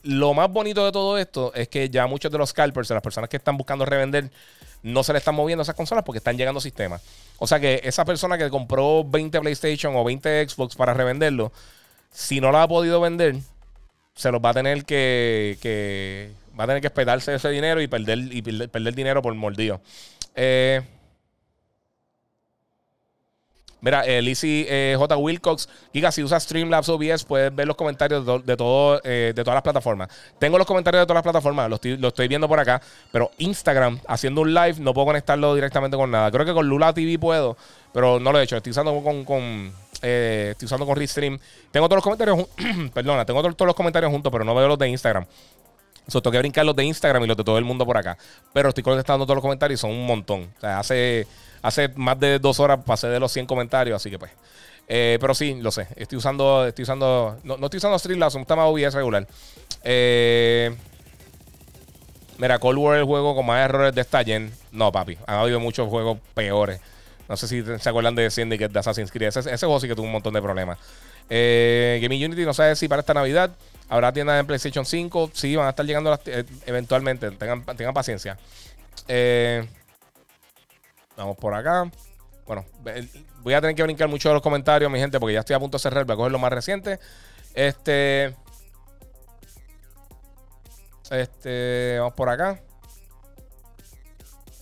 [0.03, 3.29] lo más bonito de todo esto es que ya muchos de los scalpers, las personas
[3.29, 4.31] que están buscando revender,
[4.81, 7.01] no se le están moviendo esas consolas porque están llegando sistemas.
[7.37, 11.51] O sea que esa persona que compró 20 PlayStation o 20 Xbox para revenderlo,
[12.11, 13.35] si no lo ha podido vender,
[14.15, 18.19] se los va a tener que, va a tener que esperarse ese dinero y perder,
[18.31, 19.81] y perder, dinero por mordido.
[20.35, 20.81] Eh,
[23.81, 25.17] Mira, eh, Lizzie eh, J.
[25.17, 29.55] Wilcox, Giga, si usas Streamlabs OBS, puedes ver los comentarios de, todo, eh, de todas
[29.55, 30.09] las plataformas.
[30.37, 34.41] Tengo los comentarios de todas las plataformas, lo estoy, viendo por acá, pero Instagram, haciendo
[34.41, 36.29] un live, no puedo conectarlo directamente con nada.
[36.31, 37.55] Creo que con Lula TV puedo,
[37.93, 38.57] pero no lo he hecho.
[38.57, 41.39] Estoy usando con, con estoy usando con Restream.
[41.71, 42.47] Tengo todos los comentarios,
[42.93, 45.25] perdona, tengo todos, los comentarios juntos, pero no veo los de Instagram.
[46.09, 48.17] So, tengo que brincar los de Instagram y los de todo el mundo por acá.
[48.53, 50.49] Pero estoy contestando todos los comentarios y son un montón.
[50.57, 51.27] O sea, hace
[51.61, 54.31] hace más de dos horas pasé de los 100 comentarios, así que pues.
[54.87, 55.87] Eh, pero sí, lo sé.
[55.95, 56.65] Estoy usando.
[56.65, 57.37] Estoy usando.
[57.43, 59.27] No, estoy usando Streamlabs, un tema OBS regular.
[59.83, 60.75] Eh,
[62.37, 64.51] mira, Cold War el juego con más errores de esta gen.
[64.71, 65.17] No, papi.
[65.27, 66.81] Han habido muchos juegos peores.
[67.27, 69.27] No sé si se acuerdan de Syndicate de Assassin's Creed.
[69.27, 70.79] Ese, juego sí que tuvo un montón de problemas.
[71.29, 73.51] Eh, Gaming Unity no sabe si para esta Navidad
[73.89, 75.31] habrá tiendas en PlayStation 5.
[75.33, 77.31] Sí, van a estar llegando eh, eventualmente.
[77.31, 78.37] Tengan, tengan paciencia.
[79.07, 79.67] Eh.
[81.17, 81.91] Vamos por acá.
[82.45, 82.65] Bueno,
[83.41, 85.59] voy a tener que brincar mucho de los comentarios, mi gente, porque ya estoy a
[85.59, 86.05] punto de cerrar.
[86.05, 86.99] Voy a coger lo más reciente.
[87.53, 88.35] Este.
[91.11, 91.97] Este.
[91.99, 92.61] Vamos por acá.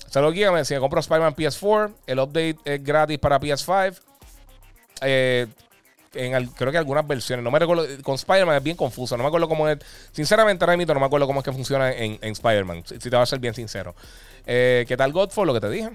[0.10, 0.52] Saludos, guía.
[0.52, 4.00] Me compro Spider-Man PS4, el update es gratis para PS5.
[5.02, 5.48] Eh,
[6.18, 7.44] en creo que algunas versiones.
[7.44, 7.86] No me recuerdo.
[8.04, 9.16] Con Spider-Man es bien confuso.
[9.18, 9.78] No me acuerdo cómo es.
[10.12, 12.84] Sinceramente, mismo no me acuerdo cómo es que funciona en, Spider-Man.
[12.86, 13.96] Si, te voy a ser bien sincero.
[14.46, 15.48] Eh, ¿Qué tal Godfall?
[15.48, 15.90] Lo que te dije.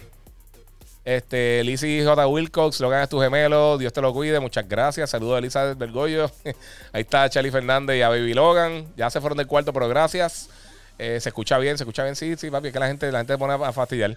[1.04, 2.26] Este, Lizzie J.
[2.28, 5.10] Wilcox, Logan es tu gemelo, Dios te lo cuide, muchas gracias.
[5.10, 6.30] Saludos a Elizabeth Bergoglio.
[6.92, 8.86] Ahí está Charlie Fernández y a Baby Logan.
[8.96, 10.48] Ya se fueron del cuarto, pero gracias.
[10.98, 12.14] Eh, se escucha bien, se escucha bien.
[12.14, 14.16] Sí, sí, papi, es que la gente, la gente pone a fastidiar.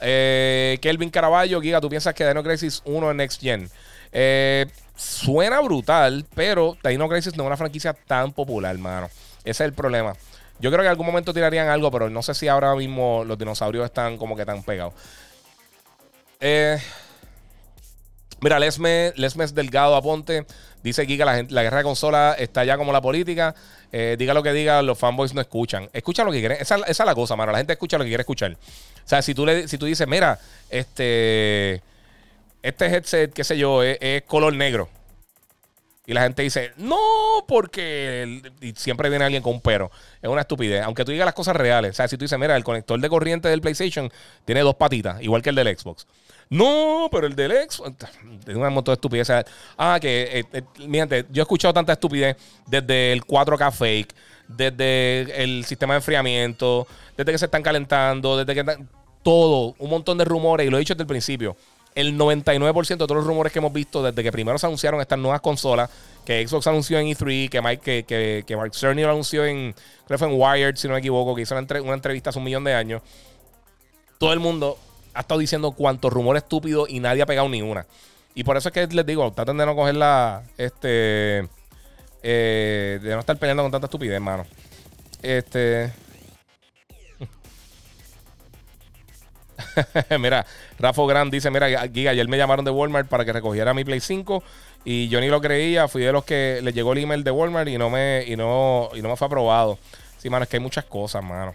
[0.00, 3.70] Eh, Kelvin Caraballo, Giga, ¿tú piensas que Dino Crisis 1 en Next Gen?
[4.16, 9.10] Eh, suena brutal, pero Dino Crisis no es una franquicia tan popular, mano.
[9.40, 10.14] Ese es el problema.
[10.60, 13.36] Yo creo que en algún momento tirarían algo, pero no sé si ahora mismo los
[13.36, 14.94] dinosaurios están como que tan pegados.
[16.40, 16.78] Eh,
[18.40, 20.46] mira, Lesmes, Lesmes Delgado Aponte
[20.82, 23.54] dice Giga, la, guerra de consola está ya como la política.
[23.90, 25.88] Eh, diga lo que diga, los fanboys no escuchan.
[25.92, 26.58] Escucha lo que quieren.
[26.60, 27.50] Esa, es la cosa, mano.
[27.50, 28.52] La gente escucha lo que quiere escuchar.
[28.52, 30.38] O sea, si tú, le, si tú dices, mira,
[30.70, 31.82] este,
[32.64, 34.88] este headset, qué sé yo, es, color negro.
[36.06, 36.96] Y la gente dice, no,
[37.46, 38.42] porque.
[38.60, 39.90] Y siempre viene alguien con un pero.
[40.20, 40.82] Es una estupidez.
[40.82, 41.90] Aunque tú digas las cosas reales.
[41.90, 44.10] O sea, si tú dices, mira, el conector de corriente del PlayStation
[44.46, 46.06] tiene dos patitas, igual que el del Xbox.
[46.48, 47.96] No, pero el del Xbox.
[48.46, 49.30] Es un montón de estupidez.
[49.76, 50.40] ah, que.
[50.40, 52.36] Eh, eh yo he escuchado tanta estupidez
[52.66, 54.14] desde el 4K fake,
[54.48, 56.86] desde el sistema de enfriamiento,
[57.16, 58.86] desde que se están calentando, desde que.
[59.22, 59.74] Todo.
[59.78, 60.66] Un montón de rumores.
[60.66, 61.56] Y lo he dicho desde el principio
[61.94, 65.18] el 99% de todos los rumores que hemos visto desde que primero se anunciaron estas
[65.18, 65.90] nuevas consolas,
[66.24, 69.74] que Xbox anunció en E3, que, Mike, que, que, Mark Cerny lo anunció en,
[70.06, 72.44] creo que fue en Wired, si no me equivoco, que hizo una, entrevista hace un
[72.44, 73.02] millón de años.
[74.18, 74.78] Todo el mundo
[75.12, 77.86] ha estado diciendo cuántos rumores estúpidos y nadie ha pegado ni una.
[78.34, 80.42] Y por eso es que les digo, traten de no coger la.
[80.58, 81.48] Este.
[82.26, 84.46] Eh, de no estar peleando con tanta estupidez, hermano.
[85.22, 85.92] Este.
[90.18, 90.46] mira,
[90.78, 94.00] Rafa Gran dice: Mira, Giga, ayer me llamaron de Walmart para que recogiera mi Play
[94.00, 94.42] 5
[94.84, 95.88] y yo ni lo creía.
[95.88, 98.90] Fui de los que le llegó el email de Walmart y no me, y no,
[98.94, 99.78] y no me fue aprobado.
[100.18, 101.54] Sí, mano, es que hay muchas cosas, mano.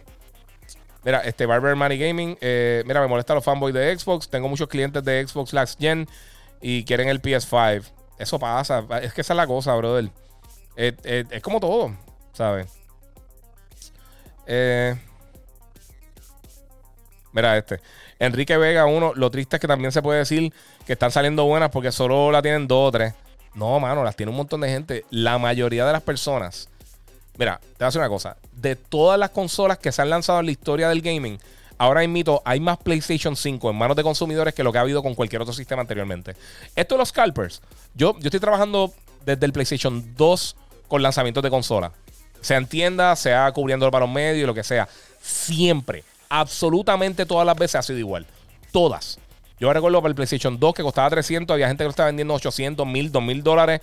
[1.03, 2.37] Mira, este Barber Money Gaming.
[2.41, 4.29] Eh, mira, me molesta los fanboys de Xbox.
[4.29, 6.07] Tengo muchos clientes de Xbox Last Gen
[6.61, 7.83] y quieren el PS5.
[8.17, 8.85] Eso pasa.
[9.01, 10.09] Es que esa es la cosa, brother.
[10.75, 11.95] es como todo,
[12.33, 12.67] ¿sabes?
[14.51, 14.95] Eh,
[17.31, 17.79] mira, este.
[18.19, 19.13] Enrique Vega, uno.
[19.15, 20.53] Lo triste es que también se puede decir
[20.85, 23.13] que están saliendo buenas porque solo la tienen dos o tres.
[23.55, 25.05] No, mano, las tiene un montón de gente.
[25.09, 26.69] La mayoría de las personas.
[27.37, 28.37] Mira, te voy a decir una cosa.
[28.51, 31.39] De todas las consolas que se han lanzado en la historia del gaming,
[31.77, 35.01] ahora mito, hay más PlayStation 5 en manos de consumidores que lo que ha habido
[35.01, 36.35] con cualquier otro sistema anteriormente.
[36.75, 37.61] Esto de los scalpers.
[37.95, 38.93] Yo, yo estoy trabajando
[39.25, 40.55] desde el PlayStation 2
[40.89, 41.93] con lanzamientos de consola.
[42.41, 44.87] Sea en tienda, sea cubriendo para los medios, lo que sea.
[45.21, 48.25] Siempre absolutamente todas las veces ha sido igual.
[48.71, 49.19] Todas.
[49.59, 52.33] Yo recuerdo para el PlayStation 2 que costaba 300, había gente que lo estaba vendiendo
[52.33, 53.81] 800, 1000, 2000 dólares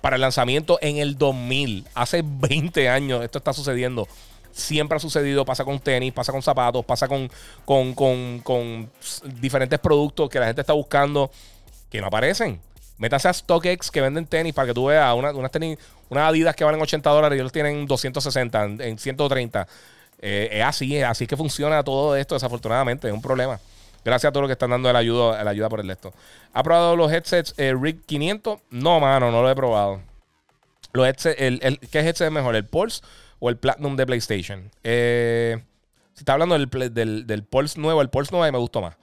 [0.00, 1.86] para el lanzamiento en el 2000.
[1.94, 4.06] Hace 20 años esto está sucediendo.
[4.52, 7.30] Siempre ha sucedido, pasa con tenis, pasa con zapatos, pasa con,
[7.64, 8.90] con, con,
[9.40, 11.30] diferentes productos que la gente está buscando
[11.90, 12.60] que no aparecen.
[12.96, 16.64] Métase a StockX que venden tenis para que tú veas unas tenis, unas Adidas que
[16.64, 19.68] valen 80 dólares y ellos tienen 260 en 130.
[20.20, 23.60] Eh, es así, es así que funciona todo esto, desafortunadamente, es un problema.
[24.04, 26.12] Gracias a todos los que están dando la ayuda, ayuda por el esto.
[26.52, 28.60] ¿Ha probado los headsets eh, RIG 500?
[28.70, 30.00] No, mano, no lo he probado.
[30.92, 33.02] Los el, ¿Qué headset es mejor, el Pulse
[33.38, 34.70] o el Platinum de PlayStation?
[34.82, 35.62] Eh,
[36.14, 38.96] si está hablando del, del, del, Pulse nuevo, el Pulse nuevo me gustó más.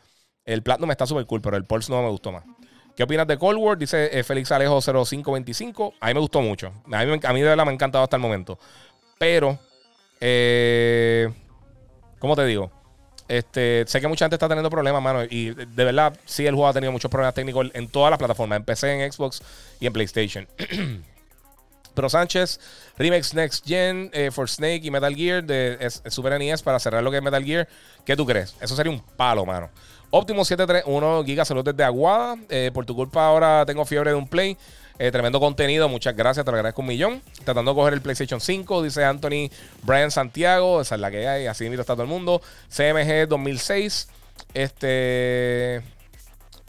[0.44, 2.44] El Platinum está súper cool, pero el Pulse nuevo me gustó más.
[2.96, 3.78] ¿Qué opinas de Cold War?
[3.78, 5.96] Dice eh, Félix Alejo 0525.
[6.00, 6.72] A mí me gustó mucho.
[6.92, 8.58] A mí, a mí de verdad me ha encantado hasta el momento.
[9.20, 9.60] Pero
[10.20, 11.30] eh,
[12.20, 12.72] ¿Cómo te digo?
[13.28, 15.24] Este, sé que mucha gente está teniendo problemas, mano.
[15.24, 18.58] Y de verdad, sí, el juego ha tenido muchos problemas técnicos en todas las plataformas:
[18.58, 19.42] en PC, en Xbox
[19.80, 20.48] y en PlayStation.
[21.96, 22.60] Pero Sánchez,
[22.98, 27.10] Remix Next Gen eh, for Snake y Metal Gear de Super NES para cerrar lo
[27.10, 27.68] que es Metal Gear.
[28.06, 28.54] ¿Qué tú crees?
[28.60, 29.70] Eso sería un palo, mano.
[30.10, 32.36] Optimo 731 gigas, salud desde Aguada.
[32.50, 34.58] Eh, por tu culpa ahora tengo fiebre de un play.
[34.98, 37.22] Eh, tremendo contenido, muchas gracias, te lo agradezco un millón.
[37.44, 39.50] Tratando de coger el PlayStation 5, dice Anthony
[39.84, 42.42] Brian Santiago, esa es la que hay, así mira está todo el mundo.
[42.70, 44.08] CMG 2006,
[44.54, 45.84] este...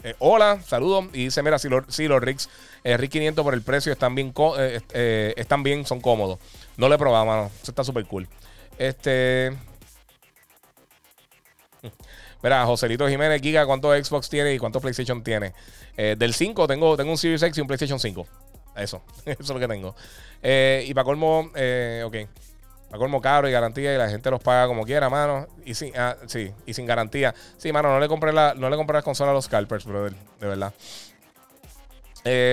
[0.03, 1.05] Eh, hola, saludos.
[1.13, 2.49] Y dice, mira, si, si los Rigs
[2.83, 4.33] eh, RIG 500 por el precio están bien,
[4.93, 6.39] están bien, son cómodos.
[6.77, 7.51] No lo he probado, mano.
[7.61, 8.27] Eso está súper cool.
[8.77, 9.53] Este...
[12.43, 15.53] Mira, Joselito Jiménez, Giga, ¿cuántos Xbox tiene y cuántos PlayStation tiene?
[15.95, 18.27] Eh, del 5 tengo, tengo un Series X y un PlayStation 5.
[18.75, 19.95] Eso, eso es lo que tengo.
[20.41, 22.15] Eh, y para colmo, eh, ok.
[22.89, 25.47] Para colmo caro y garantía y la gente los paga como quiera, mano.
[25.65, 27.33] Y sin, ah, sí, y sin garantía.
[27.57, 30.13] Sí, mano, no le compré la, no le compré las consolas a los scalpers, brother.
[30.39, 30.73] De verdad.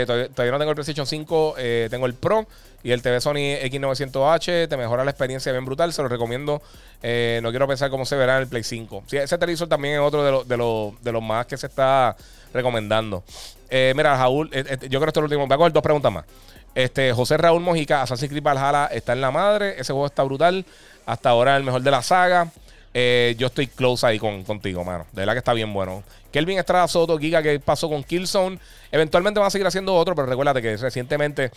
[0.07, 1.57] Todavía, todavía, no tengo el PlayStation 5,
[1.91, 2.47] tengo el Pro.
[2.85, 5.95] Y el TV Sony X900H te mejora la experiencia bien brutal.
[5.95, 6.61] Se lo recomiendo.
[7.03, 9.05] Eh, no quiero pensar cómo se verá en el Play 5.
[9.07, 12.15] Sí, ese televisor también es otro de, de, los más que se está
[12.53, 13.25] recomendando.
[13.71, 15.47] Eh, mira, Jaúl, eh, yo creo que esto es lo último.
[15.47, 16.27] Voy a coger dos preguntas más.
[16.75, 19.81] Este, José Raúl Mojica, Assassin's Creed Valhalla está en la madre.
[19.81, 20.67] Ese juego está brutal.
[21.07, 22.49] Hasta ahora el mejor de la saga.
[22.97, 25.05] Eh, yo estoy close ahí con, contigo, mano.
[25.11, 26.05] De verdad que está bien bueno.
[26.31, 28.59] Kelvin Estrada Soto, Giga, que pasó con Killzone.
[28.93, 31.51] Eventualmente van a seguir haciendo otro, pero recuérdate que recientemente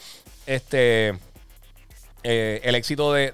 [0.47, 1.13] este,
[2.23, 3.33] eh, el éxito de,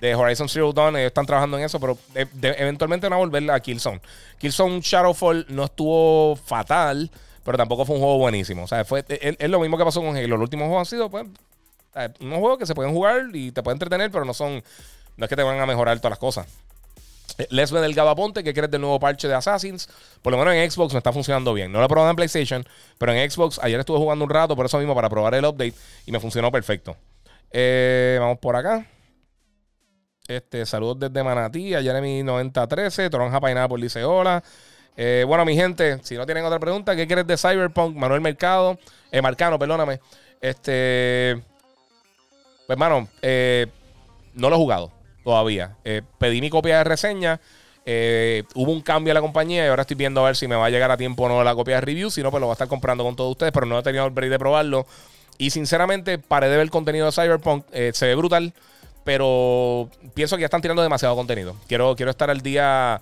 [0.00, 3.60] de, Horizon Zero Dawn, ellos están trabajando en eso, pero eventualmente van a volver a
[3.60, 4.00] Killzone.
[4.38, 7.08] Killzone Shadowfall no estuvo fatal,
[7.44, 8.64] pero tampoco fue un juego buenísimo.
[8.64, 10.36] O sea, fue, es, lo mismo que pasó con Halo.
[10.36, 11.26] Los últimos juegos han sido pues,
[12.20, 14.62] unos juegos que se pueden jugar y te pueden entretener, pero no son
[15.16, 16.46] no es que te van a mejorar todas las cosas.
[17.38, 19.88] Eh, Leslie del Gabaponte, ¿qué crees del nuevo parche de Assassins?
[20.22, 21.70] Por lo menos en Xbox me está funcionando bien.
[21.70, 22.64] No lo he probado en PlayStation,
[22.98, 25.74] pero en Xbox ayer estuve jugando un rato, por eso mismo, para probar el update
[26.06, 26.96] y me funcionó perfecto.
[27.50, 28.86] Eh, vamos por acá.
[30.28, 34.42] Este, saludos desde Manatí, a Jeremy9013, Toronja Pineapple dice hola.
[34.96, 37.94] Eh, bueno, mi gente, si no tienen otra pregunta, ¿qué crees de Cyberpunk?
[37.94, 38.78] Manuel Mercado,
[39.12, 40.00] eh, Marcano, perdóname.
[40.40, 41.40] Este,
[42.66, 43.08] pues, hermano,
[44.34, 44.95] no lo he jugado
[45.26, 45.74] todavía.
[45.84, 47.40] Eh, pedí mi copia de reseña.
[47.84, 50.54] Eh, hubo un cambio en la compañía y ahora estoy viendo a ver si me
[50.54, 52.10] va a llegar a tiempo o no la copia de review.
[52.10, 54.04] Si no, pues lo voy a estar comprando con todos ustedes, pero no he tenido
[54.04, 54.86] el break de probarlo.
[55.36, 57.64] Y sinceramente, paré de ver el contenido de Cyberpunk.
[57.72, 58.52] Eh, se ve brutal,
[59.02, 61.56] pero pienso que ya están tirando demasiado contenido.
[61.66, 63.00] Quiero, quiero estar al día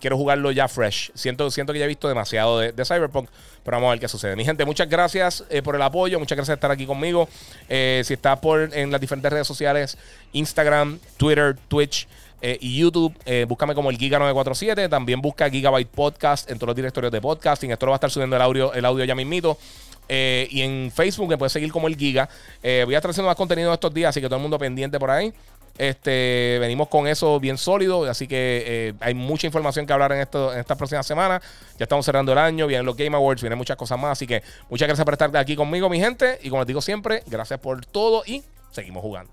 [0.00, 1.10] quiero jugarlo ya fresh.
[1.14, 3.28] Siento, siento que ya he visto demasiado de, Cyberpunk,
[3.62, 4.36] pero vamos a ver qué sucede.
[4.36, 7.28] Mi gente, muchas gracias eh, por el apoyo, muchas gracias por estar aquí conmigo.
[7.68, 9.98] Eh, si estás por, en las diferentes redes sociales,
[10.32, 12.06] Instagram, Twitter, Twitch.
[12.46, 13.14] Eh, y YouTube,
[13.48, 14.90] búscame como el Giga947.
[14.90, 17.70] También busca Gigabyte Podcast en todos los directorios de podcasting.
[17.70, 19.56] Esto lo va a estar subiendo el audio, el audio ya mismito.
[20.06, 22.28] y en Facebook me puedes seguir como el Giga.
[22.62, 25.10] voy a estar haciendo más contenido estos días, así que todo el mundo pendiente por
[25.10, 25.32] ahí.
[25.76, 30.20] Este, venimos con eso bien sólido, así que eh, hay mucha información que hablar en,
[30.20, 31.42] esto, en estas próximas semanas.
[31.78, 34.42] Ya estamos cerrando el año, vienen los Game Awards, vienen muchas cosas más, así que
[34.70, 36.38] muchas gracias por estar aquí conmigo, mi gente.
[36.42, 39.32] Y como les digo siempre, gracias por todo y seguimos jugando.